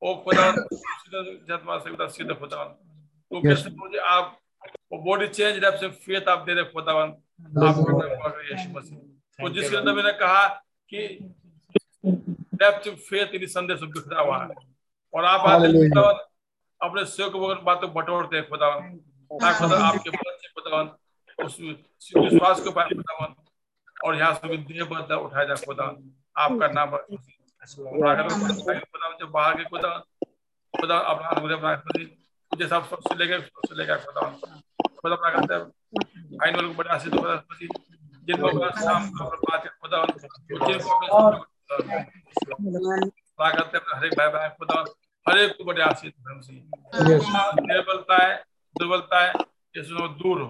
ओ 0.04 0.14
खुदावन 0.24 0.56
जतमा 1.50 1.78
से 1.80 1.90
खुदा 1.90 2.08
सीधे 2.14 2.34
खुदावन 2.36 2.70
तो 3.32 3.42
कैसे 3.42 3.70
मुझे 3.72 4.00
आप 4.14 4.38
वो 4.92 4.98
बॉडी 5.04 5.28
चेंज 5.28 5.64
रैप 5.64 5.76
से 5.80 5.88
फेथ 6.04 6.28
आप 6.30 6.40
दे 6.46 6.54
रहे 6.54 6.64
खुदावन 6.74 7.12
पकड़ 7.42 8.44
यीशु 8.46 8.70
मसीह। 8.78 8.98
तो 9.40 9.50
जिसके 9.50 9.76
अंदर 9.78 9.94
मैंने 9.94 10.12
कहा 10.20 10.44
कि 10.92 11.00
रैप 12.62 12.82
से 12.84 12.92
फेथ 13.08 13.36
इन 13.36 13.46
संदेश 13.48 13.80
बिखरा 13.84 14.22
हुआ 14.22 14.38
है। 14.44 14.50
और 15.14 15.26
आप 15.26 15.48
आते 15.50 15.72
खुदावन 15.74 16.20
अपने 16.82 17.06
सेवक 17.06 17.36
वगैरह 17.36 17.62
बातों 17.62 17.94
बटोरते 17.94 18.36
हैं 18.38 18.48
खुदावन 18.50 18.96
ताकि 19.32 19.58
खुदा 19.60 19.78
आपके 19.88 20.10
बच्चे 20.10 20.48
खुदावन 20.50 20.90
उस 21.38 21.58
विश्वास 21.62 22.62
के 22.64 22.72
पास 22.72 22.90
खुदावन 22.90 23.34
और 24.06 24.18
यहाँ 24.20 24.34
से 24.36 24.58
देह 24.58 24.84
बदला 24.86 25.18
उठाया 25.18 25.46
जाए 25.46 25.66
खुदावन 25.66 26.12
आपका 26.46 26.68
नाम 26.68 26.98
खुदावन 27.66 29.16
जो 29.20 29.28
बाहर 29.28 29.54
के 29.58 29.64
खुदा 29.64 29.92
खुदा 30.74 30.98
अपना 31.12 31.30
जैसा 32.52 32.80
सबसे 32.82 33.16
लेके 33.16 33.40
सबसे 33.40 33.76
लेके 33.76 33.96
खुदावन 34.06 34.32
खुदा 34.98 35.16
अपना 35.16 35.30
करते 35.30 35.54
हैं। 35.54 35.62
आइन 36.44 36.56
वालों 36.56 36.70
को 36.70 36.76
बड़े 36.76 36.90
आशीष 36.90 37.14
खुदा 37.14 37.36
जिनको 38.28 38.48
शाम 38.80 39.02
अपना 39.10 39.40
बात 39.44 39.62
है। 39.66 39.72
खुदावन 39.82 40.08
जिनको 43.40 43.52
करते 43.52 43.78
हैं 43.78 43.84
हर 43.96 44.06
एक 44.06 44.14
भाई 44.18 44.28
बहन 44.28 44.50
खुदावन 44.60 44.86
हर 45.26 45.38
एक 45.38 45.52
को 45.58 45.64
बड़े 45.64 45.82
आशीष 45.82 46.12
निर्बलता 47.62 48.16
है 48.24 48.34
दुर्बलता 48.76 49.22
है 49.22 49.30
ये 49.78 49.84
सुनो 49.84 50.08
दूर 50.08 50.42
हो। 50.42 50.48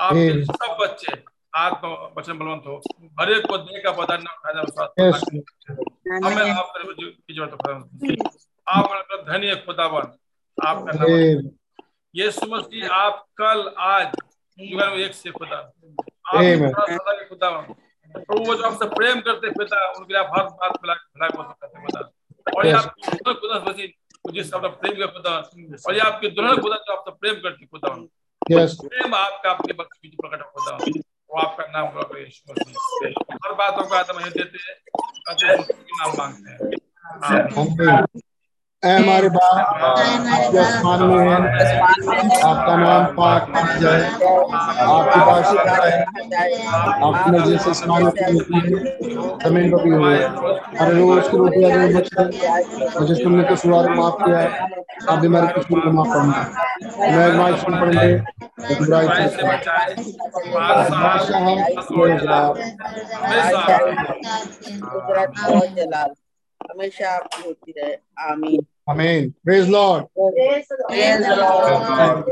आपके 0.00 0.44
सब 0.44 0.76
बच्चे 0.80 1.12
आत्मा 1.54 1.88
वचन 2.16 2.38
बलवंत। 2.38 2.62
हो 2.66 2.76
हर 3.20 3.30
एक 3.32 3.46
को 3.46 3.56
देह 3.58 3.82
का 3.84 3.90
न 4.14 4.26
उठाया 4.28 4.60
हमें 6.24 6.50
आप 6.50 6.72
की 6.76 7.34
ज़रूरत 7.34 7.52
आप 8.66 8.84
धन्य 9.28 9.54
खुदावन 9.66 10.04
आपका 10.58 10.92
नाम 10.94 11.50
ये 12.14 12.30
समझती 12.32 12.86
आप 12.94 13.24
कल 13.40 13.58
आज 13.80 14.06
जीवन 14.58 14.88
में 14.88 14.96
एक 14.98 15.14
से 15.14 15.30
खुदा। 15.30 15.56
आप 15.56 16.40
खुदावन 17.28 17.74
और 18.14 18.38
वो 18.38 18.54
जो 18.54 18.62
आपसे 18.64 18.88
प्रेम 18.94 19.20
करते 19.20 19.50
पिता 19.50 19.76
उनके 19.90 20.16
आप 20.18 20.30
हर 20.36 20.44
बात 20.44 20.72
भला 20.82 20.94
करते 20.94 21.82
खुदा। 21.82 22.00
और 22.56 22.66
ये 22.66 22.72
आप 22.72 22.94
खुदा 23.22 23.58
मसीह 23.60 23.86
जिस 24.32 24.52
अपना 24.54 24.68
प्रेम 24.70 24.94
का 24.98 25.06
खुदा। 25.06 25.30
और 25.86 25.94
ये 25.94 26.00
आपके 26.00 26.28
दुल्हन 26.30 26.60
खुदा 26.60 26.76
जो 26.78 26.92
आपसे 26.92 27.10
प्रेम 27.12 27.40
करती 27.42 27.66
खुदा 27.66 27.94
प्रेम 28.82 29.14
आपका 29.14 29.50
आपके 29.50 29.72
बख्श 29.72 29.98
बीच 30.02 30.14
प्रकट 30.20 30.42
खुदा 30.52 30.78
वो 31.32 31.40
आपका 31.40 31.64
नाम 31.66 31.86
हर 33.44 33.52
बातों 33.54 33.84
का 33.88 33.98
आत्मा 33.98 34.28
देते 34.28 34.58
हैं 34.58 34.76
नाम 35.98 36.10
मांगते 36.18 36.50
हैं। 36.50 36.60
ऐ 37.92 38.31
हमारे 38.82 39.28
आसमान 40.60 41.02
में 41.08 41.18
है 41.18 41.34
आपका 42.44 42.76
नाम 42.76 43.04
पाक 43.18 43.42
जाए 43.80 44.00
आपकी 44.84 45.20
बात 45.26 45.44
आपकी 47.02 47.30
मर्ज़ी 47.30 47.54
आसमान 47.70 48.02
है 48.06 48.10
ज़मीन 49.42 49.70
पर 49.72 49.82
भी 49.84 49.90
हुए। 49.90 50.16
हर 50.80 50.88
रोज 50.94 51.28
की 51.28 51.36
रोटी 51.36 51.62
आज 51.64 51.94
बचते 51.96 52.24
मुझे 53.00 53.14
तुमने 53.22 53.42
तो 53.48 53.56
सुधार 53.62 53.88
माफ़ 53.94 54.16
किया 54.24 54.38
है 54.38 54.48
आप 55.10 55.18
भी 55.18 55.28
मेरे 55.28 55.46
कुछ 55.54 55.64
को 55.68 55.90
माफ़ 55.92 56.10
करना 56.12 56.36
मैं 57.16 57.28
माइक 57.38 57.56
सुन 57.60 57.74
पड़ेंगे 57.80 58.18
तो 58.18 58.72
बुराई 58.84 59.06
से 59.28 59.42
बादशाह 59.46 61.40
हमेशा 66.60 67.08
आपकी 67.10 67.42
होती 67.46 67.72
रहे। 67.78 67.94
आमीन। 68.30 68.60
Amen. 68.89 69.33
Praise 69.43 69.67
Lord. 69.67 70.05
Praise 70.15 70.67
the 70.67 71.35
Lord. 71.39 72.25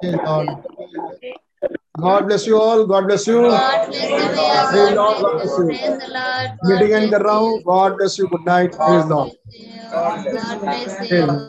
Praise 0.00 0.12
the 0.12 0.22
Lord. 0.26 0.48
God 1.98 2.26
bless 2.26 2.46
you 2.46 2.60
all. 2.60 2.86
God 2.86 3.06
bless 3.06 3.26
you. 3.26 3.42
God 3.42 3.88
bless 3.88 4.10
you. 4.10 4.94
God 4.96 5.32
bless 5.32 5.58
you. 5.58 5.64
God 6.62 6.88
Meeting 6.90 7.10
the 7.10 7.18
round. 7.18 7.64
God 7.64 7.96
bless 7.98 8.18
you. 8.18 8.28
Good 8.28 8.44
night. 8.44 8.72
Praise 8.72 9.06
God 9.94 10.22
bless 10.24 11.10
you. 11.10 11.40